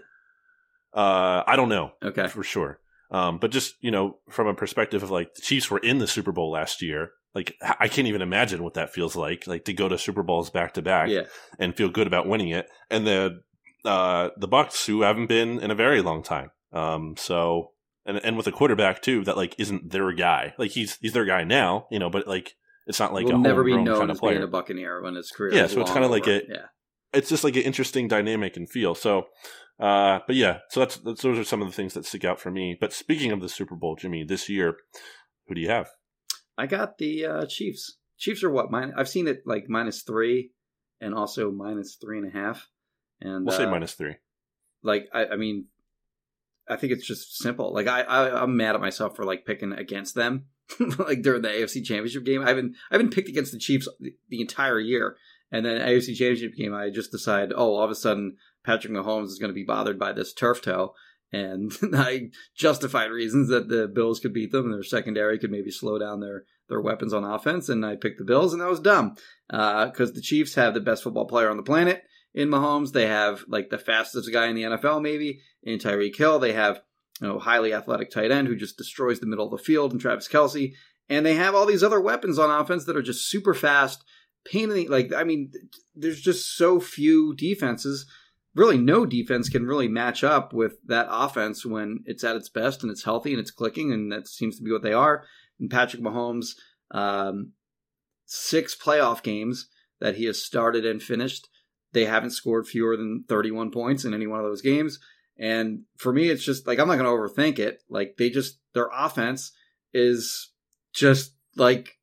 Uh, 0.94 1.44
I 1.46 1.56
don't 1.56 1.70
know. 1.70 1.92
Okay, 2.04 2.28
for 2.28 2.44
sure. 2.44 2.80
Um, 3.12 3.38
but 3.40 3.52
just 3.52 3.76
you 3.82 3.92
know, 3.92 4.18
from 4.30 4.48
a 4.48 4.54
perspective 4.54 5.02
of 5.04 5.12
like 5.12 5.34
the 5.36 5.42
Chiefs 5.42 5.70
were 5.72 5.80
in 5.80 5.98
the 6.00 6.08
Super 6.08 6.32
Bowl 6.32 6.52
last 6.52 6.82
year. 6.82 7.12
Like 7.36 7.56
I 7.62 7.88
can't 7.88 8.08
even 8.08 8.22
imagine 8.24 8.64
what 8.64 8.74
that 8.74 8.92
feels 8.94 9.16
like. 9.16 9.46
Like 9.46 9.66
to 9.66 9.74
go 9.74 9.88
to 9.88 9.98
Super 10.00 10.24
Bowls 10.24 10.50
back 10.50 10.74
to 10.74 10.82
back 10.82 11.10
Yeah. 11.10 11.24
and 11.60 11.76
feel 11.78 11.90
good 11.90 12.08
about 12.08 12.28
winning 12.28 12.50
it, 12.50 12.68
and 12.90 13.06
the 13.06 13.42
uh, 13.86 14.30
the 14.38 14.48
Bucks 14.48 14.86
who 14.88 15.02
haven't 15.04 15.28
been 15.28 15.60
in 15.60 15.70
a 15.72 15.76
very 15.76 16.02
long 16.02 16.24
time. 16.24 16.50
Um, 16.74 17.16
so 17.18 17.72
and 18.06 18.18
and 18.24 18.36
with 18.36 18.48
a 18.48 18.52
quarterback 18.52 19.02
too 19.04 19.24
that 19.26 19.38
like 19.38 19.56
isn't 19.60 19.92
their 19.92 20.12
guy. 20.12 20.54
Like 20.58 20.72
he's 20.72 20.98
he's 21.02 21.14
their 21.14 21.26
guy 21.26 21.44
now, 21.44 21.86
you 21.92 22.00
know, 22.00 22.10
but 22.10 22.28
like 22.28 22.56
it's 22.88 23.00
not 23.00 23.14
like 23.14 23.26
will 23.26 23.36
a 23.36 23.38
never 23.38 23.64
be 23.64 23.76
known 23.78 23.86
kind 24.00 24.10
of 24.12 24.18
as 24.18 24.22
being 24.22 24.42
a 24.44 24.48
Buccaneer 24.48 25.02
when 25.04 25.14
his 25.16 25.30
career. 25.32 25.54
Yeah, 25.54 25.68
so 25.68 25.82
it's 25.82 25.92
kinda 25.92 26.08
like 26.08 26.28
over. 26.28 26.38
a- 26.38 26.48
yeah. 26.50 26.66
It's 27.14 27.30
just 27.30 27.44
like 27.44 27.56
an 27.56 27.64
interesting 27.64 28.08
dynamic 28.08 28.58
and 28.58 28.70
feel. 28.70 28.96
So, 28.96 29.28
uh, 29.80 30.20
but 30.28 30.36
yeah, 30.36 30.60
so 30.70 30.82
that's, 30.82 30.98
that's 30.98 31.22
those 31.22 31.38
are 31.40 31.44
some 31.44 31.62
of 31.62 31.68
the 31.68 31.74
things 31.74 31.94
that 31.94 32.06
stick 32.06 32.26
out 32.26 32.40
for 32.40 32.52
me. 32.52 32.78
But 32.80 32.94
speaking 32.94 33.32
of 33.32 33.42
the 33.42 33.50
Super 33.50 33.76
Bowl, 33.76 33.96
Jimmy, 33.96 34.24
this 34.24 34.50
year, 34.50 34.76
who 35.48 35.56
do 35.56 35.62
you 35.62 35.70
have? 35.70 35.90
I 36.58 36.68
got 36.68 36.98
the 36.98 37.26
uh, 37.26 37.46
Chiefs. 37.46 37.98
Chiefs 38.18 38.44
are 38.44 38.50
what? 38.50 38.70
Mine. 38.72 38.94
I've 38.98 39.10
seen 39.10 39.28
it 39.28 39.44
like 39.46 39.70
minus 39.70 40.02
three, 40.04 40.52
and 41.00 41.14
also 41.14 41.52
minus 41.52 41.96
three 41.96 42.18
and 42.20 42.28
a 42.28 42.38
half. 42.38 42.68
And 43.22 43.46
We'll 43.46 43.56
say 43.58 43.64
uh, 43.66 43.72
minus 43.72 43.94
three. 43.94 44.16
like 44.84 45.08
I, 45.14 45.26
I 45.28 45.36
mean 45.36 45.66
i 46.70 46.76
think 46.76 46.94
it's 46.94 47.06
just 47.06 47.38
simple 47.40 47.74
like 47.74 47.88
I, 47.88 48.02
I 48.02 48.44
i'm 48.44 48.56
mad 48.56 48.76
at 48.76 48.82
myself 48.82 49.16
for 49.16 49.26
like 49.26 49.44
picking 49.44 49.72
against 49.74 50.14
them 50.14 50.46
like 51.00 51.24
during 51.24 51.42
the 51.42 51.50
afc 51.50 51.84
championship 51.84 52.24
game 52.24 52.44
i 52.44 52.48
haven't 52.48 52.76
i 52.92 52.94
haven't 52.96 53.12
picked 53.14 53.28
against 53.28 53.52
the 53.52 53.58
chiefs 53.58 53.88
the, 54.00 54.14
the 54.30 54.40
entire 54.40 54.80
year 54.80 55.18
and 55.52 55.66
then 55.66 55.82
afc 55.82 56.16
championship 56.16 56.56
game 56.56 56.74
i 56.74 56.90
just 56.90 57.12
decide 57.12 57.52
oh 57.56 57.76
all 57.76 57.84
of 57.84 57.92
a 57.92 57.96
sudden 57.96 58.36
patrick 58.66 58.94
mahomes 58.94 59.26
is 59.28 59.40
going 59.40 59.50
to 59.50 59.56
be 59.56 59.66
bothered 59.66 60.00
by 60.00 60.12
this 60.12 60.34
turf 60.34 60.62
toe 60.62 60.94
and 61.32 61.72
i 61.94 62.30
justified 62.56 63.12
reasons 63.12 63.50
that 63.50 63.70
the 63.70 63.88
bills 63.88 64.20
could 64.20 64.34
beat 64.34 64.52
them 64.52 64.66
and 64.66 64.74
their 64.74 64.84
secondary 64.84 65.38
could 65.38 65.52
maybe 65.52 65.72
slow 65.72 65.98
down 66.00 66.20
their 66.20 66.44
their 66.68 66.82
weapons 66.82 67.14
on 67.14 67.24
offense 67.24 67.70
and 67.70 67.86
i 67.86 67.96
picked 67.96 68.20
the 68.20 68.26
bills 68.26 68.54
and 68.54 68.62
that 68.62 68.70
was 68.70 68.80
dumb 68.80 69.16
uh, 69.50 69.86
because 69.86 70.14
the 70.14 70.22
chiefs 70.22 70.56
have 70.56 70.74
the 70.74 70.80
best 70.80 71.04
football 71.04 71.26
player 71.26 71.50
on 71.50 71.58
the 71.58 71.64
planet 71.64 72.04
in 72.34 72.50
Mahomes. 72.50 72.92
They 72.92 73.08
have 73.08 73.44
like 73.48 73.70
the 73.70 73.78
fastest 73.78 74.32
guy 74.32 74.48
in 74.48 74.56
the 74.56 74.64
NFL, 74.64 75.02
maybe 75.02 75.42
in 75.64 75.80
Tyreek 75.80 76.16
Hill. 76.16 76.40
They 76.40 76.54
have 76.54 76.82
you 77.22 77.28
know 77.28 77.40
highly 77.40 77.74
athletic 77.74 78.12
tight 78.12 78.32
end 78.32 78.48
who 78.48 78.56
just 78.56 78.78
destroys 78.78 79.20
the 79.20 79.28
middle 79.28 79.46
of 79.46 79.52
the 79.52 79.64
field, 79.64 79.92
and 79.92 80.02
Travis 80.02 80.28
Kelce. 80.28 80.74
And 81.10 81.26
they 81.26 81.36
have 81.36 81.56
all 81.56 81.66
these 81.66 81.84
other 81.84 82.00
weapons 82.00 82.38
on 82.38 82.52
offense 82.52 82.86
that 82.86 82.96
are 82.96 83.02
just 83.02 83.30
super 83.30 83.54
fast. 83.54 84.04
Pain 84.52 84.70
in 84.72 84.76
the 84.76 84.88
like. 84.88 85.14
I 85.14 85.24
mean, 85.24 85.52
there's 85.96 86.22
just 86.22 86.56
so 86.56 86.80
few 86.80 87.36
defenses. 87.36 88.06
Really, 88.56 88.78
no 88.78 89.06
defense 89.06 89.48
can 89.48 89.66
really 89.66 89.88
match 89.88 90.24
up 90.24 90.54
with 90.54 90.74
that 90.88 91.08
offense 91.10 91.66
when 91.66 92.00
it's 92.06 92.24
at 92.24 92.36
its 92.36 92.50
best 92.50 92.82
and 92.82 92.92
it's 92.92 93.04
healthy 93.04 93.32
and 93.32 93.40
it's 93.40 93.52
clicking, 93.52 93.92
and 93.92 94.12
that 94.12 94.28
seems 94.28 94.58
to 94.58 94.64
be 94.64 94.72
what 94.72 94.82
they 94.82 94.94
are. 94.94 95.24
And 95.60 95.70
Patrick 95.70 96.02
Mahomes, 96.02 96.56
um, 96.92 97.54
six 98.26 98.76
playoff 98.76 99.22
games 99.22 99.70
that 100.00 100.16
he 100.16 100.26
has 100.26 100.44
started 100.44 100.86
and 100.86 101.02
finished 101.02 101.48
they 101.94 102.06
haven't 102.06 102.32
scored 102.32 102.68
fewer 102.68 102.96
than 102.96 103.26
31 103.28 103.72
points 103.72 104.06
in 104.06 104.14
any 104.14 104.28
one 104.28 104.40
of 104.40 104.46
those 104.46 104.62
games. 104.62 105.00
And 105.38 105.84
for 105.98 106.14
me, 106.14 106.30
it's 106.30 106.44
just 106.44 106.68
like, 106.68 106.80
I'm 106.80 106.88
not 106.88 106.98
going 106.98 107.06
to 107.06 107.12
overthink 107.12 107.60
it. 107.60 107.82
Like, 107.90 108.16
they 108.18 108.30
just, 108.30 108.60
their 108.74 108.90
offense 108.94 109.52
is 109.94 110.52
just 110.94 111.34
like 111.56 111.98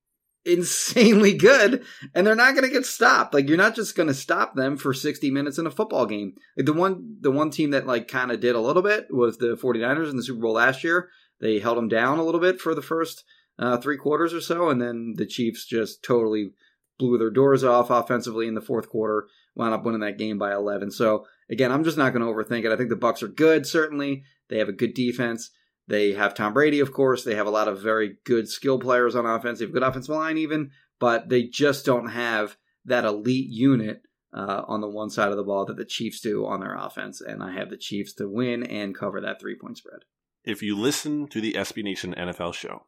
insanely 0.47 1.35
good 1.35 1.85
and 2.15 2.27
they're 2.27 2.35
not 2.35 2.55
going 2.55 2.65
to 2.65 2.73
get 2.73 2.87
stopped. 2.87 3.35
Like, 3.35 3.49
you're 3.49 3.57
not 3.57 3.75
just 3.75 3.97
going 3.97 4.09
to 4.09 4.15
stop 4.15 4.55
them 4.55 4.77
for 4.77 4.95
60 4.95 5.31
minutes 5.31 5.59
in 5.59 5.67
a 5.67 5.71
football 5.71 6.07
game. 6.07 6.35
Like, 6.57 6.67
the 6.67 6.73
one, 6.73 7.17
the 7.21 7.31
one 7.31 7.51
team 7.51 7.71
that 7.71 7.87
like 7.87 8.09
kind 8.09 8.31
of 8.31 8.41
did 8.41 8.55
a 8.55 8.61
little 8.61 8.83
bit 8.83 9.07
was 9.11 9.39
the 9.39 9.57
49ers 9.57 10.11
in 10.11 10.17
the 10.17 10.23
Super 10.23 10.41
Bowl 10.41 10.55
last 10.55 10.85
year. 10.85 11.09
They 11.41 11.59
held 11.59 11.77
them 11.77 11.89
down 11.89 12.19
a 12.19 12.25
little 12.25 12.41
bit 12.41 12.61
for 12.61 12.75
the 12.75 12.83
first 12.83 13.25
uh, 13.59 13.77
three 13.79 13.97
quarters 13.97 14.33
or 14.33 14.41
so. 14.41 14.71
And 14.71 14.81
then 14.81 15.15
the 15.17 15.27
Chiefs 15.27 15.67
just 15.67 16.03
totally 16.03 16.53
blew 16.99 17.19
their 17.19 17.31
doors 17.31 17.63
off 17.63 17.91
offensively 17.91 18.47
in 18.47 18.55
the 18.55 18.61
fourth 18.61 18.89
quarter 18.89 19.27
wound 19.57 19.75
up 19.75 19.85
winning 19.85 20.01
that 20.01 20.19
game 20.19 20.39
by 20.39 20.53
11. 20.53 20.91
So 20.93 21.27
again, 21.51 21.73
I'm 21.73 21.83
just 21.83 21.97
not 21.97 22.13
going 22.13 22.25
to 22.25 22.33
overthink 22.33 22.65
it. 22.65 22.73
I 22.73 22.77
think 22.77 22.91
the 22.91 22.97
Bucks 22.97 23.23
are 23.23 23.29
good. 23.29 23.67
Certainly, 23.67 24.25
they 24.49 24.59
have 24.59 24.69
a 24.69 24.73
good 24.73 24.95
defense. 24.95 25.51
They 25.89 26.13
have 26.13 26.35
Tom 26.35 26.53
Brady, 26.53 26.81
of 26.81 26.93
course. 26.93 27.25
They 27.25 27.37
have 27.37 27.47
a 27.47 27.51
lot 27.51 27.69
of 27.69 27.81
very 27.81 28.17
good 28.25 28.49
skill 28.49 28.79
players 28.79 29.15
on 29.15 29.25
offense. 29.25 29.59
They 29.59 29.67
have 29.67 29.73
good 29.73 29.83
offensive 29.83 30.15
line, 30.15 30.39
even, 30.39 30.71
but 30.99 31.29
they 31.29 31.45
just 31.45 31.85
don't 31.85 32.09
have 32.09 32.57
that 32.85 33.05
elite 33.05 33.49
unit 33.49 34.03
uh, 34.33 34.63
on 34.67 34.81
the 34.81 34.89
one 34.89 35.11
side 35.11 35.31
of 35.31 35.37
the 35.37 35.45
ball 35.45 35.65
that 35.67 35.77
the 35.77 35.85
Chiefs 35.85 36.21
do 36.21 36.45
on 36.45 36.61
their 36.61 36.77
offense. 36.77 37.21
And 37.21 37.43
I 37.43 37.53
have 37.53 37.71
the 37.71 37.77
Chiefs 37.77 38.13
to 38.15 38.29
win 38.29 38.65
and 38.65 38.97
cover 38.97 39.21
that 39.21 39.41
three 39.41 39.57
point 39.57 39.79
spread. 39.79 40.01
If 40.45 40.63
you 40.63 40.77
listen 40.77 41.27
to 41.29 41.41
the 41.41 41.55
SB 41.55 41.83
Nation 41.83 42.15
NFL 42.17 42.55
show 42.55 42.87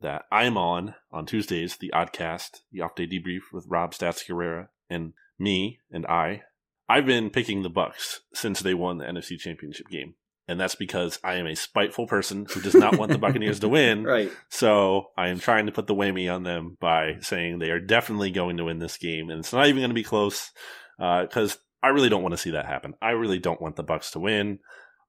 that 0.00 0.24
I'm 0.30 0.56
on 0.56 0.94
on 1.10 1.26
Tuesdays, 1.26 1.76
the 1.76 1.92
Oddcast, 1.94 2.60
the 2.72 2.80
off 2.80 2.94
day 2.94 3.06
debrief 3.06 3.52
with 3.52 3.66
Rob 3.68 3.92
Stats 3.92 4.26
Guerrera, 4.26 4.68
and 4.88 5.12
me 5.38 5.80
and 5.90 6.06
I, 6.06 6.42
I've 6.88 7.06
been 7.06 7.30
picking 7.30 7.62
the 7.62 7.70
Bucks 7.70 8.20
since 8.34 8.60
they 8.60 8.74
won 8.74 8.98
the 8.98 9.04
NFC 9.04 9.38
Championship 9.38 9.88
game. 9.88 10.14
And 10.48 10.58
that's 10.58 10.74
because 10.74 11.18
I 11.22 11.34
am 11.34 11.46
a 11.46 11.54
spiteful 11.54 12.06
person 12.06 12.46
who 12.50 12.60
does 12.60 12.74
not 12.74 12.98
want 12.98 13.12
the 13.12 13.18
Buccaneers 13.24 13.60
to 13.60 13.68
win. 13.68 14.04
Right. 14.04 14.32
So 14.48 15.10
I 15.16 15.28
am 15.28 15.38
trying 15.38 15.66
to 15.66 15.72
put 15.72 15.86
the 15.86 15.94
whammy 15.94 16.32
on 16.32 16.42
them 16.42 16.76
by 16.80 17.18
saying 17.20 17.58
they 17.58 17.70
are 17.70 17.78
definitely 17.78 18.32
going 18.32 18.56
to 18.56 18.64
win 18.64 18.80
this 18.80 18.96
game, 18.96 19.30
and 19.30 19.38
it's 19.40 19.52
not 19.52 19.68
even 19.68 19.80
going 19.80 19.90
to 19.90 19.94
be 19.94 20.02
close 20.02 20.50
because 20.98 21.58
I 21.82 21.88
really 21.88 22.08
don't 22.08 22.22
want 22.22 22.32
to 22.32 22.38
see 22.38 22.50
that 22.50 22.66
happen. 22.66 22.94
I 23.00 23.10
really 23.10 23.38
don't 23.38 23.60
want 23.60 23.76
the 23.76 23.82
Bucks 23.82 24.10
to 24.12 24.20
win. 24.20 24.58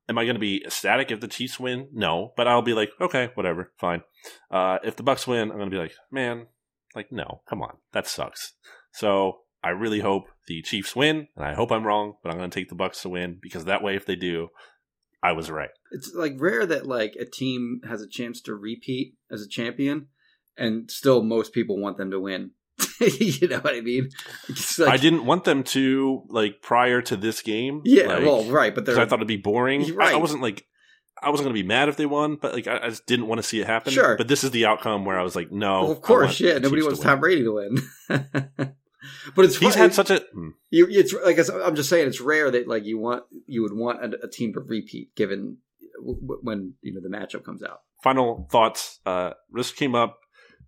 Am 0.07 0.17
I 0.17 0.25
going 0.25 0.35
to 0.35 0.39
be 0.39 0.63
ecstatic 0.65 1.11
if 1.11 1.21
the 1.21 1.27
Chiefs 1.27 1.59
win? 1.59 1.87
No, 1.93 2.33
but 2.35 2.47
I'll 2.47 2.61
be 2.61 2.73
like, 2.73 2.91
okay, 2.99 3.29
whatever, 3.35 3.71
fine. 3.79 4.01
Uh, 4.49 4.77
if 4.83 4.95
the 4.95 5.03
Bucks 5.03 5.27
win, 5.27 5.51
I'm 5.51 5.57
going 5.57 5.69
to 5.69 5.75
be 5.75 5.81
like, 5.81 5.93
man, 6.11 6.47
like 6.95 7.11
no, 7.11 7.41
come 7.49 7.61
on, 7.61 7.77
that 7.93 8.07
sucks. 8.07 8.53
So 8.91 9.39
I 9.63 9.69
really 9.69 9.99
hope 9.99 10.25
the 10.47 10.61
Chiefs 10.61 10.95
win, 10.95 11.27
and 11.35 11.45
I 11.45 11.53
hope 11.53 11.71
I'm 11.71 11.85
wrong, 11.85 12.15
but 12.23 12.31
I'm 12.31 12.37
going 12.37 12.49
to 12.49 12.59
take 12.59 12.69
the 12.69 12.75
Bucks 12.75 13.01
to 13.03 13.09
win 13.09 13.37
because 13.41 13.65
that 13.65 13.83
way, 13.83 13.95
if 13.95 14.05
they 14.05 14.15
do, 14.15 14.49
I 15.23 15.33
was 15.33 15.51
right. 15.51 15.69
It's 15.91 16.13
like 16.13 16.33
rare 16.37 16.65
that 16.65 16.87
like 16.87 17.15
a 17.19 17.25
team 17.25 17.81
has 17.87 18.01
a 18.01 18.07
chance 18.07 18.41
to 18.41 18.55
repeat 18.55 19.15
as 19.29 19.41
a 19.41 19.47
champion, 19.47 20.07
and 20.57 20.89
still 20.89 21.21
most 21.23 21.53
people 21.53 21.79
want 21.79 21.97
them 21.97 22.11
to 22.11 22.19
win. 22.19 22.51
you 22.99 23.47
know 23.47 23.59
what 23.59 23.75
I 23.75 23.81
mean? 23.81 24.09
Like- 24.77 24.89
I 24.89 24.97
didn't 24.97 25.25
want 25.25 25.43
them 25.43 25.63
to 25.65 26.23
like 26.29 26.61
prior 26.61 27.01
to 27.03 27.15
this 27.15 27.41
game. 27.41 27.81
Yeah, 27.85 28.07
like, 28.07 28.23
well, 28.25 28.43
right, 28.45 28.73
but 28.73 28.87
I 28.89 29.05
thought 29.05 29.19
it'd 29.19 29.27
be 29.27 29.37
boring. 29.37 29.81
You're 29.81 30.01
I, 30.01 30.13
I 30.13 30.15
wasn't 30.15 30.41
like 30.41 30.65
I 31.21 31.29
wasn't 31.29 31.45
going 31.45 31.55
to 31.55 31.61
be 31.61 31.67
mad 31.67 31.87
if 31.87 31.97
they 31.97 32.07
won, 32.07 32.37
but 32.41 32.53
like 32.53 32.67
I, 32.67 32.79
I 32.83 32.89
just 32.89 33.05
didn't 33.05 33.27
want 33.27 33.39
to 33.39 33.43
see 33.47 33.59
it 33.61 33.67
happen. 33.67 33.93
Sure. 33.93 34.17
But 34.17 34.27
this 34.27 34.43
is 34.43 34.51
the 34.51 34.65
outcome 34.65 35.05
where 35.05 35.19
I 35.19 35.23
was 35.23 35.35
like, 35.35 35.51
no, 35.51 35.83
well, 35.83 35.91
of 35.91 36.01
course, 36.01 36.39
yeah. 36.39 36.57
Nobody 36.57 36.81
wants 36.81 36.99
to. 36.99 37.05
Tom 37.05 37.19
Brady 37.19 37.43
to 37.43 37.53
win. 37.53 38.75
but 39.35 39.45
it's 39.45 39.57
He's 39.57 39.73
fu- 39.75 39.79
had 39.81 39.93
such 39.93 40.09
a 40.09 40.21
hmm. 40.33 40.49
you, 40.69 40.87
it's 40.89 41.13
like 41.13 41.37
I'm 41.63 41.75
just 41.75 41.89
saying 41.89 42.07
it's 42.07 42.21
rare 42.21 42.51
that 42.51 42.67
like 42.67 42.85
you 42.85 42.97
want 42.99 43.23
you 43.47 43.61
would 43.63 43.73
want 43.73 44.03
a, 44.03 44.25
a 44.25 44.27
team 44.29 44.53
to 44.53 44.59
repeat 44.59 45.15
given 45.15 45.57
w- 45.97 46.39
when 46.41 46.73
you 46.81 46.93
know 46.93 47.01
the 47.01 47.09
matchup 47.15 47.43
comes 47.43 47.63
out. 47.63 47.81
final 48.03 48.47
thoughts. 48.51 48.99
Uh, 49.05 49.31
this 49.51 49.71
came 49.71 49.95
up 49.95 50.17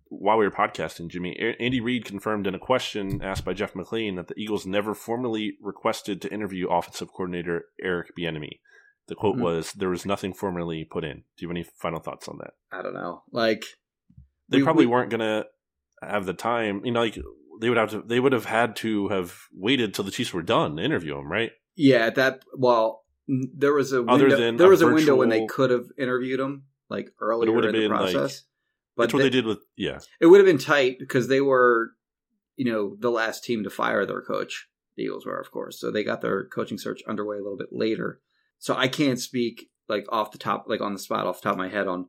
while 0.08 0.36
we 0.38 0.44
were 0.44 0.50
podcasting, 0.50 1.08
Jimmy. 1.08 1.36
A- 1.40 1.60
Andy 1.62 1.80
Reid 1.80 2.04
confirmed 2.04 2.46
in 2.46 2.54
a 2.54 2.58
question 2.58 3.20
asked 3.22 3.44
by 3.44 3.52
Jeff 3.52 3.74
McLane 3.74 4.16
that 4.16 4.28
the 4.28 4.34
Eagles 4.38 4.66
never 4.66 4.94
formally 4.94 5.56
requested 5.60 6.20
to 6.22 6.32
interview 6.32 6.68
offensive 6.68 7.08
coordinator 7.12 7.64
Eric 7.82 8.12
Bieniemy. 8.18 8.60
The 9.06 9.14
quote 9.14 9.36
Mhm. 9.36 9.42
was, 9.42 9.72
"There 9.72 9.90
was 9.90 10.06
nothing 10.06 10.32
formally 10.32 10.84
put 10.84 11.04
in." 11.04 11.18
Do 11.36 11.42
you 11.44 11.48
have 11.48 11.52
any 11.56 11.64
final 11.64 12.00
thoughts 12.00 12.26
on 12.28 12.38
that? 12.38 12.54
I 12.72 12.82
don't 12.82 12.94
know, 12.94 13.22
like 13.32 13.64
They 14.48 14.58
We- 14.58 14.64
probably 14.64 14.86
we- 14.86 14.92
weren't 14.92 15.10
gonna 15.10 15.46
have 16.02 16.26
the 16.26 16.34
time. 16.34 16.82
You 16.84 16.92
know, 16.92 17.00
like 17.00 17.18
they 17.60 17.68
would 17.68 17.78
have 17.78 17.90
to. 17.90 18.02
They 18.02 18.20
would 18.20 18.32
have 18.32 18.44
had 18.46 18.76
to 18.76 19.08
have 19.08 19.34
waited 19.52 19.94
till 19.94 20.04
the 20.04 20.10
Chiefs 20.10 20.32
were 20.32 20.42
done 20.42 20.76
to 20.76 20.82
interview 20.82 21.18
him, 21.18 21.30
right? 21.30 21.50
yeah. 21.76 22.06
At 22.06 22.14
that, 22.16 22.42
well, 22.56 23.04
there 23.28 23.72
was 23.72 23.92
a 23.92 24.02
Other 24.04 24.24
window, 24.24 24.36
than 24.38 24.56
there 24.56 24.66
a 24.66 24.70
was 24.70 24.82
a 24.82 24.86
window 24.92 25.16
when 25.16 25.28
they 25.28 25.46
could 25.46 25.70
have 25.70 25.86
interviewed 25.98 26.40
him 26.40 26.64
like 26.90 27.10
earlier 27.20 27.50
in 27.58 27.66
the 27.66 27.72
been, 27.72 27.90
like- 27.90 28.12
process. 28.12 28.42
but 28.96 29.04
That's 29.04 29.14
what 29.14 29.18
they- 29.20 29.24
they 29.24 29.30
did 29.30 29.46
with 29.46 29.58
yeah. 29.76 29.98
It 30.20 30.26
would 30.26 30.38
have 30.38 30.46
been 30.46 30.58
tight 30.58 30.96
because 30.98 31.28
they 31.28 31.40
were, 31.40 31.92
you 32.56 32.70
know, 32.70 32.96
the 32.98 33.10
last 33.10 33.42
team 33.44 33.64
to 33.64 33.70
fire 33.70 34.04
their 34.06 34.22
coach. 34.22 34.68
The 34.96 35.04
Eagles 35.04 35.26
were, 35.26 35.40
of 35.40 35.50
course. 35.50 35.80
So 35.80 35.90
they 35.90 36.04
got 36.04 36.20
their 36.20 36.44
coaching 36.46 36.78
search 36.78 37.02
underway 37.08 37.36
a 37.38 37.42
little 37.42 37.58
bit 37.58 37.70
later. 37.72 38.20
So 38.58 38.76
I 38.76 38.86
can't 38.88 39.18
speak 39.18 39.68
like 39.88 40.06
off 40.10 40.30
the 40.30 40.38
top, 40.38 40.66
like 40.68 40.80
on 40.80 40.92
the 40.92 40.98
spot, 41.00 41.26
off 41.26 41.40
the 41.40 41.44
top 41.48 41.54
of 41.54 41.58
my 41.58 41.68
head 41.68 41.88
on 41.88 42.06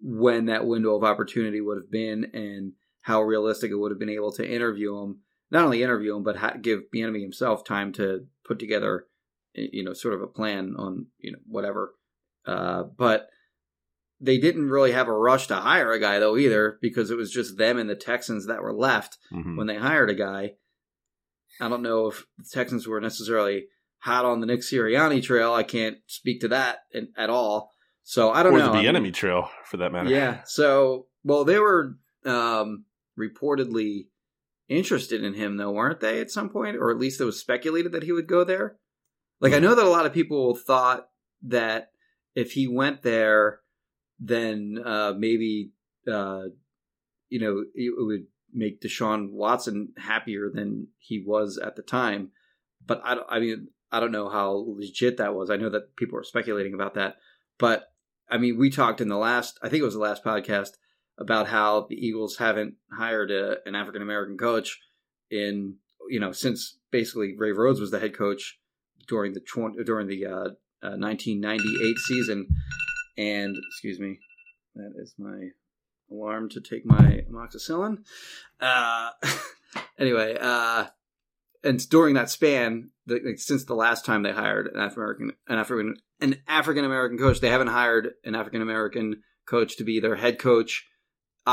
when 0.00 0.46
that 0.46 0.64
window 0.66 0.94
of 0.94 1.02
opportunity 1.02 1.60
would 1.60 1.76
have 1.78 1.90
been 1.90 2.30
and 2.32 2.72
how 3.08 3.22
realistic 3.22 3.70
it 3.70 3.74
would 3.76 3.90
have 3.90 3.98
been 3.98 4.10
able 4.18 4.30
to 4.32 4.46
interview 4.46 4.94
him. 5.02 5.20
Not 5.50 5.64
only 5.64 5.82
interview 5.82 6.14
him, 6.14 6.22
but 6.22 6.36
ha- 6.36 6.56
give 6.60 6.82
Bieniemy 6.94 7.22
himself 7.22 7.64
time 7.64 7.90
to 7.94 8.26
put 8.44 8.58
together, 8.58 9.06
you 9.54 9.82
know, 9.82 9.94
sort 9.94 10.12
of 10.12 10.20
a 10.20 10.26
plan 10.26 10.74
on, 10.76 11.06
you 11.18 11.32
know, 11.32 11.38
whatever. 11.46 11.94
Uh, 12.46 12.82
but 12.82 13.28
they 14.20 14.36
didn't 14.36 14.68
really 14.68 14.92
have 14.92 15.08
a 15.08 15.12
rush 15.28 15.46
to 15.46 15.54
hire 15.56 15.90
a 15.92 15.98
guy 16.00 16.18
though 16.18 16.36
either 16.36 16.78
because 16.82 17.10
it 17.10 17.16
was 17.16 17.30
just 17.32 17.56
them 17.56 17.78
and 17.78 17.88
the 17.88 17.94
Texans 17.94 18.46
that 18.46 18.60
were 18.62 18.74
left 18.74 19.16
Mhm. 19.32 19.56
when 19.56 19.66
they 19.68 19.76
hired 19.76 20.10
a 20.10 20.14
guy. 20.14 20.56
I 21.60 21.68
don't 21.70 21.82
know 21.82 22.08
if 22.08 22.26
the 22.36 22.44
Texans 22.52 22.86
were 22.86 23.00
necessarily 23.00 23.68
hot 24.00 24.24
on 24.26 24.40
the 24.40 24.46
Nick 24.46 24.60
Sirianni 24.60 25.22
trail. 25.22 25.54
I 25.54 25.62
can't 25.62 25.98
speak 26.06 26.40
to 26.42 26.48
that 26.48 26.80
in, 26.92 27.08
at 27.16 27.30
all. 27.30 27.70
So 28.02 28.30
I 28.30 28.42
don't 28.42 28.54
or 28.54 28.58
know. 28.58 28.66
the 28.66 28.72
I 28.72 28.76
mean, 28.80 28.86
enemy 28.88 29.12
trail, 29.12 29.48
for 29.64 29.78
that 29.78 29.92
matter. 29.92 30.10
Yeah. 30.10 30.42
So 30.44 31.06
well, 31.24 31.44
they 31.44 31.58
were 31.58 31.96
um, 32.24 32.84
reportedly 33.18 34.06
interested 34.68 35.24
in 35.24 35.34
him, 35.34 35.56
though, 35.56 35.70
weren't 35.72 36.00
they? 36.00 36.20
At 36.20 36.30
some 36.30 36.48
point, 36.50 36.76
or 36.76 36.90
at 36.90 36.98
least 36.98 37.20
it 37.20 37.24
was 37.24 37.40
speculated 37.40 37.92
that 37.92 38.02
he 38.02 38.12
would 38.12 38.26
go 38.26 38.44
there. 38.44 38.76
Like 39.40 39.52
I 39.52 39.58
know 39.60 39.74
that 39.74 39.84
a 39.86 39.90
lot 39.90 40.06
of 40.06 40.12
people 40.12 40.54
thought 40.56 41.08
that 41.42 41.90
if 42.34 42.52
he 42.52 42.66
went 42.66 43.02
there, 43.02 43.60
then 44.18 44.78
uh, 44.84 45.12
maybe 45.16 45.72
uh, 46.10 46.44
you 47.28 47.40
know 47.40 47.64
it 47.74 47.92
would 47.96 48.24
make 48.52 48.80
Deshaun 48.80 49.30
Watson 49.30 49.92
happier 49.98 50.50
than 50.52 50.88
he 50.98 51.22
was 51.24 51.58
at 51.58 51.76
the 51.76 51.82
time. 51.82 52.30
But 52.84 53.00
I, 53.04 53.14
don't- 53.14 53.26
I 53.28 53.38
mean, 53.40 53.68
I 53.92 54.00
don't 54.00 54.12
know 54.12 54.28
how 54.28 54.64
legit 54.66 55.18
that 55.18 55.34
was. 55.34 55.50
I 55.50 55.56
know 55.56 55.68
that 55.70 55.94
people 55.96 56.16
were 56.16 56.24
speculating 56.24 56.74
about 56.74 56.94
that, 56.94 57.16
but 57.58 57.92
I 58.30 58.38
mean, 58.38 58.58
we 58.58 58.70
talked 58.70 59.00
in 59.00 59.08
the 59.08 59.16
last, 59.16 59.58
I 59.62 59.68
think 59.68 59.80
it 59.80 59.84
was 59.84 59.94
the 59.94 60.00
last 60.00 60.24
podcast 60.24 60.72
about 61.18 61.48
how 61.48 61.86
the 61.88 61.96
Eagles 61.96 62.36
haven't 62.36 62.74
hired 62.92 63.30
a, 63.30 63.56
an 63.66 63.74
African 63.74 64.02
American 64.02 64.38
coach 64.38 64.78
in, 65.30 65.76
you 66.08 66.20
know, 66.20 66.32
since 66.32 66.78
basically 66.90 67.34
Ray 67.36 67.52
Rhodes 67.52 67.80
was 67.80 67.90
the 67.90 67.98
head 67.98 68.16
coach 68.16 68.58
during 69.08 69.32
the 69.32 69.40
during 69.84 70.06
the 70.06 70.26
uh, 70.26 70.48
uh, 70.82 70.96
1998 70.96 71.98
season. 71.98 72.48
And 73.16 73.56
excuse 73.70 73.98
me, 73.98 74.20
that 74.76 74.92
is 74.96 75.14
my 75.18 75.48
alarm 76.10 76.48
to 76.50 76.60
take 76.60 76.86
my 76.86 77.24
amoxicillin. 77.30 78.04
Uh, 78.60 79.10
anyway, 79.98 80.36
uh, 80.40 80.86
and 81.64 81.88
during 81.88 82.14
that 82.14 82.30
span, 82.30 82.90
the, 83.06 83.20
like, 83.24 83.38
since 83.38 83.64
the 83.64 83.74
last 83.74 84.04
time 84.04 84.22
they 84.22 84.32
hired 84.32 84.68
an 84.68 84.80
African 84.80 85.32
an 85.48 85.58
African, 85.58 85.96
an 86.20 86.36
African 86.46 86.84
American 86.84 87.18
coach, 87.18 87.40
they 87.40 87.50
haven't 87.50 87.68
hired 87.68 88.10
an 88.24 88.34
African 88.34 88.62
American 88.62 89.22
coach 89.46 89.76
to 89.78 89.84
be 89.84 89.98
their 89.98 90.16
head 90.16 90.38
coach, 90.38 90.86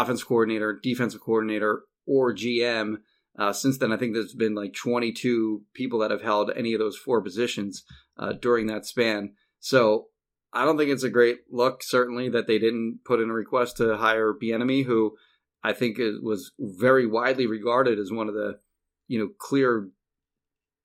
offense 0.01 0.23
coordinator, 0.23 0.79
defensive 0.81 1.21
coordinator, 1.21 1.83
or 2.05 2.33
GM. 2.33 2.97
Uh, 3.37 3.51
since 3.51 3.77
then, 3.77 3.91
I 3.91 3.97
think 3.97 4.13
there's 4.13 4.33
been 4.33 4.55
like 4.55 4.73
22 4.73 5.63
people 5.73 5.99
that 5.99 6.11
have 6.11 6.21
held 6.21 6.51
any 6.55 6.73
of 6.73 6.79
those 6.79 6.97
four 6.97 7.21
positions 7.21 7.83
uh, 8.17 8.33
during 8.33 8.67
that 8.67 8.85
span. 8.85 9.33
So 9.59 10.07
I 10.53 10.63
don't 10.63 10.77
think 10.77 10.89
it's 10.89 11.03
a 11.03 11.09
great 11.09 11.39
look, 11.51 11.83
certainly, 11.83 12.29
that 12.29 12.47
they 12.47 12.59
didn't 12.59 12.99
put 13.03 13.19
in 13.19 13.29
a 13.29 13.33
request 13.33 13.77
to 13.77 13.97
hire 13.97 14.33
Bieniemy, 14.33 14.85
who 14.85 15.15
I 15.63 15.73
think 15.73 15.97
was 16.21 16.51
very 16.59 17.05
widely 17.05 17.47
regarded 17.47 17.99
as 17.99 18.11
one 18.11 18.29
of 18.29 18.35
the, 18.35 18.59
you 19.07 19.19
know, 19.19 19.29
clear 19.37 19.89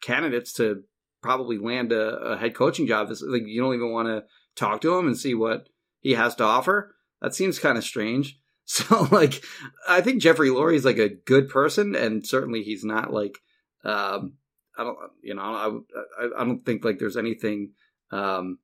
candidates 0.02 0.52
to 0.54 0.82
probably 1.22 1.58
land 1.58 1.92
a, 1.92 2.16
a 2.16 2.36
head 2.36 2.54
coaching 2.54 2.86
job. 2.86 3.08
This, 3.08 3.22
like, 3.22 3.42
you 3.46 3.60
don't 3.60 3.74
even 3.74 3.92
want 3.92 4.08
to 4.08 4.24
talk 4.56 4.80
to 4.80 4.96
him 4.98 5.06
and 5.06 5.16
see 5.16 5.34
what 5.34 5.68
he 6.00 6.14
has 6.14 6.34
to 6.36 6.44
offer. 6.44 6.96
That 7.20 7.34
seems 7.34 7.58
kind 7.58 7.78
of 7.78 7.84
strange. 7.84 8.39
So, 8.70 9.08
like, 9.10 9.44
I 9.88 10.00
think 10.00 10.22
Jeffrey 10.22 10.48
Lurie 10.48 10.76
is 10.76 10.84
like 10.84 10.98
a 10.98 11.08
good 11.08 11.48
person, 11.48 11.96
and 11.96 12.24
certainly 12.24 12.62
he's 12.62 12.84
not 12.84 13.12
like, 13.12 13.38
um, 13.84 14.34
I 14.78 14.84
don't, 14.84 14.96
you 15.22 15.34
know, 15.34 15.42
I, 15.42 16.22
I, 16.22 16.28
I 16.38 16.44
don't 16.44 16.64
think 16.64 16.84
like 16.84 17.00
there's 17.00 17.16
anything, 17.16 17.72
um, 18.12 18.58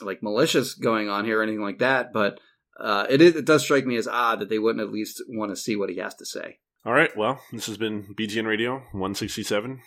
like 0.00 0.20
malicious 0.20 0.74
going 0.74 1.08
on 1.08 1.24
here 1.24 1.38
or 1.38 1.42
anything 1.44 1.62
like 1.62 1.78
that. 1.78 2.12
But 2.12 2.40
uh, 2.80 3.06
it 3.08 3.22
is, 3.22 3.36
it 3.36 3.44
does 3.44 3.62
strike 3.62 3.86
me 3.86 3.96
as 3.96 4.08
odd 4.08 4.40
that 4.40 4.48
they 4.48 4.58
wouldn't 4.58 4.84
at 4.84 4.92
least 4.92 5.22
want 5.28 5.52
to 5.52 5.56
see 5.56 5.76
what 5.76 5.90
he 5.90 5.98
has 5.98 6.16
to 6.16 6.26
say. 6.26 6.58
All 6.84 6.92
right. 6.92 7.16
Well, 7.16 7.40
this 7.52 7.66
has 7.66 7.76
been 7.76 8.14
BGN 8.18 8.46
Radio 8.46 8.78
167. 8.90 9.80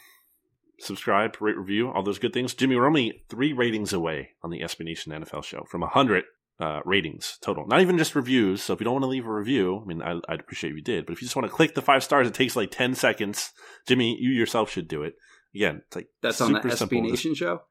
Subscribe, 0.80 1.36
rate, 1.41 1.57
review, 1.57 1.91
all 1.91 2.03
those 2.03 2.19
good 2.19 2.31
things. 2.31 2.53
Jimmy, 2.53 2.77
only 2.77 3.23
three 3.27 3.52
ratings 3.52 3.91
away 3.91 4.30
on 4.41 4.52
the 4.52 4.60
Nation 4.80 5.11
NFL 5.11 5.44
show 5.44 5.65
from 5.69 5.81
100 5.81 6.23
uh, 6.60 6.80
ratings 6.86 7.38
total. 7.41 7.65
Not 7.68 7.81
even 7.81 7.98
just 7.98 8.15
reviews. 8.15 8.61
So 8.64 8.73
if 8.73 8.80
you 8.80 8.84
don't 8.84 8.94
want 8.94 9.03
to 9.03 9.07
leave 9.10 9.26
a 9.26 9.34
review, 9.34 9.81
I 9.81 9.86
mean, 9.88 10.02
I, 10.02 10.19
I'd 10.27 10.40
appreciate 10.41 10.72
if 10.72 10.76
you 10.76 10.84
did. 10.84 11.06
But 11.06 11.14
if 11.14 11.22
you 11.22 11.26
just 11.27 11.36
want 11.36 11.48
to 11.48 11.53
click 11.56 11.73
the 11.76 11.81
five 11.81 12.03
stars, 12.03 12.27
it 12.27 12.34
takes 12.34 12.56
like 12.56 12.72
10 12.72 12.95
seconds. 12.95 13.52
Jimmy, 13.88 14.18
you 14.19 14.31
yourself 14.31 14.69
should 14.69 14.88
do 14.88 15.03
it. 15.03 15.14
Again, 15.56 15.81
it's 15.88 15.95
like 15.95 16.07
That's 16.22 16.41
on 16.41 16.53
the 16.53 16.60
SB 16.60 16.77
simple. 16.77 17.02
Just- 17.02 17.11
Nation 17.11 17.36
show. 17.36 17.61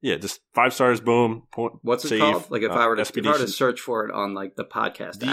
yeah, 0.00 0.16
just 0.16 0.40
five 0.54 0.72
stars, 0.74 1.00
boom. 1.00 1.42
Point, 1.52 1.74
What's 1.82 2.04
it 2.04 2.08
save. 2.08 2.20
called? 2.20 2.50
Like 2.50 2.62
if 2.62 2.70
Uh, 2.70 2.74
I 2.74 2.86
were 2.88 2.96
to 2.96 3.02
SB 3.02 3.22
to 3.22 3.46
search 3.48 3.80
for 3.80 4.06
it 4.06 4.12
on 4.12 4.34
like 4.34 4.56
the 4.56 4.64
podcast 4.64 5.18
the 5.20 5.26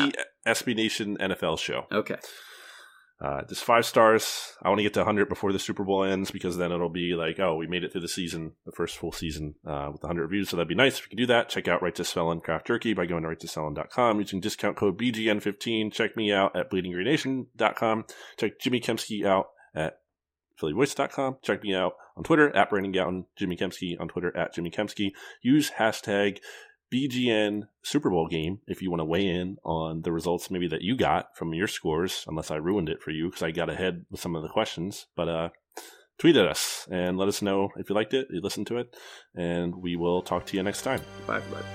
app. 0.46 0.58
SB 0.58 0.76
Nation 0.76 1.18
NFL 1.20 1.58
show. 1.58 1.86
Okay. 1.92 2.18
Uh, 3.22 3.42
just 3.44 3.66
five 3.66 3.86
stars. 3.86 4.54
I 4.64 4.70
want 4.70 4.80
to 4.80 4.84
get 4.84 4.94
to 4.94 5.02
100 5.02 5.28
before 5.28 5.52
the 5.52 5.60
Super 5.60 5.84
Bowl 5.84 6.06
ends 6.06 6.32
because 6.32 6.56
then 6.56 6.72
it'll 6.72 6.90
be 6.90 7.16
like, 7.16 7.38
oh, 7.40 7.56
we 7.56 7.68
made 7.68 7.84
it 7.84 7.92
through 7.92 8.02
the 8.02 8.08
season, 8.08 8.54
the 8.66 8.72
first 8.72 8.98
full 8.98 9.12
season 9.12 9.56
uh, 9.66 9.90
with 9.92 10.02
100 10.02 10.22
reviews. 10.22 10.50
So 10.50 10.56
that'd 10.56 10.70
be 10.70 10.76
nice 10.76 11.00
if 11.00 11.06
you 11.06 11.10
could 11.10 11.18
do 11.18 11.26
that. 11.28 11.50
Check 11.50 11.68
out 11.68 11.82
Righteous 11.82 12.12
Felon 12.14 12.40
Craft 12.40 12.68
Jerky 12.68 12.94
by 12.94 13.06
going 13.06 13.24
to 13.24 13.30
righteousfelon.com 13.30 14.20
using 14.20 14.40
discount 14.40 14.78
code 14.78 14.98
BGN15. 14.98 15.92
Check 15.92 16.16
me 16.16 16.32
out 16.32 16.56
at 16.56 16.72
bleedinggreennation.com. 16.72 18.06
Check 18.38 18.60
Jimmy 18.60 18.80
Kempski 18.80 19.26
out 19.26 19.50
at 19.76 20.00
phillyvoice.com. 20.62 21.38
Check 21.42 21.64
me 21.64 21.76
out 21.76 21.94
on 22.16 22.24
Twitter 22.24 22.56
at 22.56 22.70
Brandon 22.70 22.94
Gowton, 22.94 23.26
Jimmy 23.36 23.58
Kempski 23.58 24.00
on 24.00 24.08
Twitter 24.08 24.36
at 24.36 24.54
Jimmy 24.54 24.72
Kempski. 24.72 25.12
Use 25.42 25.72
hashtag 25.72 26.40
BGN 26.92 27.68
Super 27.84 28.10
Bowl 28.10 28.28
game 28.28 28.60
if 28.68 28.82
you 28.82 28.90
want 28.90 29.02
to 29.02 29.06
weigh 29.06 29.28
in 29.28 29.58
on 29.64 30.02
the 30.02 30.12
results 30.12 30.50
maybe 30.50 30.68
that 30.68 30.82
you 30.82 30.96
got 30.96 31.38
from 31.38 31.54
your 31.54 31.68
scores, 31.68 32.26
unless 32.28 32.52
I 32.52 32.56
ruined 32.56 32.90
it 32.90 33.02
for 33.02 33.12
you 33.12 33.30
because 33.30 33.44
I 33.44 33.52
got 33.52 33.70
ahead 33.70 34.06
with 34.10 34.20
some 34.20 34.36
of 34.36 34.42
the 34.42 34.50
questions. 34.50 35.06
But 35.16 35.30
uh, 35.30 35.50
tweet 36.18 36.36
at 36.36 36.48
us 36.48 36.88
and 36.92 37.18
let 37.18 37.28
us 37.28 37.42
know 37.42 37.70
if 37.78 37.90
you 37.90 37.96
liked 37.96 38.14
it, 38.14 38.28
you 38.32 38.42
listened 38.42 38.68
to 38.68 38.78
it, 38.78 38.96
and 39.36 39.76
we 39.76 39.96
will 39.96 40.22
talk 40.22 40.46
to 40.48 40.58
you 40.58 40.64
next 40.64 40.82
time. 40.82 41.02
Bye, 41.28 41.38
everybody. 41.38 41.66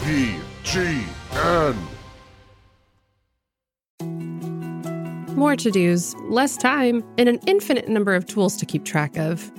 BGN. 0.00 1.76
More 5.36 5.56
to 5.56 5.70
dos, 5.70 6.14
less 6.28 6.56
time, 6.56 7.04
and 7.18 7.28
an 7.28 7.40
infinite 7.46 7.88
number 7.88 8.14
of 8.14 8.26
tools 8.26 8.56
to 8.56 8.66
keep 8.66 8.84
track 8.84 9.16
of. 9.16 9.50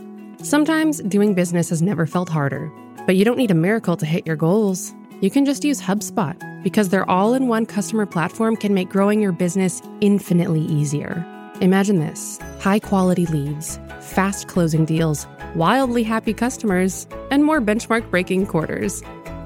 Sometimes 0.41 1.01
doing 1.01 1.33
business 1.33 1.69
has 1.69 1.81
never 1.81 2.05
felt 2.05 2.29
harder, 2.29 2.71
but 3.05 3.15
you 3.15 3.25
don't 3.25 3.37
need 3.37 3.51
a 3.51 3.55
miracle 3.55 3.97
to 3.97 4.05
hit 4.05 4.25
your 4.25 4.35
goals. 4.35 4.93
You 5.21 5.31
can 5.31 5.45
just 5.45 5.63
use 5.63 5.81
HubSpot 5.81 6.35
because 6.61 6.89
their 6.89 7.09
all 7.09 7.33
in 7.33 7.47
one 7.47 7.65
customer 7.65 8.05
platform 8.05 8.57
can 8.57 8.73
make 8.73 8.89
growing 8.89 9.21
your 9.21 9.31
business 9.31 9.81
infinitely 10.01 10.61
easier. 10.61 11.25
Imagine 11.61 11.99
this 11.99 12.37
high 12.59 12.79
quality 12.79 13.25
leads, 13.27 13.79
fast 14.01 14.49
closing 14.49 14.83
deals, 14.83 15.25
wildly 15.55 16.03
happy 16.03 16.33
customers, 16.33 17.07
and 17.31 17.45
more 17.45 17.61
benchmark 17.61 18.09
breaking 18.11 18.45
quarters. 18.47 19.03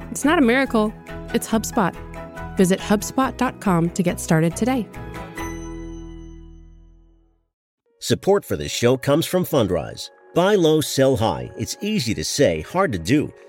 It's 0.10 0.26
not 0.26 0.40
a 0.40 0.42
miracle, 0.42 0.92
it's 1.36 1.48
HubSpot. 1.48 1.96
Visit 2.58 2.80
HubSpot.com 2.80 3.92
to 3.92 4.04
get 4.04 4.20
started 4.20 4.56
today. 4.56 4.88
Support 8.00 8.44
for 8.44 8.56
this 8.56 8.72
show 8.72 8.98
comes 8.98 9.28
from 9.28 9.46
Fundrise. 9.46 10.10
Buy 10.34 10.56
low, 10.56 10.82
sell 10.82 11.16
high. 11.18 11.52
It's 11.58 11.78
easy 11.82 12.16
to 12.16 12.24
say, 12.24 12.62
hard 12.62 12.92
to 12.94 13.00
do. 13.00 13.32